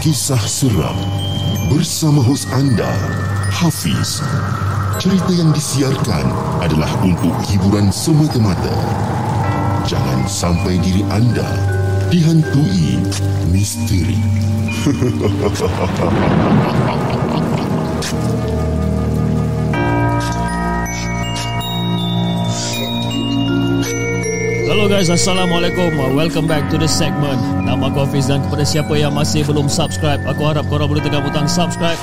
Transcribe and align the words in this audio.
Kisah 0.00 0.40
Seram 0.48 0.96
bersama 1.68 2.24
hos 2.24 2.48
anda, 2.56 2.88
Hafiz. 3.52 4.24
Cerita 4.96 5.28
yang 5.28 5.52
disiarkan 5.52 6.24
adalah 6.64 6.88
untuk 7.04 7.36
hiburan 7.44 7.92
semata-mata. 7.92 8.72
Jangan 9.84 10.24
sampai 10.24 10.80
diri 10.80 11.04
anda 11.12 11.52
dihantui 12.08 12.96
misteri. 13.52 14.16
Hello 24.70 24.86
guys, 24.86 25.10
Assalamualaikum. 25.10 25.98
Welcome 26.14 26.46
back 26.46 26.70
to 26.70 26.78
the 26.78 26.86
segment. 26.86 27.42
Nama 27.66 27.90
aku 27.90 28.06
Hafiz 28.06 28.30
dan 28.30 28.38
kepada 28.38 28.62
siapa 28.62 28.94
yang 28.94 29.10
masih 29.10 29.42
belum 29.42 29.66
subscribe 29.66 30.22
Aku 30.22 30.46
harap 30.46 30.62
korang 30.70 30.86
boleh 30.86 31.02
tekan 31.02 31.26
butang 31.26 31.50
subscribe. 31.50 31.98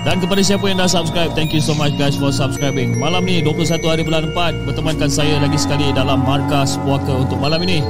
Dan 0.00 0.24
kepada 0.24 0.40
siapa 0.40 0.64
yang 0.64 0.80
dah 0.80 0.88
subscribe 0.88 1.36
Thank 1.36 1.52
you 1.52 1.60
so 1.60 1.76
much 1.76 1.92
guys 2.00 2.16
for 2.16 2.32
subscribing. 2.32 2.96
Malam 2.96 3.28
ni 3.28 3.44
21 3.44 3.84
hari 3.84 4.00
bulan 4.00 4.32
4 4.32 4.64
Bertemankan 4.64 5.12
saya 5.12 5.36
lagi 5.44 5.60
sekali 5.60 5.92
dalam 5.92 6.24
Markas 6.24 6.80
Puaka 6.80 7.20
untuk 7.20 7.36
malam 7.36 7.60
ini. 7.68 7.84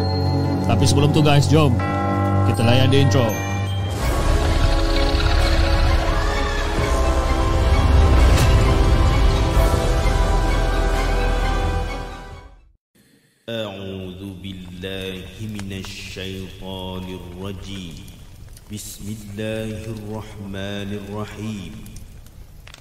Tapi 0.67 0.83
sebelum 0.83 1.15
tu 1.15 1.23
guys, 1.23 1.47
jom 1.47 1.79
Kita 2.51 2.67
layan 2.67 2.91
di 2.91 3.07
intro 3.07 3.46
أعوذ 13.49 14.43
بالله 14.43 15.23
من 15.41 15.73
الشيطان 15.73 17.19
الرجيم. 17.21 17.95
بسم 18.73 19.17
الله 19.19 19.85
الرحمن 19.85 20.91
الرحيم. 20.99 21.73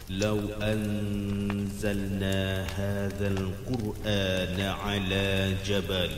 لو 0.09 0.39
أنزلنا 0.61 2.39
هذا 2.65 3.27
القرآن 3.27 4.61
على 4.61 5.55
جبل 5.65 6.11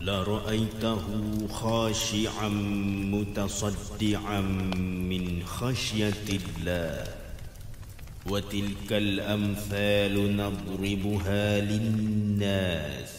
لرأيته 0.00 1.04
خاشعا 1.48 2.48
متصدعا 3.14 4.40
من 5.10 5.42
خشية 5.46 6.26
الله. 6.28 7.23
وتلك 8.29 8.91
الأمثال 8.91 10.37
نضربها 10.37 11.61
للناس 11.61 13.11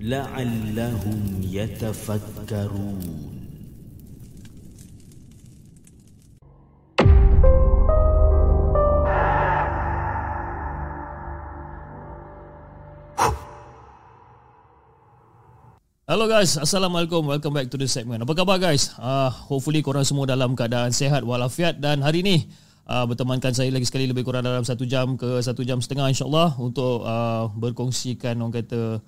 لعلهم 0.00 1.40
يتفكرون 1.44 3.30
Hello 16.10 16.26
guys, 16.26 16.58
Assalamualaikum 16.58 17.22
Welcome 17.22 17.54
back 17.54 17.70
to 17.70 17.78
the 17.78 17.86
segment 17.86 18.26
Apa 18.26 18.34
khabar 18.34 18.58
guys? 18.58 18.90
Uh, 18.98 19.30
hopefully 19.30 19.78
korang 19.78 20.02
semua 20.02 20.26
dalam 20.26 20.58
keadaan 20.58 20.90
sehat 20.90 21.22
walafiat 21.22 21.78
Dan 21.78 22.02
hari 22.02 22.26
ni 22.26 22.50
uh, 22.89 23.05
bertemankan 23.05 23.53
saya 23.53 23.69
lagi 23.73 23.85
sekali 23.85 24.05
lebih 24.09 24.25
kurang 24.25 24.45
dalam 24.45 24.61
satu 24.61 24.85
jam 24.85 25.17
ke 25.17 25.41
satu 25.41 25.61
jam 25.65 25.81
setengah 25.81 26.09
insyaAllah 26.09 26.57
Untuk 26.61 27.05
uh, 27.05 27.49
berkongsikan 27.53 28.37
orang 28.41 28.61
kata 28.61 29.01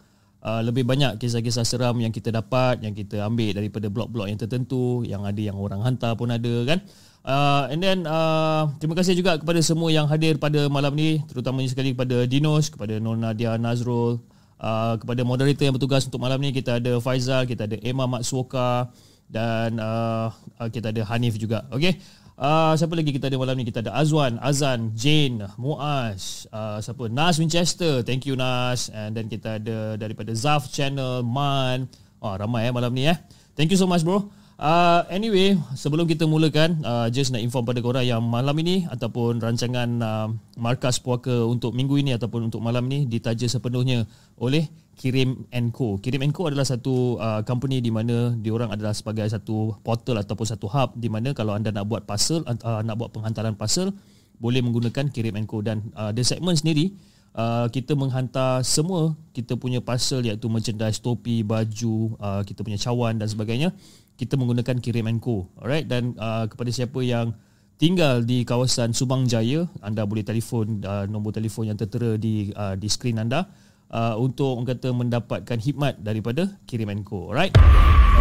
uh, 0.44 0.62
Lebih 0.66 0.84
banyak 0.84 1.22
kisah-kisah 1.22 1.66
seram 1.66 1.98
yang 2.02 2.14
kita 2.14 2.34
dapat 2.34 2.82
Yang 2.82 3.06
kita 3.06 3.26
ambil 3.26 3.58
daripada 3.58 3.88
blog-blog 3.90 4.28
yang 4.30 4.40
tertentu 4.40 5.06
Yang 5.06 5.22
ada 5.30 5.42
yang 5.54 5.58
orang 5.58 5.82
hantar 5.86 6.18
pun 6.18 6.34
ada 6.34 6.56
kan 6.66 6.82
Uh, 7.28 7.68
and 7.68 7.84
then 7.84 8.08
uh, 8.08 8.72
terima 8.80 8.96
kasih 8.96 9.12
juga 9.12 9.36
kepada 9.36 9.60
semua 9.60 9.92
yang 9.92 10.08
hadir 10.08 10.40
pada 10.40 10.72
malam 10.72 10.96
ni 10.96 11.20
terutamanya 11.28 11.68
sekali 11.68 11.92
kepada 11.92 12.24
Dinos, 12.24 12.72
kepada 12.72 13.04
Nona 13.04 13.36
Nadia 13.36 13.60
Nazrul, 13.60 14.24
uh, 14.64 14.96
kepada 14.96 15.28
moderator 15.28 15.68
yang 15.68 15.76
bertugas 15.76 16.08
untuk 16.08 16.24
malam 16.24 16.40
ni 16.40 16.56
kita 16.56 16.80
ada 16.80 17.04
Faizal, 17.04 17.44
kita 17.44 17.68
ada 17.68 17.76
Emma 17.84 18.08
Matsuoka 18.08 18.96
dan 19.28 19.76
uh, 19.76 20.32
kita 20.72 20.96
ada 20.96 21.04
Hanif 21.04 21.36
juga. 21.36 21.68
Okey. 21.76 22.00
Uh, 22.38 22.78
siapa 22.78 22.94
lagi 22.94 23.10
kita 23.10 23.34
ada 23.34 23.38
malam 23.42 23.58
ni? 23.58 23.66
Kita 23.66 23.82
ada 23.82 23.98
Azwan, 23.98 24.38
Azan, 24.38 24.94
Jane, 24.94 25.50
Muaz, 25.58 26.46
uh, 26.54 26.78
siapa? 26.78 27.10
Nas 27.10 27.42
Winchester. 27.42 28.06
Thank 28.06 28.30
you 28.30 28.38
Nas. 28.38 28.94
And 28.94 29.18
then 29.18 29.26
kita 29.26 29.58
ada 29.58 29.98
daripada 29.98 30.38
Zaf 30.38 30.70
Channel, 30.70 31.26
Man. 31.26 31.90
Oh, 32.22 32.38
ramai 32.38 32.70
eh 32.70 32.74
malam 32.74 32.94
ni 32.94 33.10
eh. 33.10 33.18
Thank 33.58 33.74
you 33.74 33.80
so 33.82 33.90
much 33.90 34.06
bro. 34.06 34.30
Uh, 34.58 35.02
anyway, 35.10 35.58
sebelum 35.74 36.06
kita 36.06 36.30
mulakan, 36.30 36.78
uh, 36.86 37.10
just 37.10 37.34
nak 37.34 37.42
inform 37.42 37.66
pada 37.74 37.82
korang 37.82 38.06
yang 38.06 38.22
malam 38.22 38.54
ini 38.62 38.86
ataupun 38.86 39.42
rancangan 39.42 39.90
uh, 40.02 40.30
Markas 40.62 41.02
Puaka 41.02 41.42
untuk 41.46 41.74
minggu 41.74 41.98
ini 41.98 42.14
ataupun 42.18 42.54
untuk 42.54 42.62
malam 42.62 42.86
ini 42.90 43.10
ditaja 43.10 43.50
sepenuhnya 43.50 44.06
oleh 44.38 44.70
Kirim 44.98 45.46
Co. 45.70 46.02
Kirim 46.02 46.26
Co 46.34 46.50
adalah 46.50 46.66
satu 46.66 47.22
uh, 47.22 47.46
company 47.46 47.80
di 47.86 47.94
mana 47.94 48.34
diorang 48.34 48.74
adalah 48.74 48.98
sebagai 48.98 49.30
satu 49.30 49.78
portal 49.86 50.18
ataupun 50.18 50.46
satu 50.50 50.66
hub 50.66 50.98
di 50.98 51.06
mana 51.06 51.38
kalau 51.38 51.54
anda 51.54 51.70
nak 51.70 51.86
buat 51.86 52.10
parcel, 52.10 52.42
uh, 52.42 52.82
nak 52.82 52.98
buat 52.98 53.14
penghantaran 53.14 53.54
parcel, 53.54 53.94
boleh 54.42 54.66
menggunakan 54.66 55.14
Kirim 55.14 55.38
Co 55.46 55.62
dan 55.62 55.86
uh, 55.94 56.10
the 56.10 56.26
segment 56.26 56.58
sendiri 56.58 56.98
Uh, 57.38 57.70
kita 57.70 57.94
menghantar 57.94 58.66
semua 58.66 59.14
kita 59.30 59.54
punya 59.54 59.78
parcel 59.78 60.26
iaitu 60.26 60.50
merchandise, 60.50 60.98
topi, 60.98 61.46
baju, 61.46 62.18
uh, 62.18 62.42
kita 62.42 62.66
punya 62.66 62.82
cawan 62.82 63.22
dan 63.22 63.30
sebagainya 63.30 63.70
kita 64.18 64.34
menggunakan 64.42 64.82
Kirim 64.82 65.06
Co. 65.22 65.46
Alright 65.62 65.86
dan 65.86 66.18
uh, 66.18 66.50
kepada 66.50 66.74
siapa 66.74 66.98
yang 67.06 67.38
tinggal 67.78 68.26
di 68.26 68.42
kawasan 68.42 68.90
Subang 68.98 69.30
Jaya, 69.30 69.70
anda 69.86 70.02
boleh 70.10 70.26
telefon 70.26 70.82
uh, 70.82 71.06
nombor 71.06 71.38
telefon 71.38 71.70
yang 71.70 71.78
tertera 71.78 72.18
di 72.18 72.50
uh, 72.58 72.74
di 72.74 72.90
skrin 72.90 73.22
anda 73.22 73.46
uh, 73.92 74.16
untuk 74.20 74.58
orang 74.58 74.68
kata 74.74 74.90
mendapatkan 74.92 75.58
khidmat 75.60 76.00
daripada 76.00 76.48
Kirim 76.68 76.92
Co. 77.04 77.32
Alright. 77.32 77.54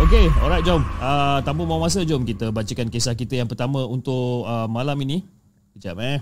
Okay, 0.06 0.28
alright 0.44 0.60
jom. 0.60 0.84
Uh, 1.00 1.40
tanpa 1.40 1.64
buang 1.64 1.80
masa 1.80 2.04
jom 2.04 2.22
kita 2.22 2.52
bacakan 2.52 2.92
kisah 2.92 3.16
kita 3.16 3.40
yang 3.40 3.48
pertama 3.48 3.82
untuk 3.88 4.44
uh, 4.44 4.68
malam 4.68 4.98
ini. 5.02 5.24
Sekejap 5.76 5.96
eh. 6.04 6.20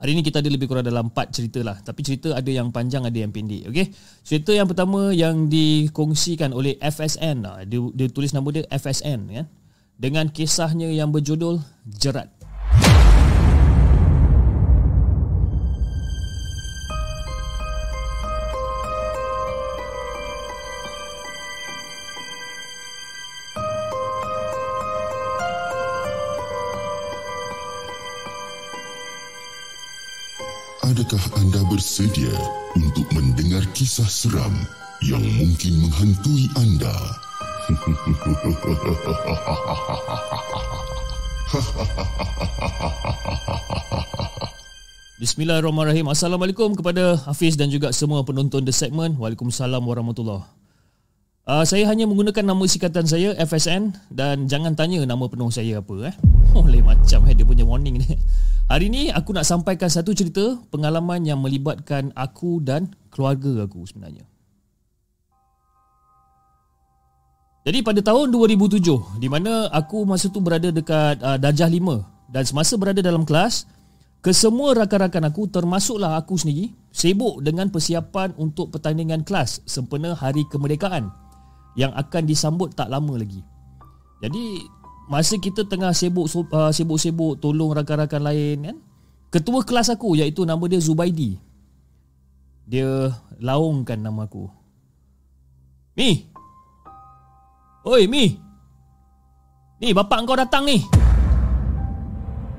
Hari 0.00 0.16
ini 0.16 0.24
kita 0.24 0.40
ada 0.40 0.48
lebih 0.48 0.64
kurang 0.64 0.88
dalam 0.88 1.12
4 1.12 1.28
cerita 1.28 1.60
lah. 1.60 1.76
Tapi 1.76 2.00
cerita 2.00 2.32
ada 2.32 2.48
yang 2.48 2.72
panjang, 2.72 3.04
ada 3.04 3.18
yang 3.20 3.28
pendek. 3.28 3.68
Okay? 3.68 3.92
Cerita 4.24 4.56
yang 4.56 4.64
pertama 4.64 5.12
yang 5.12 5.52
dikongsikan 5.52 6.56
oleh 6.56 6.80
FSN. 6.80 7.44
Dia, 7.68 7.80
dia 7.92 8.08
tulis 8.08 8.32
nama 8.32 8.48
dia 8.48 8.64
FSN. 8.72 9.28
Ya? 9.28 9.44
Dengan 10.00 10.32
kisahnya 10.32 10.88
yang 10.88 11.12
berjudul 11.12 11.60
Jerat. 11.84 12.32
Adakah 31.00 31.40
anda 31.40 31.64
bersedia 31.72 32.28
untuk 32.76 33.08
mendengar 33.16 33.64
kisah 33.72 34.04
seram 34.04 34.52
yang 35.00 35.24
mungkin 35.40 35.80
menghantui 35.80 36.44
anda? 36.60 36.92
Bismillahirrahmanirrahim. 45.24 46.12
Assalamualaikum 46.12 46.76
kepada 46.76 47.16
Hafiz 47.24 47.56
dan 47.56 47.72
juga 47.72 47.96
semua 47.96 48.20
penonton 48.20 48.60
The 48.68 48.72
Segment. 48.76 49.16
Waalaikumsalam 49.16 49.80
warahmatullahi 49.80 50.60
Uh, 51.48 51.64
saya 51.64 51.88
hanya 51.88 52.04
menggunakan 52.04 52.44
nama 52.46 52.62
sikatan 52.68 53.08
saya 53.08 53.32
FSN 53.34 53.96
dan 54.12 54.46
jangan 54.46 54.76
tanya 54.76 55.02
nama 55.02 55.24
penuh 55.26 55.48
saya 55.48 55.80
apa 55.80 56.12
eh. 56.12 56.14
Oleh 56.62 56.84
macam 56.84 57.24
eh 57.26 57.34
dia 57.34 57.48
punya 57.48 57.64
warning 57.64 58.04
ni. 58.04 58.12
Hari 58.70 58.86
ni 58.86 59.10
aku 59.10 59.34
nak 59.34 59.42
sampaikan 59.42 59.90
satu 59.90 60.14
cerita 60.14 60.54
pengalaman 60.70 61.26
yang 61.26 61.42
melibatkan 61.42 62.14
aku 62.14 62.62
dan 62.62 62.86
keluarga 63.10 63.66
aku 63.66 63.82
sebenarnya. 63.82 64.22
Jadi 67.66 67.82
pada 67.82 67.98
tahun 67.98 68.30
2007 68.30 69.18
di 69.18 69.26
mana 69.26 69.66
aku 69.74 70.06
masa 70.06 70.30
tu 70.30 70.38
berada 70.38 70.70
dekat 70.70 71.18
uh, 71.18 71.34
Darjah 71.34 71.66
5 71.66 72.30
dan 72.30 72.46
semasa 72.46 72.78
berada 72.78 73.02
dalam 73.02 73.26
kelas 73.26 73.66
kesemua 74.22 74.78
rakan-rakan 74.78 75.34
aku 75.34 75.50
termasuklah 75.50 76.14
aku 76.14 76.38
sendiri 76.38 76.70
sibuk 76.94 77.42
dengan 77.42 77.74
persiapan 77.74 78.38
untuk 78.38 78.70
pertandingan 78.70 79.26
kelas 79.26 79.66
sempena 79.66 80.14
hari 80.14 80.46
kemerdekaan 80.46 81.10
yang 81.74 81.90
akan 81.98 82.22
disambut 82.22 82.70
tak 82.78 82.86
lama 82.86 83.18
lagi. 83.18 83.42
Jadi 84.22 84.62
masa 85.10 85.34
kita 85.42 85.66
tengah 85.66 85.90
sibuk 85.90 86.30
uh, 86.30 86.70
sibuk-sibuk 86.70 87.42
tolong 87.42 87.74
rakan-rakan 87.74 88.22
lain 88.22 88.58
kan, 88.62 88.76
ketua 89.34 89.66
kelas 89.66 89.90
aku 89.90 90.14
iaitu 90.14 90.46
nama 90.46 90.62
dia 90.70 90.78
Zubaidi. 90.78 91.34
Dia 92.70 93.10
laungkan 93.42 93.98
nama 93.98 94.30
aku. 94.30 94.46
Mi. 95.98 96.30
Oi 97.82 98.06
Mi. 98.06 98.38
Ni 99.80 99.96
bapak 99.96 100.28
kau 100.28 100.36
datang 100.36 100.68
ni 100.68 100.84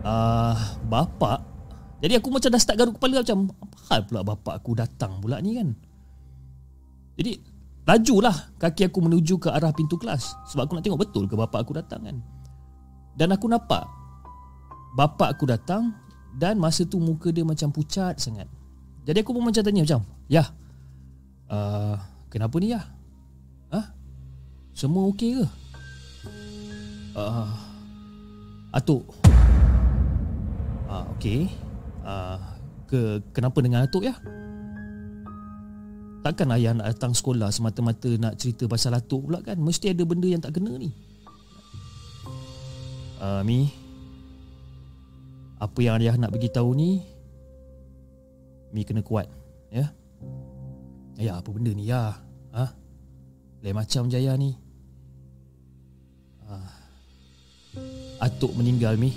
Ah, 0.02 0.58
uh, 0.58 0.58
Bapak 0.90 1.46
Jadi 2.02 2.18
aku 2.18 2.34
macam 2.34 2.50
dah 2.50 2.58
start 2.58 2.82
garuk 2.82 2.98
kepala 2.98 3.22
Macam 3.22 3.54
apa 3.62 3.78
hal 3.94 4.00
pula 4.10 4.26
bapak 4.26 4.58
aku 4.58 4.74
datang 4.74 5.22
pula 5.22 5.38
ni 5.38 5.54
kan 5.54 5.70
Jadi 7.22 7.38
Lajulah 7.86 8.58
kaki 8.58 8.90
aku 8.90 9.06
menuju 9.06 9.38
ke 9.38 9.54
arah 9.54 9.70
pintu 9.70 10.02
kelas 10.02 10.34
Sebab 10.50 10.66
aku 10.66 10.74
nak 10.74 10.84
tengok 10.90 11.02
betul 11.06 11.30
ke 11.30 11.38
bapak 11.38 11.62
aku 11.62 11.78
datang 11.78 12.02
kan 12.02 12.18
Dan 13.16 13.36
aku 13.36 13.48
nampak 13.48 13.84
Bapak 14.96 15.36
aku 15.36 15.48
datang 15.48 15.96
Dan 16.36 16.60
masa 16.60 16.88
tu 16.88 17.00
muka 17.00 17.32
dia 17.32 17.44
macam 17.44 17.72
pucat 17.72 18.20
sangat 18.20 18.48
Jadi 19.08 19.24
aku 19.24 19.36
pun 19.36 19.44
macam 19.44 19.64
tanya 19.64 19.84
macam 19.84 20.02
Ya 20.32 20.44
uh, 21.52 21.96
Kenapa 22.32 22.56
ni 22.60 22.72
ya? 22.72 22.82
Ha? 23.72 23.82
Semua 24.72 25.12
okey 25.12 25.40
ke? 25.40 25.46
Uh, 27.12 27.52
Atuk 28.72 29.04
Ah, 30.92 31.08
okey. 31.16 31.48
Ah, 32.04 32.36
ke 32.84 33.24
kenapa 33.32 33.64
dengan 33.64 33.88
atuk 33.88 34.04
ya? 34.04 34.12
Takkan 36.20 36.52
ayah 36.52 36.76
nak 36.76 36.92
datang 36.92 37.16
sekolah 37.16 37.48
semata-mata 37.48 38.12
nak 38.20 38.36
cerita 38.36 38.68
pasal 38.68 39.00
atuk 39.00 39.32
pula 39.32 39.40
kan? 39.40 39.56
Mesti 39.56 39.96
ada 39.96 40.04
benda 40.04 40.28
yang 40.28 40.44
tak 40.44 40.60
kena 40.60 40.76
ni. 40.76 40.92
Ah, 43.22 43.46
Mi. 43.46 43.70
Apa 45.62 45.78
yang 45.78 46.02
ayah 46.02 46.18
nak 46.18 46.34
bagi 46.34 46.50
tahu 46.50 46.74
ni? 46.74 47.06
Mi 48.74 48.82
kena 48.82 49.06
kuat, 49.06 49.30
ya. 49.70 49.94
Ya, 51.22 51.38
apa 51.38 51.54
benda 51.54 51.70
ni 51.70 51.86
ya? 51.86 52.18
Ha? 52.50 52.66
Lain 53.62 53.78
macam 53.78 54.10
Jaya 54.10 54.34
ni. 54.34 54.58
Ah. 56.50 56.74
Atuk 58.26 58.58
meninggal 58.58 58.98
Mi. 58.98 59.14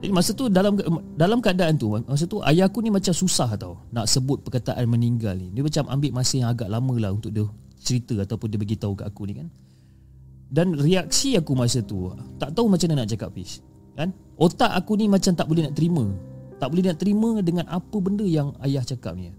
Jadi 0.00 0.10
masa 0.16 0.34
tu 0.34 0.48
dalam 0.48 0.74
dalam 1.12 1.44
keadaan 1.44 1.76
tu 1.76 1.92
masa 1.92 2.24
tu 2.24 2.40
ayah 2.48 2.64
aku 2.66 2.80
ni 2.80 2.88
macam 2.88 3.12
susah 3.12 3.52
tau 3.60 3.84
nak 3.92 4.08
sebut 4.08 4.40
perkataan 4.42 4.88
meninggal 4.88 5.36
ni. 5.36 5.52
Dia 5.54 5.62
macam 5.62 5.92
ambil 5.92 6.10
masa 6.16 6.40
yang 6.40 6.50
agak 6.50 6.72
lama 6.72 6.94
lah 6.96 7.12
untuk 7.14 7.30
dia 7.30 7.44
cerita 7.78 8.16
ataupun 8.18 8.48
dia 8.50 8.58
bagi 8.58 8.80
tahu 8.80 8.96
kat 8.96 9.06
aku 9.06 9.28
ni 9.28 9.38
kan. 9.38 9.46
Dan 10.50 10.74
reaksi 10.74 11.38
aku 11.38 11.54
masa 11.54 11.78
tu 11.78 12.10
tak 12.42 12.50
tahu 12.52 12.66
macam 12.66 12.90
mana 12.90 13.06
nak 13.06 13.10
cakap 13.14 13.30
Fish. 13.30 13.62
Kan? 13.94 14.10
Otak 14.34 14.74
aku 14.74 14.98
ni 14.98 15.06
macam 15.06 15.30
tak 15.38 15.46
boleh 15.46 15.70
nak 15.70 15.78
terima. 15.78 16.10
Tak 16.58 16.68
boleh 16.74 16.90
nak 16.90 16.98
terima 16.98 17.30
dengan 17.40 17.64
apa 17.70 17.96
benda 18.02 18.26
yang 18.26 18.52
ayah 18.66 18.82
cakap 18.82 19.14
ni. 19.14 19.30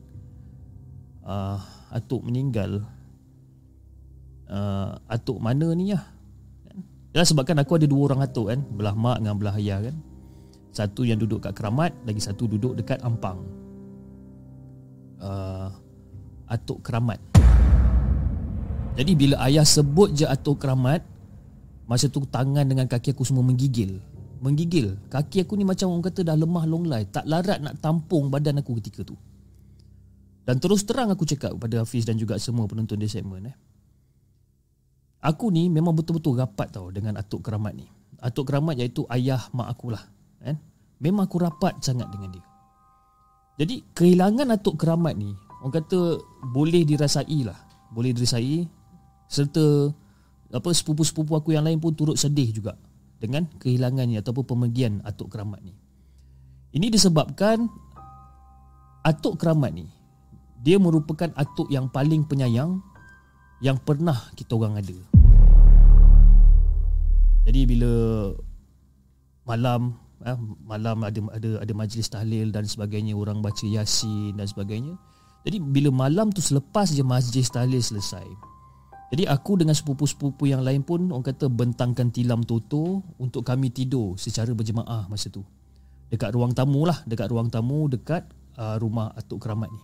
Uh, 1.21 1.59
atuk 1.91 2.23
meninggal. 2.23 2.87
Uh, 4.47 4.95
atuk 5.11 5.37
mana 5.43 5.75
ni 5.75 5.91
ya? 5.91 5.99
Ya 7.11 7.27
sebabkan 7.27 7.59
aku 7.59 7.75
ada 7.75 7.87
dua 7.91 8.07
orang 8.07 8.23
atuk 8.23 8.47
kan, 8.47 8.63
belah 8.71 8.95
mak 8.95 9.19
dengan 9.19 9.35
belah 9.35 9.59
ayah 9.59 9.83
kan. 9.83 9.95
Satu 10.71 11.03
yang 11.03 11.19
duduk 11.19 11.43
kat 11.43 11.51
keramat 11.51 11.91
Lagi 12.07 12.23
satu 12.23 12.47
duduk 12.47 12.79
dekat 12.79 13.03
ampang 13.03 13.43
uh, 15.19 15.67
Atuk 16.47 16.79
keramat 16.79 17.19
Jadi 18.95 19.11
bila 19.15 19.43
ayah 19.47 19.67
sebut 19.67 20.15
je 20.15 20.23
atuk 20.23 20.63
keramat 20.63 21.03
Masa 21.89 22.07
tu 22.07 22.23
tangan 22.23 22.63
dengan 22.65 22.85
kaki 22.87 23.13
aku 23.13 23.23
semua 23.27 23.45
menggigil. 23.45 23.99
Menggigil. 24.41 24.97
Kaki 25.11 25.45
aku 25.45 25.53
ni 25.59 25.65
macam 25.67 25.91
orang 25.93 26.05
kata 26.07 26.25
dah 26.25 26.37
lemah 26.37 26.65
longlai. 26.65 27.05
Tak 27.09 27.25
larat 27.29 27.61
nak 27.61 27.77
tampung 27.81 28.31
badan 28.31 28.61
aku 28.61 28.77
ketika 28.81 29.05
tu. 29.05 29.15
Dan 30.41 30.57
terus 30.57 30.81
terang 30.87 31.13
aku 31.13 31.27
cakap 31.27 31.53
kepada 31.53 31.85
Hafiz 31.85 32.03
dan 32.07 32.17
juga 32.17 32.41
semua 32.41 32.65
penonton 32.65 32.97
di 32.97 33.05
segmen 33.05 33.53
eh. 33.53 33.55
Aku 35.21 35.53
ni 35.53 35.69
memang 35.69 35.93
betul-betul 35.93 36.33
rapat 36.33 36.73
tau 36.73 36.89
dengan 36.89 37.21
atuk 37.21 37.45
keramat 37.45 37.77
ni. 37.77 37.85
Atuk 38.17 38.49
keramat 38.49 38.73
iaitu 38.81 39.05
ayah 39.13 39.45
mak 39.53 39.69
aku 39.69 39.93
lah 39.93 40.01
kan? 40.41 40.57
Memang 40.97 41.29
aku 41.29 41.37
rapat 41.37 41.77
sangat 41.81 42.09
dengan 42.09 42.33
dia. 42.33 42.45
Jadi 43.61 43.85
kehilangan 43.93 44.57
Atuk 44.57 44.81
Keramat 44.81 45.13
ni 45.19 45.37
Orang 45.61 45.77
kata 45.77 46.17
boleh 46.49 46.81
dirasai 46.81 47.45
lah 47.45 47.57
Boleh 47.93 48.09
dirasai 48.09 48.65
Serta 49.29 49.93
apa 50.51 50.69
sepupu-sepupu 50.75 51.33
aku 51.39 51.55
yang 51.55 51.63
lain 51.63 51.79
pun 51.79 51.95
turut 51.95 52.19
sedih 52.19 52.51
juga 52.51 52.75
Dengan 53.21 53.47
kehilangannya 53.47 54.19
ataupun 54.19 54.43
pemergian 54.43 54.99
Atuk 55.07 55.31
Keramat 55.31 55.63
ni. 55.63 55.71
Ini 56.75 56.91
disebabkan 56.91 57.71
Atuk 59.07 59.39
Keramat 59.39 59.71
ni 59.71 59.87
Dia 60.59 60.77
merupakan 60.77 61.31
atuk 61.39 61.71
yang 61.71 61.87
paling 61.87 62.27
penyayang 62.27 62.83
Yang 63.63 63.77
pernah 63.87 64.17
kita 64.35 64.59
orang 64.59 64.83
ada. 64.83 64.97
Jadi 67.47 67.61
bila 67.65 67.91
Malam 69.47 69.95
eh, 70.21 70.37
malam 70.61 71.01
ada 71.01 71.19
ada 71.33 71.49
ada 71.65 71.73
majlis 71.73 72.05
tahlil 72.05 72.53
dan 72.53 72.69
sebagainya 72.69 73.17
orang 73.17 73.41
baca 73.41 73.65
yasin 73.65 74.37
dan 74.37 74.45
sebagainya. 74.45 74.93
Jadi 75.41 75.57
bila 75.57 75.89
malam 75.89 76.29
tu 76.29 76.45
selepas 76.45 76.93
je 76.93 77.01
majlis 77.01 77.49
tahlil 77.49 77.81
selesai 77.81 78.50
jadi 79.11 79.27
aku 79.27 79.59
dengan 79.59 79.75
sepupu-sepupu 79.75 80.47
yang 80.47 80.63
lain 80.63 80.87
pun 80.87 81.11
orang 81.11 81.35
kata 81.35 81.51
bentangkan 81.51 82.15
tilam 82.15 82.47
toto 82.47 83.03
untuk 83.19 83.43
kami 83.43 83.67
tidur 83.67 84.15
secara 84.15 84.55
berjemaah 84.55 85.11
masa 85.11 85.27
tu. 85.27 85.43
Dekat 86.07 86.31
ruang 86.31 86.55
tamu 86.55 86.87
lah 86.87 87.03
dekat 87.03 87.27
ruang 87.27 87.51
tamu 87.51 87.91
dekat 87.91 88.23
uh, 88.55 88.79
rumah 88.79 89.11
atuk 89.19 89.43
keramat 89.43 89.67
ni. 89.67 89.81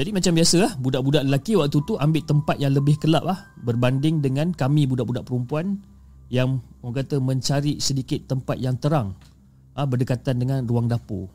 Jadi 0.00 0.10
macam 0.10 0.32
biasa 0.40 0.56
lah 0.56 0.72
budak-budak 0.80 1.22
lelaki 1.28 1.52
waktu 1.60 1.78
tu 1.84 1.94
ambil 2.00 2.24
tempat 2.24 2.56
yang 2.56 2.72
lebih 2.72 2.96
kelap 2.96 3.28
lah 3.28 3.38
berbanding 3.60 4.24
dengan 4.24 4.48
kami 4.56 4.88
budak-budak 4.88 5.28
perempuan 5.28 5.84
yang 6.32 6.64
orang 6.80 7.04
kata 7.04 7.20
mencari 7.20 7.76
sedikit 7.76 8.24
tempat 8.24 8.56
yang 8.56 8.80
terang 8.80 9.12
ha, 9.76 9.84
berdekatan 9.84 10.40
dengan 10.40 10.64
ruang 10.64 10.88
dapur. 10.88 11.28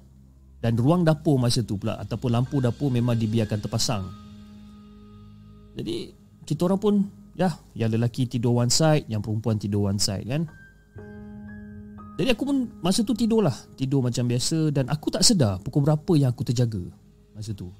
Dan 0.58 0.74
ruang 0.74 1.06
dapur 1.06 1.38
masa 1.38 1.62
tu 1.62 1.78
pula 1.78 2.02
ataupun 2.02 2.34
lampu 2.34 2.58
dapur 2.60 2.90
memang 2.90 3.16
dibiarkan 3.16 3.62
terpasang 3.62 4.29
jadi 5.80 6.12
kita 6.44 6.68
orang 6.68 6.80
pun 6.82 6.96
ya 7.40 7.56
yang 7.72 7.96
lelaki 7.96 8.28
tidur 8.28 8.60
one 8.60 8.68
side 8.68 9.08
yang 9.08 9.24
perempuan 9.24 9.56
tidur 9.56 9.88
one 9.88 9.96
side 10.00 10.28
kan? 10.28 10.44
Jadi 12.20 12.36
aku 12.36 12.44
pun 12.44 12.68
masa 12.84 13.00
tu 13.08 13.16
tidur 13.16 13.40
lah. 13.40 13.56
Tidur 13.80 14.04
macam 14.04 14.28
biasa 14.28 14.76
dan 14.76 14.92
aku 14.92 15.08
tak 15.08 15.24
sedar 15.24 15.56
pukul 15.64 15.88
berapa 15.88 16.12
yang 16.20 16.36
aku 16.36 16.44
terjaga 16.44 16.84
masa 17.32 17.56
tu. 17.56 17.72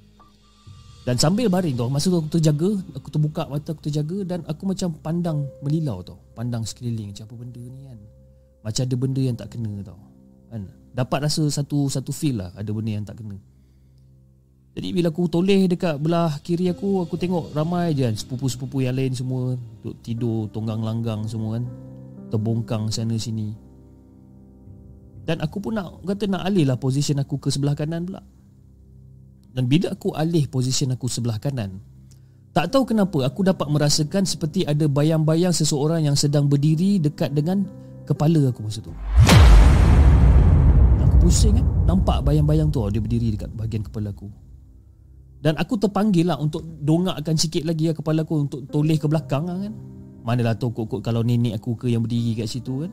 Dan 1.00 1.16
sambil 1.16 1.48
baring 1.48 1.80
tu 1.80 1.88
Masa 1.88 2.12
tu 2.12 2.20
aku 2.20 2.28
terjaga 2.28 2.76
Aku 2.92 3.08
terbuka 3.08 3.48
mata 3.48 3.72
aku 3.72 3.88
terjaga 3.88 4.20
Dan 4.20 4.44
aku 4.44 4.68
macam 4.68 4.92
pandang 5.00 5.48
melilau 5.64 6.04
tau. 6.04 6.20
Pandang 6.36 6.60
sekeliling 6.60 7.16
Macam 7.16 7.24
apa 7.24 7.34
benda 7.40 7.62
ni 7.64 7.80
kan? 7.88 7.98
Macam 8.60 8.82
ada 8.84 8.96
benda 9.00 9.20
yang 9.24 9.36
tak 9.36 9.48
kena 9.56 9.72
tau 9.80 9.96
kan? 10.52 10.68
Dapat 10.92 11.18
rasa 11.24 11.48
satu 11.48 11.88
satu 11.88 12.12
feel 12.12 12.44
lah 12.44 12.52
Ada 12.52 12.68
benda 12.76 12.92
yang 12.92 13.06
tak 13.08 13.16
kena 13.16 13.40
Jadi 14.70 14.88
bila 14.94 15.10
aku 15.10 15.26
toleh 15.26 15.66
dekat 15.66 15.98
belah 15.98 16.38
kiri 16.46 16.70
aku 16.70 17.02
Aku 17.02 17.18
tengok 17.18 17.50
ramai 17.58 17.90
je 17.90 18.06
kan 18.06 18.14
Sepupu-sepupu 18.14 18.86
yang 18.86 18.94
lain 18.94 19.10
semua. 19.10 19.58
Duk 19.82 19.98
tidur 20.06 20.46
tonggang 20.54 20.78
langgang 20.78 21.26
semua 21.26 21.58
kan. 21.58 21.64
Terbongkang 22.30 22.86
sana 22.94 23.18
sini. 23.18 23.50
Dan 25.26 25.42
aku 25.42 25.58
pun 25.58 25.74
nak 25.74 26.06
Kata 26.06 26.30
nak 26.30 26.46
alih 26.46 26.70
lah 26.70 26.78
position 26.78 27.18
aku 27.18 27.42
ke 27.42 27.50
sebelah 27.50 27.74
kanan 27.74 28.06
pula. 28.06 28.22
Dan 29.50 29.66
bila 29.66 29.90
aku 29.90 30.14
alih 30.14 30.46
posisi 30.46 30.86
aku 30.86 31.10
sebelah 31.10 31.42
kanan 31.42 31.82
Tak 32.54 32.70
tahu 32.70 32.94
kenapa 32.94 33.26
aku 33.26 33.42
dapat 33.42 33.66
merasakan 33.66 34.22
seperti 34.22 34.62
ada 34.62 34.86
bayang-bayang 34.86 35.50
seseorang 35.50 36.06
yang 36.06 36.14
sedang 36.14 36.46
berdiri 36.46 37.02
dekat 37.02 37.34
dengan 37.34 37.66
kepala 38.06 38.54
aku 38.54 38.62
masa 38.62 38.78
tu. 38.78 38.94
Aku 41.02 41.16
pusing 41.26 41.58
kan 41.58 41.66
Nampak 41.90 42.22
bayang-bayang 42.22 42.70
tu 42.70 42.86
dia 42.94 43.02
berdiri 43.02 43.34
dekat 43.34 43.50
bahagian 43.58 43.82
kepala 43.82 44.14
aku 44.14 44.30
Dan 45.40 45.56
aku 45.56 45.80
terpanggil 45.80 46.28
lah 46.28 46.36
untuk 46.36 46.60
dongakkan 46.84 47.32
sikit 47.32 47.64
lagi 47.64 47.88
lah 47.88 47.96
kepala 47.96 48.28
aku 48.28 48.44
Untuk 48.44 48.60
toleh 48.68 49.00
ke 49.00 49.08
belakang 49.08 49.48
lah 49.48 49.56
kan. 49.56 49.72
Manalah 50.20 50.52
tahu 50.52 50.76
kot-kot 50.76 51.00
kalau 51.00 51.24
nenek 51.24 51.56
aku 51.56 51.80
ke 51.80 51.88
yang 51.88 52.04
berdiri 52.04 52.44
kat 52.44 52.48
situ 52.48 52.84
kan. 52.84 52.92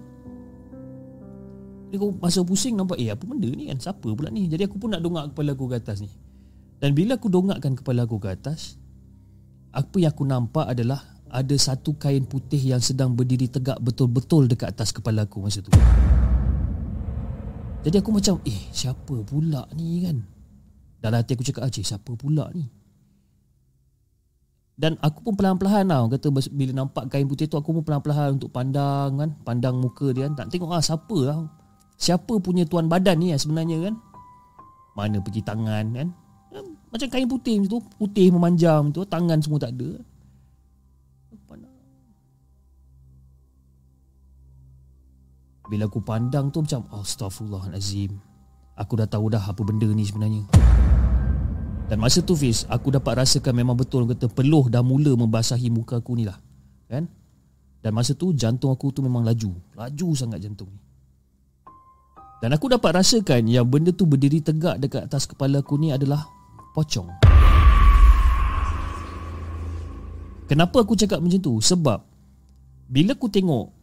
Jadi 1.87 1.95
aku 1.99 2.07
masa 2.23 2.39
pusing 2.47 2.79
nampak 2.79 2.95
Eh 3.03 3.11
apa 3.11 3.23
benda 3.27 3.51
ni 3.51 3.67
kan? 3.67 3.75
Siapa 3.83 4.07
pula 4.15 4.31
ni? 4.31 4.47
Jadi 4.47 4.63
aku 4.63 4.79
pun 4.79 4.95
nak 4.95 5.03
dongak 5.03 5.35
kepala 5.35 5.51
aku 5.59 5.65
ke 5.67 5.75
atas 5.75 5.97
ni. 5.99 6.11
Dan 6.79 6.95
bila 6.95 7.19
aku 7.19 7.27
dongakkan 7.27 7.75
kepala 7.75 8.07
aku 8.07 8.21
ke 8.21 8.31
atas 8.31 8.79
Apa 9.75 9.97
yang 9.97 10.15
aku 10.15 10.23
nampak 10.23 10.71
adalah 10.71 11.03
Ada 11.27 11.55
satu 11.59 11.99
kain 11.99 12.23
putih 12.23 12.59
yang 12.63 12.79
sedang 12.79 13.11
berdiri 13.11 13.51
tegak 13.51 13.83
betul-betul 13.83 14.47
dekat 14.47 14.71
atas 14.71 14.95
kepala 14.95 15.27
aku 15.27 15.43
masa 15.43 15.59
tu. 15.59 15.75
Jadi 17.83 17.95
aku 17.99 18.11
macam 18.15 18.39
Eh 18.47 18.71
siapa 18.71 19.15
pula 19.27 19.67
ni 19.75 20.07
kan 20.07 20.36
dalam 20.97 21.21
hati 21.21 21.37
aku 21.37 21.45
cakap 21.45 21.61
ah, 21.65 21.69
Acik 21.69 21.85
siapa 21.85 22.11
pula 22.17 22.49
ni? 22.53 22.65
Dan 24.77 24.93
aku 25.01 25.25
pun 25.25 25.33
pelan 25.33 25.57
pelan, 25.57 25.89
tau 25.89 26.05
Kata 26.05 26.27
bila 26.53 26.71
nampak 26.85 27.09
kain 27.09 27.25
putih 27.25 27.49
tu 27.49 27.57
Aku 27.57 27.73
pun 27.73 27.81
pelan 27.81 28.01
pelan 28.01 28.37
untuk 28.37 28.53
pandang 28.53 29.17
kan? 29.17 29.29
Pandang 29.41 29.81
muka 29.81 30.13
dia 30.13 30.29
kan? 30.29 30.37
Tak 30.37 30.53
tengok 30.53 30.73
ah 30.73 30.81
siapa 30.81 31.17
lah? 31.21 31.37
Siapa 31.97 32.33
punya 32.37 32.65
tuan 32.65 32.85
badan 32.85 33.17
ni 33.17 33.33
eh, 33.33 33.39
sebenarnya 33.41 33.89
kan? 33.89 33.95
Mana 34.93 35.17
pergi 35.21 35.41
tangan 35.41 35.85
kan? 35.93 36.07
Ya, 36.53 36.61
macam 36.93 37.07
kain 37.09 37.29
putih 37.29 37.61
macam 37.61 37.71
tu 37.77 37.79
Putih 37.97 38.27
memanjang 38.29 38.93
tu 38.93 39.01
Tangan 39.05 39.41
semua 39.41 39.61
tak 39.61 39.73
ada. 39.77 39.97
Bila 45.67 45.83
aku 45.83 45.99
pandang 45.99 46.47
tu 46.47 46.63
macam 46.63 46.87
Astaghfirullahalazim. 46.95 48.15
oh, 48.15 48.26
Aku 48.77 48.93
dah 48.93 49.09
tahu 49.09 49.33
dah 49.33 49.41
apa 49.41 49.57
benda 49.65 49.89
ni 49.89 50.05
sebenarnya. 50.05 50.45
Dan 51.89 51.97
masa 51.97 52.21
tu 52.21 52.37
Fiz, 52.37 52.69
aku 52.69 52.93
dapat 52.93 53.25
rasakan 53.25 53.57
memang 53.57 53.73
betul 53.73 54.05
kata 54.05 54.29
peluh 54.29 54.69
dah 54.69 54.85
mula 54.85 55.17
membasahi 55.17 55.73
muka 55.73 55.97
aku 55.97 56.13
ni 56.13 56.29
lah. 56.29 56.37
Kan? 56.85 57.09
Dan 57.81 57.91
masa 57.97 58.13
tu 58.13 58.37
jantung 58.37 58.69
aku 58.69 58.93
tu 58.93 59.01
memang 59.01 59.25
laju. 59.25 59.49
Laju 59.73 60.07
sangat 60.13 60.45
jantung 60.45 60.69
ni. 60.69 60.79
Dan 62.37 62.53
aku 62.53 62.69
dapat 62.69 63.01
rasakan 63.01 63.49
yang 63.49 63.65
benda 63.65 63.89
tu 63.89 64.05
berdiri 64.05 64.45
tegak 64.45 64.77
dekat 64.77 65.09
atas 65.09 65.25
kepala 65.25 65.65
aku 65.65 65.73
ni 65.81 65.89
adalah 65.89 66.29
pocong. 66.77 67.09
Kenapa 70.45 70.85
aku 70.85 70.93
cakap 70.93 71.17
macam 71.17 71.41
tu? 71.41 71.57
Sebab 71.57 71.99
bila 72.87 73.17
aku 73.17 73.25
tengok 73.25 73.76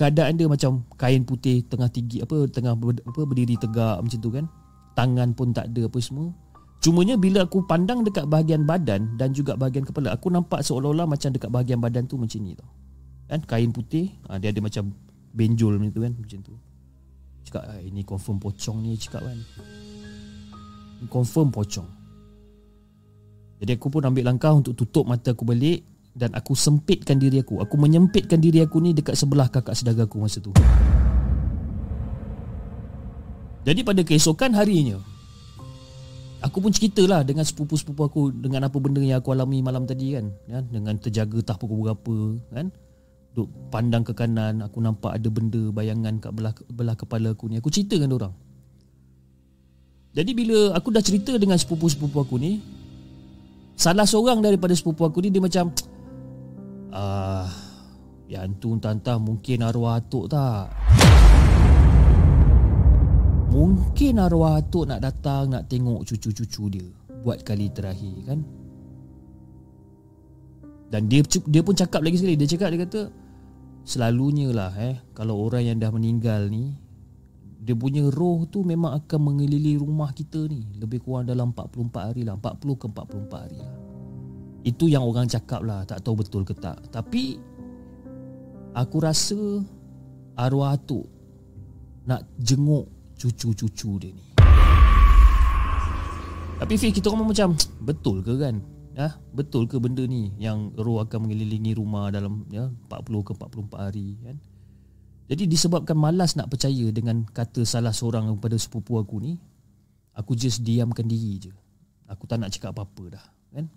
keadaan 0.00 0.40
dia 0.40 0.48
macam 0.48 0.80
kain 0.96 1.28
putih 1.28 1.60
tengah 1.68 1.92
tinggi 1.92 2.24
apa 2.24 2.48
tengah 2.48 2.72
ber, 2.72 2.96
apa 3.04 3.20
berdiri 3.28 3.60
tegak 3.60 4.00
macam 4.00 4.16
tu 4.16 4.32
kan. 4.32 4.48
Tangan 4.96 5.36
pun 5.36 5.52
tak 5.52 5.68
ada 5.68 5.92
apa 5.92 6.00
semua. 6.00 6.32
Cumanya 6.80 7.20
bila 7.20 7.44
aku 7.44 7.60
pandang 7.68 8.00
dekat 8.00 8.24
bahagian 8.24 8.64
badan 8.64 9.20
dan 9.20 9.36
juga 9.36 9.52
bahagian 9.52 9.84
kepala, 9.84 10.16
aku 10.16 10.32
nampak 10.32 10.64
seolah-olah 10.64 11.04
macam 11.04 11.28
dekat 11.28 11.52
bahagian 11.52 11.76
badan 11.76 12.08
tu 12.08 12.16
macam 12.16 12.40
ni 12.40 12.56
tau. 12.56 12.72
Kan 13.28 13.44
kain 13.44 13.68
putih, 13.68 14.08
ha, 14.32 14.40
dia 14.40 14.48
ada 14.48 14.64
macam 14.64 14.88
benjol 15.36 15.76
macam 15.76 15.92
tu 15.92 16.00
kan, 16.00 16.12
macam 16.16 16.38
tu. 16.40 16.54
Cakap 17.44 17.62
ah, 17.68 17.80
ini 17.84 18.00
confirm 18.00 18.40
pocong 18.40 18.80
ni 18.80 18.96
cakap 18.96 19.28
kan. 19.28 19.38
Confirm 21.12 21.52
pocong. 21.52 21.88
Jadi 23.60 23.76
aku 23.76 23.92
pun 23.92 24.00
ambil 24.08 24.24
langkah 24.32 24.56
untuk 24.56 24.72
tutup 24.72 25.04
mata 25.04 25.36
aku 25.36 25.44
balik 25.44 25.84
dan 26.14 26.34
aku 26.34 26.58
sempitkan 26.58 27.16
diri 27.16 27.42
aku. 27.42 27.62
Aku 27.62 27.74
menyempitkan 27.78 28.42
diri 28.42 28.62
aku 28.62 28.82
ni 28.82 28.92
dekat 28.92 29.14
sebelah 29.14 29.46
kakak 29.46 29.74
sedaga 29.78 30.04
aku 30.04 30.18
masa 30.18 30.42
tu. 30.42 30.50
Jadi 33.60 33.84
pada 33.84 34.00
keesokan 34.00 34.56
harinya, 34.56 34.98
Aku 36.40 36.64
pun 36.64 36.72
ceritalah 36.72 37.20
dengan 37.20 37.44
sepupu-sepupu 37.44 38.00
aku 38.00 38.20
dengan 38.32 38.64
apa 38.64 38.76
benda 38.80 39.04
yang 39.04 39.20
aku 39.20 39.36
alami 39.36 39.60
malam 39.60 39.84
tadi 39.84 40.16
kan. 40.16 40.32
kan? 40.48 40.64
Dengan 40.72 40.96
terjaga 40.96 41.36
tak 41.44 41.60
pukul 41.60 41.84
berapa 41.84 42.16
kan. 42.48 42.72
Duk 43.36 43.46
pandang 43.68 44.02
ke 44.02 44.16
kanan 44.16 44.64
aku 44.64 44.80
nampak 44.80 45.20
ada 45.20 45.28
benda 45.28 45.68
bayangan 45.70 46.16
kat 46.16 46.32
belah 46.32 46.56
belah 46.72 46.96
kepala 46.96 47.36
aku 47.36 47.52
ni. 47.52 47.60
Aku 47.60 47.68
cerita 47.68 48.00
dengan 48.00 48.16
orang. 48.16 48.32
Jadi 50.16 50.32
bila 50.32 50.72
aku 50.72 50.88
dah 50.90 51.04
cerita 51.04 51.36
dengan 51.36 51.60
sepupu-sepupu 51.60 52.24
aku 52.24 52.40
ni, 52.40 52.64
salah 53.76 54.08
seorang 54.08 54.40
daripada 54.40 54.72
sepupu 54.72 55.04
aku 55.04 55.20
ni 55.20 55.28
dia 55.28 55.44
macam 55.44 55.70
ah 56.90 57.46
uh, 57.46 57.46
ya 58.30 58.46
antu 58.46 58.78
tantah 58.78 59.18
mungkin 59.18 59.66
arwah 59.66 59.98
atuk 59.98 60.30
tak. 60.30 60.70
Mungkin 63.50 64.22
arwah 64.22 64.62
atuk 64.62 64.86
nak 64.86 65.02
datang 65.02 65.50
nak 65.50 65.66
tengok 65.66 66.06
cucu-cucu 66.06 66.64
dia 66.70 66.86
buat 67.26 67.42
kali 67.42 67.70
terakhir 67.74 68.16
kan. 68.26 68.40
Dan 70.90 71.06
dia 71.06 71.22
dia 71.26 71.62
pun 71.62 71.74
cakap 71.74 72.02
lagi 72.02 72.18
sekali, 72.18 72.34
dia 72.34 72.50
cakap 72.50 72.74
dia 72.74 72.82
kata 72.82 73.02
selalunya 73.86 74.52
lah 74.52 74.72
eh 74.76 75.00
kalau 75.16 75.40
orang 75.40 75.66
yang 75.66 75.78
dah 75.80 75.88
meninggal 75.90 76.46
ni 76.52 76.76
dia 77.60 77.76
punya 77.76 78.08
roh 78.08 78.48
tu 78.48 78.64
memang 78.64 78.96
akan 78.96 79.20
mengelilingi 79.32 79.80
rumah 79.80 80.12
kita 80.16 80.48
ni 80.48 80.64
lebih 80.80 81.04
kurang 81.04 81.28
dalam 81.28 81.52
44 81.52 82.08
hari 82.12 82.22
lah 82.24 82.36
40 82.40 82.80
ke 82.80 82.86
44 82.88 83.42
hari 83.44 83.58
lah 83.60 83.72
itu 84.60 84.92
yang 84.92 85.04
orang 85.04 85.24
cakap 85.24 85.64
lah 85.64 85.84
tak 85.88 86.04
tahu 86.04 86.20
betul 86.20 86.44
ke 86.44 86.52
tak 86.52 86.76
tapi 86.92 87.40
aku 88.76 88.96
rasa 89.00 89.64
arwah 90.36 90.76
atuk 90.76 91.08
nak 92.04 92.24
jenguk 92.40 92.88
cucu-cucu 93.20 93.90
dia 94.00 94.10
ni. 94.16 94.24
Tapi 96.60 96.74
Fik 96.76 97.00
kita 97.00 97.08
orang 97.08 97.32
macam 97.32 97.56
betul 97.80 98.20
ke 98.20 98.36
kan? 98.36 98.60
Ya, 98.92 99.16
betul 99.32 99.64
ke 99.64 99.80
benda 99.80 100.04
ni 100.04 100.28
yang 100.36 100.76
roh 100.76 101.00
akan 101.00 101.24
mengelilingi 101.24 101.72
rumah 101.72 102.12
dalam 102.12 102.44
ya 102.52 102.68
40 102.92 103.24
ke 103.24 103.32
44 103.32 103.80
hari 103.80 104.08
kan? 104.20 104.36
Jadi 105.30 105.46
disebabkan 105.46 105.94
malas 105.94 106.34
nak 106.34 106.50
percaya 106.50 106.90
dengan 106.90 107.22
kata 107.22 107.62
salah 107.62 107.94
seorang 107.94 108.28
daripada 108.28 108.58
sepupu 108.58 108.98
aku 108.98 109.22
ni, 109.22 109.38
aku 110.12 110.34
just 110.34 110.66
diamkan 110.66 111.06
diri 111.06 111.38
je. 111.38 111.52
Aku 112.10 112.26
tak 112.26 112.42
nak 112.42 112.50
cakap 112.50 112.74
apa-apa 112.74 113.14
dah, 113.14 113.26
kan? 113.54 113.70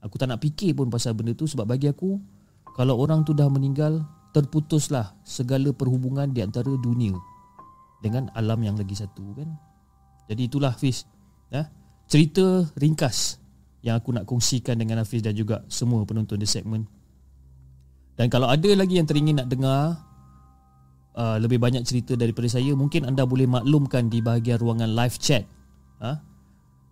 Aku 0.00 0.16
tak 0.16 0.32
nak 0.32 0.40
fikir 0.40 0.72
pun 0.72 0.88
pasal 0.88 1.12
benda 1.12 1.36
tu 1.36 1.44
sebab 1.44 1.68
bagi 1.68 1.88
aku 1.88 2.16
kalau 2.72 2.96
orang 2.96 3.20
tu 3.26 3.36
dah 3.36 3.50
meninggal 3.52 4.00
terputuslah 4.32 5.12
segala 5.26 5.74
perhubungan 5.74 6.30
di 6.30 6.40
antara 6.40 6.70
dunia 6.80 7.12
dengan 8.00 8.32
alam 8.32 8.56
yang 8.64 8.80
lagi 8.80 8.96
satu 8.96 9.36
kan. 9.36 9.48
Jadi 10.30 10.48
itulah 10.48 10.72
Hafiz 10.72 11.04
ya. 11.52 11.68
Cerita 12.10 12.66
ringkas 12.80 13.38
yang 13.84 14.00
aku 14.00 14.10
nak 14.16 14.24
kongsikan 14.26 14.80
dengan 14.80 15.04
Hafiz 15.04 15.20
dan 15.20 15.36
juga 15.36 15.62
semua 15.68 16.02
penonton 16.08 16.40
di 16.40 16.48
segmen. 16.48 16.88
Dan 18.16 18.28
kalau 18.28 18.50
ada 18.50 18.70
lagi 18.76 18.98
yang 18.98 19.06
teringin 19.08 19.40
nak 19.40 19.48
dengar 19.48 19.96
uh, 21.16 21.36
lebih 21.40 21.56
banyak 21.56 21.86
cerita 21.86 22.18
daripada 22.18 22.50
saya, 22.50 22.74
mungkin 22.76 23.06
anda 23.06 23.24
boleh 23.24 23.48
maklumkan 23.48 24.10
di 24.10 24.20
bahagian 24.20 24.58
ruangan 24.60 24.90
live 24.92 25.16
chat. 25.16 25.46
Ha? 26.02 26.18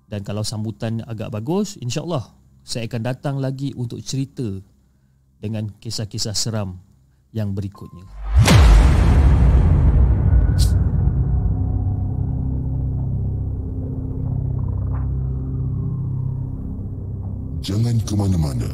Dan 0.08 0.24
kalau 0.24 0.40
sambutan 0.40 1.04
agak 1.04 1.28
bagus, 1.28 1.76
insyaAllah 1.82 2.38
saya 2.68 2.84
akan 2.84 3.00
datang 3.00 3.37
lagi 3.40 3.72
untuk 3.72 4.04
cerita 4.04 4.44
dengan 5.40 5.72
kisah-kisah 5.80 6.37
seram 6.37 6.76
yang 7.32 7.56
berikutnya. 7.56 8.04
Jangan 17.64 17.96
ke 18.04 18.12
mana-mana. 18.12 18.68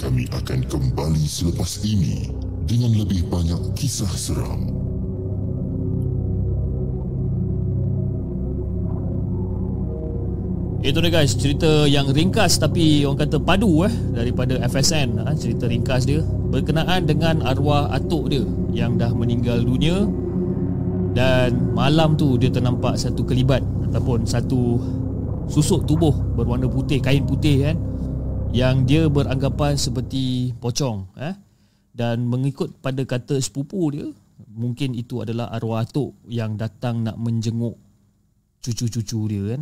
Kami 0.00 0.24
akan 0.32 0.64
kembali 0.72 1.24
selepas 1.28 1.84
ini 1.84 2.32
dengan 2.64 2.96
lebih 2.96 3.28
banyak 3.28 3.76
kisah 3.76 4.08
seram. 4.08 4.91
Itu 10.82 10.98
dia 10.98 11.14
guys, 11.14 11.38
cerita 11.38 11.86
yang 11.86 12.10
ringkas 12.10 12.58
tapi 12.58 13.06
orang 13.06 13.22
kata 13.22 13.38
padu 13.38 13.86
eh 13.86 13.94
daripada 14.18 14.58
FSN, 14.66 15.14
ha, 15.22 15.30
cerita 15.30 15.70
ringkas 15.70 16.10
dia. 16.10 16.26
Berkenaan 16.26 17.06
dengan 17.06 17.38
arwah 17.46 17.86
atuk 17.94 18.34
dia 18.34 18.42
yang 18.74 18.98
dah 18.98 19.14
meninggal 19.14 19.62
dunia. 19.62 20.10
Dan 21.14 21.70
malam 21.78 22.18
tu 22.18 22.34
dia 22.34 22.50
ternampak 22.50 22.98
satu 22.98 23.22
kelibat 23.22 23.62
ataupun 23.86 24.26
satu 24.26 24.82
susuk 25.46 25.86
tubuh 25.86 26.10
berwarna 26.34 26.66
putih, 26.66 26.98
kain 26.98 27.22
putih 27.30 27.62
kan 27.62 27.76
yang 28.50 28.82
dia 28.82 29.06
beranggapan 29.06 29.78
seperti 29.78 30.50
pocong 30.58 31.06
eh. 31.22 31.38
Dan 31.94 32.26
mengikut 32.26 32.82
pada 32.82 33.06
kata 33.06 33.38
sepupu 33.38 33.94
dia 33.94 34.08
mungkin 34.50 34.98
itu 34.98 35.22
adalah 35.22 35.46
arwah 35.54 35.86
atuk 35.86 36.18
yang 36.26 36.58
datang 36.58 37.06
nak 37.06 37.20
menjenguk 37.22 37.78
cucu-cucu 38.64 39.20
dia 39.30 39.42
kan 39.54 39.60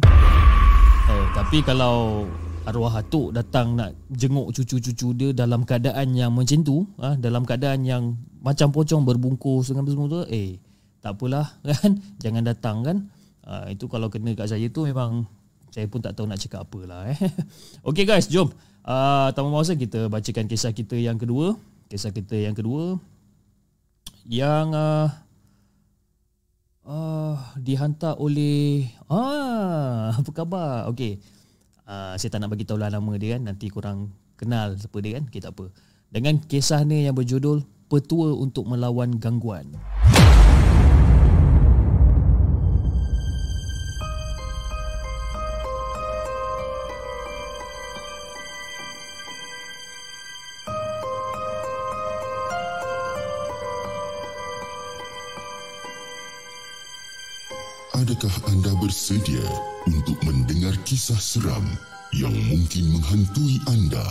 eh, 1.11 1.25
tapi 1.35 1.59
kalau 1.67 2.27
arwah 2.63 3.03
atuk 3.03 3.35
datang 3.35 3.75
nak 3.75 3.97
jenguk 4.15 4.55
cucu-cucu 4.55 5.09
dia 5.17 5.29
dalam 5.35 5.67
keadaan 5.67 6.15
yang 6.15 6.31
macam 6.31 6.63
tu 6.63 6.87
eh, 7.03 7.15
dalam 7.19 7.43
keadaan 7.43 7.83
yang 7.83 8.15
macam 8.39 8.71
pocong 8.71 9.03
berbungkus 9.03 9.75
dengan 9.75 9.85
semua 9.91 10.07
tu 10.07 10.21
eh 10.31 10.63
tak 11.03 11.19
apalah 11.19 11.51
kan 11.83 11.99
jangan 12.23 12.43
datang 12.47 12.77
kan 12.87 12.97
uh, 13.49 13.67
itu 13.73 13.91
kalau 13.91 14.07
kena 14.07 14.37
kat 14.39 14.47
saya 14.53 14.71
tu 14.71 14.87
memang 14.87 15.27
saya 15.71 15.87
pun 15.87 16.03
tak 16.03 16.19
tahu 16.19 16.27
nak 16.27 16.43
cakap 16.43 16.67
apalah 16.67 17.07
eh. 17.15 17.19
Okey 17.89 18.03
guys, 18.03 18.27
jom. 18.27 18.51
Uh, 18.83 19.31
tanpa 19.39 19.55
masa 19.55 19.79
kita 19.79 20.11
bacakan 20.11 20.51
kisah 20.51 20.75
kita 20.75 20.99
yang 20.99 21.15
kedua. 21.15 21.55
Kisah 21.87 22.11
kita 22.11 22.35
yang 22.35 22.59
kedua 22.59 22.99
yang 24.31 24.71
uh, 24.77 25.09
uh, 26.87 27.37
dihantar 27.59 28.17
oleh 28.17 28.89
ah 29.11 30.13
apa 30.19 30.31
khabar? 30.33 30.89
Okey. 30.93 31.21
Uh, 31.91 32.15
saya 32.15 32.31
tak 32.31 32.47
nak 32.47 32.55
bagi 32.55 32.63
tahu 32.63 32.79
lah 32.79 32.87
nama 32.87 33.19
dia 33.19 33.35
kan 33.35 33.51
nanti 33.51 33.67
kurang 33.67 34.15
kenal 34.39 34.79
siapa 34.79 34.99
dia 35.03 35.19
kan. 35.19 35.27
Kita 35.27 35.51
okay, 35.51 35.55
apa. 35.55 35.65
Dengan 36.11 36.39
kisah 36.43 36.83
ni 36.87 37.07
yang 37.07 37.15
berjudul 37.15 37.63
Petua 37.91 38.39
untuk 38.39 38.71
melawan 38.71 39.19
gangguan. 39.19 39.75
Adakah 58.11 58.51
anda 58.51 58.75
bersedia 58.83 59.39
untuk 59.87 60.19
mendengar 60.27 60.75
kisah 60.83 61.15
seram 61.15 61.63
yang 62.11 62.35
mungkin 62.51 62.99
menghantui 62.99 63.63
anda? 63.71 64.03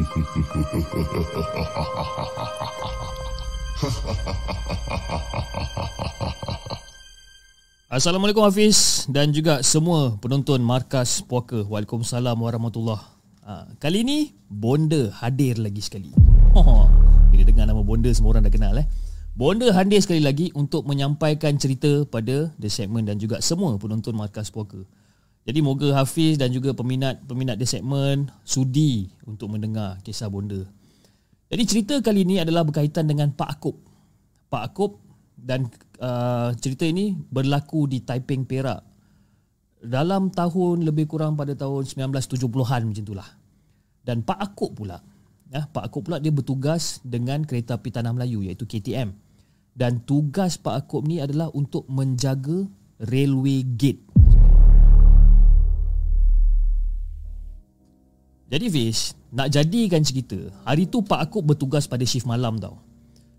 Assalamualaikum 7.92 8.48
Hafiz 8.48 9.04
dan 9.12 9.28
juga 9.28 9.60
semua 9.60 10.16
penonton 10.24 10.64
Markas 10.64 11.20
Puaka. 11.20 11.68
Waalaikumsalam 11.68 12.32
warahmatullahi 12.32 13.04
ha, 13.44 13.68
Kali 13.76 14.08
ni 14.08 14.32
Bonda 14.48 15.12
hadir 15.20 15.60
lagi 15.60 15.84
sekali. 15.84 16.16
Bila 17.36 17.44
dengar 17.44 17.68
nama 17.68 17.84
Bonda 17.84 18.08
semua 18.08 18.40
orang 18.40 18.48
dah 18.48 18.54
kenal 18.56 18.72
eh. 18.80 18.88
Bonda 19.38 19.70
hadir 19.70 20.02
sekali 20.02 20.18
lagi 20.18 20.50
untuk 20.58 20.82
menyampaikan 20.82 21.54
cerita 21.54 22.02
pada 22.10 22.50
The 22.58 22.66
Segment 22.66 23.06
dan 23.06 23.22
juga 23.22 23.38
semua 23.38 23.78
penonton 23.78 24.18
Markas 24.18 24.50
Puaka. 24.50 24.82
Jadi 25.46 25.62
moga 25.62 25.94
Hafiz 25.94 26.34
dan 26.42 26.50
juga 26.50 26.74
peminat-peminat 26.74 27.54
The 27.54 27.78
Segment 27.78 28.34
sudi 28.42 29.06
untuk 29.30 29.54
mendengar 29.54 30.02
kisah 30.02 30.26
Bonda. 30.26 30.66
Jadi 31.54 31.62
cerita 31.70 31.94
kali 32.02 32.26
ini 32.26 32.42
adalah 32.42 32.66
berkaitan 32.66 33.06
dengan 33.06 33.30
Pak 33.30 33.62
Akub. 33.62 33.78
Pak 34.50 34.74
Akub 34.74 34.98
dan 35.38 35.70
uh, 36.02 36.50
cerita 36.58 36.82
ini 36.82 37.14
berlaku 37.14 37.86
di 37.86 38.02
Taiping 38.02 38.42
Perak 38.42 38.82
dalam 39.78 40.34
tahun 40.34 40.82
lebih 40.82 41.06
kurang 41.06 41.38
pada 41.38 41.54
tahun 41.54 41.86
1970-an 41.86 42.90
macam 42.90 43.04
itulah. 43.06 43.30
Dan 44.02 44.26
Pak 44.26 44.38
Akub 44.42 44.74
pula, 44.82 44.98
ya, 45.54 45.62
Pak 45.70 45.94
Akub 45.94 46.10
pula 46.10 46.18
dia 46.18 46.34
bertugas 46.34 46.98
dengan 47.06 47.46
kereta 47.46 47.78
api 47.78 47.94
tanah 47.94 48.10
Melayu 48.10 48.42
iaitu 48.42 48.66
KTM. 48.66 49.27
Dan 49.78 50.02
tugas 50.02 50.58
Pak 50.58 50.74
Akub 50.74 51.06
ni 51.06 51.22
adalah 51.22 51.54
untuk 51.54 51.86
menjaga 51.86 52.66
railway 52.98 53.62
gate. 53.62 54.02
Jadi 58.50 58.66
Fish, 58.74 59.14
nak 59.30 59.54
jadikan 59.54 60.02
cerita, 60.02 60.34
hari 60.66 60.90
tu 60.90 60.98
Pak 61.06 61.30
Akub 61.30 61.46
bertugas 61.46 61.86
pada 61.86 62.02
shift 62.02 62.26
malam 62.26 62.58
tau. 62.58 62.82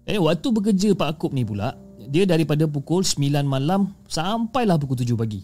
Jadi 0.08 0.16
waktu 0.16 0.48
bekerja 0.48 0.90
Pak 0.96 1.20
Akub 1.20 1.36
ni 1.36 1.44
pula, 1.44 1.76
dia 2.08 2.24
daripada 2.24 2.64
pukul 2.72 3.04
9 3.04 3.20
malam 3.44 3.92
sampailah 4.08 4.80
pukul 4.80 4.96
7 4.96 5.20
pagi. 5.20 5.44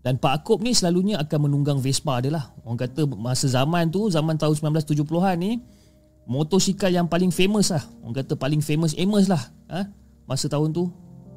Dan 0.00 0.16
Pak 0.16 0.40
Akub 0.40 0.64
ni 0.64 0.72
selalunya 0.72 1.20
akan 1.20 1.52
menunggang 1.52 1.84
Vespa 1.84 2.16
dia 2.24 2.32
lah. 2.32 2.48
Orang 2.64 2.80
kata 2.80 3.04
masa 3.12 3.44
zaman 3.44 3.92
tu, 3.92 4.08
zaman 4.08 4.40
tahun 4.40 4.72
1970-an 4.72 5.36
ni, 5.36 5.60
motosikal 6.24 6.88
yang 6.88 7.12
paling 7.12 7.28
famous 7.28 7.76
lah. 7.76 7.84
Orang 8.00 8.16
kata 8.16 8.40
paling 8.40 8.64
famous 8.64 8.96
Amos 8.96 9.28
lah. 9.28 9.52
Ha? 9.68 10.03
Masa 10.24 10.48
tahun 10.48 10.72
tu, 10.72 10.88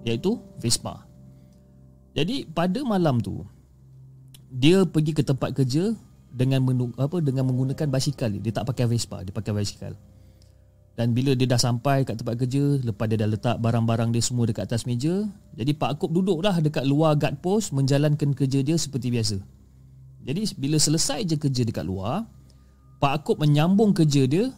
iaitu 0.07 0.39
Vespa. 0.59 1.03
Jadi 2.15 2.47
pada 2.49 2.81
malam 2.81 3.19
tu, 3.21 3.43
dia 4.49 4.87
pergi 4.87 5.11
ke 5.11 5.21
tempat 5.21 5.53
kerja 5.53 5.91
dengan 6.31 6.63
menung, 6.63 6.91
apa 6.95 7.19
dengan 7.19 7.49
menggunakan 7.49 7.89
basikal 7.89 8.29
dia 8.29 8.53
tak 8.53 8.69
pakai 8.69 8.87
Vespa 8.87 9.21
dia 9.25 9.33
pakai 9.33 9.53
basikal. 9.53 9.93
Dan 10.97 11.13
bila 11.13 11.37
dia 11.37 11.45
dah 11.45 11.61
sampai 11.61 12.01
kat 12.01 12.17
tempat 12.17 12.41
kerja 12.41 12.81
Lepas 12.81 13.05
dia 13.05 13.21
dah 13.21 13.29
letak 13.29 13.61
barang-barang 13.61 14.17
dia 14.17 14.23
semua 14.25 14.49
dekat 14.49 14.65
atas 14.65 14.89
meja 14.89 15.29
Jadi 15.53 15.77
Pak 15.77 15.93
Akub 15.93 16.09
duduklah 16.09 16.57
dekat 16.57 16.89
luar 16.89 17.13
guard 17.13 17.37
post 17.37 17.69
Menjalankan 17.69 18.33
kerja 18.33 18.65
dia 18.65 18.81
seperti 18.81 19.13
biasa. 19.13 19.37
Jadi 20.25 20.57
bila 20.57 20.81
selesai 20.81 21.21
je 21.29 21.37
kerja 21.37 21.61
dekat 21.69 21.85
luar 21.85 22.25
Pak 22.97 23.13
Akub 23.13 23.37
menyambung 23.37 23.93
kerja 23.93 24.25
dia 24.25 24.49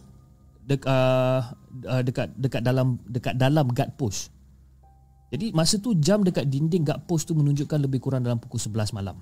dek, 0.64 0.88
uh, 0.88 1.44
uh, 1.86 2.02
dekat 2.02 2.32
dekat 2.36 2.62
dalam 2.62 2.98
dekat 3.06 3.34
dalam 3.38 3.70
guard 3.70 3.92
post. 3.96 4.34
Jadi 5.30 5.54
masa 5.54 5.78
tu 5.78 5.94
jam 5.94 6.26
dekat 6.26 6.50
dinding 6.50 6.82
guard 6.82 7.06
post 7.06 7.30
tu 7.30 7.38
menunjukkan 7.38 7.78
lebih 7.86 8.02
kurang 8.02 8.26
dalam 8.26 8.42
pukul 8.42 8.58
11 8.58 8.96
malam. 8.96 9.14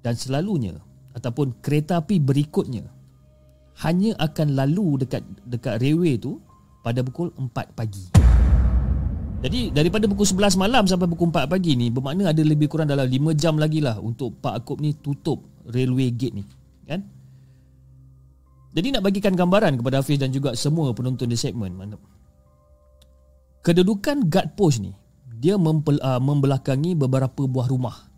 Dan 0.00 0.16
selalunya 0.16 0.76
ataupun 1.12 1.60
kereta 1.60 2.00
api 2.00 2.16
berikutnya 2.20 2.88
hanya 3.84 4.16
akan 4.16 4.56
lalu 4.56 5.04
dekat 5.04 5.20
dekat 5.44 5.80
railway 5.84 6.16
tu 6.16 6.40
pada 6.80 7.04
pukul 7.04 7.28
4 7.36 7.76
pagi. 7.76 8.04
Jadi 9.44 9.68
daripada 9.68 10.08
pukul 10.08 10.24
11 10.24 10.56
malam 10.56 10.88
sampai 10.88 11.04
pukul 11.12 11.28
4 11.28 11.44
pagi 11.44 11.76
ni 11.76 11.92
bermakna 11.92 12.32
ada 12.32 12.40
lebih 12.40 12.72
kurang 12.72 12.88
dalam 12.88 13.04
5 13.04 13.36
jam 13.36 13.60
lagi 13.60 13.84
lah 13.84 14.00
untuk 14.00 14.40
Pak 14.40 14.64
Akub 14.64 14.80
ni 14.80 14.96
tutup 14.96 15.44
railway 15.68 16.08
gate 16.08 16.40
ni. 16.40 16.44
Kan? 16.88 17.04
Jadi 18.76 18.92
nak 18.92 19.08
bagikan 19.08 19.32
gambaran 19.32 19.80
kepada 19.80 20.04
Hafiz 20.04 20.20
dan 20.20 20.28
juga 20.28 20.52
semua 20.52 20.92
penonton 20.92 21.32
di 21.32 21.36
segmen 21.40 21.72
kedudukan 23.64 24.30
guard 24.30 24.54
post 24.54 24.78
ni 24.78 24.92
dia 25.36 25.58
mempel, 25.58 25.98
uh, 26.00 26.20
membelakangi 26.22 26.96
beberapa 26.96 27.44
buah 27.44 27.68
rumah. 27.68 28.08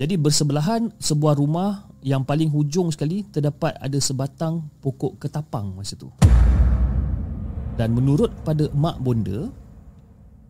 Jadi 0.00 0.18
bersebelahan 0.18 0.90
sebuah 0.98 1.38
rumah 1.38 1.86
yang 2.02 2.26
paling 2.26 2.50
hujung 2.50 2.90
sekali 2.90 3.22
terdapat 3.22 3.78
ada 3.78 3.98
sebatang 4.02 4.66
pokok 4.82 5.22
ketapang 5.22 5.70
masa 5.76 5.94
tu. 5.94 6.10
Dan 7.78 7.94
menurut 7.94 8.32
pada 8.42 8.66
mak 8.74 8.98
bonda, 8.98 9.52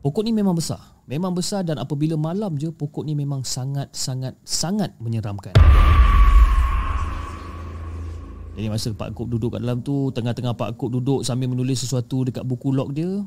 pokok 0.01 0.23
ni 0.25 0.33
memang 0.33 0.57
besar. 0.57 0.81
Memang 1.05 1.35
besar 1.37 1.67
dan 1.67 1.77
apabila 1.83 2.17
malam 2.17 2.57
je 2.57 2.73
pokok 2.73 3.05
ni 3.05 3.13
memang 3.13 3.45
sangat 3.45 3.93
sangat 3.93 4.39
sangat 4.47 4.95
menyeramkan. 5.03 5.53
Jadi 8.53 8.67
masa 8.69 8.93
Pak 8.93 9.17
Kop 9.17 9.33
duduk 9.33 9.57
kat 9.57 9.65
dalam 9.65 9.81
tu, 9.81 10.13
tengah-tengah 10.13 10.53
Pak 10.53 10.77
Kop 10.77 10.93
duduk 10.93 11.25
sambil 11.25 11.49
menulis 11.49 11.81
sesuatu 11.81 12.29
dekat 12.29 12.45
buku 12.45 12.69
log 12.69 12.93
dia, 12.93 13.25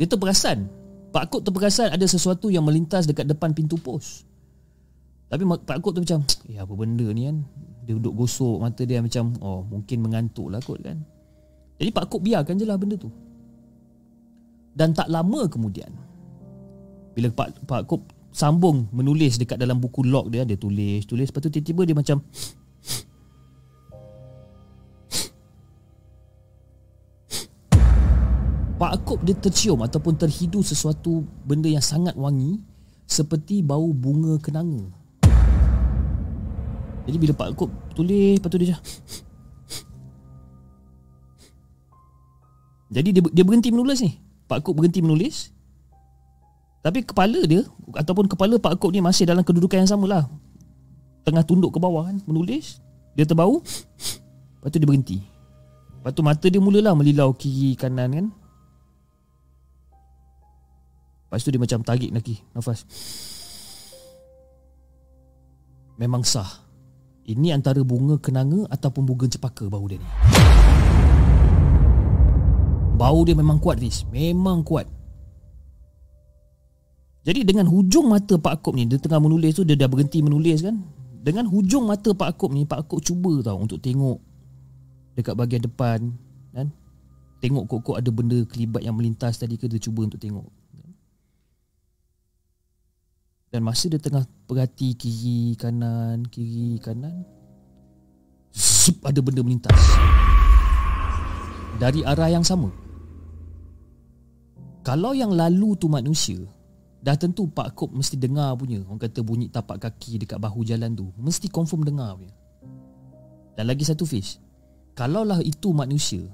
dia 0.00 0.06
terperasan. 0.08 0.64
Pak 1.12 1.28
Kop 1.28 1.44
terperasan 1.44 1.92
ada 1.92 2.06
sesuatu 2.08 2.48
yang 2.48 2.64
melintas 2.64 3.04
dekat 3.04 3.28
depan 3.28 3.52
pintu 3.52 3.76
pos. 3.76 4.24
Tapi 5.28 5.44
Pak 5.44 5.76
Kop 5.84 5.92
tu 5.92 6.00
macam, 6.00 6.24
eh 6.48 6.56
apa 6.56 6.72
benda 6.72 7.04
ni 7.12 7.28
kan? 7.28 7.44
Dia 7.82 7.98
duduk 7.98 8.24
gosok 8.24 8.62
mata 8.62 8.82
dia 8.86 9.02
macam 9.02 9.34
Oh 9.42 9.66
mungkin 9.66 10.06
mengantuk 10.06 10.46
lah 10.54 10.62
kot 10.62 10.78
kan 10.82 11.02
Jadi 11.82 11.90
Pak 11.90 12.06
Kop 12.06 12.22
biarkan 12.22 12.54
je 12.54 12.66
lah 12.66 12.78
benda 12.78 12.94
tu 12.94 13.10
Dan 14.72 14.94
tak 14.94 15.10
lama 15.10 15.50
kemudian 15.50 15.90
Bila 17.18 17.28
Pak, 17.34 17.66
Pak 17.66 17.82
Kop 17.90 18.06
sambung 18.30 18.86
menulis 18.94 19.36
dekat 19.36 19.58
dalam 19.58 19.82
buku 19.82 20.06
log 20.06 20.30
dia 20.30 20.46
Dia 20.46 20.54
tulis, 20.54 21.02
tulis 21.10 21.26
Lepas 21.26 21.42
tu 21.42 21.50
tiba-tiba 21.50 21.82
dia 21.90 21.96
macam 21.98 22.22
Pak 28.92 29.08
Kop 29.08 29.24
dia 29.24 29.32
tercium 29.32 29.80
ataupun 29.80 30.20
terhidu 30.20 30.60
sesuatu 30.60 31.24
benda 31.48 31.64
yang 31.64 31.80
sangat 31.80 32.12
wangi 32.12 32.60
Seperti 33.08 33.64
bau 33.64 33.88
bunga 33.88 34.36
kenanga. 34.36 34.84
Jadi 37.08 37.16
bila 37.16 37.32
Pak 37.32 37.56
Kop 37.56 37.72
tulis 37.96 38.36
tu 38.36 38.60
dia 38.60 38.76
Jadi 42.92 43.16
dia, 43.16 43.24
dia 43.32 43.44
berhenti 43.48 43.72
menulis 43.72 44.04
ni. 44.04 44.20
Pak 44.44 44.60
Kop 44.60 44.76
berhenti 44.76 45.00
menulis. 45.00 45.56
Tapi 46.84 47.00
kepala 47.00 47.48
dia 47.48 47.64
Ataupun 47.96 48.28
kepala 48.28 48.60
Pak 48.60 48.76
Kop 48.76 48.92
ni 48.92 49.00
Masih 49.00 49.24
dalam 49.24 49.40
kedudukan 49.40 49.80
yang 49.80 49.88
sama 49.88 50.04
lah 50.04 50.28
Tengah 51.24 51.48
tunduk 51.48 51.72
ke 51.72 51.80
bawah 51.80 52.12
kan 52.12 52.20
Menulis. 52.28 52.84
Dia 53.16 53.24
terbau. 53.24 53.64
Lepas 54.60 54.68
tu 54.68 54.76
dia 54.76 54.84
berhenti. 54.84 55.24
Lepas 55.96 56.12
tu 56.12 56.20
mata 56.20 56.44
dia 56.44 56.60
mulalah 56.60 56.92
Melilau 56.92 57.32
kiri 57.32 57.72
kanan 57.72 58.12
kan 58.12 58.28
Lepas 61.32 61.48
tu 61.48 61.48
dia 61.48 61.56
macam 61.56 61.80
tarik 61.80 62.12
lagi 62.12 62.44
Nafas 62.52 62.84
Memang 65.96 66.20
sah 66.28 66.60
ini 67.22 67.54
antara 67.54 67.78
bunga 67.86 68.18
kenanga 68.18 68.66
ataupun 68.66 69.06
bunga 69.06 69.30
cepaka 69.30 69.70
bau 69.70 69.86
dia 69.86 70.02
ni. 70.02 70.08
Bau 72.98 73.22
dia 73.22 73.38
memang 73.38 73.62
kuat, 73.62 73.78
Riz. 73.78 74.02
Memang 74.10 74.66
kuat. 74.66 74.90
Jadi 77.22 77.46
dengan 77.46 77.70
hujung 77.70 78.10
mata 78.10 78.34
Pak 78.34 78.58
Akop 78.58 78.74
ni, 78.74 78.90
dia 78.90 78.98
tengah 78.98 79.22
menulis 79.22 79.54
tu, 79.54 79.62
dia 79.62 79.78
dah 79.78 79.86
berhenti 79.86 80.18
menulis 80.18 80.66
kan. 80.66 80.82
Dengan 81.22 81.46
hujung 81.46 81.86
mata 81.86 82.10
Pak 82.10 82.34
Akop 82.34 82.50
ni, 82.50 82.66
Pak 82.66 82.86
Akop 82.86 82.98
cuba 82.98 83.38
tau 83.46 83.62
untuk 83.62 83.78
tengok 83.78 84.18
dekat 85.14 85.38
bahagian 85.38 85.62
depan. 85.62 86.10
kan? 86.50 86.74
Tengok 87.38 87.70
kok-kok 87.70 88.02
ada 88.02 88.10
benda 88.10 88.42
kelibat 88.50 88.82
yang 88.82 88.98
melintas 88.98 89.38
tadi 89.38 89.54
ke, 89.54 89.70
dia 89.70 89.78
cuba 89.78 90.10
untuk 90.10 90.18
tengok. 90.18 90.61
Dan 93.52 93.68
masa 93.68 93.92
dia 93.92 94.00
tengah 94.00 94.24
perhati 94.48 94.96
kiri 94.96 95.52
kanan 95.60 96.24
kiri 96.24 96.80
kanan 96.80 97.20
zup 98.48 99.04
ada 99.04 99.20
benda 99.20 99.44
melintas 99.44 99.76
dari 101.76 102.00
arah 102.00 102.32
yang 102.32 102.40
sama. 102.40 102.72
Kalau 104.82 105.12
yang 105.12 105.36
lalu 105.36 105.76
tu 105.76 105.86
manusia 105.86 106.40
dah 107.04 107.12
tentu 107.12 107.44
Pak 107.44 107.76
Kop 107.76 107.92
mesti 107.92 108.16
dengar 108.16 108.56
punya 108.56 108.80
orang 108.88 108.98
kata 108.98 109.20
bunyi 109.20 109.52
tapak 109.52 109.84
kaki 109.84 110.22
dekat 110.22 110.38
bahu 110.40 110.64
jalan 110.64 110.96
tu 110.96 111.12
mesti 111.20 111.52
confirm 111.52 111.84
dengar 111.84 112.16
punya. 112.16 112.34
Dan 113.52 113.68
lagi 113.68 113.84
satu 113.84 114.08
fish. 114.08 114.40
Kalaulah 114.96 115.44
itu 115.44 115.76
manusia 115.76 116.24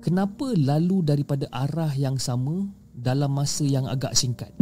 kenapa 0.00 0.56
lalu 0.56 1.04
daripada 1.04 1.44
arah 1.52 1.92
yang 1.92 2.16
sama 2.16 2.68
dalam 2.96 3.32
masa 3.32 3.68
yang 3.68 3.84
agak 3.84 4.16
singkat? 4.16 4.52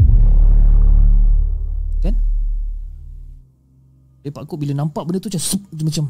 Eh 4.29 4.33
Pak 4.33 4.45
Kop 4.45 4.61
bila 4.61 4.77
nampak 4.77 5.09
benda 5.09 5.17
tu 5.17 5.33
macam 5.33 5.41
sup, 5.41 5.63
macam 5.73 6.05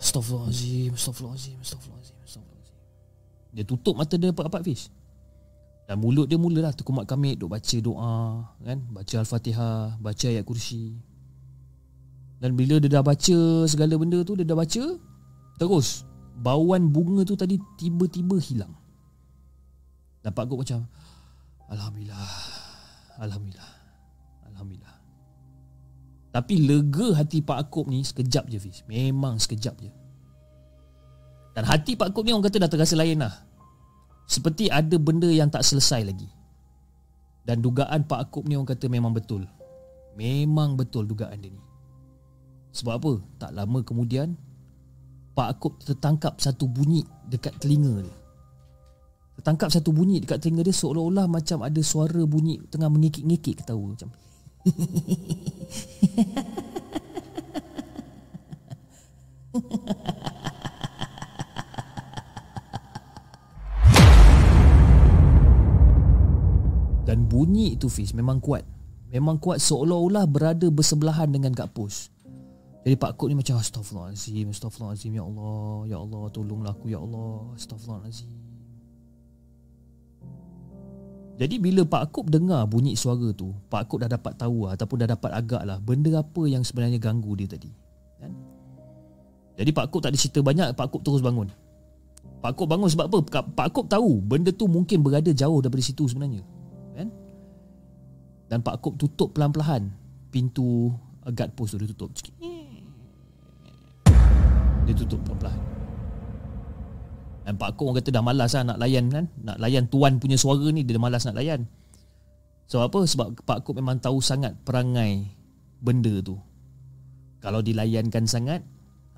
Astaghfirullahaladzim 0.00 0.96
Astaghfirullahaladzim 0.96 1.60
Astaghfirullahaladzim 1.60 2.16
Astaghfirullahaladzim 2.24 2.76
Dia 3.52 3.64
tutup 3.68 3.94
mata 4.00 4.16
dia 4.16 4.32
apa-apa 4.32 4.64
fish 4.64 4.88
Dan 5.84 6.00
mulut 6.00 6.24
dia 6.24 6.40
mulalah 6.40 6.72
terkumat 6.72 7.04
kamit 7.04 7.36
duk 7.36 7.52
baca 7.52 7.76
doa 7.84 8.48
kan, 8.64 8.80
baca 8.88 9.14
al-Fatihah, 9.20 10.00
baca 10.00 10.26
ayat 10.32 10.40
kursi. 10.48 10.96
Dan 12.40 12.56
bila 12.56 12.80
dia 12.80 12.88
dah 12.88 13.04
baca 13.04 13.68
segala 13.68 13.92
benda 14.00 14.24
tu, 14.24 14.32
dia 14.32 14.48
dah 14.48 14.56
baca 14.56 14.96
terus 15.60 16.08
bauan 16.40 16.88
bunga 16.88 17.28
tu 17.28 17.36
tadi 17.36 17.60
tiba-tiba 17.76 18.40
hilang. 18.40 18.72
Pak 20.24 20.48
Kop 20.48 20.64
macam 20.64 20.88
Alhamdulillah 21.68 22.28
Alhamdulillah 23.20 23.73
Tapi 26.34 26.66
lega 26.66 27.14
hati 27.14 27.46
Pak 27.46 27.70
Akop 27.70 27.86
ni 27.86 28.02
sekejap 28.02 28.50
je 28.50 28.58
Fiz. 28.58 28.82
Memang 28.90 29.38
sekejap 29.38 29.78
je. 29.78 29.90
Dan 31.54 31.62
hati 31.62 31.94
Pak 31.94 32.10
Akop 32.10 32.26
ni 32.26 32.34
orang 32.34 32.50
kata 32.50 32.58
dah 32.58 32.66
terasa 32.66 32.98
lain 32.98 33.22
lah. 33.22 33.30
Seperti 34.26 34.66
ada 34.66 34.98
benda 34.98 35.30
yang 35.30 35.46
tak 35.46 35.62
selesai 35.62 36.02
lagi. 36.02 36.26
Dan 37.46 37.62
dugaan 37.62 38.02
Pak 38.10 38.18
Akop 38.18 38.50
ni 38.50 38.58
orang 38.58 38.66
kata 38.66 38.90
memang 38.90 39.14
betul. 39.14 39.46
Memang 40.18 40.74
betul 40.74 41.06
dugaan 41.06 41.38
dia 41.38 41.54
ni. 41.54 41.62
Sebab 42.74 42.92
apa? 42.98 43.12
Tak 43.38 43.50
lama 43.54 43.78
kemudian 43.86 44.34
Pak 45.38 45.48
Akop 45.54 45.78
tertangkap 45.86 46.42
satu 46.42 46.66
bunyi 46.66 47.06
dekat 47.30 47.54
telinga 47.62 48.02
dia. 48.02 48.16
Tertangkap 49.38 49.70
satu 49.70 49.94
bunyi 49.94 50.18
dekat 50.18 50.42
telinga 50.42 50.66
dia 50.66 50.74
seolah-olah 50.74 51.30
macam 51.30 51.62
ada 51.62 51.78
suara 51.78 52.26
bunyi 52.26 52.58
tengah 52.66 52.90
mengikik-ngikik 52.90 53.62
ketawa 53.62 53.94
macam. 53.94 54.10
Dan 67.04 67.28
bunyi 67.28 67.76
itu 67.76 67.92
Fiz 67.92 68.16
memang 68.16 68.40
kuat. 68.40 68.64
Memang 69.12 69.36
kuat 69.36 69.60
seolah-olah 69.60 70.24
berada 70.26 70.66
bersebelahan 70.72 71.28
dengan 71.28 71.52
Kak 71.52 71.76
Pus. 71.76 72.08
Jadi 72.84 73.00
Pak 73.00 73.16
Kut 73.16 73.32
ni 73.32 73.36
macam 73.40 73.56
Astaghfirullahaladzim 73.56 74.52
Astaghfirullahaladzim 74.52 75.16
Ya 75.16 75.24
Allah 75.24 75.88
Ya 75.88 75.96
Allah 75.96 76.28
Tolonglah 76.28 76.76
aku 76.76 76.92
Ya 76.92 77.00
Allah 77.00 77.56
Astaghfirullahaladzim 77.56 78.43
jadi 81.34 81.58
bila 81.58 81.82
Pak 81.82 82.10
Akub 82.10 82.30
dengar 82.30 82.62
bunyi 82.70 82.94
suara 82.94 83.34
tu, 83.34 83.50
Pak 83.66 83.90
Akub 83.90 83.98
dah 83.98 84.06
dapat 84.06 84.38
tahu 84.38 84.70
lah, 84.70 84.78
ataupun 84.78 85.02
dah 85.02 85.08
dapat 85.10 85.30
agak 85.34 85.62
lah 85.66 85.82
benda 85.82 86.14
apa 86.14 86.42
yang 86.46 86.62
sebenarnya 86.62 87.02
ganggu 87.02 87.34
dia 87.34 87.50
tadi. 87.50 87.74
Kan? 88.22 88.30
Jadi 89.58 89.70
Pak 89.74 89.90
Akub 89.90 89.98
tak 89.98 90.14
ada 90.14 90.18
cerita 90.18 90.38
banyak, 90.46 90.70
Pak 90.78 90.86
Akub 90.86 91.02
terus 91.02 91.18
bangun. 91.18 91.50
Pak 92.38 92.54
Akub 92.54 92.70
bangun 92.70 92.86
sebab 92.86 93.10
apa? 93.10 93.18
Pak 93.42 93.66
Akub 93.66 93.90
tahu 93.90 94.22
benda 94.22 94.54
tu 94.54 94.70
mungkin 94.70 95.02
berada 95.02 95.34
jauh 95.34 95.58
daripada 95.58 95.82
situ 95.82 96.06
sebenarnya. 96.06 96.46
Kan? 96.94 97.10
Dan 98.46 98.62
Pak 98.62 98.78
Akub 98.78 98.94
tutup 98.94 99.34
pelan-pelan 99.34 99.90
pintu 100.30 100.94
guard 101.34 101.50
post 101.58 101.74
tu 101.74 101.82
dia 101.82 101.90
tutup. 101.90 102.14
Dia 104.86 104.94
tutup 104.94 105.18
pelan-pelan. 105.26 105.73
Dan 107.44 107.60
Pak 107.60 107.76
Kong 107.76 107.92
kata 107.92 108.08
dah 108.08 108.24
malas 108.24 108.56
lah 108.56 108.72
nak 108.72 108.80
layan 108.80 109.12
kan? 109.12 109.28
Nak 109.44 109.60
layan 109.60 109.84
tuan 109.92 110.16
punya 110.16 110.40
suara 110.40 110.64
ni 110.72 110.80
Dia 110.80 110.96
dah 110.96 111.04
malas 111.04 111.28
nak 111.28 111.36
layan. 111.36 111.68
Sebab 112.72 112.88
apa? 112.88 113.00
Sebab 113.04 113.26
Pak 113.44 113.58
Kong 113.68 113.84
memang 113.84 114.00
tahu 114.00 114.24
sangat 114.24 114.56
perangai 114.64 115.28
benda 115.84 116.24
tu. 116.24 116.40
Kalau 117.44 117.60
dilayankan 117.60 118.24
sangat 118.24 118.64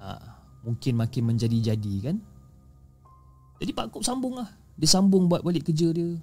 ha, 0.03 0.19
Mungkin 0.67 0.99
makin 0.99 1.31
menjadi-jadi 1.31 1.95
kan? 2.03 2.17
Jadi 3.63 3.71
Pak 3.71 3.95
Kong 3.95 4.03
sambung 4.03 4.35
lah. 4.35 4.51
Dia 4.75 4.91
sambung 4.91 5.31
buat 5.31 5.47
balik 5.47 5.71
kerja 5.71 5.95
dia. 5.95 6.19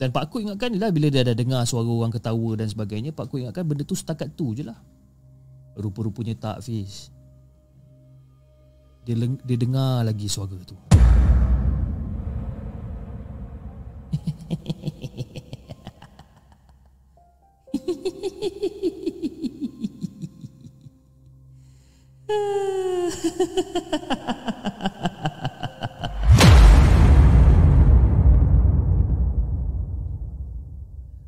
Dan 0.00 0.08
Pak 0.08 0.32
Kong 0.32 0.48
ingatkan 0.48 0.72
lah 0.80 0.88
Bila 0.88 1.12
dia 1.12 1.20
dah 1.20 1.36
dengar 1.36 1.68
suara 1.68 1.84
orang 1.84 2.16
ketawa 2.16 2.56
dan 2.56 2.72
sebagainya 2.72 3.12
Pak 3.12 3.28
Kong 3.28 3.44
ingatkan 3.44 3.68
benda 3.68 3.84
tu 3.84 3.92
setakat 3.92 4.32
tu 4.32 4.56
je 4.56 4.64
lah. 4.64 4.80
Rupa-rupanya 5.76 6.32
tak 6.32 6.64
Fiz 6.64 7.12
dia, 9.08 9.16
dia 9.24 9.56
dengar 9.56 10.04
lagi 10.04 10.28
suara 10.28 10.52
tu. 10.68 10.76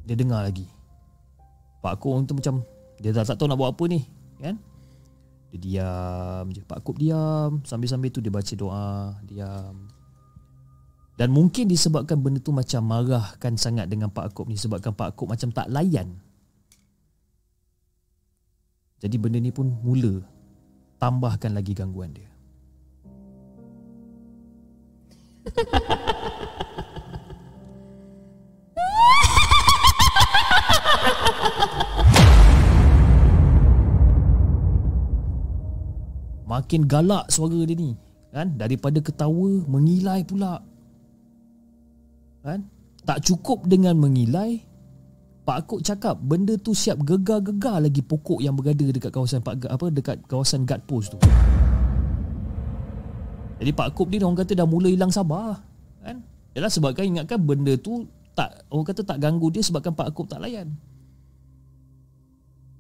dia 0.04 0.18
dengar 0.18 0.44
lagi. 0.44 0.68
Pak 1.80 1.96
Kong 1.96 2.28
tu 2.28 2.36
macam 2.36 2.60
dia 3.00 3.16
dah 3.16 3.24
tak 3.24 3.40
tahu 3.40 3.48
nak 3.48 3.56
buat 3.56 3.72
apa 3.72 3.88
ni, 3.88 4.04
kan? 4.36 4.60
Dia 5.50 5.58
diam 5.58 6.46
je. 6.54 6.62
Pak 6.62 6.86
Kub 6.86 6.98
diam. 6.98 7.62
Sambil-sambil 7.66 8.14
tu 8.14 8.22
dia 8.22 8.30
baca 8.30 8.54
doa 8.54 9.18
Diam. 9.26 9.90
Dan 11.18 11.36
mungkin 11.36 11.68
disebabkan 11.68 12.22
benda 12.22 12.40
tu 12.40 12.54
macam 12.54 12.80
marahkan 12.86 13.58
sangat 13.58 13.90
dengan 13.90 14.08
Pak 14.08 14.32
Kub 14.32 14.48
ni. 14.48 14.56
Sebabkan 14.56 14.94
Pak 14.94 15.18
Kub 15.18 15.28
macam 15.28 15.50
tak 15.50 15.68
layan. 15.68 16.16
Jadi 19.00 19.16
benda 19.16 19.40
ni 19.40 19.48
pun 19.48 19.80
mula 19.80 20.20
Tambahkan 21.00 21.56
lagi 21.56 21.72
gangguan 21.72 22.12
dia 22.12 22.28
Makin 36.50 36.90
galak 36.90 37.30
suara 37.30 37.62
dia 37.62 37.78
ni 37.78 37.94
kan 38.34 38.50
daripada 38.58 38.98
ketawa 38.98 39.62
mengilai 39.70 40.26
pula 40.26 40.62
kan 42.42 42.62
tak 43.06 43.22
cukup 43.26 43.66
dengan 43.66 43.94
mengilai 43.98 44.62
Pak 45.46 45.66
Kok 45.66 45.82
cakap 45.82 46.14
benda 46.18 46.54
tu 46.58 46.70
siap 46.74 47.02
gegar-gegar 47.02 47.82
lagi 47.82 48.02
pokok 48.02 48.38
yang 48.42 48.54
berada 48.54 48.86
dekat 48.86 49.10
kawasan 49.10 49.42
Pak 49.42 49.66
apa 49.66 49.86
dekat 49.90 50.16
kawasan 50.30 50.62
guard 50.62 50.82
post 50.86 51.14
tu. 51.14 51.18
Jadi 53.58 53.70
Pak 53.74 53.98
Kop 53.98 54.08
ni 54.14 54.22
orang 54.22 54.38
kata 54.38 54.54
dah 54.54 54.66
mula 54.68 54.86
hilang 54.86 55.10
sabar 55.10 55.58
kan. 56.02 56.22
Yalah 56.54 56.70
sebabkan 56.70 57.02
ingatkan 57.02 57.42
benda 57.42 57.74
tu 57.78 58.06
tak 58.34 58.62
orang 58.70 58.86
kata 58.86 59.02
tak 59.02 59.18
ganggu 59.18 59.50
dia 59.50 59.62
sebabkan 59.62 59.90
Pak 59.90 60.14
Kop 60.14 60.30
tak 60.30 60.38
layan. 60.38 60.70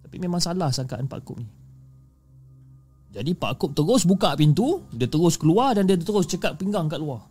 Tapi 0.06 0.16
memang 0.22 0.38
salah 0.38 0.70
sangkaan 0.70 1.10
Pak 1.10 1.22
Kop 1.26 1.42
ni. 1.42 1.59
Jadi 3.10 3.34
Pak 3.34 3.58
Kop 3.58 3.74
terus 3.74 4.06
buka 4.06 4.38
pintu 4.38 4.86
Dia 4.94 5.10
terus 5.10 5.34
keluar 5.34 5.74
dan 5.74 5.90
dia 5.90 5.98
terus 5.98 6.30
cekak 6.30 6.62
pinggang 6.62 6.86
kat 6.86 7.02
luar. 7.02 7.26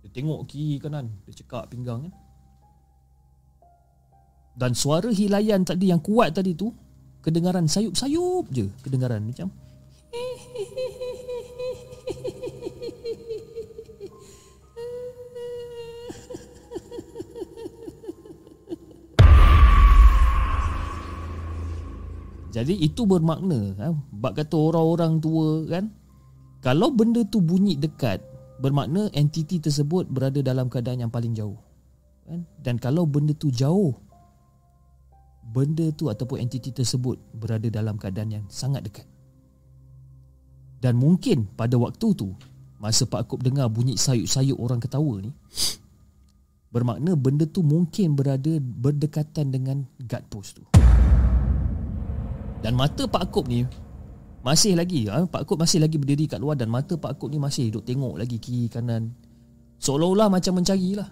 Dia 0.00 0.08
tengok 0.08 0.48
kiri 0.48 0.80
kanan 0.80 1.12
Dia 1.28 1.36
cekak 1.36 1.68
pinggang 1.68 2.08
kan. 2.08 2.12
Dan 4.56 4.72
suara 4.72 5.12
hilayan 5.12 5.68
tadi 5.68 5.92
yang 5.92 6.00
kuat 6.00 6.32
tadi 6.32 6.56
tu 6.56 6.72
Kedengaran 7.20 7.68
sayup-sayup 7.68 8.48
je 8.48 8.72
Kedengaran 8.80 9.20
macam 9.20 9.52
Jadi 22.56 22.72
itu 22.80 23.04
bermakna 23.04 23.76
kan? 23.76 24.00
Bab 24.16 24.32
kata 24.32 24.56
orang-orang 24.56 25.20
tua 25.20 25.68
kan? 25.68 25.92
Kalau 26.64 26.88
benda 26.88 27.20
tu 27.28 27.44
bunyi 27.44 27.76
dekat 27.76 28.24
bermakna 28.64 29.12
entiti 29.12 29.60
tersebut 29.60 30.08
berada 30.08 30.40
dalam 30.40 30.72
keadaan 30.72 31.04
yang 31.04 31.12
paling 31.12 31.36
jauh 31.36 31.60
kan? 32.24 32.48
Dan 32.56 32.80
kalau 32.80 33.04
benda 33.04 33.36
tu 33.36 33.52
jauh 33.52 33.92
benda 35.52 35.92
tu 35.92 36.08
ataupun 36.08 36.40
entiti 36.40 36.72
tersebut 36.72 37.20
berada 37.36 37.68
dalam 37.68 38.00
keadaan 38.00 38.40
yang 38.40 38.44
sangat 38.48 38.88
dekat. 38.88 39.04
Dan 40.80 40.96
mungkin 40.96 41.44
pada 41.60 41.76
waktu 41.76 42.08
tu 42.16 42.32
masa 42.80 43.04
Pak 43.04 43.36
Kop 43.36 43.44
dengar 43.44 43.68
bunyi 43.68 44.00
sayup-sayup 44.00 44.56
orang 44.56 44.80
ketawa 44.80 45.20
ni 45.20 45.28
bermakna 46.72 47.16
benda 47.20 47.44
tu 47.44 47.60
mungkin 47.60 48.16
berada 48.16 48.56
berdekatan 48.60 49.52
dengan 49.52 49.84
guard 50.00 50.24
post 50.32 50.60
tu 50.60 50.64
dan 52.66 52.74
mata 52.74 53.06
Pak 53.06 53.30
Kop 53.30 53.46
ni 53.46 53.62
masih 54.42 54.74
lagi 54.74 55.06
ha? 55.06 55.22
Pak 55.22 55.46
Kop 55.46 55.62
masih 55.62 55.78
lagi 55.78 56.02
berdiri 56.02 56.26
kat 56.26 56.42
luar 56.42 56.58
dan 56.58 56.66
mata 56.66 56.98
Pak 56.98 57.14
Kop 57.14 57.30
ni 57.30 57.38
masih 57.38 57.70
duduk 57.70 57.86
tengok 57.86 58.18
lagi 58.18 58.42
kiri 58.42 58.66
kanan. 58.66 59.14
Seolah-olah 59.78 60.26
macam 60.26 60.58
mencari 60.58 60.98
lah. 60.98 61.06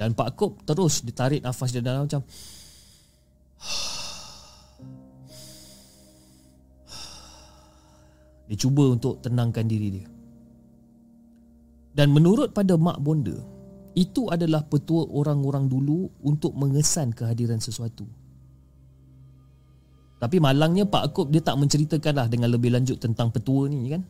Dan 0.00 0.16
Pak 0.16 0.32
Kop 0.32 0.64
terus 0.64 1.04
ditarik 1.04 1.44
nafas 1.44 1.76
dia 1.76 1.84
dalam 1.84 2.08
macam 2.08 2.24
Dia 8.48 8.56
cuba 8.56 8.96
untuk 8.96 9.20
tenangkan 9.20 9.68
diri 9.68 10.00
dia. 10.00 10.08
Dan 11.92 12.16
menurut 12.16 12.56
pada 12.56 12.80
mak 12.80 12.96
bonda, 12.96 13.36
itu 13.92 14.32
adalah 14.32 14.64
petua 14.64 15.04
orang-orang 15.12 15.68
dulu 15.68 16.08
untuk 16.24 16.56
mengesan 16.56 17.12
kehadiran 17.12 17.60
sesuatu. 17.60 18.23
Tapi 20.24 20.40
malangnya 20.40 20.88
Pak 20.88 21.12
Akub 21.12 21.28
dia 21.28 21.44
tak 21.44 21.60
menceritakanlah 21.60 22.32
dengan 22.32 22.48
lebih 22.48 22.72
lanjut 22.72 22.96
tentang 22.96 23.28
petua 23.28 23.68
ni 23.68 23.92
kan. 23.92 24.00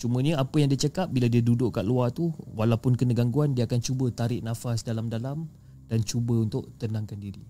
Cuma 0.00 0.24
ni 0.24 0.32
apa 0.32 0.56
yang 0.56 0.72
dia 0.72 0.88
cakap 0.88 1.12
bila 1.12 1.28
dia 1.28 1.44
duduk 1.44 1.76
kat 1.76 1.84
luar 1.84 2.08
tu 2.08 2.32
walaupun 2.56 2.96
kena 2.96 3.12
gangguan 3.12 3.52
dia 3.52 3.68
akan 3.68 3.76
cuba 3.84 4.08
tarik 4.08 4.40
nafas 4.40 4.80
dalam-dalam 4.80 5.44
dan 5.92 6.00
cuba 6.08 6.40
untuk 6.40 6.72
tenangkan 6.80 7.20
diri. 7.20 7.44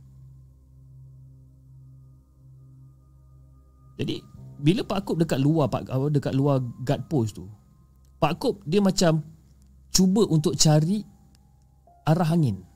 Jadi 4.03 4.19
bila 4.59 4.83
Pak 4.83 5.07
Akub 5.07 5.23
dekat 5.23 5.39
luar 5.39 5.71
Pak 5.71 5.87
dekat 6.11 6.35
luar 6.35 6.59
guard 6.83 7.07
post 7.07 7.39
tu 7.39 7.47
Pak 8.19 8.35
Akub 8.35 8.67
dia 8.67 8.83
macam 8.83 9.23
cuba 9.95 10.27
untuk 10.27 10.59
cari 10.59 11.07
arah 12.03 12.35
angin 12.35 12.67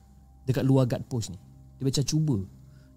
dekat 0.47 0.63
luar 0.63 0.87
guard 0.87 1.03
post 1.11 1.35
ni. 1.35 1.39
Dia 1.83 1.91
macam 1.91 2.05
cuba. 2.07 2.37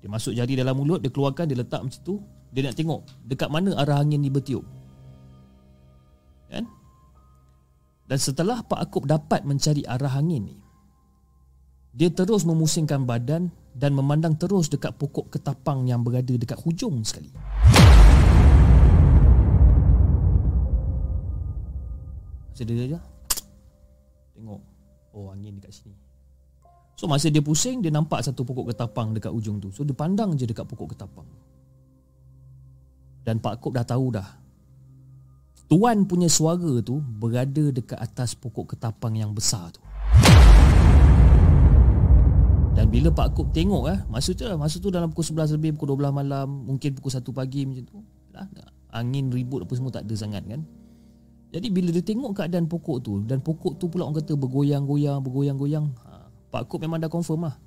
Dia 0.05 0.13
masuk 0.13 0.37
jari 0.37 0.53
dalam 0.53 0.77
mulut, 0.77 1.01
dia 1.01 1.09
keluarkan, 1.09 1.49
dia 1.49 1.57
letak 1.57 1.81
macam 1.81 2.01
tu. 2.05 2.21
Dia 2.53 2.69
nak 2.69 2.77
tengok 2.77 3.25
dekat 3.25 3.49
mana 3.49 3.73
arah 3.73 4.05
angin 4.05 4.21
ni 4.21 4.29
bertiup. 4.29 4.61
Kan? 6.53 6.69
Dan 8.05 8.19
setelah 8.21 8.61
Pak 8.61 8.85
Akub 8.85 9.09
dapat 9.09 9.49
mencari 9.49 9.81
arah 9.89 10.13
angin 10.13 10.45
ni, 10.53 10.61
dia 11.97 12.13
terus 12.13 12.45
memusingkan 12.45 13.09
badan 13.09 13.49
dan 13.73 13.97
memandang 13.97 14.37
terus 14.37 14.69
dekat 14.69 14.93
pokok 14.93 15.33
ketapang 15.33 15.89
yang 15.89 16.05
berada 16.05 16.37
dekat 16.37 16.61
hujung 16.61 17.01
sekali. 17.01 17.33
Sedih 22.53 22.77
dia 22.77 23.01
Tengok 24.37 24.61
Oh 25.17 25.33
angin 25.33 25.57
dekat 25.59 25.73
sini 25.73 26.04
So 27.05 27.13
masa 27.13 27.29
dia 27.29 27.45
pusing 27.45 27.85
Dia 27.85 27.93
nampak 27.93 28.25
satu 28.25 28.49
pokok 28.49 28.73
ketapang 28.73 29.13
Dekat 29.13 29.29
ujung 29.29 29.61
tu. 29.61 29.69
So 29.69 29.85
dia 29.85 29.93
pandang 29.93 30.33
je 30.41 30.49
dekat 30.49 30.65
pokok 30.65 30.97
ketapang. 30.97 31.29
Dan 33.29 33.45
Pak 33.45 33.61
Kop 33.61 33.77
dah 33.77 33.85
tahu 33.85 34.09
dah. 34.17 34.25
Tuan 35.69 36.09
punya 36.09 36.33
suara 36.33 36.81
tu 36.81 37.05
Berada 37.05 37.69
dekat 37.69 38.01
atas 38.01 38.33
pokok 38.33 38.73
ketapang 38.73 39.21
yang 39.21 39.37
besar 39.37 39.69
tu. 39.69 39.85
Dan 42.73 42.89
bila 42.89 43.13
Pak 43.13 43.37
Kop 43.37 43.53
tengok 43.53 43.85
eh, 43.93 44.01
Masa 44.09 44.33
tu 44.33 44.49
lah 44.49 44.57
Masa 44.57 44.81
tu 44.81 44.89
dalam 44.89 45.13
pukul 45.13 45.29
11 45.45 45.61
lebih 45.61 45.77
Pukul 45.77 46.01
12 46.01 46.09
malam 46.09 46.49
Mungkin 46.49 46.89
pukul 46.97 47.13
1 47.13 47.21
pagi 47.37 47.69
macam 47.69 47.85
tu 47.85 48.01
lah, 48.33 48.49
Angin 48.97 49.29
ribut 49.29 49.61
apa 49.61 49.77
semua 49.77 49.93
tak 49.93 50.09
ada 50.09 50.15
sangat 50.17 50.41
kan? 50.49 50.65
Jadi 51.53 51.69
bila 51.69 51.93
dia 51.93 52.01
tengok 52.01 52.33
keadaan 52.33 52.65
pokok 52.65 52.99
tu 53.05 53.21
Dan 53.29 53.45
pokok 53.45 53.77
tu 53.77 53.93
pula 53.93 54.09
orang 54.09 54.25
kata 54.25 54.41
bergoyang-goyang 54.41 55.21
Bergoyang-goyang 55.21 55.87
Pak 56.55 56.71
Kop 56.71 56.79
memang 56.79 57.03
dah 57.03 57.11
confirm 57.11 57.51
lah 57.51 57.59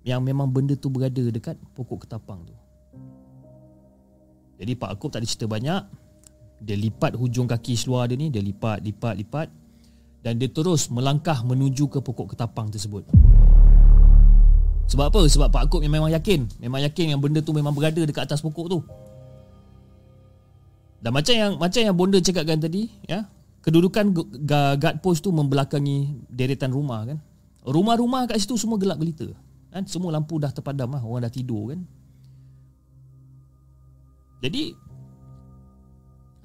Yang 0.00 0.20
memang 0.24 0.48
benda 0.48 0.72
tu 0.72 0.88
berada 0.88 1.20
dekat 1.20 1.60
pokok 1.76 2.08
ketapang 2.08 2.40
tu 2.48 2.56
Jadi 4.56 4.72
Pak 4.72 4.96
Kop 4.96 5.12
tak 5.12 5.20
ada 5.20 5.28
cerita 5.28 5.44
banyak 5.44 5.84
Dia 6.64 6.76
lipat 6.80 7.12
hujung 7.20 7.44
kaki 7.44 7.76
seluar 7.76 8.08
dia 8.08 8.16
ni 8.16 8.32
Dia 8.32 8.40
lipat, 8.40 8.80
lipat, 8.80 9.20
lipat 9.20 9.48
Dan 10.24 10.40
dia 10.40 10.48
terus 10.48 10.88
melangkah 10.88 11.44
menuju 11.44 11.92
ke 11.92 12.00
pokok 12.00 12.32
ketapang 12.32 12.72
tersebut 12.72 13.04
Sebab 14.88 15.12
apa? 15.12 15.20
Sebab 15.28 15.52
Pak 15.52 15.68
Kop 15.68 15.84
memang 15.84 16.08
yakin 16.08 16.48
Memang 16.56 16.80
yakin 16.88 17.12
yang 17.12 17.20
benda 17.20 17.44
tu 17.44 17.52
memang 17.52 17.76
berada 17.76 18.00
dekat 18.00 18.24
atas 18.24 18.40
pokok 18.40 18.72
tu 18.72 18.80
dan 20.96 21.12
macam 21.12 21.34
yang 21.36 21.52
macam 21.60 21.80
yang 21.86 21.94
bonda 21.94 22.18
cakapkan 22.18 22.58
tadi, 22.58 22.88
ya. 23.06 23.28
Kedudukan 23.62 24.10
guard 24.74 24.96
post 25.04 25.22
tu 25.22 25.30
membelakangi 25.30 26.24
deretan 26.26 26.72
rumah 26.72 27.04
kan. 27.06 27.20
Rumah-rumah 27.66 28.30
kat 28.30 28.38
situ 28.38 28.54
semua 28.54 28.78
gelap 28.78 29.02
gelita. 29.02 29.26
Kan? 29.74 29.84
Semua 29.90 30.14
lampu 30.14 30.38
dah 30.38 30.54
terpadam 30.54 30.94
lah. 30.94 31.02
Orang 31.02 31.26
dah 31.26 31.32
tidur 31.34 31.74
kan. 31.74 31.82
Jadi 34.40 34.70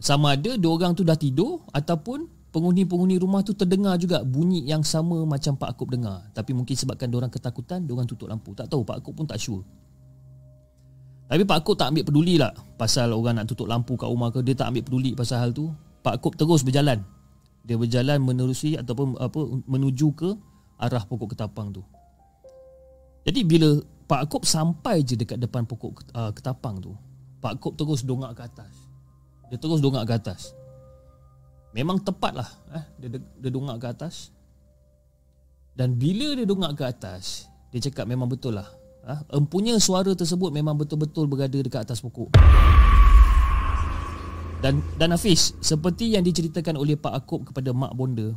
sama 0.02 0.34
ada 0.34 0.58
dua 0.58 0.82
orang 0.82 0.98
tu 0.98 1.06
dah 1.06 1.14
tidur 1.14 1.62
ataupun 1.70 2.26
penghuni-penghuni 2.50 3.22
rumah 3.22 3.46
tu 3.46 3.54
terdengar 3.54 4.02
juga 4.02 4.26
bunyi 4.26 4.66
yang 4.66 4.82
sama 4.82 5.22
macam 5.30 5.54
Pak 5.54 5.78
Akub 5.78 5.94
dengar. 5.94 6.26
Tapi 6.34 6.58
mungkin 6.58 6.74
sebabkan 6.74 7.14
orang 7.14 7.30
ketakutan, 7.30 7.86
orang 7.86 8.10
tutup 8.10 8.26
lampu. 8.26 8.58
Tak 8.58 8.66
tahu 8.66 8.82
Pak 8.82 9.06
Akub 9.06 9.14
pun 9.14 9.30
tak 9.30 9.38
sure. 9.38 9.62
Tapi 11.32 11.48
Pak 11.48 11.64
Kop 11.64 11.80
tak 11.80 11.96
ambil 11.96 12.04
peduli 12.04 12.36
lah 12.36 12.52
Pasal 12.76 13.16
orang 13.16 13.40
nak 13.40 13.48
tutup 13.48 13.72
lampu 13.72 13.96
kat 13.96 14.04
rumah 14.04 14.36
ke 14.36 14.44
Dia 14.44 14.52
tak 14.52 14.76
ambil 14.76 14.84
peduli 14.84 15.16
pasal 15.16 15.40
hal 15.40 15.56
tu 15.56 15.72
Pak 16.04 16.20
Kop 16.20 16.36
terus 16.36 16.60
berjalan 16.60 17.00
Dia 17.64 17.80
berjalan 17.80 18.20
menerusi 18.20 18.76
Ataupun 18.76 19.16
apa 19.16 19.40
menuju 19.64 20.12
ke 20.12 20.36
Arah 20.82 21.06
pokok 21.06 21.38
ketapang 21.38 21.70
tu 21.70 21.86
Jadi 23.24 23.46
bila 23.46 23.78
Pak 24.10 24.28
Kop 24.28 24.44
sampai 24.44 25.06
je 25.06 25.14
dekat 25.14 25.38
depan 25.38 25.64
pokok 25.64 26.10
uh, 26.18 26.34
ketapang 26.34 26.82
tu 26.82 26.98
Pak 27.40 27.62
Kop 27.62 27.78
terus 27.78 28.02
dongak 28.02 28.34
ke 28.34 28.42
atas 28.50 28.74
Dia 29.54 29.62
terus 29.62 29.80
dongak 29.80 30.10
ke 30.10 30.14
atas 30.18 30.58
Memang 31.72 32.02
tepat 32.02 32.34
lah 32.36 32.50
eh? 32.76 32.84
dia, 33.00 33.22
dia 33.22 33.50
dongak 33.54 33.78
ke 33.80 33.88
atas 33.88 34.34
Dan 35.78 35.96
bila 35.96 36.34
dia 36.34 36.44
dongak 36.44 36.74
ke 36.76 36.84
atas 36.84 37.46
Dia 37.70 37.80
cakap 37.80 38.10
memang 38.10 38.28
betul 38.28 38.58
lah 38.58 38.82
ha, 39.06 39.22
empunya 39.34 39.78
suara 39.82 40.14
tersebut 40.14 40.54
memang 40.54 40.78
betul-betul 40.78 41.26
berada 41.26 41.58
dekat 41.58 41.86
atas 41.86 42.02
pokok. 42.02 42.34
Dan 44.62 44.78
dan 45.02 45.10
Hafiz, 45.10 45.58
seperti 45.58 46.14
yang 46.14 46.22
diceritakan 46.22 46.78
oleh 46.78 46.94
Pak 46.94 47.14
Akub 47.18 47.42
kepada 47.50 47.74
Mak 47.74 47.98
Bonda, 47.98 48.30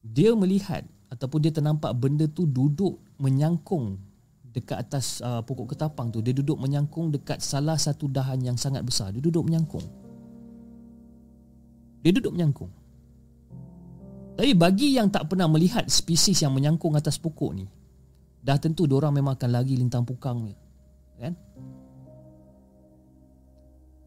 dia 0.00 0.32
melihat 0.32 0.84
ataupun 1.12 1.38
dia 1.42 1.52
ternampak 1.52 1.92
benda 1.96 2.24
tu 2.28 2.48
duduk 2.48 3.00
menyangkung 3.20 3.98
dekat 4.54 4.86
atas 4.86 5.18
uh, 5.20 5.42
pokok 5.42 5.74
ketapang 5.74 6.14
tu. 6.14 6.22
Dia 6.22 6.30
duduk 6.30 6.56
menyangkung 6.56 7.10
dekat 7.10 7.42
salah 7.42 7.74
satu 7.74 8.06
dahan 8.06 8.38
yang 8.40 8.56
sangat 8.56 8.86
besar. 8.86 9.10
Dia 9.10 9.20
duduk 9.20 9.44
menyangkung. 9.46 9.82
Dia 12.06 12.12
duduk 12.14 12.32
menyangkung. 12.36 12.70
Tapi 14.34 14.50
bagi 14.54 14.98
yang 14.98 15.10
tak 15.10 15.30
pernah 15.30 15.46
melihat 15.46 15.86
spesies 15.86 16.42
yang 16.42 16.54
menyangkung 16.54 16.94
atas 16.98 17.18
pokok 17.22 17.54
ni, 17.54 17.66
dah 18.42 18.58
tentu 18.58 18.86
orang 18.90 19.14
memang 19.14 19.38
akan 19.38 19.50
lari 19.50 19.78
lintang 19.78 20.02
pukang 20.02 20.42
ni. 20.42 20.54
Kan? 21.18 21.34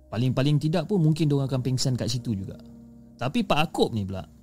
Paling-paling 0.07 0.59
tidak 0.59 0.87
pun 0.87 1.03
mungkin 1.03 1.27
dia 1.27 1.35
orang 1.35 1.51
akan 1.51 1.63
pingsan 1.63 1.95
kat 1.99 2.07
situ 2.07 2.35
juga. 2.35 2.55
Tapi 3.17 3.43
Pak 3.43 3.59
Akop 3.71 3.91
ni 3.91 4.07
pula 4.07 4.36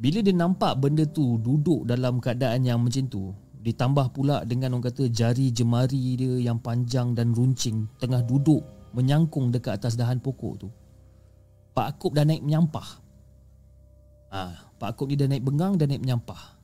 bila 0.00 0.24
dia 0.24 0.32
nampak 0.32 0.80
benda 0.80 1.04
tu 1.04 1.36
duduk 1.36 1.84
dalam 1.84 2.24
keadaan 2.24 2.64
yang 2.64 2.80
macam 2.80 3.04
tu, 3.04 3.36
ditambah 3.60 4.16
pula 4.16 4.48
dengan 4.48 4.72
orang 4.72 4.88
kata 4.88 5.12
jari 5.12 5.52
jemari 5.52 6.16
dia 6.16 6.40
yang 6.40 6.56
panjang 6.56 7.12
dan 7.12 7.36
runcing 7.36 7.84
tengah 8.00 8.24
duduk 8.24 8.64
menyangkung 8.96 9.52
dekat 9.52 9.76
atas 9.76 10.00
dahan 10.00 10.16
pokok 10.16 10.54
tu. 10.64 10.68
Pak 11.76 11.96
Akop 11.96 12.16
dah 12.16 12.24
naik 12.24 12.40
menyampah. 12.40 12.88
Ah, 14.32 14.72
Pak 14.80 14.96
Akop 14.96 15.12
ni 15.12 15.20
dah 15.20 15.28
naik 15.28 15.44
bengang 15.44 15.76
dan 15.76 15.92
naik 15.92 16.00
menyampah. 16.00 16.56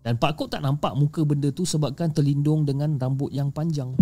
Dan 0.00 0.16
Pak 0.16 0.40
Kok 0.40 0.48
tak 0.48 0.64
nampak 0.64 0.96
muka 0.96 1.20
benda 1.28 1.52
tu 1.52 1.68
sebabkan 1.68 2.08
terlindung 2.08 2.64
dengan 2.64 2.96
rambut 2.96 3.28
yang 3.32 3.52
panjang. 3.52 3.92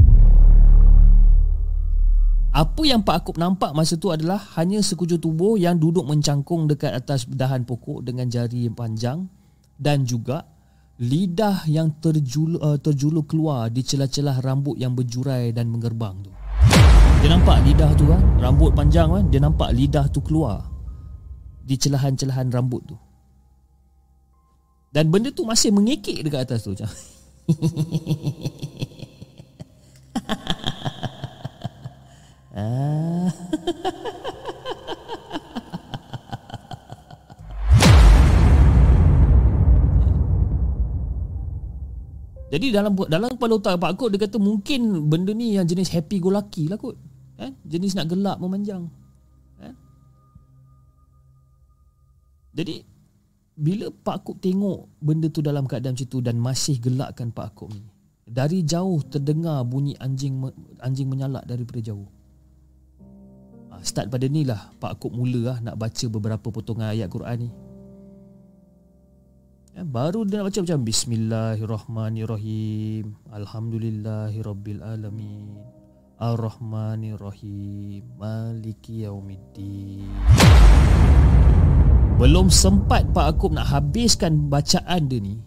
Apa 2.59 2.83
yang 2.83 3.07
Pak 3.07 3.23
Akub 3.23 3.39
nampak 3.39 3.71
masa 3.71 3.95
tu 3.95 4.11
adalah 4.11 4.43
hanya 4.59 4.83
sekujur 4.83 5.23
tubuh 5.23 5.55
yang 5.55 5.79
duduk 5.79 6.03
mencangkung 6.03 6.67
dekat 6.67 6.91
atas 6.91 7.23
dahan 7.31 7.63
pokok 7.63 8.03
dengan 8.03 8.27
jari 8.27 8.67
yang 8.67 8.75
panjang 8.75 9.31
dan 9.79 10.03
juga 10.03 10.43
lidah 10.99 11.63
yang 11.71 12.03
terjulur, 12.03 12.59
uh, 12.59 12.75
terjulur 12.83 13.23
keluar 13.31 13.71
di 13.71 13.87
celah-celah 13.87 14.43
rambut 14.43 14.75
yang 14.75 14.99
berjurai 14.99 15.55
dan 15.55 15.71
menggerbang 15.71 16.19
tu. 16.19 16.35
Dia 17.23 17.31
nampak 17.31 17.63
lidah 17.63 17.95
tu 17.95 18.11
kan, 18.11 18.23
rambut 18.43 18.75
panjang 18.75 19.07
kan, 19.07 19.31
dia 19.31 19.39
nampak 19.39 19.71
lidah 19.71 20.11
tu 20.11 20.19
keluar 20.19 20.67
di 21.63 21.79
celahan-celahan 21.79 22.51
rambut 22.51 22.83
tu. 22.91 22.99
Dan 24.91 25.15
benda 25.15 25.31
tu 25.31 25.47
masih 25.47 25.71
mengekik 25.71 26.27
dekat 26.27 26.51
atas 26.51 26.67
tu 26.67 26.75
macam. 26.75 26.91
Jadi 42.49 42.73
dalam 42.73 42.97
dalam 42.97 43.37
kepala 43.37 43.61
otak 43.61 43.77
Pak 43.77 43.93
Kod 44.01 44.17
dia 44.17 44.25
kata 44.25 44.41
mungkin 44.41 45.05
benda 45.07 45.37
ni 45.37 45.61
yang 45.61 45.69
jenis 45.69 45.93
happy 45.93 46.17
go 46.19 46.33
lucky 46.33 46.67
lah 46.67 46.81
kot. 46.81 46.97
Eh? 47.39 47.53
Jenis 47.69 47.95
nak 47.95 48.09
gelap 48.09 48.41
memanjang. 48.41 48.89
Eh? 49.63 49.75
Jadi 52.57 52.83
bila 53.59 53.93
Pak 53.93 54.25
Kuk 54.25 54.41
tengok 54.41 54.89
benda 54.99 55.29
tu 55.29 55.45
dalam 55.45 55.69
keadaan 55.69 55.93
macam 55.93 56.09
tu 56.09 56.25
dan 56.25 56.41
masih 56.41 56.81
gelakkan 56.81 57.29
Pak 57.31 57.53
Kuk 57.53 57.69
ni 57.71 57.85
dari 58.29 58.63
jauh 58.63 59.01
terdengar 59.09 59.65
bunyi 59.65 59.97
anjing 59.97 60.37
anjing 60.85 61.09
menyalak 61.09 61.49
daripada 61.49 61.81
jauh 61.81 62.05
start 63.83 64.07
pada 64.11 64.29
ni 64.31 64.45
lah. 64.47 64.71
Pak 64.79 64.99
Kuk 65.03 65.13
mula 65.15 65.55
lah 65.55 65.61
nak 65.63 65.79
baca 65.79 66.09
beberapa 66.11 66.51
potongan 66.51 66.91
ayat 66.95 67.11
Quran 67.11 67.39
ni. 67.47 67.51
Ya, 69.79 69.85
baru 69.87 70.27
dia 70.27 70.43
nak 70.43 70.51
baca 70.51 70.59
macam 70.67 70.83
Bismillahirrahmanirrahim 70.83 73.15
Alhamdulillahirrabbilalamin 73.31 75.55
Ar-Rahmanirrahim 76.19 78.03
Maliki 78.19 79.07
yaumiddin. 79.07 80.11
Belum 82.19 82.51
sempat 82.51 83.07
Pak 83.15 83.39
Akub 83.39 83.55
nak 83.55 83.71
habiskan 83.71 84.51
bacaan 84.51 85.07
dia 85.07 85.23
ni 85.23 85.39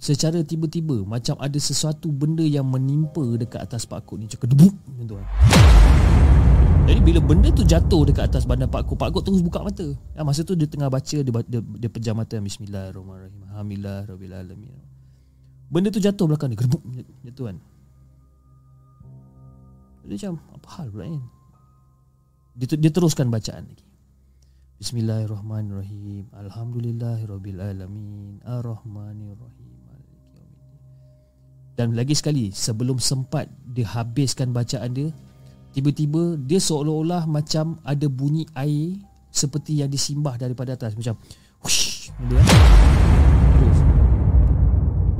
Secara 0.00 0.40
tiba-tiba 0.40 1.04
Macam 1.04 1.36
ada 1.36 1.58
sesuatu 1.60 2.08
benda 2.08 2.40
yang 2.40 2.64
menimpa 2.64 3.20
dekat 3.36 3.60
atas 3.60 3.84
Pak 3.84 4.00
Akub 4.00 4.16
ni 4.16 4.24
Macam 4.24 4.40
kedebuk 4.40 4.74
macam 4.88 5.04
tu 5.04 5.14
kan. 5.20 5.26
Jadi 6.88 7.00
bila 7.04 7.20
benda 7.20 7.48
tu 7.52 7.62
jatuh 7.62 8.02
dekat 8.08 8.32
atas 8.32 8.48
badan 8.48 8.66
Pak 8.66 8.88
Akub 8.88 8.96
Pak 8.96 9.12
Akub 9.12 9.22
terus 9.22 9.44
buka 9.44 9.60
mata 9.60 9.84
ya, 10.16 10.24
Masa 10.24 10.40
tu 10.40 10.56
dia 10.56 10.64
tengah 10.66 10.88
baca 10.88 11.18
Dia, 11.20 11.32
dia, 11.44 11.60
dia 11.60 11.90
pejam 11.92 12.16
mata 12.16 12.40
Bismillahirrahmanirrahim 12.40 13.44
Alhamdulillah 13.52 14.08
Rabbil 14.08 14.32
Alamin 14.32 14.74
Benda 15.68 15.92
tu 15.92 16.00
jatuh 16.00 16.26
belakang 16.26 16.50
dia 16.50 16.58
macam 16.64 16.80
tu 17.36 17.44
kan 17.44 17.60
dia 20.10 20.16
macam 20.16 20.34
apa 20.56 20.68
hal 20.80 20.86
pula 20.88 21.04
ni? 21.06 21.20
Dia, 22.56 22.66
dia 22.76 22.90
teruskan 22.90 23.28
bacaan 23.28 23.68
lagi. 23.68 23.86
Bismillahirrahmanirrahim. 24.80 26.32
Alhamdulillahirabbil 26.32 27.60
alamin. 27.60 28.40
Arrahmanirrahim. 28.48 29.59
Dan 31.80 31.96
lagi 31.96 32.12
sekali 32.12 32.52
sebelum 32.52 33.00
sempat 33.00 33.48
dia 33.64 33.88
habiskan 33.88 34.52
bacaan 34.52 34.92
dia, 34.92 35.08
tiba-tiba 35.72 36.36
dia 36.36 36.60
seolah-olah 36.60 37.24
macam 37.24 37.80
ada 37.88 38.04
bunyi 38.04 38.44
air 38.52 39.00
seperti 39.32 39.80
yang 39.80 39.88
disimbah 39.88 40.36
daripada 40.36 40.76
atas 40.76 40.92
macam 40.92 41.16
whoosh 41.64 42.12
gitu 42.20 42.36
kan. 42.36 42.46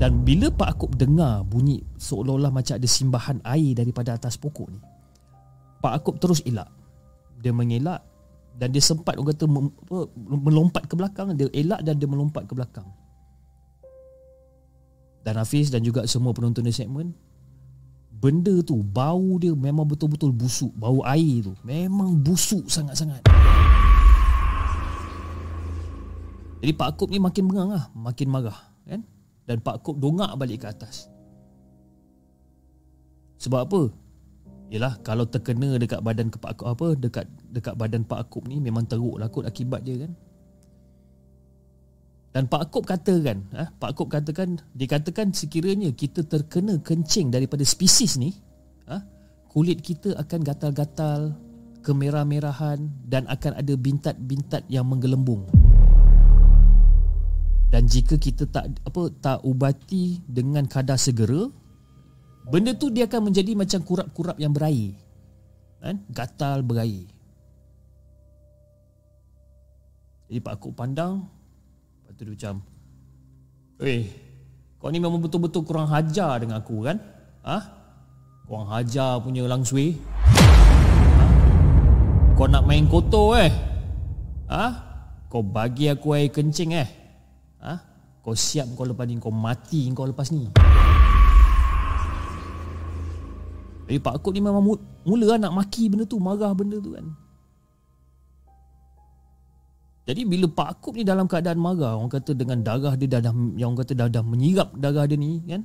Dan 0.05 0.21
bila 0.21 0.53
Pak 0.53 0.69
Akub 0.77 1.01
dengar 1.01 1.49
bunyi 1.49 1.81
seolah-olah 1.97 2.53
macam 2.53 2.77
ada 2.77 2.85
simbahan 2.85 3.41
air 3.41 3.73
daripada 3.73 4.21
atas 4.21 4.37
pokok 4.37 4.69
ni. 4.69 4.77
Pak 5.81 5.93
Akub 5.97 6.21
terus 6.21 6.45
elak. 6.45 6.69
Dia 7.41 7.57
mengelak 7.57 8.05
dan 8.61 8.69
dia 8.69 8.85
sempat 8.85 9.17
orang 9.17 9.33
kata 9.33 9.49
melompat 10.29 10.85
ke 10.85 10.93
belakang, 10.93 11.33
dia 11.41 11.49
elak 11.57 11.81
dan 11.89 11.97
dia 11.97 12.05
melompat 12.05 12.45
ke 12.45 12.53
belakang. 12.53 12.85
Dan 15.21 15.37
Hafiz 15.37 15.69
dan 15.69 15.85
juga 15.85 16.09
semua 16.09 16.33
penonton 16.33 16.65
di 16.65 16.73
segmen 16.73 17.13
benda 18.21 18.53
tu 18.61 18.85
bau 18.85 19.41
dia 19.41 19.57
memang 19.57 19.89
betul-betul 19.89 20.29
busuk, 20.29 20.77
bau 20.77 21.01
air 21.09 21.41
tu 21.41 21.57
memang 21.65 22.13
busuk 22.21 22.69
sangat-sangat. 22.69 23.25
Jadi 26.61 26.73
Pak 26.77 26.89
Akub 26.93 27.09
ni 27.09 27.17
makin 27.17 27.49
bengang 27.49 27.73
lah, 27.73 27.89
makin 27.97 28.29
marah 28.29 28.61
kan? 28.85 29.01
dan 29.49 29.59
Pak 29.59 29.83
Kop 29.83 29.99
dongak 29.99 30.31
balik 30.39 30.63
ke 30.63 30.67
atas. 30.71 31.11
Sebab 33.43 33.67
apa? 33.67 33.83
Yalah 34.71 35.01
kalau 35.03 35.27
terkena 35.27 35.75
dekat 35.75 36.05
badan 36.05 36.31
ke 36.31 36.39
Pak 36.39 36.63
Kop 36.63 36.69
apa 36.71 36.95
dekat 36.95 37.27
dekat 37.51 37.75
badan 37.75 38.07
Pak 38.07 38.31
Kop 38.31 38.47
ni 38.47 38.63
memang 38.63 38.87
teruk 38.87 39.19
lah 39.19 39.27
kot 39.27 39.49
akibat 39.49 39.83
dia 39.83 40.07
kan. 40.07 40.13
Dan 42.31 42.47
Pak 42.47 42.71
Kop 42.71 42.87
katakan, 42.87 43.43
ha? 43.55 43.75
Pak 43.75 43.99
Kop 43.99 44.07
katakan 44.07 44.63
dikatakan 44.79 45.35
sekiranya 45.35 45.91
kita 45.91 46.23
terkena 46.23 46.79
kencing 46.79 47.35
daripada 47.35 47.67
spesies 47.67 48.15
ni, 48.15 48.31
ha? 48.87 49.03
kulit 49.51 49.83
kita 49.83 50.15
akan 50.15 50.41
gatal-gatal, 50.47 51.35
kemerah-merahan 51.83 52.87
dan 53.09 53.27
akan 53.27 53.59
ada 53.59 53.75
bintat-bintat 53.75 54.63
yang 54.71 54.87
menggelembung 54.87 55.49
dan 57.71 57.87
jika 57.87 58.19
kita 58.19 58.51
tak 58.51 58.67
apa 58.83 59.03
tak 59.23 59.39
ubati 59.47 60.19
dengan 60.27 60.67
kadar 60.67 60.99
segera 60.99 61.47
benda 62.51 62.75
tu 62.75 62.91
dia 62.91 63.07
akan 63.07 63.31
menjadi 63.31 63.55
macam 63.55 63.81
kurap-kurap 63.87 64.37
yang 64.43 64.51
berair 64.51 64.99
kan 65.79 66.03
gatal 66.11 66.67
berair 66.67 67.07
jadi 70.27 70.39
pak 70.43 70.53
aku 70.59 70.75
pandang 70.75 71.31
lepas 72.21 72.29
tu 72.29 72.37
dia 72.37 72.37
macam 72.37 72.55
eh 73.81 74.05
kau 74.81 74.89
ni 74.93 75.01
memang 75.01 75.21
betul-betul 75.21 75.65
kurang 75.65 75.89
hajar 75.93 76.41
dengan 76.41 76.61
aku 76.61 76.89
kan? 76.89 76.97
Ha? 77.45 77.59
Kurang 78.49 78.69
hajar 78.73 79.21
punya 79.21 79.45
langsui. 79.45 79.97
Ha? 80.25 81.25
kau 82.37 82.49
nak 82.49 82.65
main 82.65 82.89
kotor 82.89 83.37
eh? 83.37 83.53
Ha? 84.49 84.67
Kau 85.29 85.45
bagi 85.45 85.93
aku 85.93 86.17
air 86.17 86.33
kencing 86.33 86.73
eh? 86.77 86.89
Ha? 87.61 87.77
Kau 88.25 88.33
siap 88.33 88.73
kau 88.73 88.89
lepas 88.89 89.05
ni 89.05 89.21
Kau 89.21 89.33
mati 89.33 89.85
kau 89.93 90.09
lepas 90.09 90.33
ni. 90.33 90.49
Jadi 93.85 93.99
Pak 94.01 94.17
Akut 94.17 94.33
ni 94.33 94.41
memang 94.41 94.65
Mula 95.05 95.37
lah 95.37 95.39
nak 95.49 95.53
maki 95.57 95.93
benda 95.93 96.09
tu 96.09 96.17
Marah 96.17 96.57
benda 96.57 96.81
tu 96.81 96.97
kan 96.97 97.05
Jadi 100.09 100.25
bila 100.25 100.49
Pak 100.49 100.69
Akut 100.81 100.97
ni 100.97 101.05
dalam 101.05 101.29
keadaan 101.29 101.61
marah 101.61 101.95
Orang 101.95 102.09
kata 102.09 102.33
dengan 102.33 102.65
darah 102.65 102.97
dia 102.97 103.07
dah, 103.07 103.21
dah 103.21 103.35
Yang 103.55 103.69
orang 103.69 103.81
kata 103.85 103.93
dah, 103.93 104.09
dah 104.09 104.25
menyirap 104.25 104.73
darah 104.75 105.05
dia 105.05 105.21
ni 105.21 105.45
kan? 105.45 105.63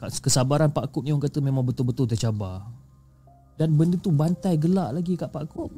Kesabaran 0.00 0.72
Pak 0.72 0.92
Akut 0.92 1.04
ni 1.04 1.12
orang 1.12 1.28
kata 1.28 1.44
memang 1.44 1.60
betul-betul 1.60 2.08
tercabar. 2.08 2.64
Dan 3.60 3.76
benda 3.76 4.00
tu 4.00 4.08
bantai 4.08 4.56
gelak 4.56 4.96
lagi 4.96 5.12
kat 5.12 5.28
Pak 5.28 5.44
Akut 5.44 5.68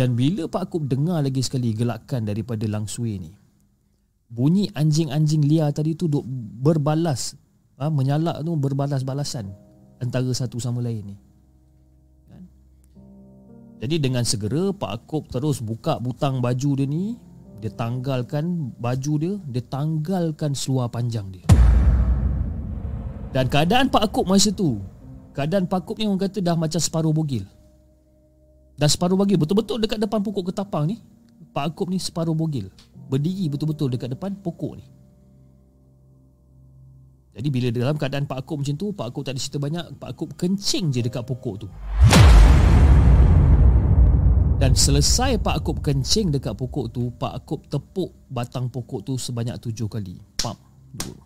Dan 0.00 0.16
bila 0.16 0.48
Pak 0.48 0.72
Akub 0.72 0.88
dengar 0.88 1.20
lagi 1.20 1.44
sekali 1.44 1.76
gelakan 1.76 2.24
daripada 2.24 2.64
Langsui 2.64 3.20
ni 3.20 3.39
Bunyi 4.30 4.70
anjing-anjing 4.70 5.42
liar 5.42 5.74
tadi 5.74 5.98
tu 5.98 6.06
duk 6.06 6.22
berbalas 6.62 7.34
ha, 7.82 7.90
Menyalak 7.90 8.46
tu 8.46 8.54
berbalas-balasan 8.54 9.50
Antara 10.00 10.30
satu 10.32 10.56
sama 10.62 10.80
lain 10.80 11.12
ni. 11.12 11.16
Kan? 12.30 12.42
Jadi 13.82 13.96
dengan 13.98 14.22
segera 14.22 14.70
Pak 14.70 14.90
Akub 15.02 15.26
terus 15.26 15.58
buka 15.58 15.98
butang 15.98 16.38
baju 16.38 16.70
dia 16.78 16.86
ni 16.86 17.18
Dia 17.58 17.74
tanggalkan 17.74 18.70
baju 18.78 19.12
dia 19.18 19.34
Dia 19.50 19.62
tanggalkan 19.66 20.54
seluar 20.54 20.86
panjang 20.86 21.26
dia. 21.34 21.44
Dan 23.34 23.50
keadaan 23.50 23.90
Pak 23.90 24.14
Akub 24.14 24.30
masa 24.30 24.54
tu 24.54 24.78
Keadaan 25.34 25.66
Pak 25.66 25.82
Akub 25.82 25.98
ni 25.98 26.06
orang 26.06 26.22
kata 26.22 26.38
dah 26.42 26.58
macam 26.58 26.78
separuh 26.82 27.14
bogil. 27.14 27.46
Dan 28.74 28.88
separuh 28.90 29.14
bogil 29.14 29.38
betul-betul 29.38 29.78
dekat 29.78 29.98
depan 30.02 30.22
pokok 30.22 30.50
ketapang 30.50 30.90
ni 30.90 30.98
Pak 31.50 31.74
Akub 31.74 31.90
ni 31.90 31.98
separuh 31.98 32.34
bogil. 32.34 32.70
Berdiri 33.10 33.50
betul-betul 33.50 33.90
dekat 33.90 34.14
depan 34.14 34.38
pokok 34.38 34.78
ni. 34.78 34.86
Jadi 37.30 37.48
bila 37.50 37.68
dalam 37.70 37.98
keadaan 37.98 38.26
Pak 38.26 38.46
Akub 38.46 38.62
macam 38.62 38.74
tu 38.78 38.94
Pak 38.94 39.06
Akub 39.10 39.22
tak 39.26 39.34
ada 39.34 39.40
cerita 39.42 39.58
banyak 39.58 39.84
Pak 39.98 40.08
Akub 40.14 40.30
kencing 40.38 40.94
je 40.94 41.00
dekat 41.02 41.22
pokok 41.26 41.66
tu. 41.66 41.68
Dan 44.60 44.76
selesai 44.76 45.40
Pak 45.40 45.64
Akub 45.64 45.80
kencing 45.80 46.30
dekat 46.30 46.54
pokok 46.54 46.92
tu 46.92 47.10
Pak 47.16 47.32
Akub 47.42 47.64
tepuk 47.66 48.12
batang 48.30 48.68
pokok 48.68 49.02
tu 49.02 49.18
sebanyak 49.18 49.56
tujuh 49.58 49.88
kali. 49.88 50.20
Pam 50.38 50.54
Dua. 50.90 51.18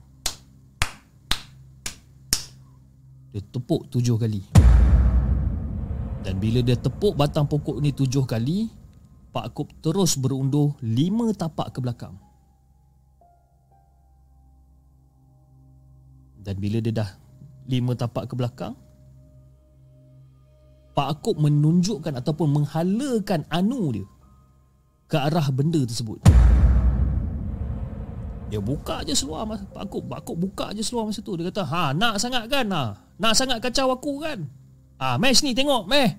Dia 3.35 3.43
tepuk 3.51 3.91
tujuh 3.91 4.15
kali. 4.15 4.45
Dan 6.25 6.39
bila 6.41 6.63
dia 6.63 6.79
tepuk 6.79 7.19
batang 7.19 7.45
pokok 7.51 7.83
ni 7.83 7.91
tujuh 7.91 8.23
kali, 8.23 8.71
Pak 9.35 9.51
Akub 9.51 9.69
terus 9.83 10.15
berundur 10.15 10.79
lima 10.79 11.35
tapak 11.35 11.75
ke 11.75 11.83
belakang. 11.83 12.15
Dan 16.39 16.55
bila 16.63 16.79
dia 16.79 16.95
dah 16.95 17.11
lima 17.67 17.99
tapak 17.99 18.31
ke 18.31 18.39
belakang, 18.39 18.79
Pak 20.95 21.09
Akub 21.19 21.35
menunjukkan 21.43 22.15
ataupun 22.23 22.63
menghalakan 22.63 23.43
anu 23.51 23.91
dia 23.91 24.07
ke 25.11 25.19
arah 25.19 25.51
benda 25.51 25.83
tersebut. 25.83 26.23
Dia 28.55 28.63
buka 28.63 29.03
je 29.03 29.19
seluar 29.19 29.51
masa 29.51 29.67
Pak 29.67 29.83
Akub, 29.91 30.07
Pak 30.07 30.23
Akub 30.23 30.39
buka 30.39 30.71
je 30.79 30.87
seluar 30.87 31.11
masa 31.11 31.27
tu. 31.27 31.35
Dia 31.35 31.51
kata, 31.51 31.67
"Ha, 31.67 31.91
nak 31.91 32.23
sangat 32.23 32.47
kan? 32.47 32.71
Ha, 32.71 32.95
nak 33.19 33.35
sangat 33.35 33.59
kacau 33.59 33.91
aku 33.91 34.23
kan?" 34.23 34.47
Ah, 34.95 35.19
Mesh 35.19 35.43
ni 35.43 35.59
tengok, 35.59 35.91
Mesh. 35.91 36.15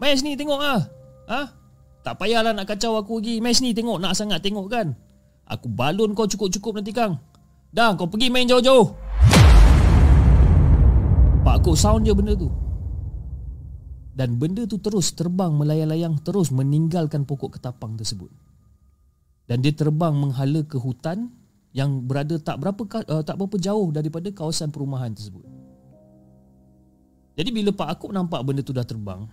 Mesh 0.00 0.24
ni 0.24 0.40
tengok 0.40 0.56
ah. 0.56 0.88
Ha? 1.28 1.59
Tak 2.00 2.16
payahlah 2.16 2.56
nak 2.56 2.64
kacau 2.64 2.96
aku 2.96 3.20
lagi. 3.20 3.44
Mesh 3.44 3.60
ni 3.60 3.76
tengok, 3.76 4.00
nak 4.00 4.16
sangat 4.16 4.40
tengok 4.40 4.66
kan. 4.72 4.96
Aku 5.44 5.68
balun 5.68 6.16
kau 6.16 6.24
cukup-cukup 6.24 6.80
nanti 6.80 6.94
kang. 6.94 7.20
Dah, 7.70 7.92
kau 7.94 8.08
pergi 8.08 8.32
main 8.32 8.48
jauh-jauh. 8.48 8.96
Pak 11.40 11.54
aku 11.60 11.72
sound 11.76 12.04
je 12.08 12.12
benda 12.12 12.36
tu. 12.36 12.48
Dan 14.16 14.36
benda 14.36 14.68
tu 14.68 14.76
terus 14.76 15.16
terbang 15.16 15.54
melayang-layang 15.54 16.20
terus 16.20 16.52
meninggalkan 16.52 17.24
pokok 17.24 17.56
ketapang 17.56 17.96
tersebut. 17.96 18.28
Dan 19.48 19.64
dia 19.64 19.72
terbang 19.72 20.12
menghala 20.12 20.62
ke 20.62 20.76
hutan 20.76 21.32
yang 21.70 22.04
berada 22.04 22.36
tak 22.38 22.58
berapa 22.58 22.82
uh, 23.06 23.22
tak 23.22 23.38
berapa 23.38 23.56
jauh 23.56 23.88
daripada 23.94 24.28
kawasan 24.34 24.74
perumahan 24.74 25.14
tersebut. 25.14 25.46
Jadi 27.38 27.50
bila 27.54 27.70
Pak 27.72 27.88
Akub 27.96 28.10
nampak 28.12 28.42
benda 28.44 28.60
tu 28.60 28.74
dah 28.74 28.84
terbang, 28.84 29.24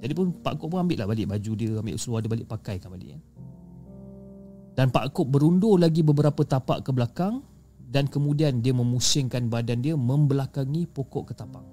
jadi 0.00 0.12
pun 0.12 0.32
Pak 0.32 0.60
Akub 0.60 0.68
pun 0.72 0.84
ambil 0.84 1.04
lah 1.04 1.08
balik 1.08 1.26
baju 1.28 1.52
dia, 1.56 1.72
ambil 1.80 1.96
seluar 1.96 2.20
dia 2.20 2.30
balik 2.30 2.48
pakaikan 2.48 2.92
balik. 2.92 3.16
Dan 4.76 4.92
Pak 4.92 5.12
Akub 5.12 5.26
berundur 5.32 5.80
lagi 5.80 6.04
beberapa 6.04 6.44
tapak 6.44 6.84
ke 6.84 6.90
belakang 6.92 7.40
dan 7.88 8.04
kemudian 8.04 8.60
dia 8.60 8.76
memusingkan 8.76 9.48
badan 9.48 9.80
dia 9.80 9.96
membelakangi 9.96 10.84
pokok 10.84 11.32
ketapang. 11.32 11.64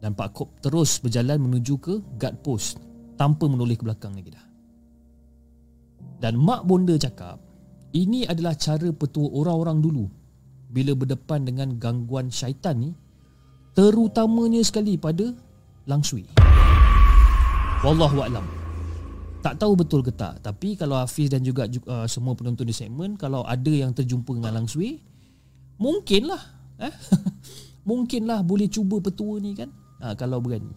Dan 0.00 0.12
Pak 0.12 0.26
Akub 0.36 0.48
terus 0.60 1.00
berjalan 1.00 1.40
menuju 1.40 1.74
ke 1.80 1.94
guard 2.20 2.36
post 2.44 2.76
tanpa 3.16 3.48
menoleh 3.48 3.76
ke 3.76 3.84
belakang 3.84 4.12
lagi 4.12 4.32
dah. 4.32 4.46
Dan 6.20 6.36
Mak 6.36 6.68
Bonda 6.68 6.96
cakap, 7.00 7.40
ini 7.96 8.28
adalah 8.28 8.52
cara 8.52 8.92
petua 8.92 9.32
orang-orang 9.32 9.80
dulu 9.80 10.04
bila 10.70 10.92
berdepan 10.92 11.48
dengan 11.48 11.80
gangguan 11.80 12.28
syaitan 12.28 12.76
ni 12.76 12.90
terutamanya 13.72 14.60
sekali 14.60 15.00
pada 15.00 15.32
langsui. 15.88 16.39
Wallahu 17.80 18.20
a'lam. 18.20 18.44
Tak 19.40 19.56
tahu 19.56 19.72
betul 19.72 20.04
ke 20.04 20.12
tak 20.12 20.44
Tapi 20.44 20.76
kalau 20.76 21.00
Hafiz 21.00 21.32
dan 21.32 21.40
juga 21.40 21.64
uh, 21.88 22.04
Semua 22.04 22.36
penonton 22.36 22.68
di 22.68 22.76
segmen 22.76 23.16
Kalau 23.16 23.40
ada 23.48 23.72
yang 23.72 23.96
terjumpa 23.96 24.36
dengan 24.36 24.52
Lang 24.60 24.68
Sui 24.68 25.00
Mungkinlah 25.80 26.42
eh? 26.76 26.92
Mungkinlah 27.88 28.44
boleh 28.44 28.68
cuba 28.68 29.00
petua 29.00 29.40
ni 29.40 29.56
kan 29.56 29.72
ha, 30.04 30.12
Kalau 30.12 30.44
berani 30.44 30.68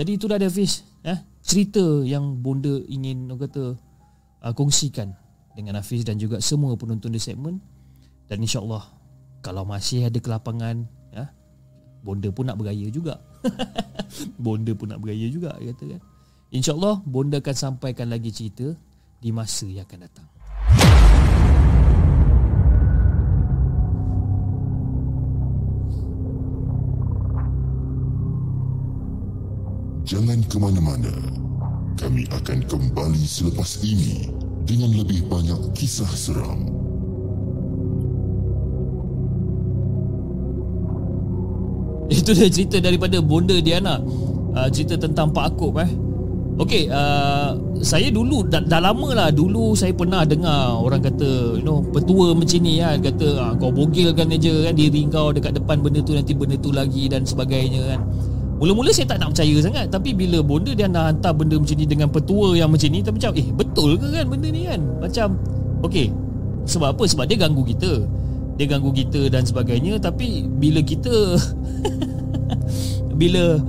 Jadi 0.00 0.10
itu 0.16 0.24
dah 0.24 0.40
ada 0.40 0.48
Hafiz 0.48 0.80
eh? 1.04 1.20
Cerita 1.44 1.84
yang 2.08 2.40
bonda 2.40 2.80
ingin 2.88 3.28
Orang 3.28 3.44
kata 3.44 3.76
uh, 4.48 4.52
Kongsikan 4.56 5.12
Dengan 5.52 5.76
Hafiz 5.76 6.08
dan 6.08 6.16
juga 6.16 6.40
semua 6.40 6.72
penonton 6.80 7.12
di 7.12 7.20
segmen 7.20 7.60
Dan 8.32 8.40
insyaAllah 8.40 8.88
Kalau 9.44 9.68
masih 9.68 10.08
ada 10.08 10.16
kelapangan? 10.24 10.88
Bonda 12.02 12.28
pun 12.30 12.46
nak 12.46 12.58
bergaya 12.58 12.86
juga. 12.90 13.18
Bonda 14.42 14.72
pun 14.74 14.90
nak 14.90 14.98
bergaya 15.02 15.26
juga 15.30 15.54
Kata 15.54 15.84
kan. 15.96 16.00
InsyaAllah 16.48 17.04
Bonda 17.04 17.38
akan 17.38 17.56
sampaikan 17.56 18.08
lagi 18.08 18.32
cerita 18.32 18.72
Di 19.20 19.30
masa 19.30 19.68
yang 19.68 19.84
akan 19.84 20.00
datang. 20.06 20.28
Jangan 30.08 30.40
ke 30.48 30.56
mana-mana. 30.56 31.12
Kami 32.00 32.24
akan 32.32 32.64
kembali 32.64 33.24
selepas 33.26 33.82
ini 33.84 34.30
Dengan 34.64 34.96
lebih 34.96 35.26
banyak 35.28 35.76
kisah 35.76 36.08
seram 36.14 36.87
Itu 42.18 42.32
dia 42.32 42.48
cerita 42.48 42.80
daripada 42.80 43.20
Bonda 43.20 43.56
Diana 43.60 44.00
uh, 44.56 44.68
Cerita 44.72 44.96
tentang 44.96 45.32
Pak 45.32 45.44
Akub 45.54 45.76
eh 45.80 46.08
Okey, 46.58 46.90
uh, 46.90 47.54
saya 47.78 48.10
dulu 48.10 48.42
dah, 48.42 48.58
dah 48.58 48.82
lama 48.82 49.14
lah 49.14 49.30
dulu 49.30 49.78
saya 49.78 49.94
pernah 49.94 50.26
dengar 50.26 50.74
orang 50.74 50.98
kata 50.98 51.54
you 51.54 51.62
know 51.62 51.78
petua 51.94 52.34
macam 52.34 52.58
ni 52.58 52.82
kan 52.82 52.98
kata 52.98 53.26
ah, 53.38 53.52
kau 53.54 53.70
bogilkan 53.70 54.26
aja 54.26 54.66
kan 54.66 54.74
diri 54.74 55.06
kau 55.06 55.30
dekat 55.30 55.54
depan 55.54 55.78
benda 55.78 56.02
tu 56.02 56.18
nanti 56.18 56.34
benda 56.34 56.58
tu 56.58 56.74
lagi 56.74 57.06
dan 57.06 57.22
sebagainya 57.22 57.94
kan. 57.94 58.00
Mula-mula 58.58 58.90
saya 58.90 59.06
tak 59.06 59.22
nak 59.22 59.38
percaya 59.38 59.56
sangat 59.62 59.86
tapi 59.86 60.10
bila 60.18 60.42
bonda 60.42 60.74
dia 60.74 60.90
nak 60.90 61.14
hantar 61.14 61.30
benda 61.30 61.62
macam 61.62 61.78
ni 61.78 61.86
dengan 61.86 62.10
petua 62.10 62.58
yang 62.58 62.74
macam 62.74 62.88
ni 62.90 63.00
macam 63.06 63.30
eh 63.38 63.48
betul 63.54 63.90
ke 63.94 64.06
kan 64.10 64.26
benda 64.26 64.48
ni 64.50 64.62
kan? 64.66 64.80
Macam 64.98 65.28
okey. 65.86 66.10
Sebab 66.66 66.98
apa? 66.98 67.06
Sebab 67.06 67.24
dia 67.30 67.38
ganggu 67.38 67.62
kita. 67.62 68.02
Dia 68.58 68.66
ganggu 68.66 68.90
kita 68.90 69.30
dan 69.30 69.46
sebagainya. 69.46 70.02
Tapi 70.02 70.50
bila 70.50 70.82
kita 70.82 71.14
bila 73.20 73.62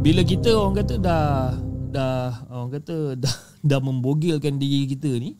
bila 0.00 0.24
kita 0.24 0.56
orang 0.56 0.80
kata 0.80 0.94
dah 0.96 1.52
dah 1.92 2.48
orang 2.48 2.80
kata 2.80 3.20
dah 3.20 3.36
dah 3.68 3.78
membogilkan 3.84 4.56
diri 4.56 4.88
kita 4.88 5.12
ni 5.20 5.36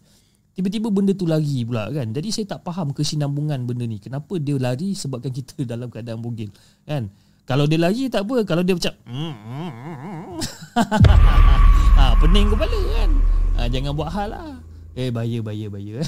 tiba-tiba 0.52 0.92
benda 0.92 1.16
tu 1.16 1.24
lari 1.24 1.64
pula 1.64 1.88
kan? 1.88 2.12
Jadi 2.12 2.28
saya 2.28 2.44
tak 2.52 2.60
faham 2.68 2.92
kesinambungan 2.92 3.64
benda 3.64 3.88
ni. 3.88 3.96
Kenapa 3.96 4.36
dia 4.36 4.60
lari 4.60 4.92
sebabkan 4.92 5.32
kita 5.32 5.64
dalam 5.72 5.88
keadaan 5.88 6.20
bogil 6.20 6.52
kan? 6.84 7.08
Kalau 7.48 7.64
dia 7.64 7.80
lari 7.80 8.12
tak 8.12 8.28
apa. 8.28 8.44
Kalau 8.44 8.60
dia 8.60 8.76
macam 8.76 8.94
ha, 11.96 12.12
pening 12.20 12.52
kepala 12.52 12.80
kan? 13.00 13.10
Ha, 13.56 13.60
jangan 13.72 13.92
buat 13.96 14.12
hal 14.12 14.28
lah 14.28 14.69
Eh 14.90 15.14
bahaya 15.14 15.38
bahaya 15.38 15.70
bahaya. 15.70 16.02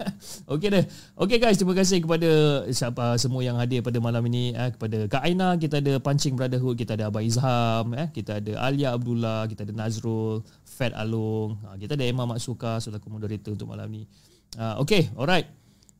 Okey 0.52 0.70
dah 0.70 0.84
Okey 1.18 1.42
guys 1.42 1.58
terima 1.58 1.74
kasih 1.74 1.98
kepada 1.98 2.30
siapa 2.70 3.18
semua 3.18 3.42
yang 3.42 3.58
hadir 3.58 3.82
pada 3.82 3.98
malam 3.98 4.22
ini 4.30 4.54
eh, 4.54 4.70
Kepada 4.70 5.10
Kak 5.10 5.26
Aina 5.26 5.58
kita 5.58 5.82
ada 5.82 5.98
Pancing 5.98 6.38
Brotherhood 6.38 6.78
Kita 6.78 6.94
ada 6.94 7.10
Abah 7.10 7.18
Izham 7.18 7.98
eh, 7.98 8.06
Kita 8.14 8.38
ada 8.38 8.62
Alia 8.62 8.94
Abdullah 8.94 9.50
Kita 9.50 9.66
ada 9.66 9.74
Nazrul 9.74 10.46
Fat 10.62 10.94
Alung 10.94 11.58
ha, 11.66 11.74
Kita 11.74 11.98
ada 11.98 12.06
Emma 12.06 12.30
Maksuka 12.30 12.78
Selaku 12.78 13.10
moderator 13.10 13.58
untuk 13.58 13.74
malam 13.74 13.90
ni. 13.90 14.06
Ha, 14.54 14.78
Okey 14.86 15.18
alright. 15.18 15.50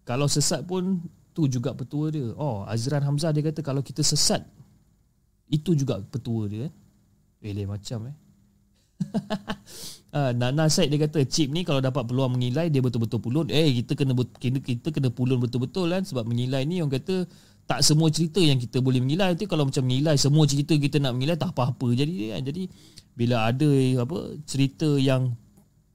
Kalau 0.07 0.30
sesat 0.30 0.62
pun 0.62 1.03
Tu 1.34 1.51
juga 1.51 1.74
petua 1.74 2.14
dia. 2.14 2.30
Oh 2.39 2.62
Azran 2.70 3.03
Hamzah 3.03 3.34
dia 3.34 3.43
kata 3.43 3.66
Kalau 3.66 3.82
kita 3.82 4.07
sesat 4.07 4.47
Itu 5.51 5.74
juga 5.74 5.99
petua 6.07 6.47
dia 6.47 6.70
eh. 6.70 6.72
Eh 7.43 7.66
macam 7.66 8.14
eh 8.14 8.16
Uh, 10.09 10.33
Nana 10.33 10.73
Said 10.73 10.89
dia 10.89 11.05
kata 11.05 11.21
chip 11.29 11.53
ni 11.53 11.69
kalau 11.69 11.85
dapat 11.85 12.01
peluang 12.09 12.41
mengilai 12.41 12.73
dia 12.73 12.81
betul-betul 12.81 13.21
pulun. 13.21 13.47
Eh 13.53 13.85
kita 13.85 13.93
kena 13.93 14.17
kita, 14.17 14.59
kita 14.65 14.89
kena 14.89 15.13
pulun 15.13 15.37
betul-betul 15.37 15.93
kan 15.93 16.01
sebab 16.01 16.25
mengilai 16.25 16.65
ni 16.65 16.81
orang 16.81 16.97
kata 16.97 17.29
tak 17.69 17.85
semua 17.85 18.09
cerita 18.09 18.41
yang 18.41 18.57
kita 18.57 18.81
boleh 18.81 19.05
mengilai. 19.05 19.37
Nanti 19.37 19.45
kalau 19.45 19.69
macam 19.69 19.85
mengilai 19.85 20.17
semua 20.17 20.49
cerita 20.49 20.73
kita 20.73 20.97
nak 20.97 21.13
mengilai 21.13 21.37
tak 21.37 21.53
apa-apa 21.53 21.93
jadi 21.93 22.33
kan. 22.33 22.41
Jadi 22.41 22.63
bila 23.13 23.53
ada 23.53 23.69
apa 24.01 24.19
cerita 24.49 24.89
yang 24.97 25.37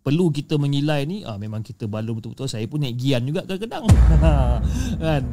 perlu 0.06 0.30
kita 0.30 0.62
mengilai 0.62 1.08
ni 1.10 1.26
ah 1.26 1.42
memang 1.42 1.66
kita 1.66 1.90
balun 1.90 2.22
betul-betul. 2.22 2.46
Saya 2.46 2.70
pun 2.70 2.86
naik 2.86 3.02
gian 3.02 3.26
juga 3.26 3.42
kadang-kadang. 3.50 3.90
kan. 5.10 5.24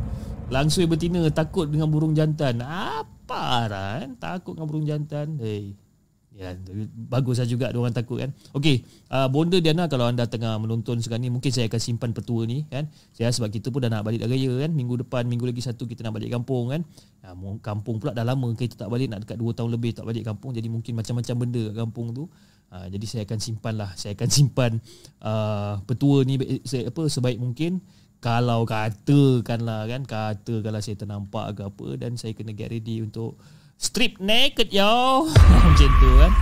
Langsung 0.48 0.88
betina 0.88 1.28
takut 1.28 1.68
dengan 1.68 1.92
burung 1.92 2.16
jantan. 2.16 2.64
Apa 2.64 3.68
kan? 3.68 4.16
Takut 4.16 4.56
dengan 4.56 4.66
burung 4.72 4.88
jantan. 4.88 5.36
Hey, 5.36 5.76
Ya, 6.30 6.54
bagus 7.10 7.42
lah 7.42 7.48
juga 7.50 7.74
orang 7.74 7.90
takut 7.90 8.22
kan. 8.22 8.30
Okey, 8.54 8.86
uh, 9.10 9.26
Bonda 9.26 9.58
Diana 9.58 9.90
kalau 9.90 10.06
anda 10.06 10.30
tengah 10.30 10.62
menonton 10.62 11.02
sekarang 11.02 11.26
ni 11.26 11.30
mungkin 11.30 11.50
saya 11.50 11.66
akan 11.66 11.80
simpan 11.82 12.14
petua 12.14 12.46
ni 12.46 12.62
kan. 12.70 12.86
Saya 13.10 13.34
sebab 13.34 13.50
kita 13.50 13.74
pun 13.74 13.82
dah 13.82 13.90
nak 13.90 14.06
balik 14.06 14.22
raya 14.22 14.52
kan. 14.62 14.70
Minggu 14.70 15.02
depan, 15.02 15.26
minggu 15.26 15.50
lagi 15.50 15.58
satu 15.58 15.90
kita 15.90 16.06
nak 16.06 16.22
balik 16.22 16.30
kampung 16.30 16.70
kan. 16.70 16.86
Ya, 17.18 17.34
kampung 17.58 17.98
pula 17.98 18.14
dah 18.14 18.22
lama 18.22 18.46
kita 18.54 18.78
tak 18.78 18.88
balik 18.88 19.10
nak 19.10 19.26
dekat 19.26 19.42
2 19.42 19.58
tahun 19.58 19.70
lebih 19.74 19.90
tak 19.90 20.06
balik 20.06 20.22
kampung 20.22 20.54
jadi 20.54 20.70
mungkin 20.70 20.92
macam-macam 20.94 21.34
benda 21.34 21.62
kat 21.66 21.76
kampung 21.82 22.06
tu. 22.14 22.24
Uh, 22.70 22.86
jadi 22.86 23.04
saya 23.10 23.22
akan 23.26 23.38
simpan 23.42 23.74
lah. 23.74 23.90
Saya 23.98 24.14
akan 24.14 24.28
simpan 24.38 24.72
uh, 25.26 25.82
petua 25.82 26.22
ni 26.22 26.38
saya, 26.62 26.94
apa 26.94 27.10
sebaik 27.10 27.42
mungkin 27.42 27.82
kalau 28.22 28.68
katakanlah 28.68 29.88
kan 29.90 30.06
katakanlah 30.06 30.78
saya 30.78 30.94
ternampak 30.94 31.58
ke 31.58 31.62
apa 31.66 31.88
dan 31.98 32.14
saya 32.14 32.36
kena 32.36 32.54
get 32.54 32.70
ready 32.70 33.00
untuk 33.02 33.34
Strip 33.80 34.20
naked 34.20 34.68
yo 34.76 35.24
Macam 35.64 35.90
tu 36.04 36.10
kan? 36.20 36.32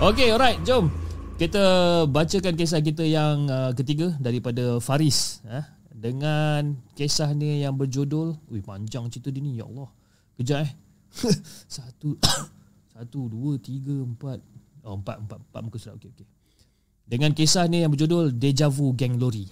Okay 0.00 0.32
alright 0.32 0.56
jom. 0.64 0.88
Kita 1.36 1.60
bacakan 2.08 2.56
kisah 2.56 2.80
kita 2.80 3.04
yang 3.04 3.44
uh, 3.52 3.76
ketiga 3.76 4.16
Daripada 4.16 4.80
Faris 4.80 5.44
eh? 5.44 5.60
Dengan 5.92 6.72
kisah 6.96 7.36
ni 7.36 7.60
yang 7.60 7.76
berjudul 7.76 8.40
Wih 8.48 8.64
panjang 8.64 9.12
cerita 9.12 9.28
dia 9.28 9.44
ni 9.44 9.60
Ya 9.60 9.68
Allah. 9.68 9.92
Kejap 10.40 10.64
eh. 10.64 10.72
Satu 11.76 12.16
Satu 12.96 13.28
Dua 13.28 13.60
Tiga 13.60 13.92
Empat. 13.92 14.40
Oh 14.80 14.96
empat 14.96 15.20
Empat, 15.20 15.38
empat 15.52 15.60
muka 15.68 15.76
surat. 15.76 16.00
Okay 16.00 16.08
okay 16.16 16.24
Dengan 17.04 17.36
kisah 17.36 17.68
ni 17.68 17.84
yang 17.84 17.92
berjudul 17.92 18.32
Deja 18.32 18.72
Vu 18.72 18.96
Gang 18.96 19.20
Lori 19.20 19.44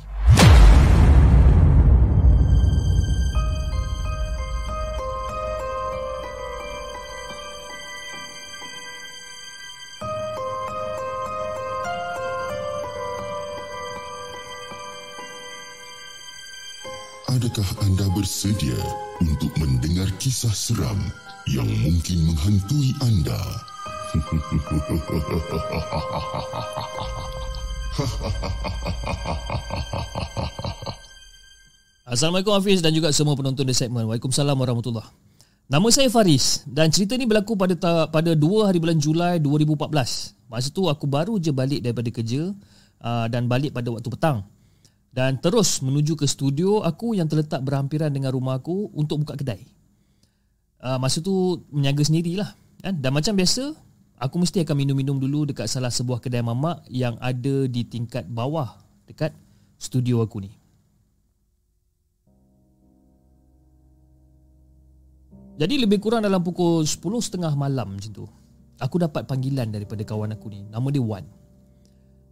Adakah 17.34 17.66
anda 17.82 18.06
bersedia 18.14 18.78
untuk 19.18 19.50
mendengar 19.58 20.06
kisah 20.22 20.54
seram 20.54 20.94
yang 21.50 21.66
mungkin 21.82 22.30
menghantui 22.30 22.94
anda? 23.02 23.34
Assalamualaikum 32.06 32.54
Hafiz 32.54 32.78
dan 32.78 32.94
juga 32.94 33.10
semua 33.10 33.34
penonton 33.34 33.66
di 33.66 33.74
segmen. 33.74 34.06
Waalaikumsalam 34.06 34.54
warahmatullahi 34.54 35.10
Nama 35.66 35.88
saya 35.90 36.06
Faris 36.14 36.62
dan 36.70 36.94
cerita 36.94 37.18
ni 37.18 37.26
berlaku 37.26 37.58
pada 37.58 37.74
pada 38.14 38.30
2 38.30 38.38
hari 38.62 38.78
bulan 38.78 39.02
Julai 39.02 39.42
2014. 39.42 39.90
Masa 40.46 40.70
tu 40.70 40.86
aku 40.86 41.10
baru 41.10 41.34
je 41.42 41.50
balik 41.50 41.82
daripada 41.82 42.14
kerja 42.14 42.54
uh, 43.02 43.26
dan 43.26 43.50
balik 43.50 43.74
pada 43.74 43.90
waktu 43.90 44.06
petang. 44.06 44.46
Dan 45.14 45.38
terus 45.38 45.78
menuju 45.78 46.18
ke 46.18 46.26
studio 46.26 46.82
aku 46.82 47.14
yang 47.14 47.30
terletak 47.30 47.62
berhampiran 47.62 48.10
dengan 48.10 48.34
rumah 48.34 48.58
aku 48.58 48.90
untuk 48.98 49.22
buka 49.22 49.38
kedai. 49.38 49.62
Uh, 50.82 50.98
masa 50.98 51.22
tu 51.22 51.62
menyaga 51.70 52.02
sendirilah 52.02 52.50
kan 52.82 52.98
dan 52.98 53.14
macam 53.14 53.38
biasa 53.38 53.72
aku 54.18 54.36
mesti 54.42 54.66
akan 54.66 54.74
minum-minum 54.74 55.16
dulu 55.22 55.46
dekat 55.46 55.70
salah 55.70 55.88
sebuah 55.88 56.18
kedai 56.18 56.42
mamak 56.42 56.82
yang 56.90 57.14
ada 57.22 57.70
di 57.70 57.86
tingkat 57.86 58.26
bawah 58.26 58.74
dekat 59.06 59.30
studio 59.78 60.18
aku 60.18 60.42
ni. 60.42 60.50
Jadi 65.54 65.78
lebih 65.78 66.02
kurang 66.02 66.26
dalam 66.26 66.42
pukul 66.42 66.82
10.30 66.82 67.38
malam 67.54 67.94
macam 67.94 68.10
tu. 68.10 68.26
Aku 68.82 68.98
dapat 68.98 69.22
panggilan 69.30 69.70
daripada 69.70 70.02
kawan 70.02 70.34
aku 70.34 70.50
ni. 70.50 70.66
Nama 70.66 70.88
dia 70.90 70.98
Wan. 70.98 71.22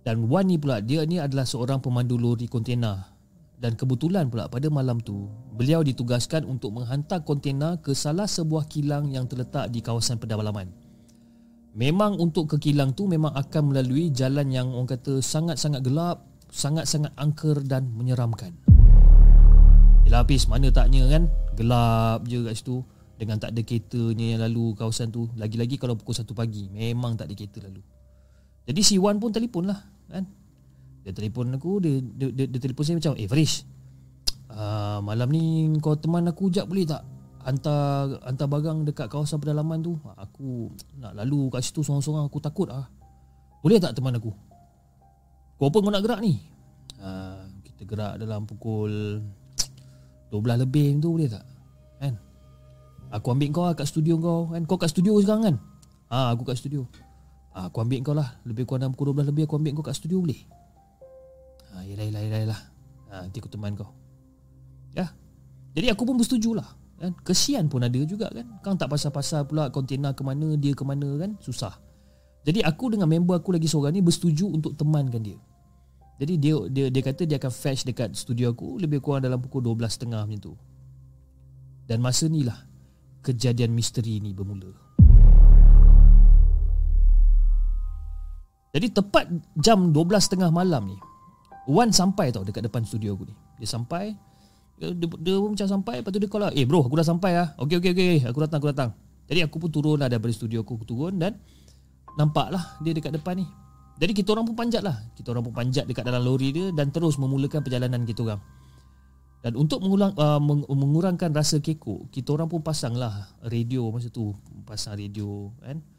Dan 0.02 0.26
Wan 0.26 0.50
ni 0.50 0.58
pula 0.58 0.82
dia 0.82 1.06
ni 1.06 1.22
adalah 1.22 1.46
seorang 1.46 1.78
pemandu 1.78 2.18
lori 2.18 2.50
kontena. 2.50 3.06
Dan 3.62 3.78
kebetulan 3.78 4.26
pula 4.26 4.50
pada 4.50 4.66
malam 4.66 4.98
tu 4.98 5.30
beliau 5.54 5.86
ditugaskan 5.86 6.42
untuk 6.42 6.74
menghantar 6.74 7.22
kontena 7.22 7.78
ke 7.78 7.94
salah 7.94 8.26
sebuah 8.26 8.66
kilang 8.66 9.14
yang 9.14 9.30
terletak 9.30 9.70
di 9.70 9.78
kawasan 9.78 10.18
pedalaman. 10.18 10.66
Memang 11.78 12.18
untuk 12.18 12.50
ke 12.50 12.56
kilang 12.58 12.90
tu 12.92 13.06
memang 13.06 13.30
akan 13.32 13.70
melalui 13.70 14.10
jalan 14.10 14.50
yang 14.50 14.74
orang 14.74 14.90
kata 14.90 15.22
sangat-sangat 15.22 15.80
gelap, 15.86 16.26
sangat-sangat 16.50 17.14
angker 17.14 17.62
dan 17.62 17.86
menyeramkan. 17.94 18.52
Yalah 20.12 20.26
habis 20.26 20.50
mana 20.50 20.68
taknya 20.68 21.06
kan 21.08 21.30
Gelap 21.54 22.26
je 22.26 22.42
kat 22.42 22.54
situ 22.58 22.82
Dengan 23.16 23.38
tak 23.38 23.54
ada 23.54 23.62
keretanya 23.62 24.26
yang 24.36 24.40
lalu 24.42 24.74
kawasan 24.74 25.14
tu 25.14 25.30
Lagi-lagi 25.38 25.78
kalau 25.78 25.94
pukul 25.94 26.12
1 26.12 26.26
pagi 26.34 26.66
Memang 26.68 27.14
tak 27.14 27.30
ada 27.30 27.34
kereta 27.38 27.62
lalu 27.62 27.82
Jadi 28.66 28.80
si 28.82 28.98
Wan 28.98 29.22
pun 29.22 29.30
telefon 29.30 29.70
lah 29.70 29.91
kan? 30.12 30.24
Dia 31.02 31.12
telefon 31.16 31.50
aku 31.56 31.82
Dia, 31.82 31.98
dia, 31.98 32.28
dia, 32.30 32.44
dia 32.46 32.60
telefon 32.62 32.84
saya 32.86 32.96
macam 33.02 33.12
Eh 33.18 33.26
Farish 33.26 33.66
uh, 34.54 35.02
Malam 35.02 35.28
ni 35.34 35.42
kau 35.82 35.98
teman 35.98 36.28
aku 36.30 36.52
jap 36.52 36.70
boleh 36.70 36.86
tak 36.86 37.02
Hantar 37.42 38.22
hantar 38.22 38.46
barang 38.46 38.86
dekat 38.86 39.10
kawasan 39.10 39.42
pedalaman 39.42 39.82
tu 39.82 39.98
Aku 40.14 40.70
nak 41.02 41.18
lalu 41.18 41.50
kat 41.50 41.66
situ 41.66 41.82
sorang-sorang 41.82 42.30
Aku 42.30 42.38
takut 42.38 42.70
ah. 42.70 42.86
Boleh 43.66 43.82
tak 43.82 43.98
teman 43.98 44.14
aku 44.14 44.30
Kau 45.58 45.66
apa 45.66 45.76
kau 45.82 45.90
nak 45.90 46.06
gerak 46.06 46.22
ni 46.22 46.38
uh, 47.02 47.42
Kita 47.66 47.82
gerak 47.82 48.14
dalam 48.22 48.46
pukul 48.46 49.18
12 50.32 50.64
lebih 50.64 50.96
tu 50.96 51.12
boleh 51.12 51.28
tak? 51.28 51.44
Kan? 52.00 52.16
Aku 53.12 53.36
ambil 53.36 53.48
kau 53.52 53.68
lah 53.68 53.76
kat 53.76 53.84
studio 53.84 54.16
kau 54.16 54.48
kan? 54.48 54.64
Kau 54.64 54.80
kat 54.80 54.88
studio 54.88 55.20
sekarang 55.20 55.44
kan? 55.44 55.56
Ha, 56.08 56.32
aku 56.32 56.48
kat 56.48 56.56
studio. 56.56 56.88
Ha, 57.52 57.68
aku 57.68 57.84
ambil 57.84 58.00
kau 58.00 58.16
lah. 58.16 58.40
Lebih 58.48 58.64
kurang 58.64 58.88
dalam 58.88 58.92
pukul 58.96 59.12
12 59.12 59.28
lebih 59.28 59.44
aku 59.44 59.60
ambil 59.60 59.72
kau 59.80 59.84
kat 59.84 59.96
studio 59.96 60.20
boleh? 60.20 60.40
Ha, 61.72 61.84
yelah, 61.84 62.04
yelah, 62.08 62.22
yelah, 62.24 62.40
yelah. 62.48 62.60
Ha, 63.12 63.28
nanti 63.28 63.38
aku 63.40 63.52
teman 63.52 63.76
kau. 63.76 63.92
Ya. 64.96 65.12
Jadi 65.72 65.88
aku 65.92 66.04
pun 66.04 66.16
bersetuju 66.16 66.56
lah. 66.56 66.68
Kan? 67.02 67.18
Kesian 67.26 67.66
pun 67.66 67.82
ada 67.82 67.98
juga 68.06 68.30
kan? 68.30 68.46
Kang 68.62 68.78
tak 68.78 68.86
pasal-pasal 68.86 69.50
pula 69.50 69.74
kontena 69.74 70.14
ke 70.14 70.22
mana, 70.22 70.54
dia 70.54 70.70
ke 70.70 70.86
mana 70.86 71.18
kan? 71.18 71.34
Susah. 71.42 71.74
Jadi 72.42 72.62
aku 72.62 72.94
dengan 72.94 73.06
member 73.06 73.38
aku 73.38 73.54
lagi 73.54 73.70
seorang 73.70 73.94
ni 73.94 74.02
bersetuju 74.02 74.50
untuk 74.50 74.74
temankan 74.74 75.22
dia. 75.22 75.38
Jadi 76.22 76.38
dia 76.38 76.54
dia 76.70 76.86
dia 76.90 77.02
kata 77.02 77.26
dia 77.26 77.38
akan 77.38 77.50
fetch 77.50 77.82
dekat 77.82 78.14
studio 78.14 78.54
aku 78.54 78.78
lebih 78.78 79.02
kurang 79.02 79.26
dalam 79.26 79.42
pukul 79.42 79.62
12.30 79.74 80.10
macam 80.10 80.38
tu. 80.38 80.54
Dan 81.86 81.98
masa 81.98 82.30
ni 82.30 82.46
lah 82.46 82.58
kejadian 83.26 83.74
misteri 83.74 84.22
ni 84.22 84.30
bermula. 84.34 84.70
Jadi 88.72 88.86
tepat 88.88 89.28
jam 89.60 89.92
12.30 89.92 90.48
malam 90.48 90.88
ni 90.88 90.96
Wan 91.68 91.92
sampai 91.92 92.32
tau 92.32 92.42
dekat 92.42 92.66
depan 92.66 92.82
studio 92.82 93.14
aku 93.14 93.28
ni. 93.28 93.34
Dia 93.62 93.68
sampai 93.68 94.16
dia, 94.80 94.90
dia, 94.96 95.06
dia 95.06 95.34
pun 95.38 95.54
macam 95.54 95.68
sampai 95.68 95.94
Lepas 96.02 96.10
tu 96.10 96.18
dia 96.18 96.30
call 96.32 96.42
lah 96.48 96.50
Eh 96.56 96.64
bro 96.66 96.82
aku 96.82 96.96
dah 96.98 97.06
sampai 97.06 97.38
lah 97.38 97.54
Okay 97.60 97.78
okay 97.78 97.92
okay 97.94 98.18
Aku 98.26 98.42
datang 98.42 98.58
aku 98.58 98.72
datang. 98.72 98.90
Jadi 99.30 99.46
aku 99.46 99.56
pun 99.62 99.70
turun 99.70 100.00
lah 100.00 100.08
Daripada 100.10 100.34
studio 100.34 100.66
aku 100.66 100.80
Aku 100.80 100.86
turun 100.88 101.20
dan 101.20 101.38
Nampak 102.18 102.50
lah 102.50 102.80
Dia 102.82 102.96
dekat 102.96 103.14
depan 103.14 103.38
ni. 103.38 103.46
Jadi 104.00 104.12
kita 104.16 104.34
orang 104.34 104.48
pun 104.48 104.56
panjat 104.58 104.82
lah. 104.82 104.98
Kita 105.14 105.30
orang 105.30 105.46
pun 105.46 105.54
panjat 105.54 105.86
dekat 105.86 106.02
dalam 106.02 106.24
lori 106.24 106.50
dia 106.50 106.74
Dan 106.74 106.90
terus 106.90 107.20
memulakan 107.20 107.62
perjalanan 107.62 108.02
kita 108.02 108.26
orang. 108.26 108.42
Dan 109.42 109.58
untuk 109.58 109.82
mengulang, 109.84 110.14
uh, 110.18 110.38
mengurangkan 110.70 111.30
rasa 111.30 111.62
kekok 111.62 112.10
Kita 112.10 112.34
orang 112.34 112.50
pun 112.50 112.64
pasang 112.64 112.98
lah 112.98 113.30
radio 113.46 113.86
masa 113.94 114.10
tu. 114.10 114.34
Pasang 114.66 114.98
radio 114.98 115.54
kan 115.62 115.91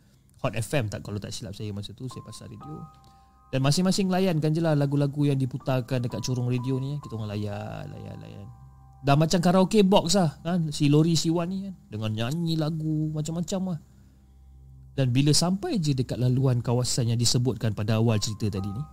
Hot 0.44 0.60
FM 0.60 0.92
tak 0.92 1.08
kalau 1.08 1.24
tak 1.24 1.32
silap 1.32 1.56
saya 1.56 1.72
masa 1.72 1.96
tu 1.96 2.04
Saya 2.12 2.20
pasang 2.28 2.52
radio. 2.52 2.84
Dan 3.48 3.64
masing-masing 3.64 4.12
layankan 4.12 4.52
je 4.52 4.60
lah 4.60 4.76
lagu-lagu 4.76 5.24
yang 5.24 5.40
diputarkan 5.40 6.04
dekat 6.04 6.20
corong 6.20 6.52
radio 6.52 6.76
ni 6.84 7.00
Kita 7.00 7.16
orang 7.16 7.32
layan, 7.32 7.88
layan, 7.88 8.20
layan. 8.20 8.48
Dah 9.08 9.16
macam 9.16 9.40
karaoke 9.40 9.84
box 9.88 10.20
lah 10.20 10.36
kan? 10.44 10.68
Si 10.76 10.92
Lori 10.92 11.16
Siwan 11.16 11.48
ni 11.48 11.68
kan? 11.68 11.76
Dengan 11.88 12.12
nyanyi 12.12 12.60
lagu 12.60 13.12
macam-macam 13.12 13.76
lah. 13.76 13.80
Dan 14.96 15.12
bila 15.12 15.36
sampai 15.36 15.80
je 15.80 15.92
dekat 15.92 16.20
laluan 16.20 16.60
kawasan 16.60 17.12
yang 17.12 17.20
disebutkan 17.20 17.76
pada 17.76 17.98
awal 17.98 18.16
cerita 18.22 18.48
tadi 18.60 18.70
ni 18.70 18.84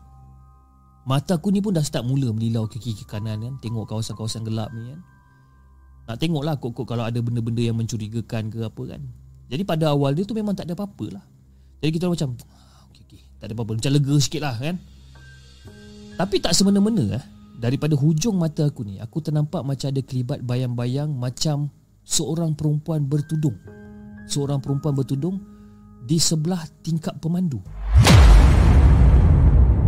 Mata 1.07 1.39
aku 1.39 1.55
ni 1.55 1.63
pun 1.63 1.75
dah 1.75 1.85
start 1.85 2.07
mula 2.07 2.31
melilau 2.31 2.67
ke 2.67 2.79
kiri 2.83 3.03
ke 3.03 3.07
kanan 3.07 3.43
kan? 3.43 3.55
Tengok 3.63 3.87
kawasan-kawasan 3.87 4.47
gelap 4.47 4.71
ni 4.75 4.91
kan? 4.91 5.01
Nak 6.11 6.17
tengok 6.19 6.43
lah 6.43 6.55
kok-kok 6.59 6.87
kalau 6.91 7.07
ada 7.07 7.19
benda-benda 7.23 7.63
yang 7.63 7.79
mencurigakan 7.79 8.51
ke 8.51 8.67
apa 8.67 8.83
kan? 8.87 9.03
Jadi 9.51 9.63
pada 9.63 9.95
awal 9.95 10.15
dia 10.15 10.27
tu 10.27 10.35
memang 10.35 10.55
tak 10.55 10.67
ada 10.67 10.75
apa-apa 10.75 11.07
lah 11.19 11.25
Jadi 11.81 11.91
kita 11.97 12.07
macam 12.13 12.37
ah, 12.53 12.85
okay, 12.93 13.03
okay, 13.09 13.21
Tak 13.41 13.51
ada 13.51 13.53
apa-apa. 13.57 13.73
Macam 13.81 13.93
lega 13.97 14.17
sikit 14.21 14.41
lah 14.45 14.57
kan? 14.61 14.77
Tapi 16.21 16.37
tak 16.39 16.53
semena-mena 16.53 17.17
lah 17.17 17.25
Daripada 17.57 17.97
hujung 17.97 18.37
mata 18.37 18.69
aku 18.69 18.85
ni 18.85 19.01
Aku 19.01 19.25
ternampak 19.25 19.65
macam 19.65 19.89
ada 19.89 20.01
kelibat 20.05 20.45
bayang-bayang 20.45 21.09
Macam 21.13 21.73
seorang 22.11 22.59
perempuan 22.59 23.07
bertudung. 23.07 23.55
Seorang 24.27 24.59
perempuan 24.59 24.99
bertudung 24.99 25.39
di 26.01 26.17
sebelah 26.17 26.65
tingkap 26.83 27.15
pemandu. 27.23 27.63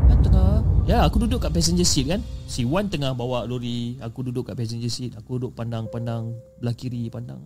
Kan 0.07 0.19
tengah 0.23 0.63
Ya 0.87 1.03
aku 1.07 1.23
duduk 1.27 1.43
kat 1.43 1.55
passenger 1.55 1.87
seat 1.87 2.11
kan? 2.11 2.21
Si 2.47 2.67
Wan 2.67 2.91
tengah 2.91 3.15
bawa 3.15 3.47
lori 3.47 3.99
Aku 4.03 4.27
duduk 4.27 4.51
kat 4.51 4.59
passenger 4.59 4.91
seat. 4.91 5.15
Aku 5.19 5.39
duduk 5.39 5.55
pandang-pandang 5.55 6.35
Belah 6.59 6.75
kiri 6.75 7.07
pandang 7.07 7.39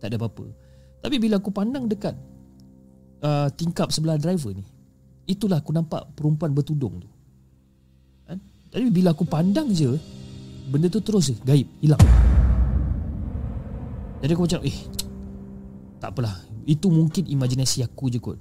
Tak 0.00 0.12
ada 0.12 0.16
apa-apa. 0.16 0.48
Tapi 1.00 1.16
bila 1.16 1.40
aku 1.40 1.52
pandang 1.52 1.88
dekat 1.88 2.16
uh, 3.24 3.48
Tingkap 3.52 3.92
sebelah 3.92 4.16
driver 4.16 4.52
ni 4.52 4.64
Itulah 5.28 5.62
aku 5.62 5.70
nampak 5.70 6.10
Perempuan 6.16 6.50
bertudung 6.50 6.98
tu. 6.98 7.08
Kan? 8.26 8.38
Tapi 8.72 8.88
bila 8.90 9.14
aku 9.14 9.24
pandang 9.28 9.70
je 9.70 9.94
Benda 10.70 10.86
tu 10.86 11.02
terus 11.02 11.30
je 11.30 11.36
Gaib 11.42 11.66
Hilang. 11.82 12.02
Jadi 14.20 14.30
aku 14.34 14.44
macam 14.46 14.60
Eh 14.62 14.78
Tak 15.98 16.10
apalah. 16.16 16.34
Itu 16.68 16.92
mungkin 16.92 17.26
imajinasi 17.26 17.82
aku 17.82 18.12
je 18.12 18.18
kot. 18.22 18.38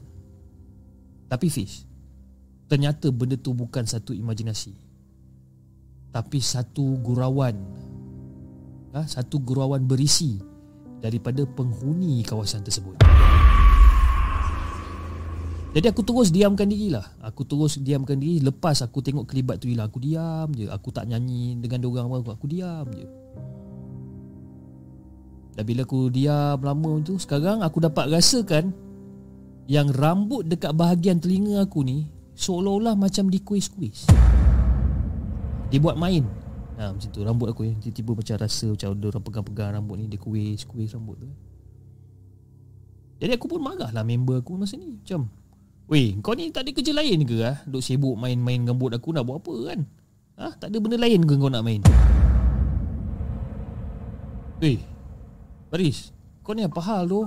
Tapi 1.29 1.47
Fish 1.49 1.85
Ternyata 2.69 3.09
benda 3.09 3.33
tu 3.33 3.53
bukan 3.57 3.85
satu 3.85 4.13
imajinasi 4.13 4.73
Tapi 6.09 6.37
satu 6.41 7.01
gurauan. 7.01 7.57
Ha? 8.93 9.05
Satu 9.09 9.41
gurauan 9.41 9.85
berisi 9.89 10.37
Daripada 10.99 11.47
penghuni 11.47 12.21
kawasan 12.27 12.61
tersebut 12.61 12.99
Jadi 15.69 15.85
aku 15.85 16.01
terus 16.01 16.33
diamkan 16.33 16.65
diri 16.65 16.89
lah. 16.89 17.05
Aku 17.21 17.45
terus 17.45 17.77
diamkan 17.77 18.17
diri 18.17 18.41
Lepas 18.41 18.81
aku 18.81 19.05
tengok 19.05 19.29
kelibat 19.29 19.61
tu 19.61 19.69
hilang 19.69 19.85
Aku 19.85 20.01
diam 20.01 20.49
je. 20.57 20.65
Aku 20.65 20.89
tak 20.89 21.05
nyanyi 21.05 21.61
dengan 21.61 21.85
diorang 21.85 22.09
apa 22.09 22.33
Aku 22.33 22.49
diam 22.49 22.89
je. 22.89 23.05
Dan 25.53 25.63
bila 25.69 25.85
aku 25.85 26.09
diam 26.09 26.57
lama 26.57 26.91
tu 27.05 27.21
Sekarang 27.21 27.61
aku 27.61 27.85
dapat 27.85 28.09
rasakan 28.09 28.73
Yang 29.69 29.93
rambut 29.93 30.49
dekat 30.49 30.73
bahagian 30.73 31.21
telinga 31.21 31.61
aku 31.61 31.85
ni 31.85 32.09
Seolah-olah 32.33 32.97
macam 32.97 33.29
dikuis-kuis. 33.29 34.09
Dia 35.69 35.77
buat 35.77 36.01
main. 36.01 36.25
Ha, 36.81 36.97
Macam 36.97 37.09
tu 37.13 37.21
rambut 37.21 37.53
aku 37.53 37.69
yang 37.69 37.77
Tiba-tiba 37.77 38.17
macam 38.17 38.35
rasa 38.41 38.73
Macam 38.73 38.89
ada 38.89 39.05
orang 39.05 39.21
pegang-pegang 39.21 39.69
rambut 39.77 39.95
ni 40.01 40.09
Dia 40.09 40.17
kuis-kuis 40.17 40.97
rambut 40.97 41.21
tu. 41.21 41.29
Jadi 43.19 43.35
aku 43.35 43.51
pun 43.51 43.59
marah 43.59 43.91
lah 43.91 44.01
member 44.07 44.39
aku 44.39 44.55
masa 44.55 44.79
ni. 44.79 44.95
Macam 44.95 45.27
Weh 45.89 46.13
kau 46.21 46.37
ni 46.37 46.53
tak 46.53 46.69
ada 46.69 46.69
kerja 46.69 46.93
lain 46.93 47.25
ke 47.25 47.41
ah? 47.41 47.57
Duk 47.65 47.81
sibuk 47.81 48.13
main-main 48.13 48.61
rambut 48.61 48.93
aku 48.93 49.09
nak 49.09 49.25
buat 49.25 49.41
apa 49.41 49.73
kan? 49.73 49.79
Ah, 50.37 50.53
Tak 50.53 50.69
ada 50.69 50.77
benda 50.77 51.01
lain 51.01 51.25
ke 51.25 51.33
kau 51.33 51.49
nak 51.49 51.65
main? 51.65 51.81
Weh 54.61 54.77
Baris 55.73 56.13
Kau 56.45 56.53
ni 56.53 56.61
apa 56.61 56.77
hal 56.77 57.09
tu? 57.09 57.25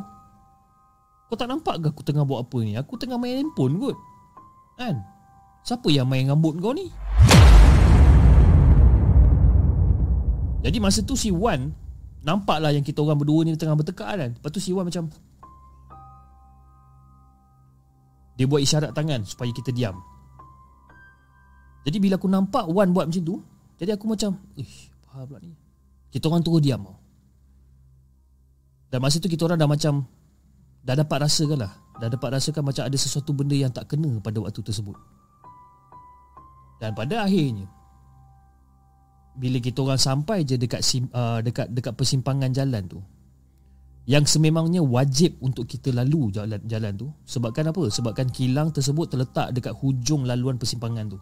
Kau 1.26 1.34
tak 1.34 1.50
nampak 1.50 1.82
ke 1.82 1.90
aku 1.90 2.06
tengah 2.06 2.22
buat 2.22 2.46
apa 2.46 2.58
ni? 2.62 2.78
Aku 2.78 2.94
tengah 2.94 3.18
main 3.18 3.42
handphone 3.42 3.82
kot. 3.82 3.98
Kan? 4.78 5.02
Siapa 5.66 5.90
yang 5.90 6.06
main 6.06 6.30
rambut 6.30 6.54
kau 6.62 6.70
ni? 6.70 6.86
Jadi 10.62 10.78
masa 10.78 11.02
tu 11.02 11.18
si 11.18 11.34
Wan 11.34 11.74
Nampaklah 12.22 12.70
yang 12.70 12.86
kita 12.86 13.02
orang 13.02 13.18
berdua 13.18 13.42
ni 13.42 13.58
tengah 13.58 13.74
bertekak 13.74 14.06
kan? 14.06 14.30
Lepas 14.38 14.50
tu 14.54 14.62
si 14.62 14.70
Wan 14.70 14.86
macam 14.86 15.10
Dia 18.42 18.50
buat 18.50 18.58
isyarat 18.58 18.90
tangan 18.90 19.22
supaya 19.22 19.54
kita 19.54 19.70
diam. 19.70 20.02
Jadi 21.86 22.02
bila 22.02 22.18
aku 22.18 22.26
nampak 22.26 22.66
Wan 22.74 22.90
buat 22.90 23.06
macam 23.06 23.22
tu 23.22 23.38
Jadi 23.78 23.94
aku 23.94 24.10
macam 24.10 24.34
Ish 24.58 24.90
apa 25.14 25.30
pula 25.30 25.38
ni. 25.46 25.54
Kita 26.10 26.26
orang 26.26 26.42
terus 26.42 26.58
diam 26.58 26.82
Dan 28.90 28.98
masa 28.98 29.22
tu 29.22 29.30
kita 29.30 29.46
orang 29.46 29.62
dah 29.62 29.70
macam 29.70 30.02
Dah 30.82 30.98
dapat 30.98 31.22
rasakan 31.22 31.62
lah. 31.62 31.70
Dah 32.02 32.10
dapat 32.10 32.34
rasakan 32.34 32.66
macam 32.66 32.82
ada 32.82 32.98
sesuatu 32.98 33.30
benda 33.30 33.54
yang 33.54 33.70
tak 33.70 33.94
kena 33.94 34.18
pada 34.18 34.42
waktu 34.42 34.58
tersebut. 34.66 34.98
Dan 36.82 36.98
pada 36.98 37.22
akhirnya 37.22 37.70
Bila 39.38 39.62
kita 39.62 39.86
orang 39.86 40.02
sampai 40.02 40.42
je 40.42 40.58
dekat 40.58 40.82
uh, 41.14 41.38
dekat 41.38 41.70
dekat 41.70 41.94
persimpangan 41.94 42.50
jalan 42.50 42.82
tu 42.90 42.98
yang 44.02 44.26
sememangnya 44.26 44.82
wajib 44.82 45.38
untuk 45.38 45.70
kita 45.70 45.94
lalu 45.94 46.34
jalan 46.34 46.58
jalan 46.66 46.92
tu. 46.98 47.06
Sebabkan 47.22 47.70
apa? 47.70 47.86
Sebabkan 47.86 48.26
kilang 48.34 48.74
tersebut 48.74 49.14
terletak 49.14 49.54
dekat 49.54 49.74
hujung 49.78 50.26
laluan 50.26 50.58
persimpangan 50.58 51.14
tu. 51.14 51.18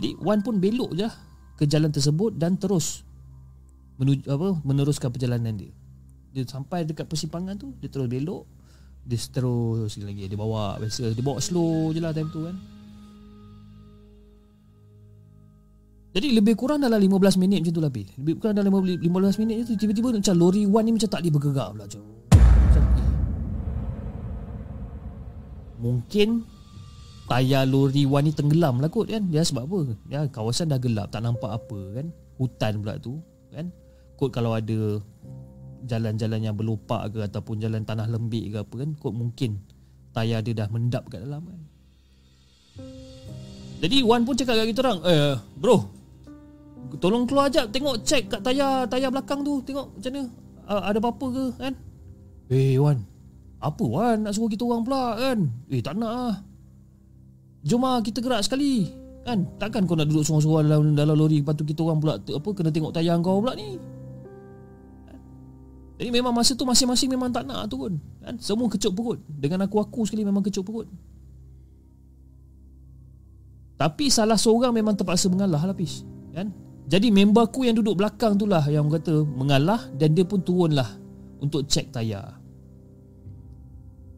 Jadi 0.00 0.16
Wan 0.20 0.40
pun 0.40 0.60
belok 0.60 0.96
je 0.96 1.08
ke 1.56 1.64
jalan 1.68 1.92
tersebut 1.92 2.36
dan 2.36 2.56
terus 2.60 3.04
menuju 3.96 4.28
apa 4.28 4.48
meneruskan 4.64 5.08
perjalanan 5.12 5.56
dia. 5.56 5.72
Dia 6.32 6.44
sampai 6.44 6.84
dekat 6.84 7.08
persimpangan 7.08 7.56
tu 7.56 7.72
dia 7.80 7.88
terus 7.88 8.08
belok 8.08 8.44
dia 9.06 9.22
terus 9.30 9.96
lagi 10.02 10.26
dia 10.26 10.34
bawa 10.34 10.82
biasa 10.82 11.14
dia 11.14 11.22
bawa 11.22 11.38
slow 11.38 11.94
je 11.94 12.02
lah 12.02 12.10
time 12.10 12.28
tu 12.34 12.42
kan 12.42 12.56
Jadi 16.16 16.32
lebih 16.32 16.56
kurang 16.56 16.80
dalam 16.80 16.96
15 16.96 17.36
minit 17.36 17.60
macam 17.60 17.74
tu 17.76 17.82
lah 17.84 17.92
Bil. 17.92 18.08
Lebih 18.16 18.40
kurang 18.40 18.56
dalam 18.56 18.72
15 18.72 19.04
minit 19.36 19.68
tu 19.68 19.76
Tiba-tiba 19.76 20.16
macam 20.16 20.32
lori 20.32 20.64
one 20.64 20.88
ni 20.88 20.96
macam 20.96 21.12
tak 21.12 21.20
boleh 21.20 21.32
bergerak 21.36 21.68
pula 21.76 21.84
macam, 21.84 22.02
macam 22.32 22.82
eh. 22.88 23.10
Mungkin 25.76 26.28
Tayar 27.28 27.68
lori 27.68 28.08
one 28.08 28.24
ni 28.24 28.32
tenggelam 28.32 28.80
lah 28.80 28.88
kot 28.88 29.12
kan? 29.12 29.28
Dia 29.28 29.44
sebab 29.44 29.68
apa? 29.68 29.92
Ya, 30.08 30.24
Kawasan 30.24 30.72
dah 30.72 30.80
gelap 30.80 31.12
tak 31.12 31.20
nampak 31.20 31.52
apa 31.52 32.00
kan? 32.00 32.08
Hutan 32.40 32.80
pula 32.80 32.96
tu 32.96 33.20
kan? 33.52 33.68
Kot 34.16 34.32
kalau 34.32 34.56
ada 34.56 34.96
Jalan-jalan 35.84 36.40
yang 36.40 36.56
berlopak 36.56 37.12
ke 37.12 37.28
Ataupun 37.28 37.60
jalan 37.60 37.84
tanah 37.84 38.08
lembik 38.08 38.56
ke 38.56 38.64
apa 38.64 38.74
kan? 38.80 38.96
Kot 38.96 39.12
mungkin 39.12 39.60
Tayar 40.16 40.40
dia 40.40 40.64
dah 40.64 40.72
mendap 40.72 41.12
kat 41.12 41.28
dalam 41.28 41.44
kan? 41.44 41.60
Jadi 43.84 44.00
Wan 44.00 44.24
pun 44.24 44.32
cakap 44.32 44.64
kat 44.64 44.72
kita 44.72 44.80
orang 44.80 45.04
Eh 45.04 45.36
bro 45.60 45.95
Tolong 46.94 47.26
keluar 47.26 47.50
jap 47.50 47.74
Tengok 47.74 48.06
cek 48.06 48.30
kat 48.30 48.40
tayar 48.46 48.86
Tayar 48.86 49.10
belakang 49.10 49.42
tu 49.42 49.58
Tengok 49.66 49.98
macam 49.98 50.10
mana 50.14 50.22
uh, 50.70 50.82
Ada 50.86 50.98
apa-apa 51.02 51.26
ke 51.34 51.44
kan? 51.58 51.74
Eh 52.46 52.78
Wan. 52.78 52.98
Apa 53.58 53.84
Wan? 53.84 54.16
Nak 54.22 54.32
suruh 54.38 54.46
kita 54.46 54.62
orang 54.62 54.86
pula 54.86 55.18
kan? 55.18 55.38
Eh 55.66 55.82
tak 55.82 55.98
nak 55.98 56.12
lah 56.12 56.34
Jom 57.66 57.82
lah 57.82 57.98
kita 58.00 58.22
gerak 58.22 58.46
sekali 58.46 58.86
Kan? 59.26 59.42
Takkan 59.58 59.90
kau 59.90 59.98
nak 59.98 60.06
duduk 60.06 60.22
sorang-sorang 60.22 60.70
dalam, 60.70 60.94
dalam 60.94 61.16
lori 61.18 61.42
Lepas 61.42 61.58
tu 61.58 61.66
kita 61.66 61.82
orang 61.82 61.98
pula 61.98 62.14
apa 62.22 62.48
Kena 62.54 62.70
tengok 62.70 62.94
tayar 62.94 63.18
kau 63.18 63.42
pula 63.42 63.58
ni? 63.58 63.74
Kan? 65.10 65.18
Jadi 65.98 66.10
memang 66.14 66.30
masa 66.30 66.54
tu 66.54 66.62
masing-masing 66.62 67.10
memang 67.10 67.34
tak 67.34 67.42
nak 67.48 67.66
turun 67.66 67.98
kan? 68.20 68.36
Semua 68.36 68.68
kecup 68.68 68.92
perut. 68.92 69.18
Dengan 69.26 69.64
aku-aku 69.64 70.04
sekali 70.04 70.28
memang 70.28 70.44
kecup 70.44 70.66
perut. 70.68 70.84
Tapi 73.80 74.12
salah 74.12 74.36
seorang 74.36 74.76
memang 74.76 74.92
terpaksa 74.92 75.32
mengalah 75.32 75.64
lah 75.64 75.76
Kan 76.36 76.65
jadi 76.86 77.10
member 77.10 77.50
aku 77.50 77.66
yang 77.66 77.74
duduk 77.74 77.98
belakang 77.98 78.38
tu 78.38 78.46
lah 78.46 78.62
yang 78.70 78.86
kata 78.86 79.26
mengalah 79.26 79.90
dan 79.98 80.14
dia 80.14 80.22
pun 80.22 80.38
turun 80.38 80.70
lah 80.70 80.86
untuk 81.42 81.66
cek 81.66 81.90
tayar. 81.90 82.38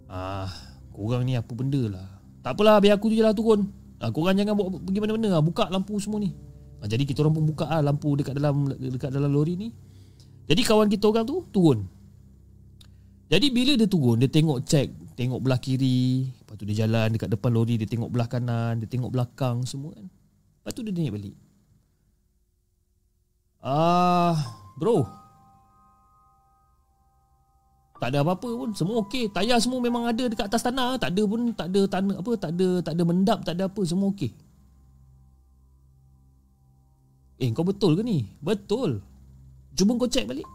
Ah, 0.09 0.53
korang 0.93 1.25
ni 1.25 1.33
apa 1.33 1.49
benda 1.57 1.81
lah. 1.89 2.09
Tak 2.45 2.57
apalah 2.57 2.77
biar 2.81 3.01
aku 3.01 3.09
je 3.09 3.25
lah 3.25 3.33
turun. 3.33 3.73
Ah, 3.97 4.13
korang 4.13 4.37
jangan 4.37 4.53
bawa 4.53 4.77
pergi 4.85 5.01
mana-mana 5.01 5.29
lah. 5.37 5.41
Buka 5.41 5.73
lampu 5.73 5.97
semua 5.97 6.21
ni. 6.21 6.37
Ah, 6.85 6.87
jadi 6.87 7.09
kita 7.09 7.25
orang 7.25 7.41
pun 7.41 7.45
buka 7.49 7.65
lah 7.73 7.81
lampu 7.81 8.13
dekat 8.21 8.37
dalam 8.37 8.69
dekat 8.69 9.17
dalam 9.17 9.33
lori 9.33 9.57
ni. 9.57 9.69
Jadi 10.45 10.61
kawan 10.61 10.93
kita 10.93 11.09
orang 11.09 11.25
tu 11.25 11.45
turun. 11.49 11.89
Jadi 13.29 13.53
bila 13.53 13.77
dia 13.77 13.85
turun, 13.85 14.17
dia 14.17 14.29
tengok 14.33 14.65
cek, 14.65 15.13
tengok 15.13 15.41
belah 15.45 15.61
kiri, 15.61 16.33
lepas 16.41 16.57
tu 16.57 16.65
dia 16.65 16.89
jalan 16.89 17.13
dekat 17.13 17.29
depan 17.29 17.53
lori, 17.53 17.77
dia 17.77 17.85
tengok 17.85 18.09
belah 18.09 18.25
kanan, 18.25 18.81
dia 18.81 18.89
tengok 18.89 19.13
belakang 19.13 19.69
semua 19.69 19.93
kan. 19.93 20.09
Lepas 20.09 20.73
tu 20.73 20.81
dia 20.81 20.93
naik 20.97 21.13
balik. 21.13 21.37
Ah, 23.59 24.33
uh, 24.33 24.35
bro. 24.79 25.03
Tak 27.99 28.15
ada 28.15 28.23
apa-apa 28.23 28.47
pun, 28.47 28.71
semua 28.79 29.03
okey. 29.03 29.27
Tayar 29.35 29.59
semua 29.59 29.83
memang 29.83 30.07
ada 30.07 30.31
dekat 30.31 30.47
atas 30.47 30.63
tanah, 30.63 30.95
tak 31.03 31.11
ada 31.11 31.23
pun 31.27 31.51
tak 31.51 31.67
ada 31.75 31.81
tanah 31.91 32.17
apa, 32.23 32.33
tak 32.39 32.51
ada 32.55 32.69
tak 32.79 32.95
ada 32.95 33.03
mendap, 33.03 33.39
tak 33.43 33.59
ada 33.59 33.67
apa, 33.67 33.83
semua 33.83 34.15
okey. 34.15 34.31
Eh, 37.43 37.51
kau 37.51 37.67
betul 37.67 37.99
ke 37.99 38.03
ni? 38.07 38.27
Betul. 38.39 39.03
Cuba 39.75 39.95
kau 39.99 40.11
cek 40.11 40.31
balik. 40.31 40.47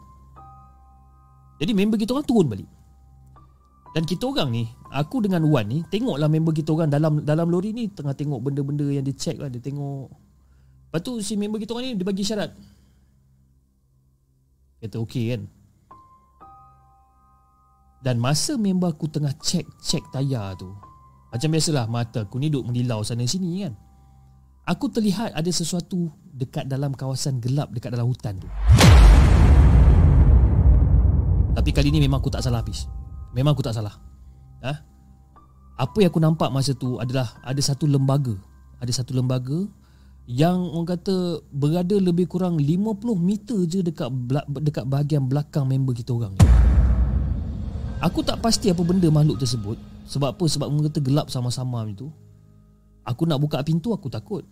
Jadi 1.59 1.71
member 1.75 1.99
kita 1.99 2.15
orang 2.15 2.27
turun 2.27 2.47
balik. 2.47 2.67
Dan 3.95 4.03
kita 4.07 4.23
orang 4.25 4.49
ni, 4.51 4.63
aku 4.91 5.23
dengan 5.23 5.43
Wan 5.47 5.67
ni, 5.67 5.83
tengoklah 5.87 6.27
member 6.31 6.55
kita 6.55 6.71
orang 6.71 6.91
dalam 6.91 7.23
dalam 7.23 7.47
lori 7.51 7.75
ni 7.75 7.91
tengah 7.91 8.15
tengok 8.15 8.39
benda-benda 8.39 8.87
yang 8.87 9.03
dia 9.03 9.15
check 9.15 9.39
lah, 9.39 9.51
dia 9.51 9.59
tengok. 9.59 10.11
Lepas 10.91 10.99
tu 11.03 11.19
si 11.19 11.35
member 11.35 11.59
kita 11.59 11.75
orang 11.75 11.91
ni 11.91 11.99
dia 11.99 12.07
bagi 12.07 12.23
syarat. 12.23 12.51
Kata 14.83 14.99
okey 14.99 15.31
kan? 15.31 15.47
Dan 18.03 18.19
masa 18.19 18.59
member 18.59 18.91
aku 18.91 19.07
tengah 19.07 19.31
cek-cek 19.39 20.11
tayar 20.11 20.59
tu 20.59 20.75
Macam 21.31 21.47
biasalah 21.55 21.87
mata 21.87 22.27
aku 22.27 22.35
ni 22.35 22.51
duduk 22.51 22.67
mendilau 22.67 22.99
sana 22.99 23.23
sini 23.23 23.63
kan? 23.63 23.79
Aku 24.67 24.91
terlihat 24.91 25.31
ada 25.31 25.47
sesuatu 25.47 26.11
dekat 26.35 26.67
dalam 26.67 26.91
kawasan 26.91 27.39
gelap 27.39 27.71
dekat 27.71 27.95
dalam 27.95 28.11
hutan 28.11 28.43
tu. 28.43 28.47
Tapi 31.55 31.69
kali 31.71 31.87
ni 31.95 32.03
memang 32.03 32.19
aku 32.19 32.27
tak 32.27 32.43
salah 32.43 32.59
habis 32.59 32.83
Memang 33.31 33.55
aku 33.55 33.63
tak 33.63 33.79
salah. 33.79 33.95
Ha? 34.67 34.73
Apa 35.79 35.97
yang 36.03 36.11
aku 36.11 36.19
nampak 36.19 36.51
masa 36.51 36.75
tu 36.75 36.99
adalah 36.99 37.39
ada 37.39 37.59
satu 37.63 37.87
lembaga. 37.87 38.35
Ada 38.83 38.99
satu 38.99 39.15
lembaga 39.15 39.63
yang 40.23 40.71
orang 40.71 40.95
kata 40.95 41.43
berada 41.51 41.99
lebih 41.99 42.31
kurang 42.31 42.55
50 42.55 42.95
meter 43.19 43.59
je 43.67 43.83
dekat 43.83 44.07
dekat 44.63 44.87
bahagian 44.87 45.27
belakang 45.27 45.67
member 45.67 45.91
kita 45.91 46.15
orang 46.15 46.31
ni. 46.39 46.47
Aku 47.99 48.23
tak 48.23 48.39
pasti 48.39 48.71
apa 48.71 48.79
benda 48.83 49.07
makhluk 49.11 49.39
tersebut 49.39 49.75
sebab 50.07 50.35
apa 50.35 50.43
sebab 50.47 50.67
orang 50.71 50.87
kata 50.87 50.99
gelap 51.03 51.27
sama-sama 51.27 51.83
itu. 51.91 52.07
Aku 53.03 53.27
nak 53.27 53.43
buka 53.43 53.59
pintu 53.67 53.91
aku 53.91 54.07
takut. 54.07 54.47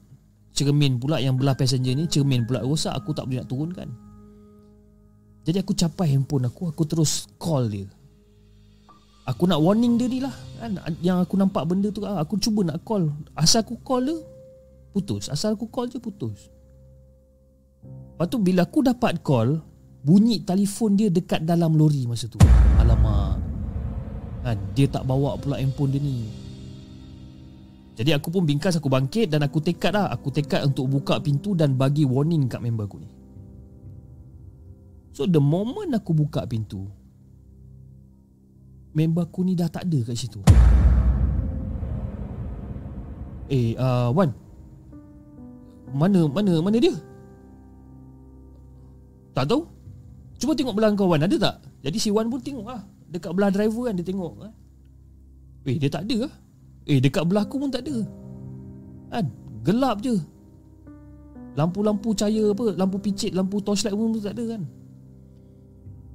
Cermin 0.51 0.99
pula 0.99 1.23
yang 1.23 1.39
belah 1.39 1.55
passenger 1.55 1.95
ni 1.95 2.03
cermin 2.11 2.43
pula 2.43 2.59
rosak 2.67 2.91
aku 2.91 3.15
tak 3.15 3.31
boleh 3.31 3.39
nak 3.39 3.47
turunkan. 3.47 3.87
Jadi 5.47 5.57
aku 5.63 5.71
capai 5.71 6.11
handphone 6.11 6.51
aku 6.51 6.67
aku 6.67 6.83
terus 6.83 7.31
call 7.39 7.71
dia. 7.71 7.87
Aku 9.23 9.47
nak 9.47 9.63
warning 9.63 9.95
dia 9.95 10.11
ni 10.11 10.19
lah 10.19 10.35
kan? 10.59 10.75
Yang 10.99 11.29
aku 11.29 11.37
nampak 11.37 11.63
benda 11.69 11.93
tu 11.93 12.01
Aku 12.01 12.41
cuba 12.41 12.65
nak 12.65 12.81
call 12.81 13.05
Asal 13.37 13.61
aku 13.61 13.77
call 13.85 14.09
dia 14.09 14.17
Putus. 14.91 15.31
Asal 15.31 15.55
aku 15.55 15.71
call 15.71 15.87
je 15.87 15.99
putus. 16.03 16.51
Lepas 17.81 18.27
tu 18.27 18.37
bila 18.37 18.67
aku 18.67 18.83
dapat 18.83 19.23
call 19.23 19.63
Bunyi 20.01 20.41
telefon 20.41 20.97
dia 20.97 21.13
dekat 21.13 21.45
dalam 21.45 21.77
lori 21.77 22.09
masa 22.09 22.25
tu. 22.25 22.41
Alamak. 22.81 23.37
Kan, 24.41 24.57
Dia 24.73 24.89
tak 24.89 25.05
bawa 25.05 25.37
pula 25.37 25.61
handphone 25.61 25.93
dia 25.93 26.01
ni. 26.01 26.25
Jadi 27.95 28.17
aku 28.17 28.33
pun 28.33 28.47
bingkas 28.47 28.81
aku 28.81 28.89
bangkit 28.89 29.29
Dan 29.29 29.45
aku 29.45 29.61
tekad 29.61 29.93
lah. 29.93 30.09
Aku 30.09 30.33
tekad 30.33 30.65
untuk 30.65 30.89
buka 30.89 31.21
pintu 31.21 31.53
Dan 31.53 31.77
bagi 31.77 32.01
warning 32.01 32.49
kat 32.49 32.59
member 32.59 32.89
aku 32.89 32.97
ni. 32.97 33.09
So 35.13 35.29
the 35.29 35.43
moment 35.43 35.93
aku 35.93 36.17
buka 36.17 36.49
pintu 36.49 36.89
Member 38.91 39.23
aku 39.23 39.45
ni 39.45 39.55
dah 39.55 39.71
tak 39.71 39.87
ada 39.87 39.99
kat 40.03 40.17
situ. 40.19 40.43
Eh 43.47 43.71
uh, 43.79 44.11
Wan 44.11 44.50
mana 45.93 46.27
mana 46.27 46.59
mana 46.63 46.77
dia? 46.79 46.93
Tak 49.31 49.47
tahu. 49.47 49.63
Cuba 50.41 50.51
tengok 50.57 50.75
belah 50.75 50.91
kau 50.97 51.07
Wan 51.07 51.23
ada 51.23 51.37
tak? 51.37 51.55
Jadi 51.85 51.97
si 52.01 52.09
Wan 52.09 52.27
pun 52.27 52.41
tengok 52.41 52.67
lah. 52.67 52.81
Dekat 53.11 53.31
belah 53.35 53.51
driver 53.53 53.91
kan 53.91 53.95
dia 53.99 54.05
tengok. 54.05 54.33
Eh, 54.43 54.53
eh 55.71 55.75
dia 55.77 55.89
tak 55.91 56.09
ada 56.09 56.27
lah. 56.27 56.33
Eh 56.89 56.97
dekat 56.97 57.23
belah 57.29 57.45
aku 57.45 57.61
pun 57.61 57.69
tak 57.69 57.85
ada. 57.85 58.01
Kan? 59.11 59.25
Gelap 59.61 60.01
je. 60.01 60.17
Lampu-lampu 61.53 62.15
cahaya 62.15 62.55
apa, 62.55 62.73
lampu 62.79 62.97
picit, 63.03 63.35
lampu 63.35 63.59
torchlight 63.59 63.93
pun 63.93 64.15
tak 64.17 64.39
ada 64.39 64.55
kan. 64.55 64.63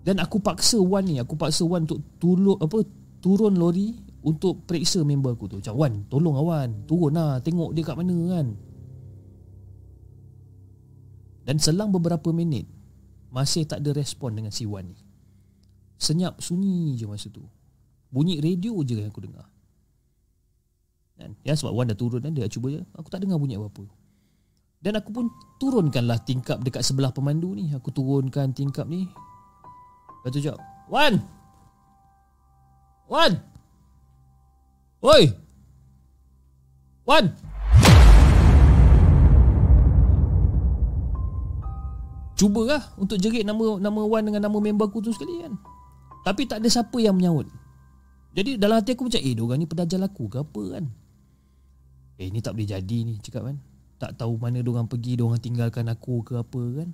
Dan 0.07 0.17
aku 0.23 0.41
paksa 0.41 0.81
Wan 0.81 1.05
ni, 1.05 1.21
aku 1.21 1.37
paksa 1.37 1.67
Wan 1.67 1.85
untuk 1.85 2.01
turun 2.17 2.57
apa 2.57 2.83
turun 3.21 3.59
lori 3.59 3.99
untuk 4.23 4.65
periksa 4.65 5.03
member 5.03 5.35
aku 5.35 5.51
tu. 5.51 5.59
Macam 5.61 5.75
Wan, 5.77 5.93
tolong 6.09 6.35
lah 6.35 6.45
Wan, 6.47 6.69
turun 6.89 7.13
lah, 7.15 7.39
tengok 7.43 7.75
dia 7.77 7.83
kat 7.85 7.99
mana 7.99 8.17
kan. 8.39 8.47
Dan 11.47 11.63
selang 11.63 11.95
beberapa 11.95 12.35
minit 12.35 12.67
Masih 13.31 13.65
tak 13.65 13.87
ada 13.87 13.95
respon 13.95 14.35
dengan 14.35 14.51
si 14.51 14.67
Wan 14.67 14.91
ni 14.91 14.99
Senyap 15.97 16.43
sunyi 16.43 16.99
je 16.99 17.07
masa 17.07 17.31
tu 17.31 17.47
Bunyi 18.11 18.43
radio 18.43 18.75
je 18.83 18.99
yang 18.99 19.09
aku 19.15 19.23
dengar 19.23 19.47
dan, 21.17 21.33
Ya 21.47 21.57
sebab 21.57 21.73
Wan 21.73 21.89
dah 21.89 21.97
turun 21.97 22.21
dan 22.21 22.37
dia 22.37 22.51
cuba 22.51 22.75
je 22.75 22.83
Aku 22.93 23.09
tak 23.09 23.25
dengar 23.25 23.41
bunyi 23.41 23.57
apa-apa 23.57 23.89
Dan 24.85 25.01
aku 25.01 25.11
pun 25.15 25.27
turunkanlah 25.57 26.21
tingkap 26.23 26.61
dekat 26.61 26.85
sebelah 26.85 27.11
pemandu 27.11 27.57
ni. 27.57 27.73
Aku 27.73 27.91
turunkan 27.91 28.53
tingkap 28.53 28.85
ni. 28.87 29.09
Lepas 30.23 30.31
tu 30.31 30.41
cakap, 30.45 30.61
Wan! 30.87 31.19
Wan! 33.07 33.33
Oi! 35.03 35.23
Wan! 37.07 37.31
Cubalah 42.37 42.93
untuk 43.01 43.17
jerit 43.17 43.49
nama 43.49 43.81
nama 43.81 44.01
Wan 44.05 44.29
dengan 44.29 44.45
nama 44.45 44.59
member 44.61 44.93
aku 44.93 45.01
tu 45.01 45.09
sekali 45.09 45.41
kan. 45.41 45.57
Tapi 46.21 46.45
tak 46.45 46.61
ada 46.61 46.69
siapa 46.69 47.01
yang 47.01 47.17
menyahut. 47.17 47.49
Jadi 48.37 48.61
dalam 48.61 48.77
hati 48.77 48.93
aku 48.93 49.09
macam, 49.09 49.25
eh 49.25 49.33
diorang 49.33 49.57
ni 49.57 49.65
pedajal 49.65 50.05
aku 50.05 50.29
ke 50.29 50.45
apa 50.45 50.63
kan? 50.77 50.85
Eh 52.21 52.29
ni 52.29 52.45
tak 52.45 52.53
boleh 52.53 52.69
jadi 52.69 52.99
ni 53.09 53.17
cakap 53.25 53.49
kan. 53.49 53.57
Tak 53.97 54.21
tahu 54.21 54.37
mana 54.37 54.61
diorang 54.61 54.85
pergi, 54.85 55.17
diorang 55.17 55.41
tinggalkan 55.41 55.89
aku 55.89 56.21
ke 56.21 56.37
apa 56.37 56.63
kan. 56.85 56.93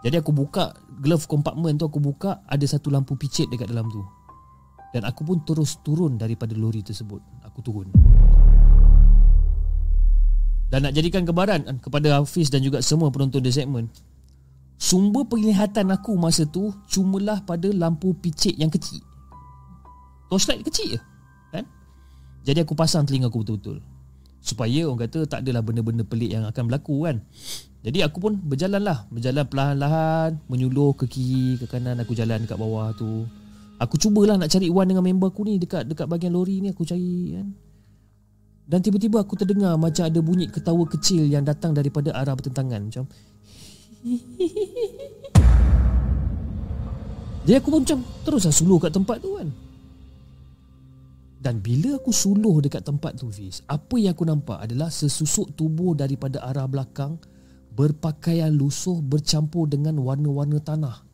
Jadi 0.00 0.16
aku 0.16 0.32
buka 0.32 0.72
glove 1.04 1.28
compartment 1.28 1.76
tu 1.76 1.84
aku 1.84 2.00
buka 2.00 2.40
ada 2.48 2.64
satu 2.64 2.88
lampu 2.88 3.12
picit 3.20 3.52
dekat 3.52 3.68
dalam 3.68 3.92
tu. 3.92 4.00
Dan 4.96 5.04
aku 5.04 5.28
pun 5.28 5.44
terus 5.44 5.76
turun 5.84 6.16
daripada 6.16 6.56
lori 6.56 6.80
tersebut. 6.80 7.20
Aku 7.44 7.60
turun. 7.60 7.92
Dan 10.72 10.82
nak 10.88 10.96
jadikan 10.96 11.28
kebaran 11.28 11.78
kepada 11.84 12.16
Hafiz 12.16 12.48
dan 12.48 12.64
juga 12.64 12.80
semua 12.80 13.12
penonton 13.12 13.44
di 13.44 13.52
segmen, 13.52 13.92
Sumber 14.76 15.24
penglihatan 15.24 15.88
aku 15.88 16.20
masa 16.20 16.44
tu 16.44 16.68
Cumalah 16.84 17.40
pada 17.42 17.72
lampu 17.72 18.12
picit 18.12 18.54
yang 18.60 18.68
kecil. 18.68 19.00
Torchlight 20.28 20.62
kecil 20.66 20.96
je 20.96 21.00
kan? 21.54 21.64
Jadi 22.44 22.62
aku 22.62 22.76
pasang 22.76 23.08
telinga 23.08 23.32
aku 23.32 23.40
betul-betul. 23.40 23.80
Supaya 24.42 24.86
orang 24.86 25.08
kata 25.08 25.26
tak 25.26 25.42
adalah 25.42 25.64
benda-benda 25.64 26.06
pelik 26.06 26.30
yang 26.30 26.46
akan 26.46 26.70
berlaku 26.70 27.08
kan? 27.08 27.18
Jadi 27.86 28.02
aku 28.02 28.18
pun 28.18 28.34
berjalan 28.42 28.82
lah 28.82 29.06
Berjalan 29.14 29.46
perlahan-lahan 29.46 30.30
Menyuluh 30.50 30.98
ke 30.98 31.06
kiri, 31.06 31.54
ke 31.54 31.70
kanan 31.70 31.94
Aku 32.02 32.18
jalan 32.18 32.42
dekat 32.42 32.58
bawah 32.58 32.90
tu. 32.98 33.30
Aku 33.78 33.94
cubalah 33.94 34.34
nak 34.34 34.50
cari 34.50 34.66
Wan 34.66 34.90
dengan 34.90 35.06
member 35.06 35.30
aku 35.30 35.46
ni 35.46 35.62
Dekat 35.62 35.86
dekat 35.86 36.10
bahagian 36.10 36.34
lori 36.34 36.58
ni 36.58 36.74
aku 36.74 36.82
cari 36.82 37.38
kan? 37.38 37.46
Dan 38.66 38.82
tiba-tiba 38.82 39.22
aku 39.22 39.38
terdengar 39.38 39.78
Macam 39.78 40.02
ada 40.02 40.18
bunyi 40.18 40.50
ketawa 40.50 40.82
kecil 40.90 41.30
Yang 41.30 41.54
datang 41.54 41.78
daripada 41.78 42.10
arah 42.10 42.34
bertentangan 42.34 42.82
Macam 42.90 43.06
jadi 47.42 47.58
aku 47.58 47.68
pun 47.74 47.82
macam 47.82 47.98
teruslah 48.22 48.54
suluh 48.54 48.78
kat 48.78 48.94
tempat 48.94 49.18
tu 49.18 49.34
kan. 49.34 49.50
Dan 51.42 51.62
bila 51.62 51.94
aku 51.94 52.10
suluh 52.10 52.58
dekat 52.58 52.82
tempat 52.82 53.14
tu 53.18 53.30
Fiz, 53.30 53.62
apa 53.70 53.94
yang 53.98 54.18
aku 54.18 54.26
nampak 54.26 54.66
adalah 54.66 54.90
sesusuk 54.90 55.54
tubuh 55.54 55.94
daripada 55.94 56.42
arah 56.42 56.66
belakang 56.66 57.22
berpakaian 57.70 58.50
lusuh 58.50 58.98
bercampur 58.98 59.70
dengan 59.70 59.94
warna-warna 60.02 60.58
tanah. 60.58 61.06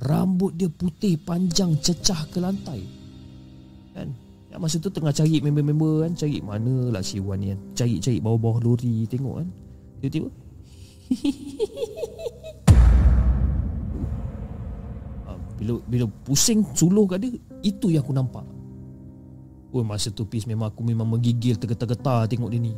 Rambut 0.00 0.56
dia 0.56 0.72
putih 0.72 1.20
panjang 1.20 1.76
cecah 1.76 2.24
ke 2.32 2.40
lantai. 2.40 2.80
Kan? 3.92 4.16
Ya, 4.48 4.56
masa 4.56 4.80
tu 4.80 4.88
tengah 4.88 5.12
cari 5.12 5.44
member-member 5.44 6.08
kan, 6.08 6.16
cari 6.16 6.40
mana 6.40 6.88
lah 6.88 7.04
si 7.04 7.20
Wan 7.20 7.44
ni 7.44 7.52
kan. 7.52 7.60
Cari-cari 7.76 8.16
bawah-bawah 8.16 8.64
lori 8.64 9.04
tengok 9.04 9.44
kan. 9.44 9.48
Tiba-tiba 10.00 10.32
bila 15.60 15.82
bila 15.84 16.06
pusing 16.24 16.62
suluh 16.72 17.04
kat 17.10 17.20
dia 17.20 17.34
itu 17.66 17.90
yang 17.90 18.06
aku 18.06 18.14
nampak. 18.14 18.46
Oh 19.70 19.82
masa 19.86 20.10
tu 20.10 20.26
pis 20.26 20.46
memang 20.46 20.70
aku 20.70 20.82
memang 20.82 21.06
menggigil 21.06 21.58
tergetar-getar 21.58 22.26
tengok 22.30 22.50
dia 22.50 22.60
ni 22.62 22.74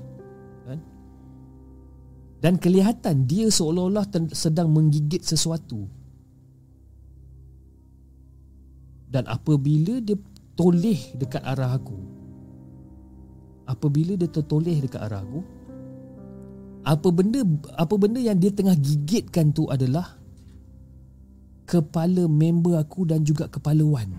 kan? 0.64 0.80
Dan 2.42 2.58
kelihatan 2.58 3.28
dia 3.28 3.46
seolah-olah 3.52 4.08
sedang 4.34 4.72
menggigit 4.72 5.22
sesuatu. 5.22 5.86
Dan 9.12 9.28
apabila 9.28 10.00
dia 10.00 10.16
toleh 10.56 11.16
dekat 11.16 11.44
arah 11.44 11.76
aku 11.76 11.96
apabila 13.68 14.18
dia 14.18 14.28
tertoleh 14.28 14.84
dekat 14.84 15.00
arah 15.00 15.24
aku 15.24 15.40
apa 16.82 17.08
benda 17.14 17.46
apa 17.78 17.94
benda 17.94 18.18
yang 18.18 18.38
dia 18.38 18.50
tengah 18.50 18.74
gigitkan 18.74 19.54
tu 19.54 19.70
adalah 19.70 20.18
kepala 21.62 22.26
member 22.26 22.74
aku 22.76 23.06
dan 23.06 23.22
juga 23.22 23.46
kepala 23.46 23.86
Wan. 23.86 24.10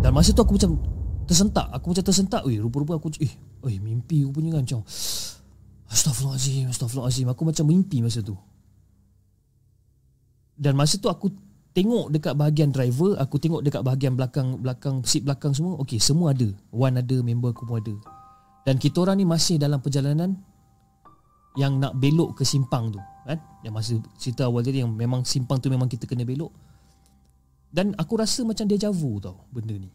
Dan 0.00 0.10
masa 0.12 0.32
tu 0.32 0.40
aku 0.40 0.56
macam 0.56 0.80
tersentak, 1.28 1.66
aku 1.70 1.92
macam 1.92 2.04
tersentak. 2.04 2.42
Weh, 2.48 2.56
rupa-rupa 2.56 2.96
aku 2.96 3.12
eh, 3.20 3.32
oi 3.64 3.76
mimpi 3.82 4.24
aku 4.24 4.40
punya 4.40 4.56
kan 4.56 4.64
macam 4.64 4.80
Astagfirullahalazim, 5.86 6.66
astagfirullahalazim. 6.66 7.26
Aku 7.30 7.42
macam 7.46 7.64
mimpi 7.70 8.02
masa 8.02 8.18
tu. 8.18 8.34
Dan 10.56 10.74
masa 10.74 10.98
tu 10.98 11.06
aku 11.06 11.30
tengok 11.76 12.10
dekat 12.10 12.34
bahagian 12.34 12.72
driver, 12.72 13.14
aku 13.20 13.36
tengok 13.38 13.60
dekat 13.62 13.84
bahagian 13.84 14.16
belakang 14.16 14.58
belakang 14.58 15.04
seat 15.06 15.22
belakang 15.22 15.52
semua. 15.54 15.78
Okey, 15.78 16.00
semua 16.00 16.32
ada. 16.34 16.48
Wan 16.72 16.98
ada, 16.98 17.16
member 17.22 17.54
aku 17.54 17.68
pun 17.68 17.78
ada. 17.78 17.94
Dan 18.66 18.82
kita 18.82 19.06
orang 19.06 19.22
ni 19.22 19.26
masih 19.26 19.62
dalam 19.62 19.78
perjalanan 19.78 20.34
yang 21.54 21.78
nak 21.78 21.94
belok 22.02 22.42
ke 22.42 22.42
simpang 22.42 22.90
tu 22.90 22.98
kan? 23.22 23.38
Yang 23.62 23.74
masa 23.78 23.94
cerita 24.18 24.50
awal 24.50 24.66
tadi 24.66 24.82
yang 24.82 24.90
memang 24.90 25.22
simpang 25.22 25.62
tu 25.62 25.70
memang 25.70 25.86
kita 25.86 26.02
kena 26.02 26.26
belok. 26.26 26.50
Dan 27.70 27.94
aku 27.94 28.18
rasa 28.18 28.42
macam 28.42 28.66
dia 28.66 28.90
javu 28.90 29.22
tau 29.22 29.46
benda 29.54 29.78
ni. 29.78 29.86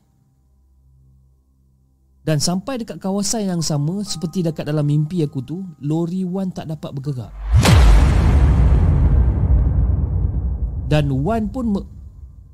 Dan 2.24 2.40
sampai 2.40 2.80
dekat 2.80 3.02
kawasan 3.02 3.50
yang 3.50 3.62
sama 3.66 4.08
seperti 4.08 4.46
dekat 4.46 4.64
dalam 4.64 4.88
mimpi 4.88 5.20
aku 5.26 5.44
tu 5.44 5.68
lori 5.84 6.24
Wan 6.24 6.56
tak 6.56 6.72
dapat 6.72 6.96
bergerak. 6.96 7.34
Dan 10.88 11.12
Wan 11.12 11.52
pun 11.52 11.76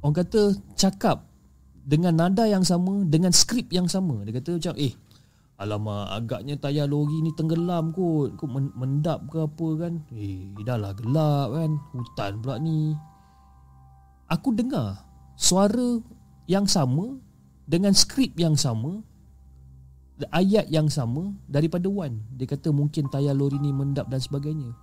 orang 0.01 0.15
kata 0.17 0.55
cakap 0.73 1.29
dengan 1.85 2.15
nada 2.15 2.49
yang 2.49 2.65
sama 2.65 3.05
dengan 3.05 3.29
skrip 3.29 3.69
yang 3.69 3.85
sama. 3.85 4.25
Dia 4.25 4.39
kata 4.39 4.57
macam 4.57 4.73
eh 4.81 4.95
Alamak 5.57 6.13
agaknya 6.13 6.53
tayar 6.53 6.85
lori 6.85 7.17
ni 7.25 7.33
tenggelam 7.33 7.89
kot. 7.89 8.37
Kok 8.37 8.77
mendap 8.77 9.25
ke 9.33 9.41
apa 9.41 9.67
kan? 9.81 9.93
Eh 10.13 10.53
dah 10.61 10.77
lah 10.77 10.93
gelap 10.93 11.49
kan. 11.49 11.71
Hutan 11.97 12.31
pula 12.45 12.61
ni. 12.61 12.93
Aku 14.27 14.51
dengar 14.53 15.07
Suara 15.39 16.03
yang 16.51 16.67
sama 16.67 17.15
Dengan 17.63 17.95
skrip 17.95 18.35
yang 18.35 18.59
sama 18.59 18.99
Ayat 20.33 20.67
yang 20.67 20.91
sama 20.91 21.31
Daripada 21.47 21.87
Wan. 21.87 22.21
Dia 22.35 22.49
kata 22.49 22.75
mungkin 22.75 23.07
tayar 23.07 23.37
lori 23.37 23.57
ni 23.61 23.71
mendap 23.71 24.11
dan 24.11 24.19
sebagainya. 24.19 24.75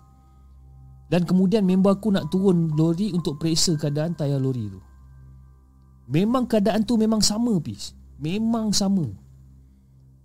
Dan 1.12 1.28
kemudian 1.28 1.66
member 1.66 1.92
aku 1.92 2.08
nak 2.14 2.32
turun 2.32 2.72
lori 2.72 3.12
Untuk 3.12 3.36
periksa 3.36 3.76
keadaan 3.76 4.16
tayar 4.16 4.40
lori 4.40 4.70
tu. 4.72 4.80
Memang 6.08 6.48
keadaan 6.48 6.82
tu 6.82 6.96
memang 6.96 7.20
sama 7.20 7.58
Pis 7.60 7.92
Memang 8.16 8.72
sama 8.72 9.23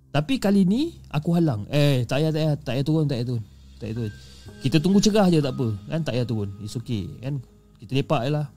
tapi 0.10 0.41
kali 0.41 0.66
ni 0.66 0.97
aku 1.14 1.38
halang. 1.38 1.70
Eh, 1.70 2.01
tak 2.10 2.22
payah 2.22 2.32
tak 2.34 2.41
payah, 2.41 2.53
tak 2.57 2.72
payah 2.74 2.86
turun, 2.86 3.05
tak 3.05 3.16
payah 3.22 3.28
turun. 3.30 3.43
Tak 3.78 3.86
payah 3.86 3.95
turun. 3.95 4.14
Kita 4.60 4.78
tunggu 4.82 4.99
cerah 4.99 5.28
je 5.30 5.39
tak 5.39 5.53
apa, 5.53 5.68
kan? 5.86 5.99
Tak 6.01 6.14
payah 6.18 6.28
turun. 6.28 6.49
It's 6.66 6.76
okay, 6.76 7.05
kan? 7.22 7.36
Kita 7.78 7.91
lepak 7.93 8.22
je 8.26 8.32
lah. 8.34 8.47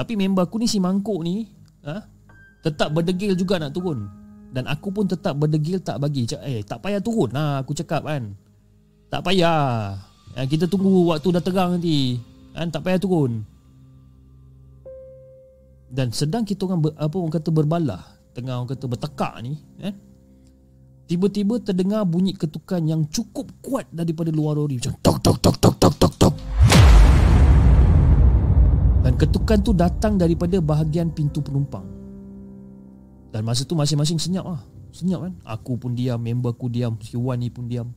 Tapi 0.00 0.12
member 0.16 0.48
aku 0.48 0.56
ni 0.56 0.66
si 0.66 0.80
mangkuk 0.80 1.20
ni, 1.20 1.44
ha? 1.84 2.08
Tetap 2.64 2.96
berdegil 2.96 3.36
juga 3.36 3.60
nak 3.60 3.76
turun. 3.76 4.08
Dan 4.50 4.66
aku 4.66 4.90
pun 4.90 5.06
tetap 5.06 5.36
berdegil 5.36 5.78
tak 5.78 6.00
bagi. 6.00 6.24
Eh, 6.42 6.64
tak 6.64 6.82
payah 6.82 6.98
turun 6.98 7.30
lah 7.30 7.62
aku 7.62 7.76
cakap 7.76 8.08
kan. 8.08 8.34
Tak 9.12 9.22
payah. 9.22 9.94
Ya, 10.34 10.42
kita 10.48 10.66
tunggu 10.66 11.12
waktu 11.12 11.28
dah 11.36 11.42
terang 11.44 11.78
nanti. 11.78 12.18
Kan? 12.56 12.72
Tak 12.72 12.82
payah 12.82 12.98
turun. 12.98 13.44
Dan 15.90 16.14
sedang 16.14 16.46
kita 16.46 16.66
orang 16.70 16.80
ber, 16.86 16.92
apa 16.94 17.14
orang 17.18 17.34
kata 17.34 17.50
berbalah 17.50 18.02
tengah 18.30 18.62
orang 18.62 18.70
kata 18.70 18.86
bertekak 18.86 19.34
ni? 19.42 19.58
Eh? 19.82 19.94
Tiba-tiba 21.10 21.58
terdengar 21.58 22.06
bunyi 22.06 22.38
ketukan 22.38 22.86
yang 22.86 23.02
cukup 23.10 23.50
kuat 23.66 23.90
daripada 23.90 24.30
luar 24.30 24.54
lori 24.54 24.78
macam 24.78 24.94
tok 25.02 25.18
tok 25.18 25.42
tok 25.42 25.56
tok 25.58 25.74
tok 25.74 25.94
tok 25.98 26.14
tok. 26.22 26.34
Dan 29.02 29.18
ketukan 29.18 29.58
tu 29.58 29.74
datang 29.74 30.14
daripada 30.14 30.62
bahagian 30.62 31.10
pintu 31.10 31.42
penumpang. 31.42 31.82
Dan 33.34 33.42
masa 33.42 33.66
tu 33.66 33.74
masing-masing 33.74 34.22
senyap 34.22 34.54
lah. 34.54 34.62
Senyap 34.94 35.26
kan? 35.26 35.34
Aku 35.50 35.82
pun 35.82 35.98
diam, 35.98 36.22
member 36.22 36.54
aku 36.54 36.70
diam, 36.70 36.94
si 37.02 37.18
Wan 37.18 37.42
ni 37.42 37.50
pun 37.50 37.66
diam. 37.66 37.90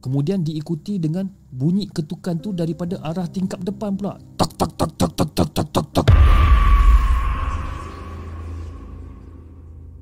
Kemudian 0.00 0.40
diikuti 0.40 0.96
dengan 0.96 1.28
bunyi 1.52 1.92
ketukan 1.92 2.40
tu 2.40 2.56
daripada 2.56 2.96
arah 3.04 3.28
tingkap 3.28 3.60
depan 3.60 3.92
pula. 3.92 4.16
Tak 4.40 4.56
tak 4.56 4.72
tak 4.72 4.88
tak 4.96 5.12
tak 5.12 5.28
tak 5.36 5.48
tak 5.52 5.66
tak 5.68 5.86
tak. 6.00 6.19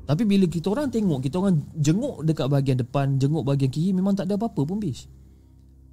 Tapi 0.08 0.24
bila 0.24 0.48
kita 0.48 0.72
orang 0.72 0.88
tengok 0.88 1.20
Kita 1.20 1.36
orang 1.36 1.60
jenguk 1.76 2.24
dekat 2.24 2.48
bahagian 2.48 2.80
depan 2.80 3.20
Jenguk 3.20 3.44
bahagian 3.44 3.68
kiri 3.68 3.92
Memang 3.92 4.16
tak 4.16 4.24
ada 4.24 4.40
apa-apa 4.40 4.64
pun 4.64 4.80
bis. 4.80 5.04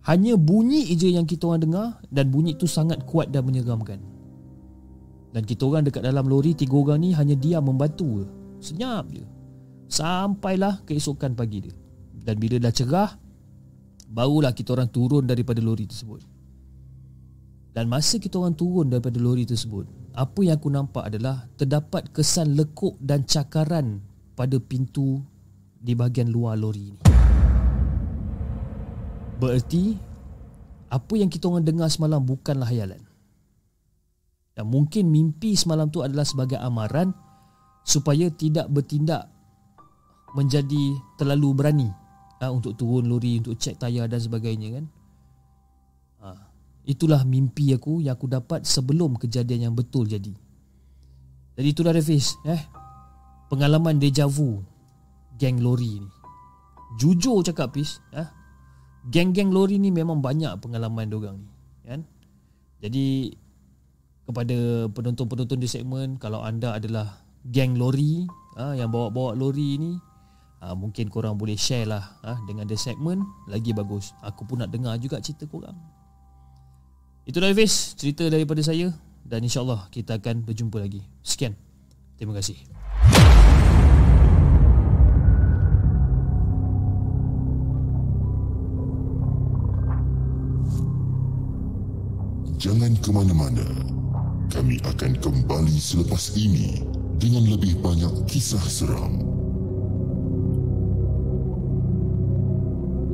Hanya 0.07 0.39
bunyi 0.39 0.87
je 0.95 1.11
yang 1.11 1.27
kita 1.27 1.51
orang 1.51 1.67
dengar 1.67 1.87
Dan 2.07 2.31
bunyi 2.31 2.55
tu 2.55 2.63
sangat 2.63 3.03
kuat 3.03 3.35
dan 3.35 3.43
menyeramkan. 3.43 3.99
Dan 5.35 5.43
kita 5.43 5.67
orang 5.67 5.83
dekat 5.83 5.99
dalam 5.99 6.31
lori 6.31 6.55
Tiga 6.55 6.79
orang 6.79 7.03
ni 7.03 7.11
hanya 7.11 7.35
diam 7.35 7.67
membantu 7.67 8.23
Senyap 8.63 9.11
je. 9.11 9.27
Sampailah 9.91 10.81
keesokan 10.87 11.35
pagi 11.35 11.67
dia. 11.67 11.75
Dan 12.15 12.39
bila 12.39 12.57
dah 12.57 12.73
cerah 12.73 13.11
barulah 14.15 14.55
kita 14.55 14.71
orang 14.71 14.89
turun 14.89 15.27
daripada 15.27 15.59
lori 15.59 15.85
tersebut. 15.85 16.23
Dan 17.75 17.91
masa 17.91 18.15
kita 18.15 18.39
orang 18.39 18.55
turun 18.55 18.87
daripada 18.87 19.19
lori 19.19 19.43
tersebut, 19.43 19.83
apa 20.15 20.39
yang 20.47 20.55
aku 20.55 20.71
nampak 20.71 21.11
adalah 21.11 21.43
terdapat 21.59 22.07
kesan 22.15 22.55
lekuk 22.55 22.95
dan 23.03 23.27
cakaran 23.27 23.99
pada 24.39 24.55
pintu 24.63 25.19
di 25.75 25.91
bahagian 25.91 26.31
luar 26.31 26.55
lori 26.55 26.95
ini. 26.95 27.01
Bererti 29.35 29.91
apa 30.87 31.13
yang 31.19 31.27
kita 31.27 31.51
orang 31.51 31.67
dengar 31.67 31.91
semalam 31.91 32.23
bukanlah 32.23 32.71
hayalan. 32.71 33.03
Dan 34.55 34.71
mungkin 34.71 35.11
mimpi 35.11 35.59
semalam 35.59 35.91
tu 35.91 35.99
adalah 35.99 36.23
sebagai 36.23 36.55
amaran 36.55 37.11
supaya 37.83 38.31
tidak 38.31 38.71
bertindak 38.71 39.27
menjadi 40.31 40.95
terlalu 41.19 41.51
berani 41.51 41.89
ha, 42.39 42.47
untuk 42.47 42.79
turun 42.79 43.11
lori 43.11 43.43
untuk 43.43 43.59
cek 43.59 43.83
tayar 43.83 44.07
dan 44.07 44.23
sebagainya 44.23 44.79
kan. 44.79 44.85
Itulah 46.85 47.25
mimpi 47.25 47.73
aku 47.73 48.05
yang 48.05 48.13
aku 48.13 48.29
dapat 48.29 48.63
sebelum 48.63 49.17
kejadian 49.17 49.69
yang 49.71 49.75
betul 49.75 50.05
jadi. 50.05 50.33
Jadi 51.55 51.67
itulah 51.67 51.91
Rafis 51.91 52.37
eh. 52.45 52.61
Pengalaman 53.49 53.97
deja 53.97 54.25
vu 54.25 54.61
geng 55.37 55.61
lori 55.61 56.01
ni. 56.01 56.09
Jujur 56.95 57.43
cakap 57.43 57.75
Pis, 57.75 57.99
eh, 58.15 58.25
geng-geng 59.09 59.53
lori 59.53 59.77
ni 59.77 59.93
memang 59.93 60.21
banyak 60.21 60.57
pengalaman 60.61 61.05
diorang 61.05 61.37
ni 61.37 61.49
kan 61.85 62.01
jadi 62.81 63.29
kepada 64.25 64.89
penonton-penonton 64.89 65.61
di 65.61 65.69
segmen 65.69 66.17
kalau 66.17 66.41
anda 66.41 66.73
adalah 66.73 67.21
geng 67.45 67.77
lori 67.77 68.25
ha, 68.57 68.73
yang 68.73 68.89
bawa-bawa 68.89 69.37
lori 69.37 69.77
ni 69.77 69.93
ha, 70.65 70.73
mungkin 70.73 71.13
korang 71.13 71.37
boleh 71.37 71.53
share 71.53 71.85
lah 71.85 72.17
ha, 72.25 72.41
dengan 72.49 72.65
the 72.65 72.73
segment 72.73 73.21
lagi 73.45 73.69
bagus 73.69 74.17
aku 74.25 74.49
pun 74.49 74.65
nak 74.65 74.73
dengar 74.73 74.97
juga 74.97 75.21
cerita 75.21 75.45
korang 75.45 75.77
itulah 77.25 77.49
Hafiz 77.51 77.97
cerita 77.97 78.25
daripada 78.29 78.61
saya 78.61 78.93
dan 79.25 79.41
insyaAllah 79.41 79.89
kita 79.89 80.21
akan 80.21 80.45
berjumpa 80.45 80.77
lagi 80.77 81.01
sekian 81.25 81.57
terima 82.17 82.37
kasih 82.37 82.57
Jangan 92.65 92.97
ke 92.97 93.13
mana-mana. 93.13 93.67
Kami 94.49 94.81
akan 94.89 95.21
kembali 95.21 95.77
selepas 95.77 96.33
ini 96.33 96.81
dengan 97.21 97.45
lebih 97.45 97.77
banyak 97.77 98.25
kisah 98.25 98.63
seram. 98.65 99.44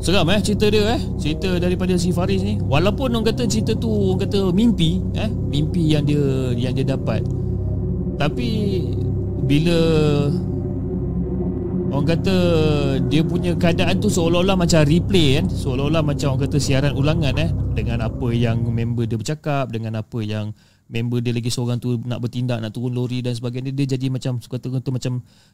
Seram 0.02 0.26
eh 0.34 0.42
cerita 0.42 0.66
dia 0.66 0.98
eh. 0.98 1.02
Cerita 1.22 1.62
daripada 1.62 1.94
si 1.94 2.10
Faris 2.10 2.42
ni. 2.42 2.58
Walaupun 2.58 3.14
orang 3.14 3.30
kata 3.30 3.46
cerita 3.46 3.78
tu 3.78 3.88
Orang 3.88 4.26
kata 4.26 4.50
mimpi 4.50 4.98
eh 5.14 5.30
Mimpi 5.30 5.94
yang 5.94 6.10
dia 6.10 6.58
Yang 6.58 6.74
dia 6.82 6.86
dapat. 6.98 7.22
Tapi 8.18 8.50
Bila 9.46 9.78
Orang 11.94 12.08
kata 12.08 12.36
dia 13.12 13.22
punya 13.22 13.54
keadaan 13.54 14.00
tu 14.02 14.08
seolah-olah 14.08 14.56
macam 14.56 14.82
replay 14.88 15.38
kan. 15.38 15.46
Seolah-olah 15.52 16.02
macam 16.02 16.34
orang 16.34 16.50
kata 16.50 16.58
siaran 16.58 16.98
ulangan 16.98 17.38
eh 17.38 17.54
Dengan 17.78 18.02
apa 18.02 18.28
yang 18.34 18.66
member 18.66 19.06
dia 19.06 19.22
bercakap 19.22 19.70
Dengan 19.70 20.02
apa 20.02 20.18
yang 20.26 20.50
member 20.92 21.24
dia 21.24 21.32
lagi 21.32 21.48
seorang 21.48 21.80
tu 21.80 21.96
nak 22.04 22.20
bertindak 22.20 22.60
Nak 22.60 22.76
turun 22.76 22.92
lori 22.92 23.24
dan 23.24 23.32
sebagainya 23.32 23.72
Dia 23.72 23.96
jadi 23.96 24.12
macam 24.12 24.38
kata 24.38 24.68
kata 24.78 24.90
macam 24.92 25.14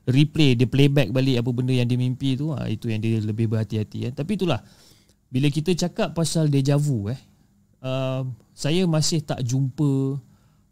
replay 0.09 0.57
Dia 0.57 0.65
playback 0.65 1.13
balik 1.13 1.39
apa 1.39 1.49
benda 1.53 1.71
yang 1.71 1.85
dia 1.85 1.95
mimpi 1.95 2.33
tu. 2.33 2.51
Ha, 2.57 2.65
Itu 2.67 2.89
yang 2.89 2.99
dia 2.99 3.21
lebih 3.21 3.47
berhati-hati 3.53 4.09
eh. 4.09 4.11
Tapi 4.11 4.35
itulah 4.35 4.59
Bila 5.29 5.47
kita 5.53 5.77
cakap 5.77 6.17
pasal 6.17 6.49
deja 6.49 6.75
vu 6.75 7.07
eh 7.13 7.19
uh, 7.85 8.25
Saya 8.57 8.89
masih 8.89 9.21
tak 9.21 9.45
jumpa 9.45 10.17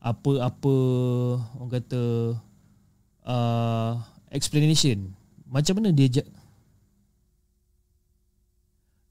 Apa-apa 0.01 0.75
Orang 1.61 1.71
kata 1.71 2.01
uh, 3.29 3.93
Explanation. 4.33 5.13
Macam 5.47 5.79
mana 5.79 5.95
dia 5.95 6.25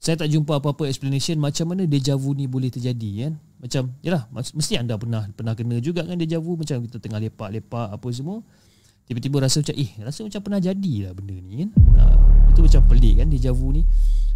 saya 0.05 0.21
tak 0.21 0.29
jumpa 0.29 0.61
apa-apa 0.61 0.85
explanation 0.85 1.33
macam 1.41 1.73
mana 1.73 1.89
deja 1.89 2.13
vu 2.13 2.37
ni 2.37 2.45
boleh 2.45 2.69
terjadi 2.69 3.25
kan 3.25 3.33
macam 3.61 3.91
yalah 4.03 4.27
mesti 4.31 4.77
anda 4.77 4.99
pernah 4.99 5.25
pernah 5.31 5.55
kena 5.55 5.79
juga 5.79 6.03
kan 6.03 6.19
deja 6.19 6.37
vu 6.37 6.59
macam 6.59 6.83
kita 6.83 6.97
tengah 6.99 7.19
lepak-lepak 7.23 7.87
apa 7.95 8.07
semua. 8.11 8.43
Tiba-tiba 9.05 9.37
rasa 9.37 9.61
macam 9.61 9.75
eh 9.77 9.89
rasa 10.01 10.25
macam 10.25 10.41
pernah 10.41 10.59
jadilah 10.59 11.11
benda 11.13 11.37
ni 11.37 11.65
kan. 11.65 11.69
Ha, 11.97 12.03
itu 12.53 12.59
macam 12.65 12.81
pelik 12.89 13.21
kan 13.21 13.27
deja 13.29 13.51
vu 13.53 13.69
ni. 13.71 13.81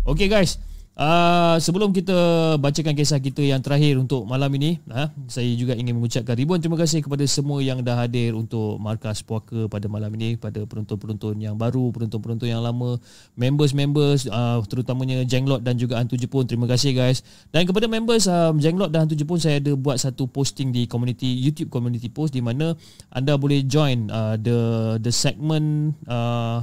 Okay 0.05 0.31
guys 0.31 0.57
Uh, 0.99 1.55
sebelum 1.63 1.95
kita 1.95 2.11
bacakan 2.59 2.91
kisah 2.91 3.23
kita 3.23 3.39
yang 3.39 3.63
terakhir 3.63 3.95
untuk 3.95 4.27
malam 4.27 4.51
ini, 4.59 4.83
uh, 4.91 5.07
saya 5.31 5.47
juga 5.55 5.71
ingin 5.71 5.95
mengucapkan 5.95 6.35
ribuan 6.35 6.59
terima 6.59 6.75
kasih 6.75 6.99
kepada 6.99 7.23
semua 7.23 7.63
yang 7.63 7.79
dah 7.79 8.03
hadir 8.03 8.35
untuk 8.35 8.75
Markas 8.83 9.23
Puaka 9.23 9.71
pada 9.71 9.87
malam 9.87 10.11
ini, 10.19 10.35
pada 10.35 10.59
penonton-penonton 10.67 11.39
yang 11.39 11.55
baru, 11.55 11.95
penonton-penonton 11.95 12.51
yang 12.51 12.59
lama, 12.59 12.99
members-members, 13.39 14.27
uh, 14.27 14.59
terutamanya 14.67 15.23
Jenglot 15.23 15.63
dan 15.63 15.79
juga 15.79 16.03
Hantu 16.03 16.19
Jepun. 16.19 16.43
Terima 16.43 16.67
kasih 16.67 16.91
guys. 16.91 17.23
Dan 17.55 17.63
kepada 17.63 17.87
members 17.87 18.27
uh, 18.27 18.51
Jenglot 18.59 18.91
dan 18.91 19.07
Hantu 19.07 19.15
Jepun, 19.15 19.39
saya 19.39 19.63
ada 19.63 19.79
buat 19.79 19.95
satu 20.03 20.27
posting 20.27 20.75
di 20.75 20.83
community 20.83 21.31
YouTube 21.31 21.71
community 21.71 22.11
post 22.11 22.35
di 22.35 22.43
mana 22.43 22.75
anda 23.15 23.39
boleh 23.39 23.63
join 23.63 24.11
uh, 24.11 24.35
the 24.35 24.99
the 24.99 25.15
segment 25.15 25.95
uh, 26.11 26.59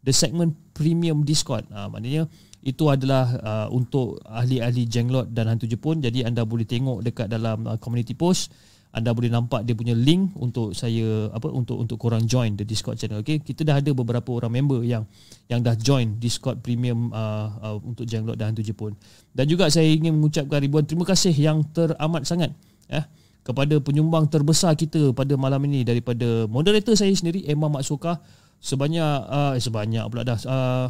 the 0.00 0.16
segment 0.16 0.56
premium 0.72 1.28
Discord. 1.28 1.68
Uh, 1.68 1.92
maknanya 1.92 2.24
itu 2.66 2.90
adalah 2.90 3.30
uh, 3.38 3.66
untuk 3.70 4.18
ahli-ahli 4.26 4.90
jenglot 4.90 5.30
dan 5.30 5.46
hantu 5.46 5.70
Jepun. 5.70 6.02
Jadi 6.02 6.26
anda 6.26 6.42
boleh 6.42 6.66
tengok 6.66 6.98
dekat 7.06 7.30
dalam 7.30 7.62
uh, 7.62 7.78
community 7.78 8.18
post. 8.18 8.50
Anda 8.90 9.12
boleh 9.12 9.28
nampak 9.28 9.62
dia 9.68 9.76
punya 9.76 9.92
link 9.92 10.32
untuk 10.40 10.72
saya 10.72 11.28
apa 11.28 11.52
untuk 11.52 11.76
untuk 11.76 12.00
korang 12.00 12.24
join 12.24 12.56
the 12.56 12.64
Discord 12.64 12.96
channel 12.96 13.20
okey 13.20 13.44
kita 13.44 13.60
dah 13.60 13.76
ada 13.76 13.92
beberapa 13.92 14.32
orang 14.32 14.56
member 14.56 14.80
yang 14.80 15.04
yang 15.52 15.60
dah 15.60 15.76
join 15.76 16.16
Discord 16.16 16.64
premium 16.64 17.12
uh, 17.12 17.52
uh, 17.60 17.76
untuk 17.84 18.08
jenglot 18.08 18.40
dan 18.40 18.50
hantu 18.50 18.64
Jepun. 18.64 18.96
Dan 19.36 19.46
juga 19.52 19.68
saya 19.68 19.86
ingin 19.86 20.16
mengucapkan 20.16 20.58
ribuan 20.58 20.88
terima 20.88 21.04
kasih 21.04 21.30
yang 21.36 21.60
teramat 21.76 22.24
sangat 22.24 22.56
ya 22.88 23.04
kepada 23.46 23.78
penyumbang 23.78 24.26
terbesar 24.26 24.74
kita 24.74 25.14
pada 25.14 25.38
malam 25.38 25.62
ini 25.70 25.86
daripada 25.86 26.50
moderator 26.50 26.98
saya 26.98 27.14
sendiri 27.14 27.46
Emma 27.46 27.70
Maksuka 27.70 28.18
sebanyak 28.58 29.14
uh, 29.28 29.54
sebanyak 29.60 30.02
pula 30.10 30.26
dah 30.26 30.40
uh, 30.48 30.88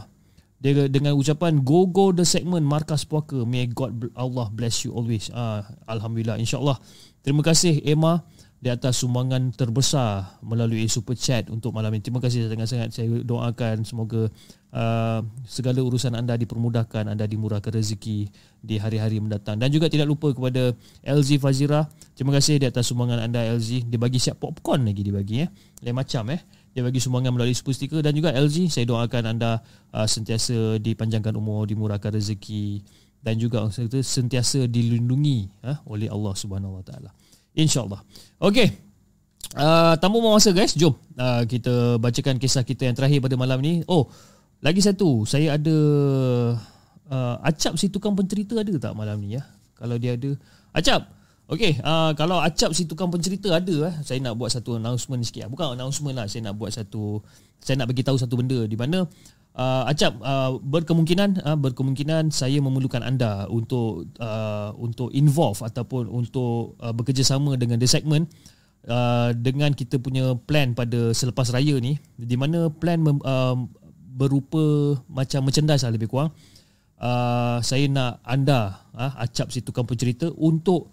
dia 0.57 0.89
dengan 0.89 1.13
ucapan 1.13 1.61
go 1.61 1.85
go 1.85 2.17
the 2.17 2.25
segment 2.25 2.65
markas 2.65 3.05
puaka. 3.05 3.45
May 3.45 3.69
god 3.69 4.09
Allah 4.17 4.49
bless 4.49 4.89
you 4.89 4.97
always. 4.97 5.29
Ah 5.37 5.69
alhamdulillah 5.85 6.41
insyaallah. 6.41 6.81
Terima 7.21 7.45
kasih 7.45 7.85
Emma 7.85 8.25
di 8.57 8.73
atas 8.73 9.05
sumbangan 9.05 9.53
terbesar 9.53 10.41
melalui 10.41 10.89
super 10.89 11.13
chat 11.13 11.53
untuk 11.53 11.77
malam 11.77 11.93
ini. 11.93 12.01
Terima 12.01 12.25
kasih 12.25 12.49
sangat-sangat. 12.49 12.89
Saya 12.89 13.21
doakan 13.21 13.85
semoga 13.85 14.33
uh, 14.73 15.21
segala 15.45 15.85
urusan 15.85 16.17
anda 16.17 16.41
dipermudahkan 16.41 17.05
anda 17.05 17.29
dimurahkan 17.29 17.77
rezeki 17.77 18.33
di 18.65 18.75
hari-hari 18.81 19.21
mendatang. 19.21 19.61
Dan 19.61 19.69
juga 19.69 19.93
tidak 19.93 20.09
lupa 20.09 20.33
kepada 20.33 20.73
LZ 21.05 21.37
Fazira 21.37 21.85
terima 22.17 22.33
kasih 22.33 22.57
di 22.57 22.67
atas 22.67 22.89
sumbangan 22.89 23.29
anda 23.29 23.45
LZ 23.45 23.93
dia 23.93 24.01
bagi 24.01 24.17
siap 24.17 24.41
popcorn 24.41 24.89
lagi 24.89 25.05
dia 25.05 25.13
bagi 25.13 25.45
eh. 25.45 25.49
Lain 25.85 25.93
macam 25.93 26.33
eh 26.33 26.41
dia 26.77 26.85
bagi 26.85 27.01
sumbangan 27.01 27.33
melalui 27.33 27.57
super 27.57 27.73
sticker 27.73 28.05
dan 28.05 28.13
juga 28.13 28.37
LG 28.37 28.69
saya 28.69 28.85
doakan 28.85 29.33
anda 29.33 29.65
uh, 29.97 30.05
sentiasa 30.05 30.77
dipanjangkan 30.77 31.33
umur 31.33 31.65
dimurahkan 31.65 32.13
rezeki 32.13 32.85
dan 33.25 33.41
juga 33.41 33.65
sentiasa 34.05 34.69
dilindungi 34.69 35.49
uh, 35.65 35.81
oleh 35.89 36.13
Allah 36.13 36.37
Subhanahu 36.37 36.77
Wa 36.79 36.85
Taala. 36.85 37.11
Insyaallah. 37.57 38.05
Okey. 38.45 38.77
Uh, 39.57 39.97
tanpa 39.97 40.21
masa 40.21 40.53
guys. 40.53 40.77
Jom 40.77 40.93
uh, 41.17 41.49
kita 41.49 41.97
bacakan 41.97 42.37
kisah 42.37 42.61
kita 42.61 42.85
yang 42.85 42.93
terakhir 42.93 43.25
pada 43.25 43.41
malam 43.41 43.57
ni. 43.65 43.81
Oh 43.89 44.13
lagi 44.61 44.85
satu. 44.85 45.25
Saya 45.25 45.57
ada 45.57 45.77
uh, 47.09 47.37
acap 47.41 47.81
si 47.81 47.89
tukang 47.89 48.13
pencerita 48.13 48.61
ada 48.61 48.77
tak 48.77 48.93
malam 48.93 49.17
ni 49.25 49.41
ya? 49.41 49.43
Kalau 49.81 49.97
dia 49.97 50.13
ada. 50.13 50.37
Acap 50.77 51.09
Okey, 51.47 51.79
uh, 51.79 52.11
kalau 52.19 52.43
acap 52.43 52.75
si 52.75 52.91
tukang 52.91 53.07
pencerita 53.07 53.55
ada 53.55 53.87
eh, 53.87 53.95
saya 54.03 54.19
nak 54.19 54.35
buat 54.35 54.51
satu 54.51 54.83
announcement 54.83 55.23
sikit. 55.23 55.47
Bukan 55.47 55.79
announcement 55.79 56.19
lah, 56.19 56.27
saya 56.27 56.51
nak 56.51 56.59
buat 56.59 56.75
satu 56.75 57.23
saya 57.63 57.79
nak 57.79 57.95
bagi 57.95 58.03
tahu 58.03 58.19
satu 58.19 58.35
benda 58.35 58.67
di 58.67 58.75
mana 58.75 59.07
uh, 59.55 59.83
acap 59.87 60.19
uh, 60.27 60.59
berkemungkinan 60.59 61.47
uh, 61.47 61.55
berkemungkinan 61.55 62.35
saya 62.35 62.59
memerlukan 62.59 62.99
anda 62.99 63.47
untuk 63.47 64.11
uh, 64.19 64.75
untuk 64.75 65.15
involve 65.15 65.63
ataupun 65.63 66.11
untuk 66.11 66.75
uh, 66.83 66.91
bekerjasama 66.91 67.55
dengan 67.55 67.79
the 67.79 67.87
segment 67.87 68.27
uh, 68.91 69.31
dengan 69.31 69.71
kita 69.71 70.03
punya 70.03 70.35
plan 70.51 70.75
pada 70.75 71.15
selepas 71.15 71.47
raya 71.55 71.79
ni 71.79 71.95
di 72.19 72.35
mana 72.35 72.75
plan 72.75 72.99
mem, 72.99 73.23
uh, 73.23 73.55
berupa 74.19 74.99
macam 75.07 75.47
merchandise 75.47 75.87
lah 75.87 75.95
lebih 75.95 76.11
kurang. 76.11 76.35
Uh, 76.97 77.61
saya 77.61 77.87
nak 77.93 78.25
anda 78.25 78.83
uh, 78.97 79.13
acap 79.21 79.53
si 79.53 79.61
tukang 79.61 79.85
pencerita 79.85 80.33
untuk 80.33 80.91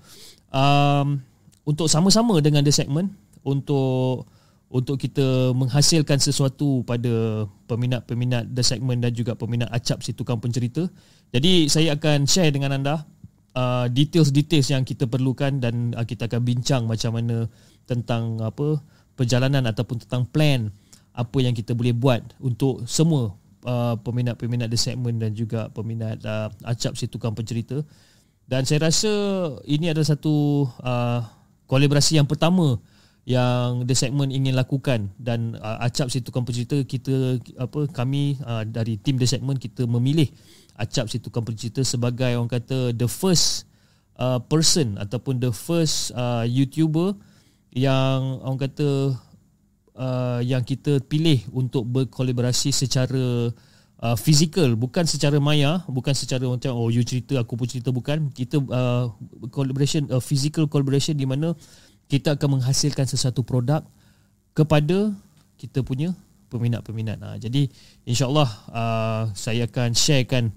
um, 0.54 1.20
untuk 1.66 1.90
sama-sama 1.90 2.40
dengan 2.40 2.62
the 2.62 2.72
segment 2.72 3.10
untuk 3.44 4.30
untuk 4.74 4.98
kita 4.98 5.54
menghasilkan 5.54 6.18
sesuatu 6.18 6.82
pada 6.82 7.46
peminat-peminat 7.70 8.50
The 8.58 8.66
Segment 8.66 9.06
dan 9.06 9.14
juga 9.14 9.38
peminat 9.38 9.70
Acap 9.70 10.02
si 10.02 10.18
tukang 10.18 10.42
pencerita. 10.42 10.90
Jadi 11.30 11.70
saya 11.70 11.94
akan 11.94 12.26
share 12.26 12.50
dengan 12.50 12.82
anda 12.82 13.06
uh, 13.54 13.86
details-details 13.86 14.74
yang 14.74 14.82
kita 14.82 15.06
perlukan 15.06 15.62
dan 15.62 15.94
uh, 15.94 16.02
kita 16.02 16.26
akan 16.26 16.42
bincang 16.42 16.90
macam 16.90 17.14
mana 17.14 17.46
tentang 17.86 18.42
apa 18.42 18.82
perjalanan 19.14 19.62
ataupun 19.70 20.02
tentang 20.02 20.26
plan 20.26 20.74
apa 21.14 21.38
yang 21.38 21.54
kita 21.54 21.78
boleh 21.78 21.94
buat 21.94 22.26
untuk 22.42 22.82
semua 22.90 23.38
uh, 23.70 23.94
peminat-peminat 24.02 24.74
The 24.74 24.80
Segment 24.82 25.22
dan 25.22 25.38
juga 25.38 25.70
peminat 25.70 26.18
uh, 26.26 26.50
Acap 26.66 26.98
si 26.98 27.06
tukang 27.06 27.38
pencerita. 27.38 27.86
Dan 28.44 28.68
saya 28.68 28.92
rasa 28.92 29.12
ini 29.64 29.90
adalah 29.90 30.08
satu 30.08 30.68
uh, 30.84 31.22
kolaborasi 31.68 32.20
yang 32.20 32.28
pertama 32.28 32.78
yang 33.24 33.88
the 33.88 33.96
segment 33.96 34.36
ingin 34.36 34.54
lakukan. 34.54 35.08
Dan 35.16 35.56
uh, 35.60 35.80
acap 35.80 36.12
situ 36.12 36.28
tukang 36.28 36.44
pencerita 36.44 36.80
kita 36.84 37.40
apa 37.56 37.88
kami 37.90 38.38
uh, 38.44 38.68
dari 38.68 39.00
tim 39.00 39.16
the 39.16 39.28
segment 39.28 39.60
kita 39.60 39.88
memilih 39.88 40.28
acap 40.76 41.08
situ 41.08 41.30
tukang 41.30 41.46
pencerita 41.46 41.86
sebagai 41.86 42.36
orang 42.36 42.52
kata 42.52 42.92
the 42.98 43.08
first 43.08 43.70
uh, 44.18 44.42
person 44.44 44.98
ataupun 45.00 45.40
the 45.40 45.54
first 45.54 46.12
uh, 46.18 46.44
youtuber 46.44 47.14
yang 47.74 48.42
orang 48.46 48.70
kata 48.70 49.18
uh, 49.98 50.40
yang 50.46 50.62
kita 50.62 51.02
pilih 51.06 51.42
untuk 51.54 51.86
berkolaborasi 51.90 52.70
secara 52.70 53.50
uh, 54.02 54.18
physical 54.18 54.74
bukan 54.80 55.06
secara 55.06 55.38
maya 55.38 55.84
bukan 55.86 56.16
secara 56.16 56.48
macam 56.48 56.74
oh 56.74 56.90
you 56.90 57.06
cerita 57.06 57.38
aku 57.38 57.54
pun 57.60 57.68
cerita 57.68 57.94
bukan 57.94 58.32
kita 58.34 58.58
uh, 58.72 59.12
collaboration 59.54 60.10
uh, 60.10 60.24
physical 60.24 60.66
collaboration 60.66 61.14
di 61.14 61.28
mana 61.28 61.54
kita 62.08 62.38
akan 62.38 62.60
menghasilkan 62.60 63.06
sesuatu 63.10 63.46
produk 63.46 63.82
kepada 64.54 65.14
kita 65.58 65.82
punya 65.82 66.14
peminat-peminat. 66.54 67.18
Ha, 67.18 67.42
jadi 67.42 67.66
insyaAllah 68.06 68.50
uh, 68.70 69.24
saya 69.34 69.66
akan 69.66 69.98
sharekan 69.98 70.54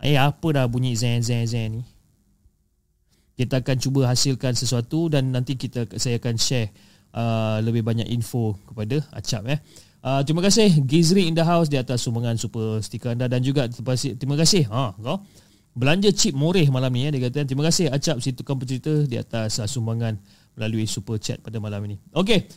eh 0.00 0.14
apa 0.14 0.46
dah 0.54 0.64
bunyi 0.70 0.94
zen 0.94 1.18
zen 1.26 1.44
zen 1.50 1.80
ni. 1.80 1.82
Kita 3.34 3.64
akan 3.64 3.76
cuba 3.80 4.06
hasilkan 4.06 4.54
sesuatu 4.54 5.10
dan 5.10 5.32
nanti 5.32 5.56
kita 5.56 5.88
saya 5.96 6.20
akan 6.20 6.36
share 6.36 6.70
uh, 7.16 7.58
lebih 7.64 7.82
banyak 7.82 8.06
info 8.12 8.54
kepada 8.68 9.00
Acap 9.10 9.48
eh. 9.48 9.58
Uh, 10.00 10.24
terima 10.24 10.40
kasih 10.40 10.80
Gizri 10.88 11.28
in 11.28 11.36
the 11.36 11.44
house 11.44 11.68
di 11.68 11.76
atas 11.76 12.00
sumbangan 12.00 12.40
super 12.40 12.80
stiker 12.80 13.12
anda 13.12 13.28
dan 13.28 13.44
juga 13.44 13.68
terima 13.68 14.32
kasih 14.40 14.64
ha 14.72 14.96
kau 14.96 15.20
belanja 15.76 16.08
chip 16.08 16.32
moreh 16.32 16.64
malam 16.72 16.88
ni 16.96 17.04
ya 17.04 17.12
dia 17.12 17.28
kata 17.28 17.44
terima 17.44 17.68
kasih 17.68 17.92
Acap 17.92 18.16
si 18.24 18.32
tukang 18.32 18.56
pencerita 18.56 19.04
di 19.04 19.20
atas 19.20 19.60
uh, 19.60 19.68
sumbangan 19.68 20.16
melalui 20.56 20.88
super 20.88 21.16
chat 21.16 21.38
pada 21.40 21.56
malam 21.62 21.80
ini. 21.88 21.96
Okey. 22.12 22.48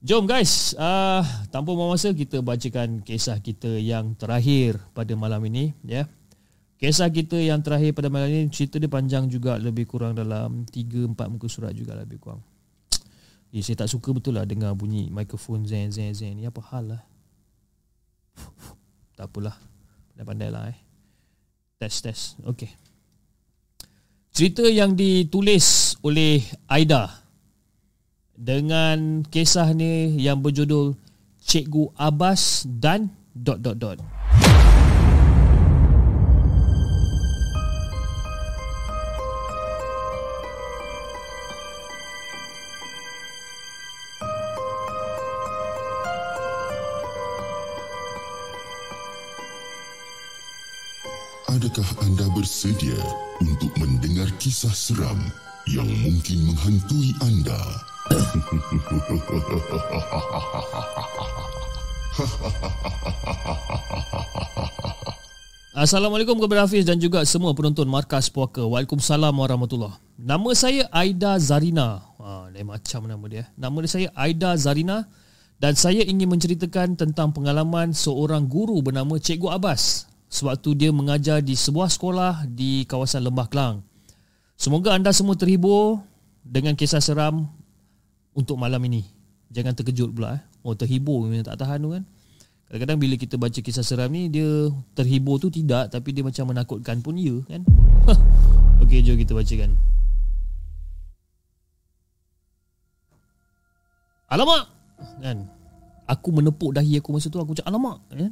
Jom 0.00 0.24
guys, 0.24 0.72
uh, 0.80 1.20
tanpa 1.52 1.76
buang 1.76 1.92
masa 1.92 2.16
kita 2.16 2.40
bacakan 2.40 3.04
kisah 3.04 3.36
kita 3.44 3.68
yang 3.76 4.16
terakhir 4.16 4.80
pada 4.96 5.12
malam 5.12 5.44
ini 5.44 5.76
ya. 5.84 6.08
Kisah 6.80 7.12
kita 7.12 7.36
yang 7.36 7.60
terakhir 7.60 7.92
pada 7.92 8.08
malam 8.08 8.32
ini 8.32 8.48
cerita 8.48 8.80
dia 8.80 8.88
panjang 8.88 9.28
juga 9.28 9.60
lebih 9.60 9.84
kurang 9.84 10.16
dalam 10.16 10.64
3 10.64 11.12
4 11.12 11.12
muka 11.28 11.44
surat 11.52 11.76
juga 11.76 11.92
lebih 11.92 12.16
kurang. 12.16 12.40
Eh, 13.50 13.62
saya 13.66 13.82
tak 13.82 13.90
suka 13.90 14.14
betul 14.14 14.38
lah 14.38 14.46
dengar 14.46 14.70
bunyi 14.78 15.10
mikrofon 15.10 15.66
zen 15.66 15.90
zen 15.90 16.14
zen 16.14 16.38
ni 16.38 16.46
apa 16.46 16.62
hal 16.70 16.94
lah. 16.94 17.02
tak 19.18 19.26
apalah. 19.26 19.58
Pandai-pandai 20.14 20.50
lah 20.54 20.70
eh. 20.70 20.78
Test 21.82 22.06
test. 22.06 22.38
Okey. 22.46 22.70
Cerita 24.30 24.62
yang 24.62 24.94
ditulis 24.94 25.98
oleh 26.06 26.46
Aida 26.70 27.10
dengan 28.38 29.26
kisah 29.26 29.74
ni 29.74 30.16
yang 30.22 30.38
berjudul 30.38 30.94
Cikgu 31.42 31.98
Abbas 31.98 32.62
dan 32.64 33.10
dot 33.34 33.58
dot 33.58 33.76
dot. 33.82 33.98
Adakah 51.70 52.02
anda 52.02 52.26
bersedia 52.34 52.98
untuk 53.38 53.70
mendengar 53.78 54.26
kisah 54.42 54.74
seram 54.74 55.30
yang 55.70 55.86
mungkin 56.02 56.50
menghantui 56.50 57.14
anda? 57.22 57.54
Assalamualaikum 65.78 66.42
kepada 66.42 66.66
Hafiz 66.66 66.82
dan 66.82 66.98
juga 66.98 67.22
semua 67.22 67.54
penonton 67.54 67.86
Markas 67.86 68.26
Puaka. 68.26 68.66
Waalaikumsalam 68.66 69.30
warahmatullahi 69.30 69.94
Nama 70.18 70.50
saya 70.58 70.90
Aida 70.90 71.38
Zarina. 71.38 72.02
Ha, 72.18 72.50
lain 72.50 72.66
macam 72.66 73.06
nama 73.06 73.22
dia. 73.30 73.46
Nama 73.54 73.76
dia 73.78 73.90
saya 73.94 74.10
Aida 74.18 74.58
Zarina 74.58 75.06
dan 75.62 75.78
saya 75.78 76.02
ingin 76.02 76.34
menceritakan 76.34 76.98
tentang 76.98 77.30
pengalaman 77.30 77.94
seorang 77.94 78.50
guru 78.50 78.82
bernama 78.82 79.22
Cikgu 79.22 79.54
Abbas 79.54 80.09
sewaktu 80.30 80.78
dia 80.78 80.90
mengajar 80.94 81.42
di 81.42 81.58
sebuah 81.58 81.90
sekolah 81.90 82.46
di 82.46 82.86
kawasan 82.86 83.26
Lembah 83.26 83.50
Kelang. 83.50 83.82
Semoga 84.54 84.94
anda 84.94 85.10
semua 85.10 85.34
terhibur 85.34 85.98
dengan 86.46 86.78
kisah 86.78 87.02
seram 87.02 87.50
untuk 88.32 88.54
malam 88.54 88.78
ini. 88.86 89.02
Jangan 89.50 89.74
terkejut 89.74 90.14
pula 90.14 90.38
eh. 90.38 90.42
Oh 90.62 90.78
terhibur 90.78 91.26
memang 91.26 91.42
tak 91.42 91.58
tahan 91.58 91.82
tu 91.82 91.90
kan. 91.90 92.06
Kadang-kadang 92.70 92.98
bila 93.02 93.14
kita 93.18 93.34
baca 93.34 93.58
kisah 93.58 93.82
seram 93.82 94.14
ni 94.14 94.30
dia 94.30 94.70
terhibur 94.94 95.42
tu 95.42 95.50
tidak 95.50 95.90
tapi 95.90 96.14
dia 96.14 96.22
macam 96.22 96.54
menakutkan 96.54 97.02
pun 97.02 97.18
ya 97.18 97.42
kan. 97.50 97.66
Okey 98.86 99.02
jom 99.02 99.18
kita 99.18 99.34
bacakan. 99.34 99.74
Alamak 104.30 104.70
kan. 105.18 105.50
Aku 106.06 106.30
menepuk 106.30 106.70
dahi 106.70 107.02
aku 107.02 107.10
masa 107.10 107.26
tu 107.26 107.42
aku 107.42 107.58
cakap 107.58 107.74
alamak 107.74 107.98
kan. 108.06 108.30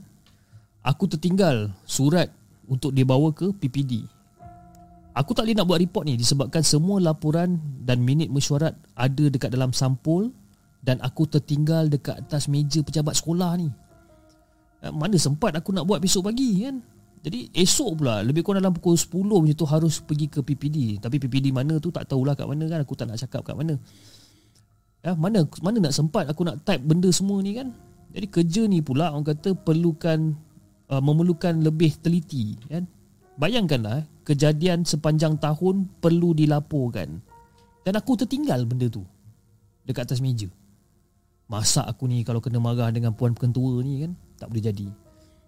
Aku 0.89 1.05
tertinggal 1.05 1.69
surat 1.85 2.33
untuk 2.65 2.97
dibawa 2.97 3.29
ke 3.37 3.53
PPD. 3.53 4.09
Aku 5.13 5.37
tak 5.37 5.45
boleh 5.45 5.57
nak 5.59 5.69
buat 5.69 5.83
report 5.85 6.09
ni 6.09 6.17
disebabkan 6.17 6.65
semua 6.65 6.97
laporan 6.97 7.61
dan 7.85 8.01
minit 8.01 8.33
mesyuarat 8.33 8.73
ada 8.97 9.25
dekat 9.29 9.53
dalam 9.53 9.77
sampul 9.77 10.33
dan 10.81 10.97
aku 11.05 11.29
tertinggal 11.29 11.93
dekat 11.93 12.25
atas 12.25 12.49
meja 12.49 12.81
pejabat 12.81 13.19
sekolah 13.21 13.53
ni. 13.61 13.69
Eh, 14.81 14.95
mana 14.95 15.21
sempat 15.21 15.53
aku 15.59 15.77
nak 15.77 15.85
buat 15.85 16.01
besok 16.01 16.33
pagi 16.33 16.65
kan? 16.65 16.81
Jadi 17.21 17.51
esok 17.51 17.99
pula 17.99 18.23
lebih 18.23 18.47
kurang 18.47 18.63
dalam 18.63 18.73
pukul 18.73 18.95
10 18.95 19.11
macam 19.27 19.57
tu 19.59 19.67
harus 19.69 20.01
pergi 20.01 20.31
ke 20.31 20.41
PPD. 20.41 21.03
Tapi 21.03 21.19
PPD 21.19 21.51
mana 21.51 21.77
tu 21.83 21.91
tak 21.93 22.09
tahulah 22.09 22.33
kat 22.39 22.47
mana 22.47 22.65
kan 22.71 22.81
aku 22.81 22.95
tak 22.95 23.11
nak 23.11 23.19
cakap 23.21 23.43
kat 23.45 23.59
mana. 23.59 23.75
Ya, 25.03 25.13
mana 25.19 25.45
mana 25.61 25.77
nak 25.83 25.93
sempat 25.93 26.31
aku 26.31 26.47
nak 26.49 26.63
type 26.63 26.81
benda 26.81 27.11
semua 27.11 27.43
ni 27.43 27.59
kan? 27.59 27.75
Jadi 28.15 28.27
kerja 28.31 28.63
ni 28.71 28.81
pula 28.81 29.13
orang 29.13 29.27
kata 29.27 29.53
perlukan 29.53 30.48
uh, 30.91 31.03
memerlukan 31.03 31.57
lebih 31.61 31.97
teliti 32.01 32.57
kan? 32.69 32.85
Bayangkanlah 33.39 34.03
kejadian 34.27 34.83
sepanjang 34.83 35.39
tahun 35.39 35.87
perlu 36.03 36.35
dilaporkan. 36.35 37.23
Dan 37.87 37.93
aku 37.95 38.19
tertinggal 38.19 38.67
benda 38.67 38.91
tu 38.91 39.07
dekat 39.89 40.11
atas 40.11 40.21
meja. 40.21 40.51
Masa 41.49 41.87
aku 41.89 42.05
ni 42.05 42.21
kalau 42.27 42.45
kena 42.45 42.61
marah 42.61 42.93
dengan 42.93 43.17
puan 43.17 43.33
pentua 43.33 43.81
ni 43.81 44.05
kan 44.05 44.13
tak 44.37 44.53
boleh 44.53 44.65
jadi. 44.65 44.89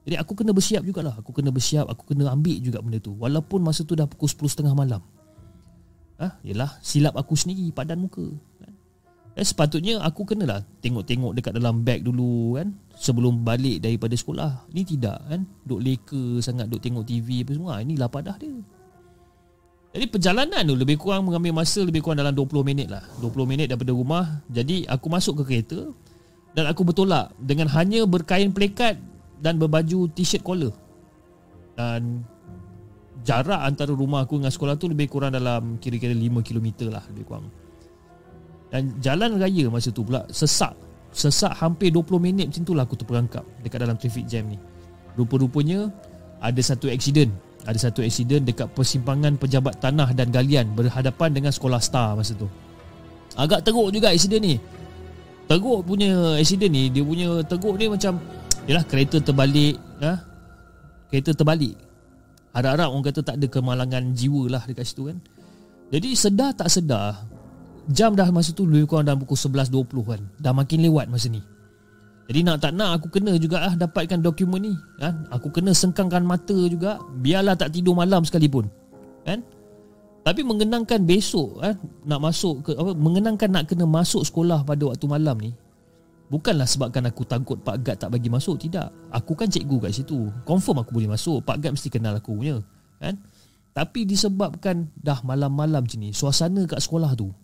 Jadi 0.09 0.17
aku 0.17 0.33
kena 0.33 0.57
bersiap 0.57 0.81
jugalah. 0.81 1.13
Aku 1.21 1.29
kena 1.37 1.53
bersiap, 1.53 1.85
aku 1.85 2.09
kena 2.09 2.33
ambil 2.33 2.57
juga 2.57 2.81
benda 2.81 2.97
tu. 2.97 3.13
Walaupun 3.21 3.61
masa 3.61 3.85
tu 3.85 3.93
dah 3.93 4.09
pukul 4.09 4.33
10.30 4.33 4.73
malam. 4.73 5.05
Ha? 6.21 6.37
yalah 6.45 6.77
silap 6.85 7.17
aku 7.17 7.33
sendiri 7.33 7.73
padan 7.73 8.01
muka. 8.01 8.25
Kan? 8.61 8.73
Eh, 9.39 9.47
sepatutnya 9.47 10.03
aku 10.03 10.27
kenalah 10.27 10.67
tengok-tengok 10.83 11.39
dekat 11.39 11.55
dalam 11.55 11.87
beg 11.87 12.03
dulu 12.03 12.59
kan 12.59 12.75
sebelum 12.99 13.47
balik 13.47 13.79
daripada 13.79 14.19
sekolah. 14.19 14.67
Ni 14.75 14.83
tidak 14.83 15.23
kan. 15.23 15.47
Duk 15.63 15.79
leka 15.79 16.43
sangat 16.43 16.67
duk 16.67 16.83
tengok 16.83 17.07
TV 17.07 17.47
apa 17.47 17.53
semua. 17.55 17.73
Ini 17.79 17.95
lah 17.95 18.11
padah 18.11 18.37
dia. 18.37 18.51
Jadi 19.91 20.07
perjalanan 20.07 20.63
tu 20.63 20.75
lebih 20.79 20.99
kurang 20.99 21.27
mengambil 21.27 21.63
masa 21.63 21.83
lebih 21.83 22.03
kurang 22.03 22.23
dalam 22.23 22.35
20 22.35 22.63
minit 22.63 22.91
lah. 22.91 23.03
20 23.23 23.47
minit 23.47 23.67
daripada 23.71 23.91
rumah. 23.95 24.43
Jadi 24.51 24.87
aku 24.87 25.07
masuk 25.07 25.43
ke 25.43 25.55
kereta 25.55 25.91
dan 26.55 26.67
aku 26.67 26.83
bertolak 26.83 27.31
dengan 27.39 27.71
hanya 27.71 28.03
berkain 28.07 28.51
plekat 28.51 28.99
dan 29.39 29.59
berbaju 29.59 30.11
t-shirt 30.11 30.43
collar. 30.43 30.75
Dan 31.79 32.27
jarak 33.23 33.63
antara 33.63 33.95
rumah 33.95 34.27
aku 34.27 34.43
dengan 34.43 34.53
sekolah 34.53 34.75
tu 34.75 34.91
lebih 34.91 35.07
kurang 35.07 35.35
dalam 35.35 35.79
kira-kira 35.79 36.15
5 36.15 36.43
km 36.43 36.91
lah 36.91 37.03
lebih 37.11 37.27
kurang. 37.27 37.47
Dan 38.71 38.95
jalan 39.03 39.37
raya 39.37 39.67
masa 39.67 39.91
tu 39.91 40.07
pula 40.07 40.23
sesak. 40.31 40.73
Sesak 41.11 41.59
hampir 41.59 41.91
20 41.91 42.23
minit 42.23 42.47
macam 42.55 42.63
tu 42.63 42.73
lah 42.73 42.87
aku 42.87 42.95
terperangkap 42.95 43.43
dekat 43.67 43.83
dalam 43.83 43.99
traffic 43.99 44.25
jam 44.31 44.47
ni. 44.47 44.59
Rupa-rupanya 45.19 45.91
ada 46.39 46.61
satu 46.63 46.87
accident. 46.87 47.35
Ada 47.67 47.91
satu 47.91 48.01
accident 48.01 48.47
dekat 48.47 48.71
persimpangan 48.73 49.37
pejabat 49.37 49.83
tanah 49.83 50.15
dan 50.15 50.31
galian 50.31 50.71
berhadapan 50.73 51.35
dengan 51.35 51.51
sekolah 51.51 51.83
star 51.83 52.15
masa 52.15 52.33
tu. 52.39 52.47
Agak 53.35 53.67
teruk 53.67 53.91
juga 53.91 54.15
accident 54.15 54.43
ni. 54.43 54.57
teruk 55.51 55.83
punya 55.83 56.39
accident 56.39 56.71
ni 56.71 56.87
dia 56.95 57.03
punya 57.03 57.43
teruk 57.43 57.75
ni 57.75 57.91
macam 57.91 58.23
yalah 58.71 58.87
kereta 58.87 59.19
terbalik 59.19 59.83
ha? 59.99 60.15
kereta 61.11 61.35
terbalik 61.35 61.75
harap-harap 62.55 62.87
orang 62.95 63.05
kata 63.11 63.21
tak 63.27 63.35
ada 63.43 63.47
kemalangan 63.51 64.15
jiwa 64.15 64.47
lah 64.47 64.63
dekat 64.63 64.87
situ 64.87 65.11
kan 65.11 65.19
jadi 65.91 66.09
sedar 66.15 66.55
tak 66.55 66.71
sedar 66.71 67.19
jam 67.89 68.13
dah 68.13 68.29
masa 68.29 68.53
tu 68.53 68.69
lebih 68.69 68.91
kurang 68.91 69.09
dalam 69.09 69.21
pukul 69.23 69.39
11.20 69.39 69.89
kan 70.05 70.21
dah 70.43 70.53
makin 70.53 70.85
lewat 70.85 71.09
masa 71.09 71.33
ni 71.33 71.41
jadi 72.31 72.47
nak 72.47 72.63
tak 72.63 72.73
nak 72.77 73.01
aku 73.01 73.19
kena 73.19 73.35
juga 73.41 73.65
ah 73.65 73.75
dapatkan 73.75 74.21
dokumen 74.21 74.61
ni 74.71 74.75
kan 75.01 75.25
aku 75.33 75.49
kena 75.49 75.73
sengkangkan 75.73 76.23
mata 76.23 76.57
juga 76.69 77.01
biarlah 77.23 77.57
tak 77.57 77.73
tidur 77.73 77.97
malam 77.97 78.27
sekalipun 78.27 78.69
kan 79.25 79.41
tapi 80.21 80.45
mengenangkan 80.45 81.01
besok 81.09 81.65
eh, 81.65 81.75
nak 82.05 82.21
masuk 82.21 82.69
ke 82.69 82.71
apa 82.77 82.93
mengenangkan 82.93 83.49
nak 83.49 83.65
kena 83.73 83.89
masuk 83.89 84.21
sekolah 84.23 84.63
pada 84.69 84.85
waktu 84.85 85.07
malam 85.09 85.37
ni 85.41 85.51
bukanlah 86.31 86.65
sebabkan 86.65 87.11
aku 87.11 87.27
takut 87.27 87.59
Pak 87.61 87.77
Gad 87.83 87.97
tak 88.07 88.15
bagi 88.15 88.31
masuk 88.31 88.57
tidak. 88.63 88.95
Aku 89.11 89.35
kan 89.35 89.51
cikgu 89.51 89.91
kat 89.91 89.93
situ. 89.93 90.31
Confirm 90.47 90.81
aku 90.81 90.95
boleh 90.95 91.11
masuk. 91.11 91.43
Pak 91.43 91.59
Gad 91.59 91.75
mesti 91.75 91.91
kenal 91.91 92.17
aku 92.17 92.39
punya, 92.39 92.63
kan? 93.03 93.19
Tapi 93.75 94.07
disebabkan 94.07 94.91
dah 94.99 95.19
malam-malam 95.27 95.83
macam 95.83 95.99
ni, 95.99 96.15
suasana 96.15 96.65
kat 96.71 96.79
sekolah 96.79 97.19
tu. 97.19 97.35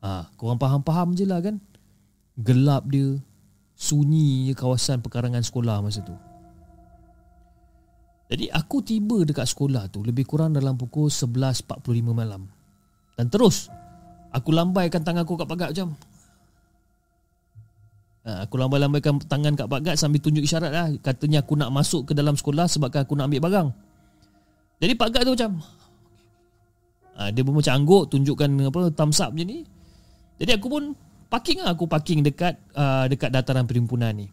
Ha, 0.00 0.32
korang 0.40 0.56
faham-faham 0.56 1.12
je 1.12 1.28
lah 1.28 1.44
kan. 1.44 1.60
Gelap 2.40 2.88
dia, 2.88 3.20
sunyi 3.76 4.48
je 4.48 4.54
kawasan 4.56 5.04
pekarangan 5.04 5.44
sekolah 5.44 5.84
masa 5.84 6.00
tu. 6.00 6.16
Jadi 8.30 8.46
aku 8.46 8.78
tiba 8.80 9.26
dekat 9.26 9.48
sekolah 9.50 9.90
tu 9.90 10.06
lebih 10.06 10.22
kurang 10.22 10.54
dalam 10.54 10.78
pukul 10.78 11.10
11.45 11.10 11.82
malam. 12.14 12.46
Dan 13.18 13.26
terus 13.26 13.66
aku 14.30 14.54
lambaikan 14.54 15.02
tangan 15.02 15.26
aku 15.26 15.34
kat 15.34 15.50
pagar 15.50 15.74
macam 15.74 15.98
ha, 18.22 18.46
Aku 18.46 18.54
lambai-lambaikan 18.54 19.18
tangan 19.26 19.58
kat 19.58 19.66
pagar 19.66 19.98
sambil 19.98 20.22
tunjuk 20.22 20.46
isyarat 20.46 20.70
lah. 20.70 20.88
Katanya 21.02 21.42
aku 21.42 21.58
nak 21.58 21.74
masuk 21.74 22.06
ke 22.06 22.12
dalam 22.14 22.38
sekolah 22.38 22.70
sebabkan 22.70 23.02
aku 23.02 23.18
nak 23.18 23.26
ambil 23.26 23.50
barang. 23.50 23.68
Jadi 24.80 24.92
pagar 24.94 25.26
tu 25.26 25.34
macam 25.34 25.50
ha, 27.18 27.28
Dia 27.34 27.42
pun 27.42 27.52
macam 27.58 27.74
angguk 27.74 28.14
tunjukkan 28.14 28.48
apa 28.70 28.80
thumbs 28.94 29.18
up 29.18 29.34
je 29.34 29.42
ni. 29.42 29.58
Jadi 30.40 30.56
aku 30.56 30.66
pun 30.72 30.84
parking 31.28 31.60
lah. 31.60 31.76
Aku 31.76 31.84
parking 31.84 32.24
dekat 32.24 32.56
uh, 32.72 33.04
dekat 33.04 33.28
dataran 33.28 33.68
perhimpunan 33.68 34.16
ni. 34.16 34.32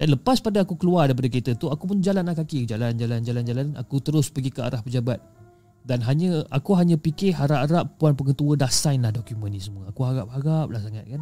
Dan 0.00 0.16
lepas 0.16 0.40
pada 0.40 0.64
aku 0.64 0.80
keluar 0.80 1.04
daripada 1.04 1.28
kereta 1.28 1.52
tu 1.52 1.68
Aku 1.68 1.84
pun 1.84 2.00
jalan 2.00 2.24
lah 2.24 2.32
kaki. 2.32 2.64
Jalan, 2.64 2.96
jalan, 2.96 3.20
jalan, 3.20 3.44
jalan. 3.44 3.66
Aku 3.76 4.00
terus 4.00 4.32
pergi 4.32 4.48
ke 4.48 4.64
arah 4.64 4.80
pejabat. 4.80 5.20
Dan 5.84 6.00
hanya 6.04 6.44
Aku 6.52 6.72
hanya 6.76 6.96
fikir 6.96 7.36
harap-harap 7.36 8.00
Puan 8.00 8.16
pengetua 8.16 8.56
dah 8.56 8.68
sign 8.68 9.04
lah 9.04 9.12
dokumen 9.12 9.52
ni 9.52 9.60
semua. 9.60 9.88
Aku 9.92 10.04
harap-harap 10.04 10.72
lah 10.72 10.80
sangat 10.80 11.04
kan? 11.04 11.20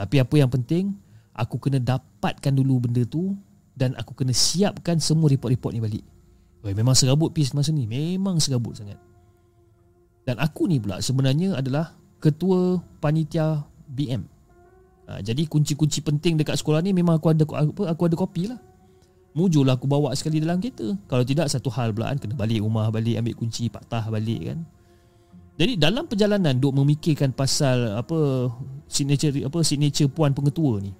Tapi 0.00 0.16
apa 0.16 0.34
yang 0.36 0.48
penting 0.48 0.96
Aku 1.36 1.60
kena 1.60 1.76
dapatkan 1.76 2.52
dulu 2.56 2.88
benda 2.88 3.04
tu 3.04 3.36
Dan 3.76 3.92
aku 4.00 4.16
kena 4.16 4.32
siapkan 4.32 4.96
semua 4.96 5.28
report-report 5.28 5.72
ni 5.76 5.80
balik. 5.84 6.04
Weh, 6.64 6.72
Memang 6.72 6.96
serabut 6.96 7.36
pis 7.36 7.52
masa 7.52 7.68
ni. 7.68 7.84
Memang 7.84 8.40
serabut 8.40 8.80
sangat. 8.80 8.96
Dan 10.24 10.40
aku 10.40 10.68
ni 10.68 10.80
pula 10.80 11.04
sebenarnya 11.04 11.60
adalah 11.60 11.99
Ketua 12.20 12.78
Panitia 13.00 13.64
BM 13.88 14.40
Ha, 15.10 15.18
jadi 15.18 15.42
kunci-kunci 15.50 16.06
penting 16.06 16.38
dekat 16.38 16.54
sekolah 16.54 16.78
ni 16.78 16.94
memang 16.94 17.18
aku 17.18 17.34
ada 17.34 17.42
apa 17.42 17.82
aku 17.90 18.02
ada 18.06 18.14
kopi 18.14 18.46
lah. 18.46 18.62
Mujurlah 19.34 19.74
aku 19.74 19.90
bawa 19.90 20.14
sekali 20.14 20.38
dalam 20.38 20.62
kereta. 20.62 20.94
Kalau 21.10 21.26
tidak 21.26 21.50
satu 21.50 21.66
hal 21.74 21.90
pula 21.90 22.14
kan 22.14 22.22
kena 22.22 22.38
balik 22.38 22.62
rumah 22.62 22.86
balik 22.94 23.18
ambil 23.18 23.34
kunci 23.34 23.66
patah 23.66 24.06
balik 24.06 24.54
kan. 24.54 24.62
Jadi 25.58 25.74
dalam 25.82 26.06
perjalanan 26.06 26.54
duk 26.54 26.78
memikirkan 26.78 27.34
pasal 27.34 27.98
apa 27.98 28.48
signature 28.86 29.34
apa 29.42 29.58
signature 29.66 30.06
puan 30.06 30.30
pengetua 30.30 30.78
ni. 30.78 30.94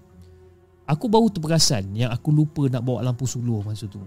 Aku 0.90 1.06
baru 1.06 1.30
terperasan 1.30 1.94
yang 1.94 2.10
aku 2.10 2.34
lupa 2.34 2.66
nak 2.66 2.82
bawa 2.82 3.06
lampu 3.06 3.30
suluh 3.30 3.62
masa 3.62 3.86
tu. 3.86 4.02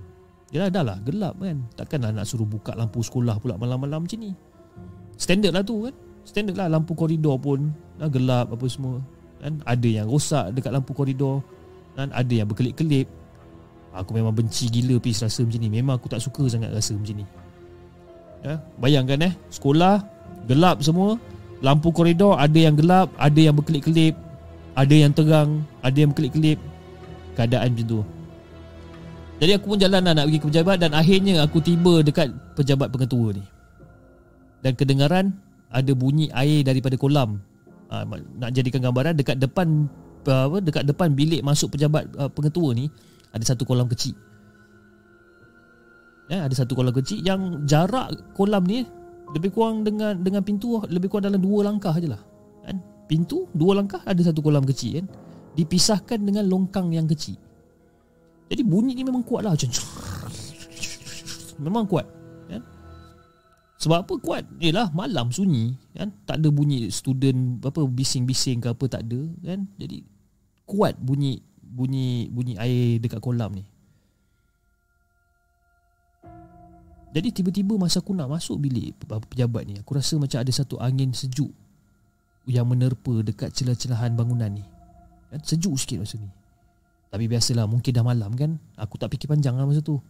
Yalah 0.52 0.68
dah 0.68 0.84
lah 0.84 0.98
gelap 0.99 1.40
kan. 1.40 1.64
Takkanlah 1.80 2.11
nak 2.11 2.27
suruh 2.27 2.44
buka 2.44 2.76
lampu 2.76 2.99
sekolah 2.99 3.40
pula 3.40 3.56
malam-malam 3.56 4.03
macam 4.03 4.19
ni. 4.19 4.35
Standard 5.15 5.56
lah 5.56 5.64
tu 5.64 5.88
kan. 5.88 5.95
Standard 6.24 6.56
lah 6.56 6.68
lampu 6.72 6.95
koridor 6.95 7.36
pun 7.40 7.72
dah 8.00 8.08
gelap 8.08 8.52
apa 8.52 8.66
semua. 8.72 9.04
Kan 9.44 9.60
ada 9.68 9.88
yang 9.88 10.08
rosak 10.08 10.56
dekat 10.56 10.72
lampu 10.72 10.95
koridor. 10.95 11.44
Kan 12.00 12.10
ada 12.16 12.32
yang 12.34 12.48
berkelip-kelip. 12.48 13.06
Aku 13.94 14.16
memang 14.18 14.34
benci 14.34 14.72
gila 14.72 14.98
pis 14.98 15.22
rasa 15.22 15.45
macam 15.45 15.60
ni. 15.62 15.70
Memang 15.70 16.00
aku 16.00 16.10
tak 16.10 16.24
suka 16.24 16.48
sangat 16.50 16.74
rasa 16.74 16.95
macam 16.98 17.22
ni. 17.22 17.26
Ya 18.44 18.60
bayangkan 18.80 19.30
eh 19.30 19.34
sekolah 19.52 20.02
gelap 20.48 20.82
semua. 20.82 21.20
Lampu 21.64 21.95
koridor 21.95 22.36
ada 22.40 22.60
yang 22.60 22.76
gelap 22.76 23.12
ada 23.20 23.40
yang 23.40 23.54
berkelip-kelip. 23.54 24.16
Ada 24.74 24.95
yang 24.95 25.12
terang 25.14 25.62
ada 25.86 25.98
yang 26.00 26.10
berkelip-kelip. 26.16 26.58
Keadaan 27.38 27.76
macam 27.76 27.86
tu. 27.86 28.02
Jadi 29.44 29.52
aku 29.60 29.76
pun 29.76 29.80
jalan 29.82 30.02
lah 30.08 30.14
nak 30.16 30.26
pergi 30.32 30.40
ke 30.40 30.48
pejabat 30.48 30.78
dan 30.80 30.91
akhirnya 30.95 31.44
aku 31.44 31.60
tiba 31.60 32.00
dekat 32.00 32.32
pejabat 32.56 32.88
pengetua 32.88 33.36
ni. 33.36 33.44
Dan 34.64 34.72
kedengaran 34.80 35.36
ada 35.74 35.91
bunyi 35.98 36.30
air 36.32 36.62
daripada 36.62 36.95
kolam 36.95 37.41
uh, 37.90 38.06
nak 38.38 38.54
jadikan 38.54 38.80
gambaran 38.86 39.18
dekat 39.18 39.41
depan 39.41 39.90
apa 40.24 40.64
dekat 40.64 40.88
depan 40.88 41.12
bilik 41.12 41.44
masuk 41.44 41.76
pejabat 41.76 42.08
uh, 42.16 42.32
pengetua 42.32 42.72
ni 42.72 42.88
ada 43.34 43.44
satu 43.44 43.66
kolam 43.66 43.90
kecil. 43.90 44.14
Ya, 46.32 46.48
ada 46.48 46.56
satu 46.56 46.78
kolam 46.78 46.95
kecil 46.95 47.20
yang 47.26 47.68
jarak 47.68 48.14
kolam 48.38 48.64
ni 48.64 48.88
lebih 49.34 49.52
kurang 49.52 49.84
dengan 49.84 50.22
dengan 50.22 50.45
pintu 50.45 50.80
lebih 50.88 51.12
kurang 51.12 51.34
dalam 51.34 51.41
dua 51.41 51.68
langkah 51.68 51.98
je 51.98 52.08
lah. 52.08 52.22
Kan? 52.64 52.80
Pintu 53.10 53.50
dua 53.52 53.82
langkah 53.82 54.00
ada 54.06 54.22
satu 54.22 54.40
kolam 54.40 54.64
kecil 54.64 55.04
kan. 55.04 55.08
Dipisahkan 55.54 56.24
dengan 56.24 56.48
longkang 56.48 56.94
yang 56.95 57.10
kecil. 57.10 57.36
Jadi 58.48 58.62
bunyi 58.64 58.95
ni 58.95 59.04
memang 59.04 59.26
kuat 59.26 59.44
lah. 59.44 59.58
Memang 61.64 61.86
kuat. 61.86 62.23
Sebab 63.84 64.07
apa 64.07 64.14
kuat? 64.23 64.47
Yalah 64.64 64.95
malam 64.95 65.27
sunyi 65.35 65.76
kan. 65.91 66.07
Tak 66.23 66.39
ada 66.39 66.47
bunyi 66.47 66.88
student 66.88 67.60
apa 67.60 67.84
bising-bising 67.84 68.64
ke 68.64 68.72
apa 68.72 68.88
tak 68.88 69.03
ada 69.11 69.27
kan. 69.43 69.68
Jadi 69.76 70.07
kuat 70.64 70.95
bunyi 71.03 71.43
bunyi 71.60 72.31
bunyi 72.31 72.55
air 72.55 73.03
dekat 73.03 73.19
kolam 73.19 73.60
ni. 73.60 73.68
Jadi 77.14 77.30
tiba-tiba 77.30 77.76
masa 77.77 77.99
aku 77.99 78.15
nak 78.15 78.26
masuk 78.26 78.57
bilik 78.57 78.97
pejabat 79.05 79.69
ni, 79.69 79.77
aku 79.77 79.93
rasa 79.93 80.18
macam 80.18 80.41
ada 80.41 80.49
satu 80.49 80.81
angin 80.81 81.14
sejuk 81.14 81.53
yang 82.49 82.65
menerpa 82.65 83.22
dekat 83.22 83.53
celah-celahan 83.53 84.18
bangunan 84.18 84.49
ni. 84.49 84.65
Kan 85.30 85.43
sejuk 85.45 85.77
sikit 85.77 86.01
masa 86.01 86.18
ni. 86.18 86.31
Tapi 87.14 87.30
biasalah 87.30 87.69
mungkin 87.69 87.93
dah 87.93 88.01
malam 88.01 88.34
kan. 88.34 88.57
Aku 88.80 88.97
tak 88.97 89.14
fikir 89.14 89.30
panjang 89.30 89.53
lah 89.53 89.69
masa 89.69 89.85
tu. 89.85 90.01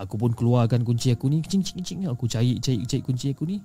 Aku 0.00 0.16
pun 0.16 0.32
keluarkan 0.32 0.80
kunci 0.80 1.12
aku 1.12 1.28
ni 1.28 1.44
Kecing-kecing 1.44 2.08
Aku 2.08 2.24
cari 2.24 2.56
cari 2.56 2.80
cari 2.88 3.02
kunci 3.04 3.36
aku 3.36 3.44
ni. 3.44 3.60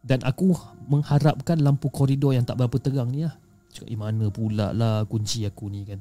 Dan 0.00 0.22
aku 0.24 0.54
mengharapkan 0.88 1.58
lampu 1.60 1.90
koridor 1.90 2.32
yang 2.32 2.46
tak 2.46 2.62
berapa 2.62 2.78
terang 2.78 3.10
ni 3.10 3.26
lah. 3.26 3.34
Cakap, 3.74 3.90
eh 3.90 3.98
mana 3.98 4.30
pula 4.30 4.70
lah 4.70 5.02
kunci 5.04 5.42
aku 5.42 5.66
ni 5.66 5.82
kan. 5.82 5.98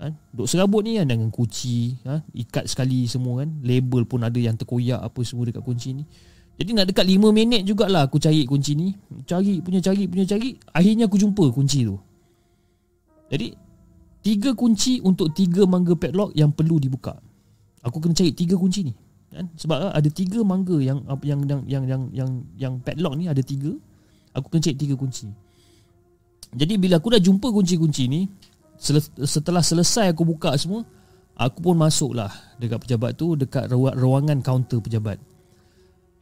Ha? 0.00 0.10
Duk 0.32 0.48
serabut 0.48 0.80
ni 0.80 0.96
kan 0.96 1.06
dengan 1.06 1.28
kunci 1.28 1.94
ha? 2.08 2.24
Ikat 2.32 2.66
sekali 2.66 3.04
semua 3.04 3.44
kan. 3.44 3.52
Label 3.60 4.08
pun 4.08 4.24
ada 4.24 4.40
yang 4.40 4.56
terkoyak 4.56 4.98
apa 4.98 5.20
semua 5.22 5.44
dekat 5.44 5.60
kunci 5.60 5.92
ni. 5.92 6.08
Jadi 6.56 6.70
nak 6.72 6.86
dekat 6.88 7.04
5 7.04 7.20
minit 7.36 7.62
jugalah 7.68 8.08
aku 8.08 8.16
cari 8.16 8.48
kunci 8.48 8.72
ni. 8.74 8.96
Cari 9.28 9.60
punya 9.60 9.84
cari 9.84 10.08
punya 10.08 10.24
cari. 10.24 10.56
Akhirnya 10.72 11.04
aku 11.04 11.20
jumpa 11.20 11.44
kunci 11.52 11.84
tu. 11.84 12.00
Jadi 13.28 13.64
Tiga 14.24 14.56
kunci 14.56 15.04
untuk 15.04 15.36
tiga 15.36 15.68
mangga 15.68 15.92
padlock 15.92 16.32
yang 16.32 16.48
perlu 16.48 16.80
dibuka. 16.80 17.12
Aku 17.84 18.00
kena 18.00 18.16
cari 18.16 18.32
tiga 18.32 18.56
kunci 18.56 18.88
ni 18.88 18.96
kan? 19.34 19.46
Sebab 19.58 19.90
ada 19.90 20.08
tiga 20.08 20.40
mangga 20.46 20.78
yang 20.78 21.02
yang 21.26 21.40
yang 21.44 21.60
yang 21.66 21.84
yang 21.84 22.02
yang, 22.14 22.30
yang 22.54 22.72
padlock 22.80 23.18
ni 23.18 23.26
ada 23.26 23.42
tiga. 23.42 23.74
Aku 24.34 24.46
kena 24.50 24.70
cek 24.70 24.78
tiga 24.78 24.94
kunci. 24.94 25.30
Jadi 26.54 26.78
bila 26.78 27.02
aku 27.02 27.10
dah 27.10 27.22
jumpa 27.22 27.50
kunci-kunci 27.50 28.06
ni 28.06 28.30
setelah 29.18 29.62
selesai 29.62 30.14
aku 30.14 30.26
buka 30.26 30.54
semua 30.58 30.82
aku 31.34 31.70
pun 31.70 31.78
masuklah 31.78 32.30
dekat 32.58 32.82
pejabat 32.82 33.14
tu 33.18 33.34
dekat 33.34 33.66
ruangan 33.74 34.38
kaunter 34.38 34.78
pejabat. 34.78 35.18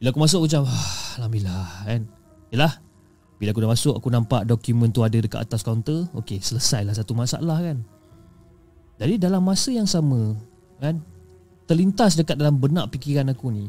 Bila 0.01 0.09
aku 0.09 0.19
masuk 0.19 0.43
aku 0.43 0.47
macam 0.49 0.63
ah, 0.67 0.93
alhamdulillah 1.21 1.67
kan? 1.85 2.01
Yalah 2.49 2.73
bila 3.37 3.49
aku 3.53 3.61
dah 3.61 3.71
masuk 3.71 3.93
aku 3.97 4.07
nampak 4.09 4.41
dokumen 4.49 4.89
tu 4.89 5.05
ada 5.05 5.17
dekat 5.17 5.41
atas 5.41 5.61
kaunter. 5.61 6.09
Okey 6.17 6.41
selesailah 6.41 6.97
satu 6.97 7.13
masalah 7.13 7.61
kan? 7.61 7.85
Jadi 8.97 9.21
dalam 9.21 9.41
masa 9.45 9.69
yang 9.69 9.89
sama 9.89 10.37
kan 10.81 11.01
terlintas 11.73 12.13
dekat 12.13 12.37
dalam 12.37 12.61
benak 12.61 12.93
fikiran 12.93 13.33
aku 13.33 13.49
ni 13.49 13.65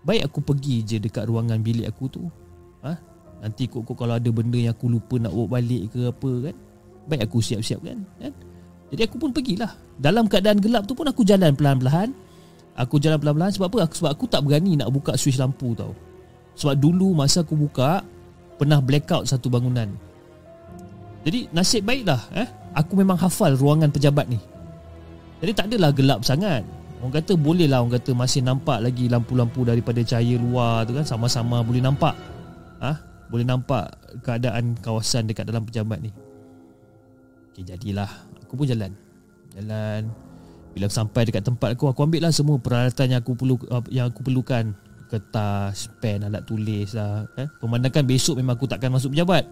Baik 0.00 0.32
aku 0.32 0.40
pergi 0.40 0.80
je 0.80 0.96
dekat 0.96 1.28
ruangan 1.28 1.60
bilik 1.60 1.84
aku 1.84 2.08
tu 2.08 2.24
ha? 2.80 2.96
Nanti 3.44 3.68
kok-kok 3.68 3.92
kalau 3.92 4.16
ada 4.16 4.30
benda 4.32 4.56
yang 4.56 4.72
aku 4.72 4.88
lupa 4.88 5.20
nak 5.20 5.36
bawa 5.36 5.60
balik 5.60 5.92
ke 5.92 6.08
apa 6.08 6.30
kan 6.48 6.56
Baik 7.12 7.20
aku 7.28 7.44
siap-siap 7.44 7.84
kan, 7.84 8.00
kan? 8.16 8.32
Jadi 8.88 9.04
aku 9.04 9.20
pun 9.20 9.28
pergilah 9.36 9.68
Dalam 10.00 10.24
keadaan 10.24 10.56
gelap 10.64 10.88
tu 10.88 10.96
pun 10.96 11.04
aku 11.04 11.20
jalan 11.20 11.52
pelan-pelan 11.52 12.16
Aku 12.80 12.96
jalan 12.96 13.20
pelan-pelan 13.20 13.52
sebab 13.52 13.68
apa? 13.68 13.92
Sebab 13.92 14.10
aku 14.16 14.24
tak 14.24 14.40
berani 14.40 14.80
nak 14.80 14.88
buka 14.88 15.12
switch 15.20 15.36
lampu 15.36 15.76
tau 15.76 15.92
Sebab 16.56 16.80
dulu 16.80 17.12
masa 17.12 17.44
aku 17.44 17.52
buka 17.52 18.00
Pernah 18.56 18.80
blackout 18.80 19.28
satu 19.28 19.52
bangunan 19.52 19.92
Jadi 21.28 21.52
nasib 21.52 21.84
baiklah 21.84 22.24
eh 22.32 22.48
aku 22.74 23.02
memang 23.02 23.18
hafal 23.18 23.54
ruangan 23.58 23.90
pejabat 23.90 24.30
ni. 24.30 24.38
Jadi 25.40 25.52
tak 25.56 25.66
adalah 25.72 25.90
gelap 25.90 26.20
sangat. 26.22 26.62
Orang 27.00 27.16
kata 27.16 27.32
boleh 27.32 27.64
lah 27.64 27.80
orang 27.80 27.96
kata 27.96 28.12
masih 28.12 28.44
nampak 28.44 28.84
lagi 28.84 29.08
lampu-lampu 29.08 29.64
daripada 29.64 30.04
cahaya 30.04 30.36
luar 30.36 30.84
tu 30.84 30.92
kan 30.92 31.04
sama-sama 31.04 31.64
boleh 31.64 31.80
nampak. 31.80 32.12
Ha? 32.80 33.10
boleh 33.30 33.46
nampak 33.46 33.94
keadaan 34.26 34.74
kawasan 34.82 35.30
dekat 35.30 35.46
dalam 35.46 35.62
pejabat 35.62 36.02
ni. 36.02 36.10
Okey 37.54 37.62
jadilah 37.62 38.10
aku 38.42 38.58
pun 38.58 38.66
jalan. 38.66 38.90
Jalan 39.54 40.10
bila 40.74 40.86
sampai 40.90 41.26
dekat 41.26 41.46
tempat 41.46 41.78
aku 41.78 41.90
aku 41.90 42.02
ambil 42.06 42.26
lah 42.26 42.34
semua 42.34 42.58
peralatan 42.58 43.14
yang 43.14 43.20
aku 43.22 43.34
perlu 43.38 43.58
yang 43.90 44.10
aku 44.10 44.22
perlukan 44.22 44.74
kertas, 45.10 45.90
pen, 45.98 46.22
alat 46.22 46.46
tulis 46.46 46.94
lah 46.94 47.26
eh? 47.34 47.50
Pemandangan 47.58 48.06
besok 48.06 48.38
memang 48.38 48.54
aku 48.54 48.70
takkan 48.70 48.94
masuk 48.94 49.10
pejabat 49.10 49.42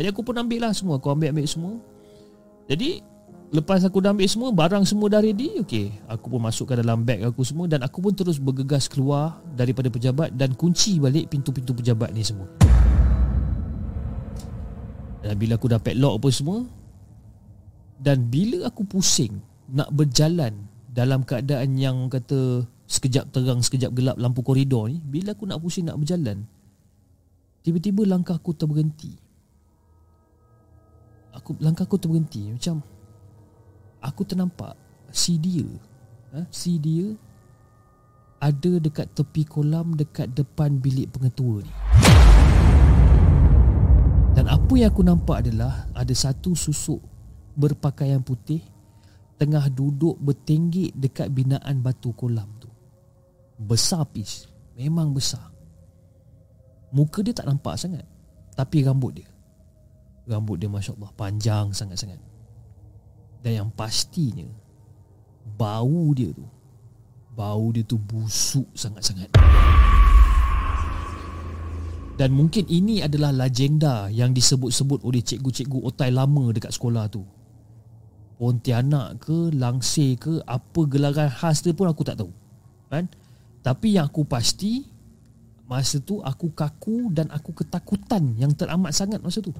Jadi 0.00 0.08
aku 0.08 0.24
pun 0.24 0.32
ambil 0.40 0.64
lah 0.64 0.72
semua 0.72 0.96
Aku 0.96 1.12
ambil-ambil 1.12 1.44
semua 1.44 1.76
Jadi 2.64 3.04
Lepas 3.50 3.82
aku 3.82 3.98
dah 3.98 4.14
ambil 4.14 4.30
semua 4.30 4.54
Barang 4.54 4.86
semua 4.86 5.10
dah 5.10 5.18
ready 5.18 5.58
Okay 5.58 5.90
Aku 6.06 6.30
pun 6.30 6.38
masukkan 6.38 6.78
dalam 6.78 7.02
beg 7.02 7.26
aku 7.26 7.42
semua 7.42 7.66
Dan 7.66 7.82
aku 7.82 7.98
pun 7.98 8.14
terus 8.14 8.38
bergegas 8.38 8.86
keluar 8.86 9.42
Daripada 9.58 9.90
pejabat 9.90 10.30
Dan 10.38 10.54
kunci 10.54 11.02
balik 11.02 11.34
pintu-pintu 11.34 11.74
pejabat 11.74 12.14
ni 12.14 12.22
semua. 12.22 12.46
Dan 15.26 15.34
bila 15.34 15.58
aku 15.58 15.66
dah 15.66 15.82
padlock 15.82 16.22
apa 16.22 16.28
semua 16.30 16.58
Dan 17.98 18.30
bila 18.30 18.70
aku 18.70 18.86
pusing 18.86 19.42
Nak 19.74 19.90
berjalan 19.98 20.54
Dalam 20.86 21.26
keadaan 21.26 21.74
yang 21.74 22.06
kata 22.06 22.62
Sekejap 22.86 23.34
terang, 23.34 23.66
sekejap 23.66 23.90
gelap 23.98 24.14
lampu 24.14 24.46
koridor 24.46 24.86
ni 24.86 25.02
Bila 25.02 25.34
aku 25.34 25.50
nak 25.50 25.58
pusing 25.58 25.90
nak 25.90 25.98
berjalan 25.98 26.46
Tiba-tiba 27.66 28.06
langkah 28.06 28.38
aku 28.38 28.54
terberhenti. 28.54 29.18
Aku 31.34 31.58
Langkah 31.58 31.82
aku 31.86 31.98
terberhenti 31.98 32.54
Macam 32.54 32.99
aku 34.00 34.24
ternampak 34.24 34.74
si 35.12 35.36
dia 35.36 35.66
ha, 36.32 36.44
si 36.48 36.80
dia 36.80 37.12
ada 38.40 38.80
dekat 38.80 39.12
tepi 39.12 39.44
kolam 39.44 39.92
dekat 39.92 40.32
depan 40.32 40.80
bilik 40.80 41.12
pengetua 41.12 41.60
ni. 41.60 41.72
Dan 44.32 44.48
apa 44.48 44.72
yang 44.80 44.88
aku 44.88 45.04
nampak 45.04 45.44
adalah 45.44 45.84
ada 45.92 46.14
satu 46.16 46.56
susuk 46.56 47.04
berpakaian 47.52 48.24
putih 48.24 48.64
tengah 49.36 49.68
duduk 49.68 50.16
bertenggik 50.16 50.96
dekat 50.96 51.28
binaan 51.28 51.84
batu 51.84 52.16
kolam 52.16 52.48
tu. 52.56 52.72
Besar 53.60 54.08
pis 54.08 54.48
memang 54.72 55.12
besar. 55.12 55.52
Muka 56.96 57.20
dia 57.20 57.36
tak 57.36 57.44
nampak 57.44 57.76
sangat 57.76 58.08
tapi 58.56 58.80
rambut 58.80 59.20
dia. 59.20 59.28
Rambut 60.24 60.56
dia 60.56 60.72
masya-Allah 60.72 61.12
panjang 61.12 61.76
sangat-sangat 61.76 62.29
dan 63.40 63.52
yang 63.64 63.70
pastinya 63.72 64.46
Bau 65.56 66.12
dia 66.12 66.32
tu 66.32 66.44
Bau 67.32 67.72
dia 67.72 67.84
tu 67.84 67.96
busuk 67.96 68.68
sangat-sangat 68.76 69.32
Dan 72.20 72.36
mungkin 72.36 72.68
ini 72.68 73.00
adalah 73.00 73.32
legenda 73.32 74.12
Yang 74.12 74.44
disebut-sebut 74.44 75.00
oleh 75.04 75.24
cikgu-cikgu 75.24 75.78
otai 75.88 76.12
lama 76.12 76.52
dekat 76.52 76.76
sekolah 76.76 77.08
tu 77.08 77.24
Pontianak 78.36 79.24
ke 79.24 79.52
Langsir 79.56 80.20
ke 80.20 80.44
Apa 80.44 80.84
gelaran 80.84 81.32
khas 81.32 81.64
dia 81.64 81.72
pun 81.72 81.88
aku 81.88 82.04
tak 82.04 82.20
tahu 82.20 82.32
kan? 82.92 83.08
Tapi 83.64 83.96
yang 83.96 84.12
aku 84.12 84.28
pasti 84.28 84.84
Masa 85.64 86.02
tu 86.02 86.18
aku 86.20 86.50
kaku 86.52 87.14
dan 87.14 87.30
aku 87.32 87.56
ketakutan 87.56 88.36
Yang 88.36 88.64
teramat 88.64 88.92
sangat 88.92 89.22
masa 89.22 89.40
tu 89.40 89.54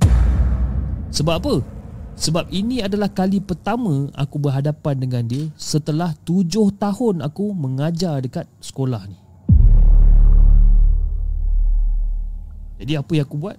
Sebab 1.16 1.35
apa? 1.40 1.80
Sebab 2.19 2.53
ini 2.53 2.81
adalah 2.85 3.09
kali 3.12 3.39
pertama 3.43 4.09
aku 4.12 4.37
berhadapan 4.39 4.95
dengan 4.99 5.24
dia 5.24 5.45
setelah 5.59 6.12
tujuh 6.24 6.74
tahun 6.77 7.24
aku 7.24 7.53
mengajar 7.53 8.20
dekat 8.20 8.45
sekolah 8.61 9.05
ni. 9.09 9.19
Jadi 12.81 12.93
apa 12.97 13.12
yang 13.12 13.24
aku 13.28 13.37
buat? 13.37 13.57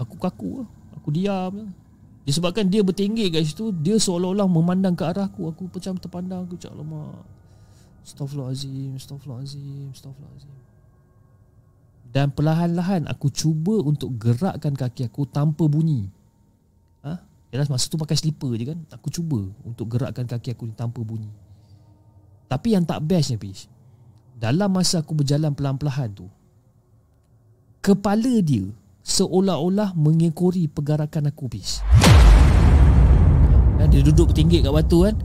Aku 0.00 0.16
kaku 0.16 0.64
lah. 0.64 0.68
Aku 1.02 1.10
diam 1.10 1.74
Disebabkan 2.22 2.70
dia 2.70 2.86
bertinggi 2.86 3.26
kat 3.26 3.42
situ 3.42 3.74
Dia 3.74 3.98
seolah-olah 3.98 4.46
memandang 4.46 4.94
ke 4.94 5.02
arah 5.02 5.26
aku 5.26 5.50
Aku 5.50 5.66
macam 5.66 5.98
terpandang 5.98 6.46
Aku 6.46 6.54
cakap 6.54 6.78
lama 6.78 7.18
Astaghfirullahaladzim 8.06 8.94
Astaghfirullahaladzim 8.94 9.90
Astaghfirullahaladzim 9.90 10.56
Dan 12.14 12.30
perlahan-lahan 12.30 13.10
aku 13.10 13.34
cuba 13.34 13.82
untuk 13.82 14.14
gerakkan 14.14 14.78
kaki 14.78 15.10
aku 15.10 15.26
tanpa 15.26 15.66
bunyi 15.66 16.06
Yalah 17.52 17.68
masa 17.68 17.92
tu 17.92 18.00
pakai 18.00 18.16
slipper 18.16 18.56
je 18.56 18.72
kan 18.72 18.78
Aku 18.96 19.12
cuba 19.12 19.44
untuk 19.68 19.92
gerakkan 19.92 20.24
kaki 20.24 20.56
aku 20.56 20.64
ni 20.64 20.72
tanpa 20.72 21.04
bunyi. 21.04 21.28
Tapi 22.48 22.72
yang 22.72 22.88
tak 22.88 23.04
bestnya 23.04 23.36
Pish 23.36 23.68
Dalam 24.40 24.72
masa 24.72 25.04
aku 25.04 25.12
berjalan 25.12 25.52
pelan-pelan 25.52 26.08
tu 26.16 26.26
Kepala 27.84 28.40
dia 28.40 28.64
Seolah-olah 29.04 29.92
mengekori 29.92 30.64
pergerakan 30.72 31.28
aku 31.28 31.52
Pish 31.52 31.84
Dia 33.76 34.00
duduk 34.00 34.32
bertinggi 34.32 34.64
kat 34.64 34.72
batu 34.72 35.04
kan 35.04 35.16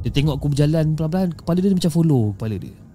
Dia 0.00 0.08
tengok 0.08 0.40
aku 0.40 0.46
berjalan 0.56 0.96
pelan-pelan 0.96 1.28
Kepala 1.36 1.58
dia 1.60 1.76
macam 1.76 1.92
follow 1.92 2.32
kepala 2.32 2.56
dia 2.56 2.85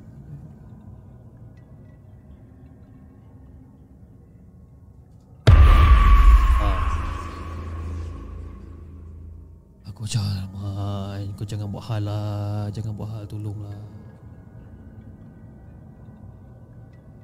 jangan 11.51 11.67
buat 11.67 11.83
hal 11.83 12.01
lah 12.07 12.71
Jangan 12.71 12.95
buat 12.95 13.09
hal 13.11 13.23
Tolonglah 13.27 13.79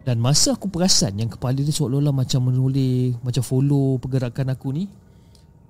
Dan 0.03 0.19
masa 0.19 0.59
aku 0.59 0.67
perasan 0.67 1.15
Yang 1.15 1.39
kepala 1.39 1.55
dia 1.55 1.71
seolah-olah 1.71 2.11
Macam 2.11 2.51
menoleh 2.51 3.15
Macam 3.23 3.43
follow 3.43 3.95
Pergerakan 4.03 4.51
aku 4.51 4.67
ni 4.75 4.91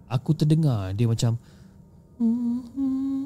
Aku 0.10 0.34
terdengar 0.34 0.98
Dia 0.98 1.06
macam 1.06 1.38
Weh, 2.18 3.17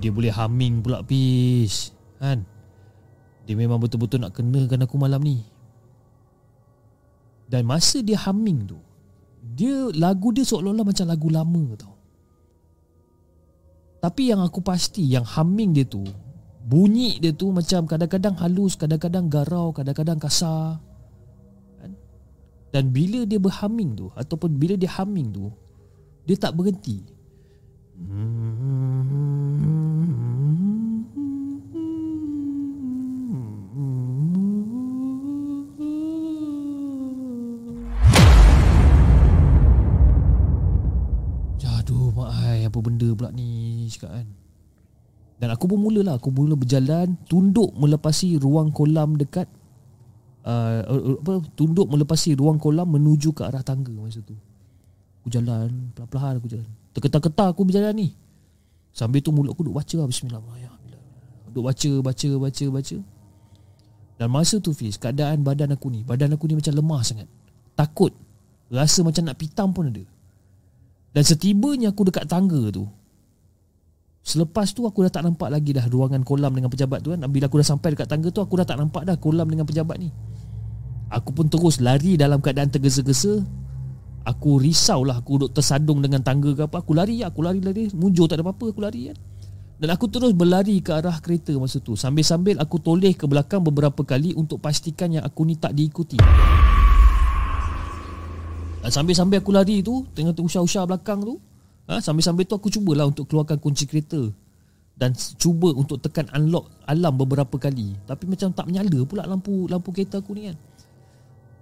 dia 0.00 0.10
boleh 0.10 0.32
humming 0.32 0.80
pula 0.80 1.04
pis. 1.04 1.92
Kan? 2.16 2.48
Dia 3.44 3.54
memang 3.54 3.76
betul-betul 3.76 4.24
nak 4.24 4.32
kenakan 4.32 4.88
aku 4.88 4.96
malam 4.96 5.20
ni. 5.20 5.44
Dan 7.50 7.66
masa 7.66 8.00
dia 8.00 8.16
humming 8.16 8.64
tu, 8.64 8.78
dia 9.42 9.90
lagu 9.92 10.30
dia 10.30 10.46
seolah-olah 10.46 10.86
macam 10.86 11.04
lagu 11.04 11.28
lama 11.28 11.64
tau. 11.74 11.94
Tapi 14.00 14.32
yang 14.32 14.40
aku 14.40 14.64
pasti 14.64 15.04
yang 15.04 15.26
humming 15.26 15.76
dia 15.76 15.84
tu, 15.84 16.06
bunyi 16.64 17.20
dia 17.20 17.34
tu 17.34 17.52
macam 17.52 17.84
kadang-kadang 17.84 18.38
halus, 18.40 18.78
kadang-kadang 18.78 19.28
garau, 19.28 19.74
kadang-kadang 19.74 20.16
kasar. 20.16 20.78
Kan? 21.82 21.92
Dan 22.70 22.94
bila 22.94 23.26
dia 23.26 23.42
berhumming 23.42 23.98
tu 23.98 24.06
ataupun 24.14 24.56
bila 24.56 24.78
dia 24.78 24.88
humming 24.88 25.28
tu, 25.34 25.50
dia 26.24 26.38
tak 26.38 26.54
berhenti. 26.54 27.02
Hmm. 27.98 28.59
Apa 42.70 42.78
benda 42.78 43.10
pula 43.12 43.34
ni 43.34 43.84
cakap 43.90 44.14
kan. 44.14 44.28
Dan 45.40 45.48
aku 45.50 45.72
pun 45.72 45.80
mulalah 45.80 46.20
aku 46.20 46.28
mula 46.30 46.54
berjalan 46.54 47.16
tunduk 47.24 47.72
melepasi 47.72 48.36
ruang 48.36 48.70
kolam 48.70 49.16
dekat 49.16 49.48
uh, 50.44 50.84
apa 51.20 51.40
tunduk 51.56 51.88
melepasi 51.88 52.36
ruang 52.36 52.60
kolam 52.60 52.84
menuju 52.84 53.32
ke 53.32 53.42
arah 53.42 53.64
tangga 53.64 53.90
masa 53.90 54.20
tu. 54.20 54.36
Aku 55.20 55.32
jalan 55.32 55.92
pelan-pelan 55.96 56.38
aku 56.38 56.48
jalan. 56.48 56.68
Terketar-ketar 56.92 57.56
aku 57.56 57.64
berjalan 57.64 57.96
ni. 57.96 58.08
Sambil 58.92 59.24
tu 59.24 59.32
mulut 59.32 59.56
aku 59.56 59.64
duk 59.64 59.74
baca 59.80 59.96
lah 59.96 60.08
bismillahirrahmanirrahim. 60.12 61.52
Duk 61.56 61.64
baca 61.64 61.90
baca 62.04 62.28
baca 62.36 62.64
baca. 62.68 62.96
Dan 64.20 64.28
masa 64.28 64.60
tu 64.60 64.76
Fiz 64.76 65.00
keadaan 65.00 65.40
badan 65.40 65.72
aku 65.72 65.88
ni 65.88 66.04
badan 66.04 66.36
aku 66.36 66.44
ni 66.52 66.54
macam 66.60 66.76
lemah 66.76 67.00
sangat. 67.00 67.28
Takut 67.72 68.12
rasa 68.68 69.00
macam 69.00 69.24
nak 69.24 69.40
pitam 69.40 69.72
pun 69.72 69.88
ada 69.88 70.04
dan 71.10 71.22
setibanya 71.26 71.90
aku 71.90 72.06
dekat 72.06 72.30
tangga 72.30 72.70
tu 72.70 72.86
Selepas 74.20 74.76
tu 74.76 74.84
aku 74.84 75.00
dah 75.08 75.12
tak 75.12 75.24
nampak 75.24 75.48
lagi 75.48 75.72
dah 75.72 75.88
ruangan 75.88 76.20
kolam 76.20 76.52
dengan 76.52 76.68
pejabat 76.68 77.00
tu 77.00 77.16
kan. 77.16 77.24
Bila 77.24 77.48
aku 77.48 77.56
dah 77.64 77.68
sampai 77.72 77.96
dekat 77.96 78.08
tangga 78.08 78.28
tu 78.28 78.44
aku 78.44 78.54
dah 78.60 78.66
tak 78.68 78.76
nampak 78.76 79.08
dah 79.08 79.16
kolam 79.16 79.48
dengan 79.48 79.64
pejabat 79.64 79.96
ni. 79.96 80.12
Aku 81.10 81.34
pun 81.34 81.48
terus 81.50 81.80
lari 81.80 82.14
dalam 82.20 82.38
keadaan 82.38 82.70
tergesa-gesa. 82.70 83.42
Aku 84.20 84.60
risau 84.60 85.00
lah 85.08 85.24
Aku 85.24 85.40
duduk 85.40 85.56
tersadung 85.56 86.04
dengan 86.04 86.20
tangga 86.20 86.52
ke 86.52 86.68
apa. 86.68 86.84
Aku 86.84 86.92
lari 86.92 87.24
Aku 87.24 87.40
lari-lari 87.40 87.88
Mujur 87.96 88.28
tak 88.28 88.36
ada 88.36 88.44
apa-apa 88.44 88.68
Aku 88.68 88.84
lari 88.84 89.08
kan. 89.08 89.16
Dan 89.80 89.88
aku 89.96 90.12
terus 90.12 90.36
berlari 90.36 90.76
ke 90.84 90.92
arah 90.92 91.16
kereta 91.24 91.56
masa 91.56 91.80
tu. 91.80 91.96
Sambil-sambil 91.96 92.60
aku 92.60 92.76
toleh 92.84 93.16
ke 93.16 93.24
belakang 93.24 93.64
beberapa 93.64 94.04
kali 94.04 94.36
Untuk 94.36 94.60
pastikan 94.60 95.08
yang 95.08 95.24
aku 95.24 95.48
ni 95.48 95.56
tak 95.56 95.72
diikuti 95.72 96.20
Dan 98.80 98.90
sambil-sambil 98.90 99.44
aku 99.44 99.52
lari 99.52 99.84
tu 99.84 100.08
Tengah 100.16 100.32
usah-usah 100.32 100.88
belakang 100.88 101.20
tu 101.20 101.36
ha, 101.88 102.00
Sambil-sambil 102.00 102.48
tu 102.48 102.56
aku 102.56 102.72
cubalah 102.72 103.08
untuk 103.08 103.28
keluarkan 103.28 103.60
kunci 103.60 103.84
kereta 103.84 104.32
Dan 104.96 105.12
cuba 105.36 105.76
untuk 105.76 106.00
tekan 106.00 106.28
unlock 106.32 106.72
alam 106.88 107.12
beberapa 107.12 107.60
kali 107.60 107.92
Tapi 108.08 108.24
macam 108.24 108.48
tak 108.56 108.66
menyala 108.68 108.98
pula 109.04 109.28
lampu 109.28 109.68
lampu 109.68 109.92
kereta 109.92 110.24
aku 110.24 110.32
ni 110.32 110.48
kan 110.48 110.56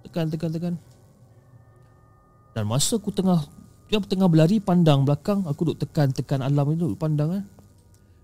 Tekan, 0.07 0.25
tekan, 0.31 0.51
tekan 0.55 0.75
dan 2.59 2.65
masa 2.65 2.97
aku 2.97 3.13
tengah 3.13 3.45
dia 3.89 3.97
tengah 4.03 4.29
berlari 4.29 4.61
pandang 4.61 5.01
belakang 5.01 5.47
aku 5.49 5.73
duk 5.73 5.81
tekan-tekan 5.81 6.45
alam 6.45 6.69
itu 6.75 6.93
pandang 6.93 7.39
kan. 7.39 7.43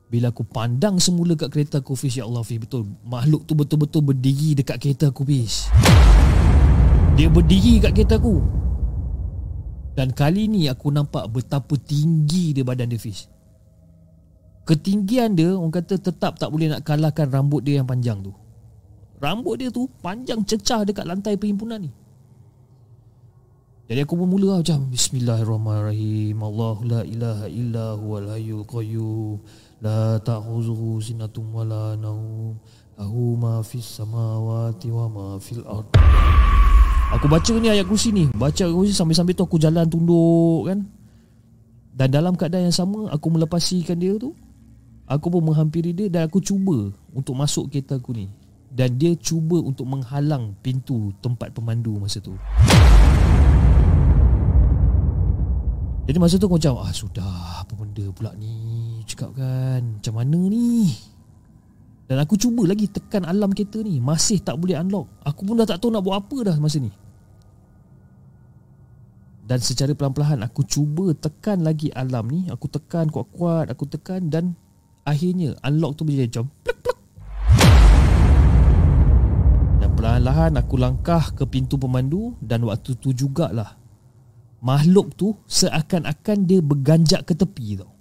Bila 0.06 0.30
aku 0.30 0.46
pandang 0.46 1.02
semula 1.02 1.34
kat 1.34 1.50
kereta 1.50 1.82
aku 1.82 1.98
Fiz 1.98 2.14
ya 2.14 2.30
Allah 2.30 2.46
Fiz 2.46 2.62
betul 2.62 2.86
makhluk 3.02 3.48
tu 3.50 3.58
betul-betul 3.58 4.06
berdiri 4.06 4.54
dekat 4.54 4.78
kereta 4.78 5.10
aku 5.10 5.26
Fiz. 5.26 5.72
Dia 7.18 7.32
berdiri 7.32 7.82
kat 7.82 7.98
kereta 7.98 8.22
aku. 8.22 8.65
Dan 9.96 10.12
kali 10.12 10.52
ni 10.52 10.68
aku 10.68 10.92
nampak 10.92 11.32
betapa 11.32 11.80
tinggi 11.80 12.52
dia 12.52 12.68
badan 12.68 12.92
dia 12.92 13.00
Fiz. 13.00 13.32
Ketinggian 14.68 15.40
dia 15.40 15.56
orang 15.56 15.72
kata 15.72 15.96
tetap 15.96 16.36
tak 16.36 16.52
boleh 16.52 16.68
nak 16.68 16.84
kalahkan 16.84 17.32
rambut 17.32 17.64
dia 17.64 17.80
yang 17.80 17.88
panjang 17.88 18.20
tu. 18.20 18.36
Rambut 19.24 19.56
dia 19.56 19.72
tu 19.72 19.88
panjang 20.04 20.44
cecah 20.44 20.84
dekat 20.84 21.08
lantai 21.08 21.40
perhimpunan 21.40 21.80
ni. 21.80 21.92
Jadi 23.86 24.02
aku 24.02 24.18
pun 24.18 24.26
mula 24.26 24.58
lah 24.58 24.66
macam 24.66 24.90
Bismillahirrahmanirrahim 24.90 26.42
Allah 26.42 26.76
la 26.90 27.02
ilaha 27.06 27.46
illa 27.46 27.94
huwal 27.94 28.34
hayyul 28.34 28.66
qayyum 28.66 29.38
La 29.86 30.18
ta'khuzuhu 30.18 30.98
sinatum 31.06 31.54
wa 31.54 31.62
la 31.62 31.94
naum 31.94 32.58
Lahu 32.98 33.38
ma 33.38 33.62
fis 33.62 33.86
samawati 33.86 34.90
wa 34.90 35.06
ma 35.06 35.28
fil 35.38 35.62
ard 35.70 35.86
Aku 37.14 37.30
baca 37.30 37.54
ni 37.62 37.70
ayat 37.70 37.86
kursi 37.86 38.10
ni. 38.10 38.26
Baca 38.34 38.66
ayat 38.66 38.74
kursi 38.74 38.94
sambil-sambil 38.96 39.38
tu 39.38 39.46
aku 39.46 39.62
jalan 39.62 39.86
tunduk 39.86 40.66
kan? 40.66 40.80
Dan 41.96 42.12
dalam 42.12 42.36
keadaan 42.36 42.68
yang 42.68 42.76
sama 42.76 43.08
Aku 43.16 43.32
melepasikan 43.32 43.96
dia 43.96 44.20
tu 44.20 44.36
Aku 45.08 45.32
pun 45.32 45.40
menghampiri 45.40 45.96
dia 45.96 46.12
Dan 46.12 46.28
aku 46.28 46.44
cuba 46.44 46.92
Untuk 47.16 47.40
masuk 47.40 47.72
kereta 47.72 47.96
aku 47.96 48.12
ni. 48.12 48.28
Dan 48.68 49.00
dia 49.00 49.16
cuba 49.16 49.64
untuk 49.64 49.88
menghalang 49.88 50.52
Pintu 50.60 51.16
tempat 51.24 51.56
pemandu 51.56 51.96
masa 51.96 52.20
tu. 52.20 52.36
Jadi 56.06 56.22
masa 56.22 56.38
tu 56.38 56.46
aku 56.46 56.62
macam 56.62 56.86
ah 56.86 56.94
sudah 56.94 57.66
apa 57.66 57.74
benda 57.74 58.06
pula 58.14 58.30
ni? 58.38 58.54
Cakap 59.10 59.34
kan 59.34 59.82
macam 59.98 60.14
mana 60.22 60.38
ni 60.38 60.94
dan 62.06 62.22
aku 62.22 62.38
cuba 62.38 62.70
lagi 62.70 62.86
tekan 62.86 63.26
alam 63.26 63.50
kereta 63.50 63.82
ni. 63.82 63.98
Masih 63.98 64.38
tak 64.38 64.62
boleh 64.62 64.78
unlock. 64.78 65.10
Aku 65.26 65.42
pun 65.42 65.58
dah 65.58 65.66
tak 65.66 65.82
tahu 65.82 65.90
nak 65.90 66.06
buat 66.06 66.22
apa 66.22 66.54
dah 66.54 66.56
masa 66.62 66.78
ni. 66.78 66.94
Dan 69.46 69.62
secara 69.62 69.94
pelan-pelan 69.94 70.42
aku 70.46 70.62
cuba 70.66 71.18
tekan 71.18 71.66
lagi 71.66 71.90
alam 71.90 72.30
ni. 72.30 72.46
Aku 72.54 72.70
tekan 72.70 73.10
kuat-kuat 73.10 73.74
aku 73.74 73.90
tekan 73.90 74.30
dan 74.30 74.54
akhirnya 75.02 75.58
unlock 75.66 75.98
tu 75.98 76.06
berjaya 76.06 76.30
macam 76.30 76.46
plek 76.62 76.78
plek. 76.86 76.98
Dan 79.82 79.90
perlahan-lahan 79.98 80.54
aku 80.62 80.76
langkah 80.78 81.34
ke 81.34 81.50
pintu 81.50 81.82
pemandu 81.82 82.38
dan 82.38 82.62
waktu 82.70 82.94
tu 83.02 83.18
jugalah. 83.18 83.82
Makhluk 84.62 85.18
tu 85.18 85.34
seakan-akan 85.50 86.38
dia 86.46 86.62
berganjak 86.62 87.26
ke 87.26 87.34
tepi 87.34 87.82
tau. 87.82 87.95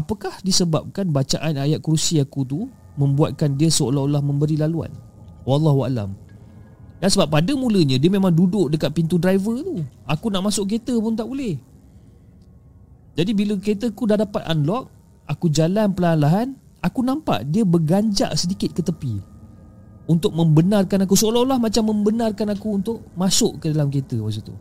Apakah 0.00 0.32
disebabkan 0.40 1.12
bacaan 1.12 1.60
ayat 1.60 1.84
kursi 1.84 2.16
aku 2.24 2.48
tu 2.48 2.72
membuatkan 2.96 3.52
dia 3.60 3.68
seolah-olah 3.68 4.24
memberi 4.24 4.56
laluan? 4.56 4.88
Wallahu 5.44 5.84
alam. 5.84 6.16
Dan 7.04 7.08
sebab 7.12 7.28
pada 7.28 7.52
mulanya 7.52 8.00
dia 8.00 8.08
memang 8.08 8.32
duduk 8.32 8.72
dekat 8.72 8.96
pintu 8.96 9.20
driver 9.20 9.60
tu. 9.60 9.84
Aku 10.08 10.32
nak 10.32 10.48
masuk 10.48 10.72
kereta 10.72 10.96
pun 10.96 11.12
tak 11.12 11.28
boleh. 11.28 11.60
Jadi 13.12 13.36
bila 13.36 13.60
kereta 13.60 13.92
aku 13.92 14.08
dah 14.08 14.16
dapat 14.16 14.40
unlock, 14.48 14.88
aku 15.28 15.52
jalan 15.52 15.92
perlahan-lahan, 15.92 16.56
aku 16.80 17.04
nampak 17.04 17.44
dia 17.52 17.68
berganjak 17.68 18.32
sedikit 18.40 18.72
ke 18.72 18.80
tepi 18.80 19.20
untuk 20.08 20.32
membenarkan 20.32 21.04
aku 21.04 21.12
seolah-olah 21.12 21.60
macam 21.60 21.92
membenarkan 21.92 22.56
aku 22.56 22.68
untuk 22.72 23.04
masuk 23.12 23.60
ke 23.60 23.68
dalam 23.68 23.92
kereta 23.92 24.16
masa 24.16 24.40
tu. 24.40 24.56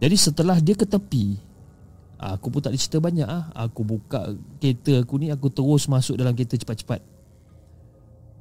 Jadi 0.00 0.16
setelah 0.20 0.60
dia 0.60 0.76
ke 0.76 0.84
tepi, 0.84 1.49
aku 2.20 2.52
pun 2.52 2.60
tak 2.60 2.76
ada 2.76 2.78
cerita 2.78 3.00
banyak 3.00 3.24
ah. 3.24 3.48
Aku 3.56 3.80
buka 3.80 4.36
kereta 4.60 5.00
aku 5.00 5.16
ni, 5.16 5.32
aku 5.32 5.48
terus 5.48 5.88
masuk 5.88 6.20
dalam 6.20 6.36
kereta 6.36 6.60
cepat-cepat. 6.60 7.00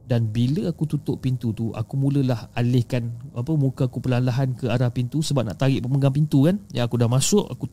Dan 0.10 0.28
bila 0.34 0.74
aku 0.74 0.90
tutup 0.90 1.22
pintu 1.22 1.54
tu, 1.54 1.70
aku 1.72 1.94
mulalah 1.94 2.50
alihkan 2.58 3.14
apa 3.38 3.54
muka 3.54 3.86
aku 3.86 4.02
perlahan-lahan 4.02 4.58
ke 4.58 4.66
arah 4.66 4.90
pintu 4.90 5.22
sebab 5.22 5.46
nak 5.46 5.62
tarik 5.62 5.86
pemegang 5.86 6.12
pintu 6.12 6.50
kan. 6.50 6.58
Ya 6.74 6.84
aku 6.90 6.98
dah 6.98 7.06
masuk, 7.06 7.46
aku 7.46 7.70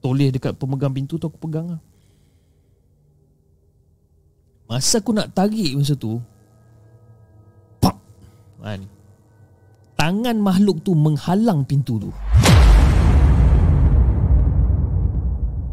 toleh 0.00 0.32
dekat 0.32 0.56
pemegang 0.56 0.90
pintu 0.96 1.20
tu 1.20 1.28
aku 1.28 1.36
pegang 1.36 1.76
lah. 1.76 1.80
Masa 4.70 5.04
aku 5.04 5.10
nak 5.12 5.34
tarik 5.34 5.74
masa 5.74 5.98
tu 5.98 6.22
Pak 7.82 7.96
kan? 8.62 8.80
Tangan 9.98 10.36
makhluk 10.38 10.80
tu 10.86 10.94
menghalang 10.94 11.66
pintu 11.66 11.98
tu 11.98 12.10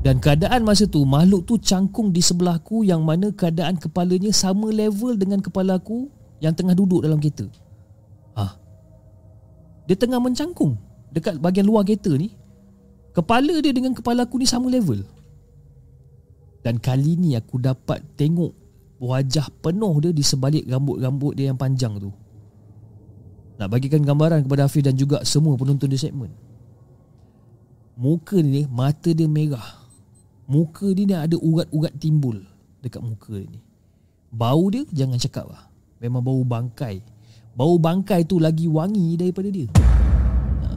Dan 0.07 0.23
keadaan 0.23 0.63
masa 0.63 0.87
tu 0.87 1.03
Makhluk 1.03 1.43
tu 1.43 1.59
cangkung 1.59 2.15
di 2.15 2.23
sebelahku 2.23 2.87
Yang 2.87 3.01
mana 3.03 3.27
keadaan 3.35 3.75
kepalanya 3.75 4.31
Sama 4.31 4.71
level 4.71 5.19
dengan 5.19 5.43
kepala 5.43 5.75
aku 5.75 6.07
Yang 6.39 6.63
tengah 6.63 6.75
duduk 6.79 7.03
dalam 7.03 7.19
kereta 7.19 7.51
ha. 8.39 8.55
Dia 9.83 9.99
tengah 9.99 10.23
mencangkung 10.23 10.79
Dekat 11.11 11.43
bahagian 11.43 11.67
luar 11.67 11.83
kereta 11.83 12.15
ni 12.15 12.31
Kepala 13.11 13.59
dia 13.59 13.75
dengan 13.75 13.91
kepala 13.91 14.23
aku 14.23 14.39
ni 14.39 14.47
sama 14.47 14.71
level 14.71 15.03
Dan 16.63 16.79
kali 16.79 17.19
ni 17.19 17.35
aku 17.35 17.59
dapat 17.59 17.99
tengok 18.15 18.67
wajah 18.97 19.49
penuh 19.61 19.93
dia 20.01 20.11
di 20.13 20.25
sebalik 20.25 20.65
rambut-rambut 20.65 21.37
dia 21.37 21.53
yang 21.53 21.59
panjang 21.59 21.93
tu. 22.01 22.09
Nak 23.57 23.69
bagikan 23.69 24.05
gambaran 24.05 24.45
kepada 24.45 24.69
Hafiz 24.69 24.85
dan 24.85 24.93
juga 24.93 25.21
semua 25.25 25.57
penonton 25.57 25.89
di 25.89 25.97
segmen. 25.97 26.29
Muka 27.97 28.37
ni, 28.37 28.69
mata 28.69 29.09
dia 29.09 29.25
merah. 29.25 29.86
Muka 30.47 30.87
dia 30.95 31.03
ni 31.03 31.11
ada 31.11 31.35
urat-urat 31.35 31.91
timbul 31.99 32.39
dekat 32.79 33.03
muka 33.03 33.35
dia 33.35 33.51
ni. 33.51 33.61
Bau 34.31 34.71
dia 34.71 34.87
jangan 34.95 35.19
cakap 35.19 35.43
lah. 35.51 35.67
Memang 35.99 36.23
bau 36.23 36.39
bangkai. 36.47 37.03
Bau 37.51 37.75
bangkai 37.75 38.23
tu 38.23 38.39
lagi 38.39 38.71
wangi 38.71 39.19
daripada 39.19 39.51
dia. 39.51 39.67
Ha. 40.63 40.69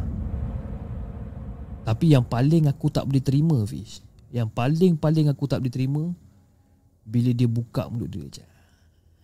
Tapi 1.86 2.10
yang 2.10 2.26
paling 2.26 2.66
aku 2.66 2.90
tak 2.90 3.06
boleh 3.06 3.22
terima 3.22 3.56
Fish 3.66 4.02
Yang 4.30 4.48
paling-paling 4.55 5.26
aku 5.30 5.44
tak 5.51 5.62
boleh 5.62 5.72
terima 5.72 6.05
bila 7.10 7.34
dia 7.34 7.51
buka 7.51 7.90
mulut 7.90 8.06
dia 8.06 8.22
je. 8.30 8.44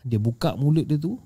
Dia 0.02 0.18
buka 0.18 0.58
mulut 0.58 0.86
dia 0.86 0.98
tu 0.98 1.18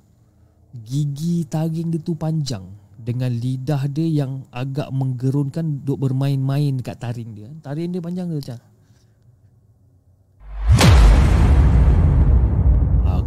Gigi 0.72 1.44
taring 1.48 1.92
dia 1.92 2.00
tu 2.00 2.16
panjang 2.16 2.62
Dengan 2.96 3.32
lidah 3.32 3.84
dia 3.90 4.24
yang 4.24 4.44
agak 4.52 4.88
menggerunkan 4.92 5.82
Duk 5.84 5.98
bermain-main 6.04 6.78
dekat 6.78 7.00
taring 7.00 7.32
dia 7.32 7.48
Taring 7.64 7.90
dia 7.92 8.00
panjang 8.00 8.28
ke 8.28 8.36
macam 8.38 8.69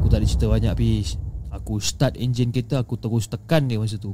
Aku 0.04 0.12
tak 0.12 0.20
ada 0.20 0.28
cerita 0.28 0.52
banyak 0.52 0.74
Fish 0.76 1.16
Aku 1.56 1.80
start 1.80 2.20
engine 2.20 2.52
kereta 2.52 2.84
Aku 2.84 3.00
terus 3.00 3.32
tekan 3.32 3.72
dia 3.72 3.80
masa 3.80 3.96
tu 3.96 4.12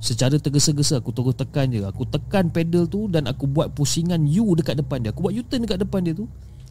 Secara 0.00 0.40
tergesa-gesa 0.40 1.04
Aku 1.04 1.12
terus 1.12 1.36
tekan 1.36 1.68
je 1.68 1.84
Aku 1.84 2.08
tekan 2.08 2.48
pedal 2.48 2.88
tu 2.88 3.04
Dan 3.04 3.28
aku 3.28 3.44
buat 3.44 3.76
pusingan 3.76 4.24
U 4.24 4.56
dekat 4.56 4.80
depan 4.80 5.04
dia 5.04 5.12
Aku 5.12 5.28
buat 5.28 5.36
U-turn 5.36 5.68
dekat 5.68 5.84
depan 5.84 6.00
dia 6.00 6.16
tu 6.16 6.24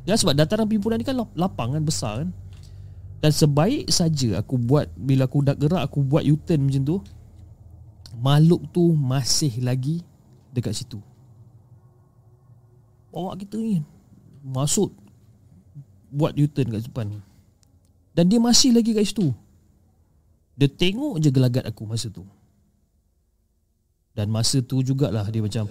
Ya 0.07 0.15
sebab 0.15 0.39
dataran 0.39 0.71
pimpunan 0.71 0.95
ni 0.95 1.03
kan 1.03 1.19
lapang 1.35 1.75
kan 1.75 1.83
besar 1.83 2.23
kan. 2.23 2.31
Dan 3.19 3.31
sebaik 3.35 3.91
saja 3.91 4.39
aku 4.39 4.55
buat 4.55 4.87
bila 4.95 5.27
aku 5.27 5.43
dah 5.43 5.51
gerak 5.51 5.83
aku 5.83 5.99
buat 5.99 6.23
U-turn 6.23 6.63
macam 6.63 6.83
tu. 6.87 6.97
Makhluk 8.23 8.71
tu 8.71 8.95
masih 8.95 9.51
lagi 9.59 9.99
dekat 10.55 10.79
situ. 10.79 11.03
Bawa 13.11 13.35
kita 13.35 13.59
ni 13.59 13.83
masuk 14.47 14.95
buat 16.07 16.31
U-turn 16.39 16.71
kat 16.71 16.87
depan. 16.87 17.19
Dan 18.17 18.33
dia 18.33 18.41
masih 18.41 18.73
lagi 18.73 18.97
kat 18.97 19.05
situ. 19.05 19.29
Dia 20.57 20.65
tengok 20.65 21.21
je 21.21 21.29
gelagat 21.29 21.69
aku 21.69 21.85
masa 21.85 22.09
tu. 22.09 22.25
Dan 24.17 24.33
masa 24.33 24.57
tu 24.65 24.81
jugalah 24.81 25.29
dia 25.29 25.45
macam 25.45 25.69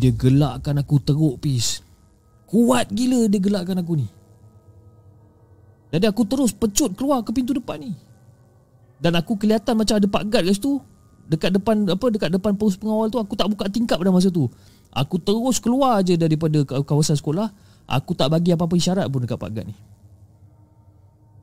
Dia 0.00 0.14
gelakkan 0.14 0.78
aku 0.78 1.02
teruk 1.02 1.42
pis. 1.42 1.82
Kuat 2.46 2.94
gila 2.94 3.26
dia 3.26 3.42
gelakkan 3.42 3.82
aku 3.82 3.98
ni. 3.98 4.19
Jadi 5.90 6.06
aku 6.06 6.22
terus 6.22 6.54
pecut 6.54 6.94
keluar 6.94 7.26
ke 7.26 7.34
pintu 7.34 7.50
depan 7.50 7.82
ni. 7.82 7.90
Dan 9.02 9.18
aku 9.18 9.34
kelihatan 9.34 9.74
macam 9.74 9.98
ada 9.98 10.06
pak 10.06 10.22
guard 10.30 10.44
kat 10.46 10.54
situ. 10.54 10.78
Dekat 11.30 11.50
depan 11.54 11.86
apa 11.86 12.06
dekat 12.10 12.30
depan 12.30 12.54
pos 12.54 12.78
pengawal 12.78 13.10
tu 13.10 13.18
aku 13.18 13.34
tak 13.34 13.50
buka 13.50 13.66
tingkap 13.66 13.98
pada 13.98 14.14
masa 14.14 14.30
tu. 14.30 14.46
Aku 14.90 15.18
terus 15.18 15.58
keluar 15.58 16.02
je 16.06 16.14
daripada 16.14 16.62
kawasan 16.66 17.18
sekolah. 17.18 17.50
Aku 17.90 18.14
tak 18.14 18.30
bagi 18.30 18.54
apa-apa 18.54 18.74
isyarat 18.78 19.06
pun 19.10 19.26
dekat 19.26 19.38
pak 19.38 19.50
guard 19.50 19.66
ni. 19.66 19.76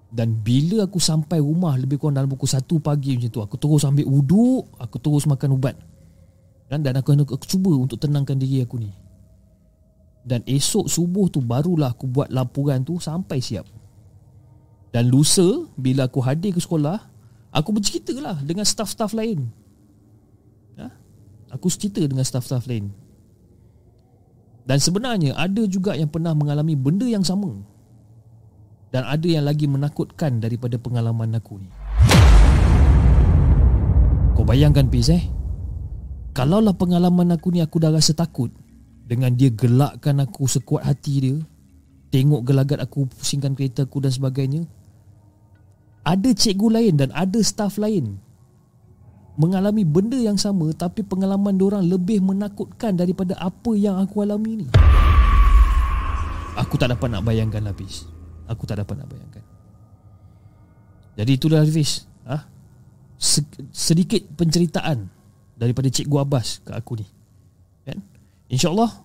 Dan 0.08 0.40
bila 0.40 0.88
aku 0.88 1.04
sampai 1.04 1.44
rumah 1.44 1.76
lebih 1.76 2.00
kurang 2.00 2.16
dalam 2.16 2.32
pukul 2.32 2.48
1 2.48 2.64
pagi 2.80 3.20
macam 3.20 3.28
tu 3.28 3.44
Aku 3.44 3.60
terus 3.60 3.84
ambil 3.84 4.08
wuduk 4.08 4.64
Aku 4.80 5.04
terus 5.04 5.28
makan 5.28 5.60
ubat. 5.60 5.76
Dan, 6.72 6.80
dan 6.80 6.96
aku, 6.96 7.12
aku, 7.12 7.36
aku 7.36 7.44
cuba 7.44 7.76
untuk 7.76 8.00
tenangkan 8.00 8.40
diri 8.40 8.64
aku 8.64 8.80
ni. 8.80 8.88
Dan 10.24 10.48
esok 10.48 10.88
subuh 10.88 11.28
tu 11.28 11.44
barulah 11.44 11.92
aku 11.92 12.08
buat 12.08 12.32
laporan 12.32 12.88
tu 12.88 13.00
sampai 13.00 13.40
siap 13.40 13.68
Dan 14.98 15.14
lusa 15.14 15.46
bila 15.78 16.10
aku 16.10 16.26
hadir 16.26 16.58
ke 16.58 16.58
sekolah 16.58 16.98
Aku 17.58 17.74
bercerita 17.74 18.14
lah 18.22 18.38
dengan 18.44 18.62
staff-staff 18.68 19.18
lain. 19.18 19.50
Ya? 20.78 20.94
Aku 21.50 21.72
cerita 21.74 22.04
dengan 22.06 22.22
staff-staff 22.22 22.70
lain. 22.70 22.94
Dan 24.68 24.78
sebenarnya 24.78 25.34
ada 25.34 25.64
juga 25.66 25.98
yang 25.98 26.12
pernah 26.12 26.36
mengalami 26.38 26.78
benda 26.78 27.10
yang 27.10 27.26
sama. 27.26 27.56
Dan 28.94 29.10
ada 29.10 29.26
yang 29.26 29.48
lagi 29.48 29.66
menakutkan 29.66 30.38
daripada 30.38 30.78
pengalaman 30.78 31.34
aku 31.34 31.58
ni. 31.58 31.70
Kau 34.38 34.46
bayangkan 34.46 34.86
Pis 34.86 35.10
eh? 35.10 35.24
Kalaulah 36.38 36.78
pengalaman 36.78 37.34
aku 37.34 37.50
ni 37.50 37.66
aku 37.66 37.82
dah 37.82 37.90
rasa 37.90 38.14
takut 38.14 38.54
Dengan 39.02 39.34
dia 39.34 39.50
gelakkan 39.50 40.22
aku 40.22 40.46
sekuat 40.46 40.86
hati 40.86 41.14
dia 41.18 41.42
Tengok 42.14 42.46
gelagat 42.46 42.78
aku 42.78 43.10
pusingkan 43.10 43.58
kereta 43.58 43.90
aku 43.90 43.98
dan 44.06 44.14
sebagainya 44.14 44.70
Ada 46.08 46.32
cikgu 46.32 46.68
lain 46.72 46.94
dan 46.96 47.12
ada 47.12 47.36
staff 47.44 47.76
lain 47.76 48.16
Mengalami 49.36 49.84
benda 49.84 50.16
yang 50.16 50.40
sama 50.40 50.72
Tapi 50.72 51.04
pengalaman 51.04 51.60
orang 51.60 51.84
lebih 51.84 52.24
menakutkan 52.24 52.96
daripada 52.96 53.36
apa 53.36 53.76
yang 53.76 54.00
aku 54.00 54.24
alami 54.24 54.64
ni. 54.64 54.68
Aku 56.56 56.80
tak 56.80 56.96
dapat 56.96 57.12
nak 57.12 57.28
bayangkan 57.28 57.68
habis 57.68 58.08
Aku 58.48 58.64
tak 58.64 58.80
dapat 58.80 59.04
nak 59.04 59.12
bayangkan. 59.12 59.44
Jadi 61.20 61.32
itulah 61.36 61.60
Hafiz. 61.68 62.08
Ha? 62.24 62.48
Sedikit 63.76 64.24
penceritaan 64.40 65.12
Daripada 65.60 65.92
Cikgu 65.92 66.18
Abbas 66.24 66.64
ke 66.64 66.72
aku 66.72 67.04
ni. 67.04 67.08
Kan? 67.84 68.00
InsyaAllah 68.48 69.04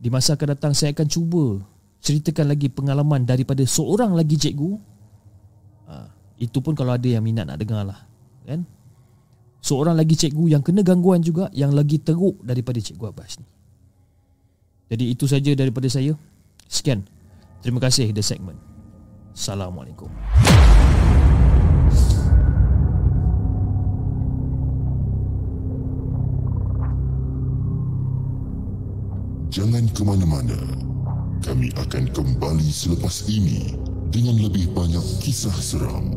Di 0.00 0.08
masa 0.08 0.40
akan 0.40 0.56
datang 0.56 0.72
saya 0.72 0.96
akan 0.96 1.04
cuba 1.04 1.60
Ceritakan 2.00 2.48
lagi 2.48 2.72
pengalaman 2.72 3.28
daripada 3.28 3.60
seorang 3.68 4.16
lagi 4.16 4.40
cikgu 4.40 4.91
ha, 5.88 6.10
Itu 6.38 6.60
pun 6.60 6.76
kalau 6.76 6.94
ada 6.94 7.08
yang 7.08 7.24
minat 7.24 7.48
nak 7.48 7.58
dengar 7.58 7.82
lah 7.86 8.00
kan? 8.44 8.66
Seorang 9.62 9.94
lagi 9.94 10.18
cikgu 10.18 10.58
yang 10.58 10.62
kena 10.62 10.82
gangguan 10.82 11.22
juga 11.22 11.46
Yang 11.54 11.72
lagi 11.78 11.96
teruk 12.02 12.42
daripada 12.42 12.82
Cikgu 12.82 13.14
Abbas 13.14 13.38
ni 13.38 13.46
Jadi 14.90 15.04
itu 15.14 15.24
saja 15.30 15.54
daripada 15.54 15.86
saya 15.86 16.18
Sekian 16.66 17.06
Terima 17.62 17.78
kasih 17.78 18.10
The 18.10 18.26
Segment. 18.26 18.58
Assalamualaikum. 19.38 20.10
Jangan 29.54 29.84
ke 29.94 30.02
mana-mana. 30.02 30.58
Kami 31.46 31.70
akan 31.78 32.10
kembali 32.10 32.66
selepas 32.66 33.30
ini 33.30 33.78
dengan 34.12 34.36
lebih 34.36 34.68
banyak 34.76 35.02
kisah 35.24 35.56
seram. 35.56 36.12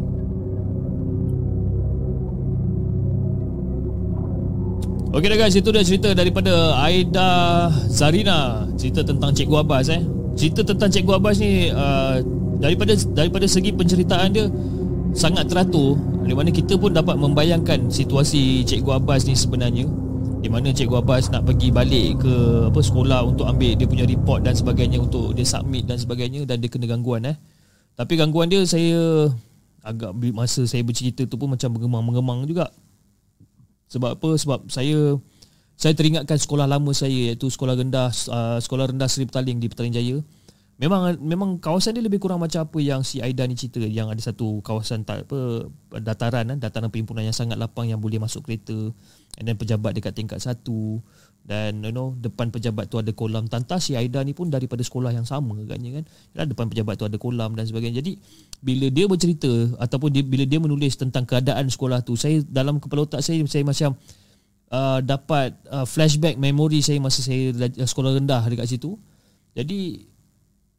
Okey 5.15 5.31
dah 5.31 5.39
guys, 5.39 5.55
itu 5.55 5.71
dah 5.71 5.79
cerita 5.79 6.11
daripada 6.11 6.75
Aida 6.83 7.71
Zarina. 7.87 8.67
Cerita 8.75 8.99
tentang 8.99 9.31
Cikgu 9.31 9.63
Abbas 9.63 9.87
eh 9.87 10.03
cerita 10.35 10.61
tentang 10.61 10.91
Cikgu 10.91 11.11
Abbas 11.17 11.39
ni 11.39 11.71
uh, 11.71 12.19
daripada 12.59 12.93
daripada 13.15 13.47
segi 13.47 13.71
penceritaan 13.71 14.29
dia 14.35 14.45
sangat 15.15 15.47
teratur 15.47 15.95
di 16.27 16.35
mana 16.35 16.51
kita 16.51 16.75
pun 16.75 16.91
dapat 16.91 17.15
membayangkan 17.15 17.87
situasi 17.87 18.67
Cikgu 18.67 18.99
Abbas 18.99 19.25
ni 19.25 19.33
sebenarnya 19.33 19.87
di 20.43 20.51
mana 20.51 20.69
Cikgu 20.75 21.01
Abbas 21.01 21.31
nak 21.31 21.47
pergi 21.47 21.71
balik 21.71 22.21
ke 22.21 22.35
apa 22.69 22.79
sekolah 22.83 23.25
untuk 23.25 23.47
ambil 23.47 23.73
dia 23.79 23.87
punya 23.87 24.05
report 24.05 24.45
dan 24.45 24.53
sebagainya 24.53 25.01
untuk 25.01 25.33
dia 25.33 25.47
submit 25.47 25.87
dan 25.87 25.97
sebagainya 25.97 26.43
dan 26.43 26.59
dia 26.59 26.69
kena 26.69 26.85
gangguan 26.91 27.25
eh 27.25 27.35
tapi 27.95 28.19
gangguan 28.19 28.51
dia 28.51 28.59
saya 28.67 29.31
agak 29.85 30.11
masa 30.35 30.67
saya 30.67 30.83
bercerita 30.83 31.23
tu 31.23 31.39
pun 31.39 31.47
macam 31.47 31.69
mengemang-mengemang 31.71 32.43
juga. 32.49 32.67
Sebab 33.87 34.19
apa? 34.19 34.29
Sebab 34.35 34.59
saya 34.67 35.15
saya 35.75 35.93
teringatkan 35.95 36.35
sekolah 36.35 36.67
lama 36.67 36.91
saya 36.91 37.31
iaitu 37.31 37.47
sekolah 37.47 37.75
rendah 37.75 38.11
uh, 38.31 38.59
sekolah 38.59 38.91
rendah 38.91 39.07
Seri 39.07 39.29
Petaling 39.29 39.61
di 39.61 39.67
Petaling 39.69 39.93
Jaya. 39.93 40.17
Memang 40.75 41.15
memang 41.23 41.55
kawasan 41.55 41.95
dia 41.95 42.03
lebih 42.03 42.19
kurang 42.19 42.43
macam 42.43 42.67
apa 42.67 42.79
yang 42.83 42.99
si 42.99 43.23
Aida 43.23 43.47
ni 43.47 43.55
cerita 43.55 43.79
yang 43.79 44.11
ada 44.11 44.19
satu 44.19 44.59
kawasan 44.59 45.07
tak 45.07 45.23
apa 45.23 45.71
dataran 46.03 46.51
kan 46.51 46.59
dataran 46.59 46.91
perhimpunan 46.91 47.23
yang 47.23 47.31
sangat 47.31 47.55
lapang 47.55 47.87
yang 47.87 48.03
boleh 48.03 48.19
masuk 48.19 48.43
kereta 48.43 48.91
dan 49.39 49.55
pejabat 49.55 49.95
dekat 49.95 50.11
tingkat 50.11 50.43
satu 50.43 50.99
dan 51.45 51.77
you 51.85 51.93
know 51.93 52.17
depan 52.17 52.49
pejabat 52.49 52.89
tu 52.89 52.97
ada 52.97 53.13
kolam. 53.13 53.45
Tantas 53.45 53.85
si 53.85 53.93
Aida 53.93 54.25
ni 54.25 54.33
pun 54.33 54.49
daripada 54.49 54.81
sekolah 54.81 55.13
yang 55.13 55.29
sama 55.29 55.53
agaknya 55.61 56.01
kan? 56.01 56.03
Dan 56.33 56.45
depan 56.49 56.65
pejabat 56.73 56.97
tu 56.97 57.05
ada 57.05 57.17
kolam 57.21 57.53
dan 57.53 57.69
sebagainya. 57.69 58.01
Jadi 58.01 58.17
bila 58.65 58.89
dia 58.89 59.05
bercerita 59.05 59.77
ataupun 59.77 60.09
dia, 60.09 60.25
bila 60.25 60.41
dia 60.49 60.57
menulis 60.57 60.97
tentang 60.97 61.29
keadaan 61.29 61.69
sekolah 61.69 62.01
tu 62.01 62.17
saya 62.17 62.41
dalam 62.49 62.81
kepala 62.81 63.05
otak 63.05 63.21
saya 63.21 63.45
saya 63.45 63.61
macam 63.61 63.93
uh, 64.73 64.99
dapat 65.05 65.53
uh, 65.69 65.85
flashback 65.85 66.33
memori 66.41 66.81
saya 66.81 66.97
masa 66.97 67.21
saya 67.21 67.53
sekolah 67.77 68.17
rendah 68.17 68.41
dekat 68.49 68.65
situ. 68.65 68.97
Jadi 69.53 70.01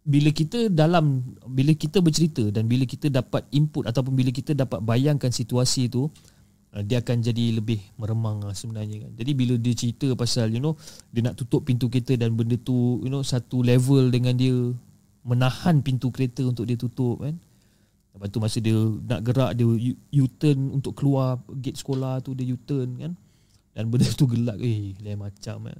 bila 0.06 0.30
kita 0.34 0.66
dalam 0.66 1.34
bila 1.46 1.74
kita 1.78 2.02
bercerita 2.02 2.42
dan 2.50 2.66
bila 2.66 2.82
kita 2.86 3.06
dapat 3.06 3.46
input 3.54 3.86
ataupun 3.86 4.18
bila 4.18 4.34
kita 4.34 4.50
dapat 4.54 4.82
bayangkan 4.82 5.30
situasi 5.30 5.90
itu 5.90 6.06
uh, 6.06 6.35
dia 6.84 7.00
akan 7.00 7.24
jadi 7.24 7.56
lebih 7.56 7.80
meremang 7.96 8.44
lah 8.44 8.52
sebenarnya 8.52 9.08
kan. 9.08 9.12
Jadi 9.16 9.32
bila 9.32 9.54
dia 9.56 9.72
cerita 9.72 10.12
pasal 10.12 10.52
you 10.52 10.60
know 10.60 10.76
dia 11.08 11.24
nak 11.24 11.38
tutup 11.40 11.64
pintu 11.64 11.88
kereta 11.88 12.12
dan 12.20 12.36
benda 12.36 12.60
tu 12.60 13.00
you 13.00 13.08
know 13.08 13.24
satu 13.24 13.64
level 13.64 14.12
dengan 14.12 14.36
dia 14.36 14.52
menahan 15.24 15.80
pintu 15.80 16.12
kereta 16.12 16.44
untuk 16.44 16.68
dia 16.68 16.76
tutup 16.76 17.24
kan. 17.24 17.32
Lepas 18.16 18.28
tu 18.32 18.38
masa 18.40 18.58
dia 18.60 18.76
nak 19.08 19.20
gerak 19.24 19.52
dia 19.56 19.64
U-turn 20.24 20.58
untuk 20.72 20.96
keluar 20.96 21.40
gate 21.60 21.76
sekolah 21.76 22.20
tu 22.24 22.32
dia 22.36 22.48
U-turn 22.48 22.88
kan. 22.96 23.12
Dan 23.76 23.92
benda 23.92 24.08
tu 24.08 24.24
gelak 24.24 24.56
Eh 24.56 24.96
lain 25.04 25.20
macam 25.20 25.68
eh. 25.68 25.76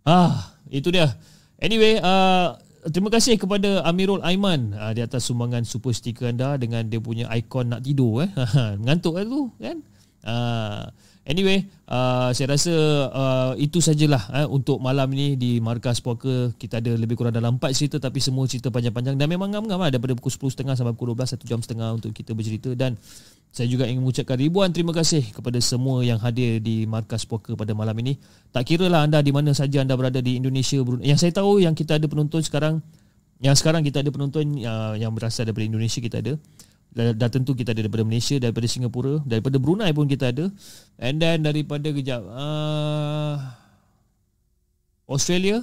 Ah 0.00 0.56
Itu 0.72 0.88
dia 0.88 1.12
Anyway 1.60 2.00
uh, 2.00 2.56
Terima 2.88 3.12
kasih 3.12 3.36
kepada 3.36 3.84
Amirul 3.84 4.24
Aiman 4.24 4.72
uh, 4.72 4.92
Di 4.96 5.04
atas 5.04 5.28
sumbangan 5.28 5.68
super 5.68 5.92
sticker 5.92 6.32
anda 6.32 6.56
Dengan 6.56 6.88
dia 6.88 6.96
punya 6.96 7.28
ikon 7.28 7.76
nak 7.76 7.84
tidur 7.84 8.24
eh. 8.24 8.30
Mengantuk 8.80 9.20
kan 9.20 9.26
tu 9.28 9.42
kan 9.60 9.76
uh, 10.24 10.82
Anyway, 11.28 11.68
uh, 11.84 12.32
saya 12.32 12.56
rasa 12.56 12.72
uh, 13.12 13.52
itu 13.60 13.84
sajalah 13.84 14.24
uh, 14.32 14.48
untuk 14.48 14.80
malam 14.80 15.04
ini 15.12 15.36
di 15.36 15.60
Markas 15.60 16.00
Poker. 16.00 16.56
Kita 16.56 16.80
ada 16.80 16.96
lebih 16.96 17.12
kurang 17.12 17.36
dalam 17.36 17.60
4 17.60 17.76
cerita 17.76 18.00
tapi 18.00 18.24
semua 18.24 18.48
cerita 18.48 18.72
panjang-panjang 18.72 19.20
dan 19.20 19.28
memang 19.28 19.52
ngam-ngam 19.52 19.76
lah 19.84 19.92
daripada 19.92 20.16
pukul 20.16 20.32
10.30 20.48 20.80
sampai 20.80 20.96
pukul 20.96 21.12
12, 21.12 21.36
1 21.36 21.44
jam 21.44 21.60
setengah 21.60 21.88
untuk 21.92 22.16
kita 22.16 22.32
bercerita. 22.32 22.72
Dan 22.72 22.96
saya 23.52 23.68
juga 23.68 23.84
ingin 23.84 24.00
mengucapkan 24.00 24.40
ribuan 24.40 24.72
terima 24.72 24.96
kasih 24.96 25.20
kepada 25.28 25.60
semua 25.60 26.00
yang 26.00 26.16
hadir 26.16 26.56
di 26.56 26.88
Markas 26.88 27.28
Poker 27.28 27.52
pada 27.52 27.76
malam 27.76 27.94
ini. 28.00 28.16
Tak 28.48 28.64
kira 28.64 28.88
lah 28.88 29.04
anda 29.04 29.20
di 29.20 29.28
mana 29.28 29.52
saja 29.52 29.84
anda 29.84 30.00
berada 30.00 30.24
di 30.24 30.40
Indonesia. 30.40 30.80
Yang 31.04 31.18
saya 31.20 31.32
tahu 31.36 31.60
yang 31.60 31.76
kita 31.76 32.00
ada 32.00 32.08
penonton 32.08 32.40
sekarang, 32.40 32.80
yang 33.44 33.52
sekarang 33.52 33.84
kita 33.84 34.00
ada 34.00 34.08
penonton 34.08 34.56
uh, 34.64 34.96
yang 34.96 35.12
berasal 35.12 35.44
daripada 35.44 35.68
Indonesia 35.68 36.00
kita 36.00 36.24
ada 36.24 36.40
dah, 36.94 37.30
tentu 37.30 37.54
kita 37.54 37.70
ada 37.70 37.86
daripada 37.86 38.02
Malaysia 38.02 38.36
daripada 38.42 38.66
Singapura 38.66 39.22
daripada 39.22 39.56
Brunei 39.62 39.94
pun 39.94 40.10
kita 40.10 40.34
ada. 40.34 40.50
And 40.98 41.22
then 41.22 41.46
daripada 41.46 41.90
kejap 41.94 42.22
uh, 42.26 43.36
Australia. 45.06 45.62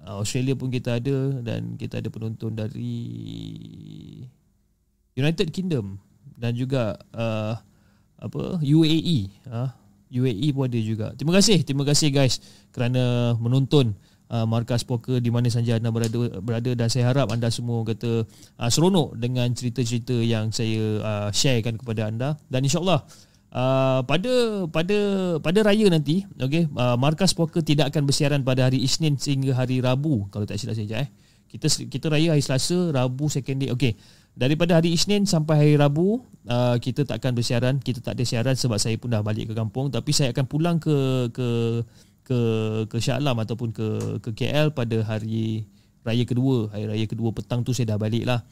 Uh, 0.00 0.24
Australia 0.24 0.56
pun 0.56 0.72
kita 0.72 0.96
ada 0.96 1.44
dan 1.44 1.76
kita 1.76 2.00
ada 2.00 2.08
penonton 2.08 2.56
dari 2.56 2.96
United 5.12 5.52
Kingdom 5.52 6.00
dan 6.40 6.56
juga 6.56 6.96
uh, 7.12 7.60
apa 8.16 8.42
UAE 8.64 9.28
uh, 9.44 9.68
UAE 10.08 10.56
pun 10.56 10.64
ada 10.66 10.80
juga. 10.80 11.06
Terima 11.20 11.36
kasih 11.36 11.60
terima 11.68 11.84
kasih 11.84 12.08
guys 12.08 12.40
kerana 12.72 13.36
menonton 13.36 13.92
uh, 14.30 14.46
markas 14.46 14.86
poker 14.86 15.18
di 15.18 15.28
mana 15.28 15.50
saja 15.50 15.76
anda 15.76 15.90
berada 15.90 16.40
berada 16.40 16.70
dan 16.72 16.88
saya 16.88 17.10
harap 17.10 17.28
anda 17.34 17.50
semua 17.50 17.82
kata 17.82 18.24
uh, 18.56 18.70
seronok 18.70 19.18
dengan 19.18 19.50
cerita-cerita 19.50 20.14
yang 20.14 20.54
saya 20.54 21.02
uh, 21.02 21.28
sharekan 21.34 21.76
kepada 21.76 22.08
anda. 22.08 22.38
Dan 22.46 22.64
insyaallah 22.64 23.02
Uh, 23.50 24.06
pada 24.06 24.62
pada 24.70 24.98
pada 25.42 25.58
raya 25.66 25.90
nanti 25.90 26.22
okey 26.38 26.70
uh, 26.70 26.94
markas 26.94 27.34
poker 27.34 27.58
tidak 27.66 27.90
akan 27.90 28.06
bersiaran 28.06 28.46
pada 28.46 28.70
hari 28.70 28.78
Isnin 28.78 29.18
sehingga 29.18 29.58
hari 29.58 29.82
Rabu 29.82 30.30
kalau 30.30 30.46
tak 30.46 30.62
silap 30.62 30.78
saya 30.78 31.02
eh. 31.02 31.10
Kita 31.50 31.66
kita 31.66 32.14
raya 32.14 32.30
hari 32.30 32.46
Selasa 32.46 32.94
Rabu 32.94 33.26
second 33.26 33.58
day. 33.58 33.74
Okey 33.74 33.98
daripada 34.38 34.78
hari 34.78 34.94
Isnin 34.94 35.26
sampai 35.26 35.54
hari 35.58 35.74
Rabu 35.74 36.22
uh, 36.46 36.78
kita 36.78 37.02
tak 37.02 37.18
akan 37.18 37.32
bersiaran 37.34 37.74
kita 37.82 37.98
tak 37.98 38.14
ada 38.14 38.22
siaran 38.22 38.54
sebab 38.54 38.78
saya 38.78 38.94
pun 38.96 39.10
dah 39.10 39.22
balik 39.22 39.50
ke 39.50 39.54
kampung. 39.58 39.90
Tapi 39.90 40.10
saya 40.14 40.30
akan 40.30 40.44
pulang 40.46 40.76
ke 40.78 41.26
ke 41.34 41.46
ke 42.26 42.40
ke 42.86 42.96
Shah 43.00 43.18
Alam 43.18 43.40
ataupun 43.40 43.72
ke 43.72 43.88
ke 44.24 44.30
KL 44.36 44.72
pada 44.76 45.00
hari 45.04 45.68
raya 46.04 46.24
kedua 46.24 46.70
hari 46.72 46.88
raya 46.88 47.04
kedua 47.08 47.32
petang 47.32 47.64
tu 47.64 47.76
saya 47.76 47.96
dah 47.96 47.98
balik 48.00 48.24
lah 48.24 48.44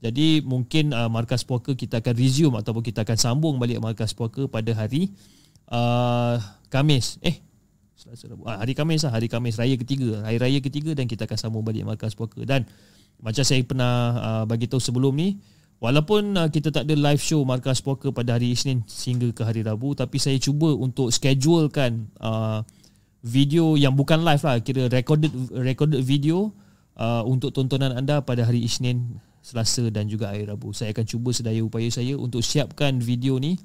jadi 0.00 0.44
mungkin 0.44 0.92
uh, 0.92 1.08
markas 1.08 1.42
poker 1.42 1.72
kita 1.72 2.04
akan 2.04 2.14
resume 2.14 2.54
ataupun 2.60 2.84
kita 2.84 3.02
akan 3.02 3.16
sambung 3.16 3.56
balik 3.56 3.80
markas 3.80 4.12
poker 4.12 4.44
pada 4.46 4.70
hari 4.76 5.16
uh, 5.72 6.36
Kamis. 6.68 7.16
Eh, 7.24 7.40
Selasa 7.96 8.28
Rabu. 8.28 8.44
Ah, 8.44 8.60
hari 8.60 8.76
Kamis 8.76 9.08
lah, 9.08 9.16
hari 9.16 9.26
Kamis 9.30 9.56
raya 9.56 9.74
ketiga. 9.80 10.20
Hari 10.26 10.36
raya 10.36 10.58
ketiga 10.60 10.92
dan 10.92 11.08
kita 11.08 11.24
akan 11.24 11.38
sambung 11.38 11.64
balik 11.64 11.86
markas 11.88 12.12
poker. 12.12 12.44
Dan 12.44 12.68
macam 13.24 13.40
saya 13.40 13.64
pernah 13.64 13.92
uh, 14.20 14.44
bagi 14.44 14.68
tahu 14.68 14.82
sebelum 14.82 15.16
ni, 15.16 15.40
walaupun 15.80 16.36
uh, 16.36 16.48
kita 16.52 16.68
tak 16.68 16.84
ada 16.84 16.92
live 16.92 17.22
show 17.22 17.40
markas 17.48 17.80
poker 17.80 18.12
pada 18.12 18.36
hari 18.36 18.52
Isnin 18.52 18.84
sehingga 18.84 19.32
ke 19.32 19.40
hari 19.48 19.64
Rabu, 19.64 19.96
tapi 19.96 20.20
saya 20.20 20.36
cuba 20.36 20.76
untuk 20.76 21.08
schedulekan 21.08 22.12
uh, 22.20 22.60
video 23.26 23.74
yang 23.74 23.98
bukan 23.98 24.22
live 24.22 24.42
lah, 24.46 24.62
kira 24.62 24.86
recorded 24.86 25.34
recorded 25.50 25.98
video 26.06 26.54
uh, 26.94 27.26
untuk 27.26 27.50
tontonan 27.50 27.98
anda 27.98 28.22
pada 28.22 28.46
hari 28.46 28.62
Isnin 28.62 29.18
Selasa 29.42 29.90
dan 29.90 30.06
juga 30.06 30.30
hari 30.30 30.46
Rabu. 30.46 30.70
Saya 30.70 30.94
akan 30.94 31.02
cuba 31.02 31.34
sedaya 31.34 31.58
upaya 31.58 31.90
saya 31.90 32.14
untuk 32.14 32.46
siapkan 32.46 33.02
video 33.02 33.42
ni. 33.42 33.58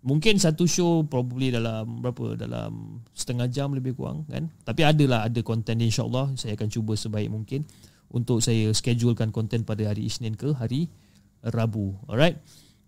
Mungkin 0.00 0.40
satu 0.40 0.64
show 0.64 1.04
probably 1.04 1.52
dalam 1.52 2.00
berapa 2.00 2.32
dalam 2.32 3.04
setengah 3.12 3.50
jam 3.52 3.74
lebih 3.74 3.98
kurang 3.98 4.24
kan. 4.30 4.48
Tapi 4.64 4.86
adalah 4.86 5.28
ada 5.28 5.42
konten 5.44 5.76
insya-Allah 5.76 6.32
saya 6.40 6.56
akan 6.56 6.68
cuba 6.72 6.96
sebaik 6.96 7.28
mungkin 7.28 7.68
untuk 8.08 8.40
saya 8.40 8.72
schedulekan 8.72 9.28
konten 9.28 9.66
pada 9.66 9.84
hari 9.90 10.08
Isnin 10.08 10.38
ke 10.38 10.56
hari 10.56 10.88
Rabu. 11.44 11.98
Alright. 12.08 12.40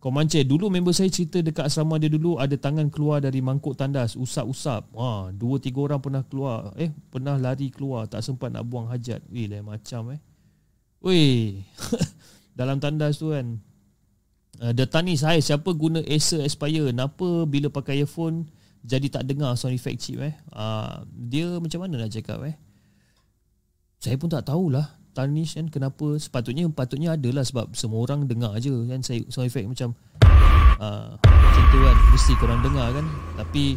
Komance 0.03 0.43
dulu 0.43 0.66
member 0.66 0.91
saya 0.91 1.07
cerita 1.15 1.39
dekat 1.39 1.70
asrama 1.70 1.95
dia 1.95 2.11
dulu 2.11 2.35
ada 2.35 2.59
tangan 2.59 2.91
keluar 2.91 3.23
dari 3.23 3.39
mangkuk 3.39 3.79
tandas 3.79 4.19
usap-usap. 4.19 4.91
Wah, 4.91 5.31
dua 5.31 5.62
tiga 5.62 5.79
orang 5.87 6.03
pernah 6.03 6.27
keluar 6.27 6.74
eh 6.74 6.91
pernah 6.91 7.39
lari 7.39 7.70
keluar 7.70 8.11
tak 8.11 8.27
sempat 8.27 8.51
nak 8.51 8.66
buang 8.66 8.91
hajat. 8.91 9.23
Weh 9.31 9.47
lain 9.47 9.62
macam 9.62 10.19
eh. 10.19 10.20
Weh. 11.07 11.62
dalam 12.59 12.79
tandas 12.79 13.16
tu 13.16 13.33
kan 13.33 13.59
uh, 14.61 14.73
Dia 14.73 14.87
tanya 14.89 15.12
saya 15.16 15.41
siapa 15.41 15.73
guna 15.73 16.05
Acer 16.05 16.45
Aspire 16.45 16.93
Kenapa 16.93 17.49
bila 17.49 17.73
pakai 17.73 18.05
earphone 18.05 18.49
Jadi 18.85 19.09
tak 19.09 19.24
dengar 19.24 19.57
sound 19.57 19.77
effect 19.77 20.05
chip 20.05 20.20
eh 20.20 20.35
uh, 20.53 21.05
Dia 21.09 21.57
macam 21.59 21.85
mana 21.85 22.05
nak 22.05 22.12
cakap 22.12 22.45
eh 22.45 22.57
Saya 24.01 24.16
pun 24.20 24.29
tak 24.29 24.45
tahulah 24.47 25.02
Tarnish 25.12 25.60
kan 25.60 25.68
kenapa? 25.68 26.16
Sepatutnya 26.16 26.68
patutnya 26.72 27.14
adalah 27.14 27.44
sebab 27.44 27.76
Semua 27.76 28.01
orang 28.02 28.24
dengar 28.24 28.56
je 28.59 28.72
kan. 28.89 29.01
Saya, 29.05 29.20
Sound 29.28 29.48
effect 29.48 29.68
macam 29.68 29.93
uh, 30.80 31.14
Macam 31.20 31.64
tu 31.68 31.78
kan. 31.84 31.97
Mesti 32.16 32.32
korang 32.40 32.60
dengar 32.64 32.89
kan. 32.97 33.06
Tapi 33.36 33.76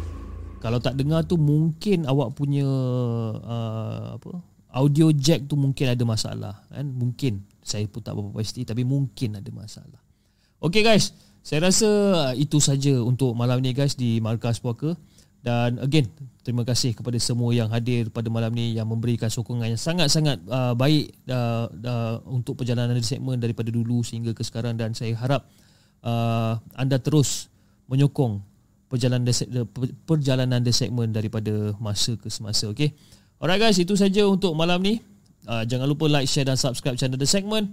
Kalau 0.60 0.80
tak 0.80 0.96
dengar 0.96 1.22
tu 1.28 1.36
Mungkin 1.36 2.08
awak 2.08 2.32
punya 2.34 2.66
uh, 3.40 4.16
Apa 4.16 4.56
Audio 4.76 5.08
jack 5.08 5.48
tu 5.48 5.56
mungkin 5.56 5.88
ada 5.88 6.04
masalah 6.04 6.54
kan. 6.68 6.84
Mungkin. 6.84 7.48
Saya 7.64 7.88
pun 7.88 8.04
tak 8.04 8.12
berapa 8.12 8.36
pasti 8.36 8.60
tapi 8.68 8.84
mungkin 8.84 9.40
ada 9.40 9.48
masalah. 9.48 10.00
Okay 10.60 10.84
guys, 10.84 11.16
saya 11.40 11.64
rasa 11.64 11.88
uh, 11.88 12.32
itu 12.36 12.60
saja 12.60 12.92
untuk 13.00 13.32
malam 13.32 13.64
ni 13.64 13.72
guys 13.72 13.96
di 13.96 14.20
Markas 14.20 14.60
Puaka. 14.60 14.92
Dan 15.46 15.78
again, 15.78 16.10
terima 16.42 16.66
kasih 16.66 16.90
kepada 16.98 17.14
semua 17.22 17.54
yang 17.54 17.70
hadir 17.70 18.10
pada 18.10 18.26
malam 18.26 18.50
ni 18.50 18.74
yang 18.74 18.90
memberikan 18.90 19.30
sokongan 19.30 19.70
yang 19.70 19.78
sangat-sangat 19.78 20.42
uh, 20.50 20.74
baik 20.74 21.14
uh, 21.30 21.70
uh, 21.70 22.18
untuk 22.26 22.58
perjalanan 22.58 22.98
di 22.98 23.06
segmen 23.06 23.38
daripada 23.38 23.70
dulu 23.70 24.02
sehingga 24.02 24.34
ke 24.34 24.42
sekarang 24.42 24.74
dan 24.74 24.90
saya 24.90 25.14
harap 25.14 25.46
uh, 26.02 26.58
anda 26.74 26.98
terus 26.98 27.46
menyokong 27.86 28.42
perjalanan 28.90 29.30
perjalanan 30.02 30.66
the 30.66 30.74
segment 30.74 31.14
daripada 31.14 31.70
masa 31.78 32.18
ke 32.18 32.26
semasa 32.26 32.66
okey. 32.74 32.90
Alright 33.38 33.62
guys, 33.62 33.78
itu 33.78 33.94
saja 33.94 34.26
untuk 34.26 34.50
malam 34.58 34.82
ni. 34.82 34.98
Uh, 35.46 35.62
jangan 35.62 35.86
lupa 35.86 36.10
like, 36.10 36.26
share 36.26 36.42
dan 36.42 36.58
subscribe 36.58 36.98
channel 36.98 37.14
The 37.14 37.28
Segment. 37.28 37.70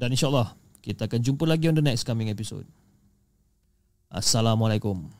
Dan 0.00 0.16
insyaAllah, 0.16 0.56
kita 0.80 1.04
akan 1.04 1.20
jumpa 1.20 1.44
lagi 1.44 1.68
on 1.68 1.76
the 1.76 1.84
next 1.84 2.08
coming 2.08 2.32
episode. 2.32 2.64
Assalamualaikum. 4.08 5.19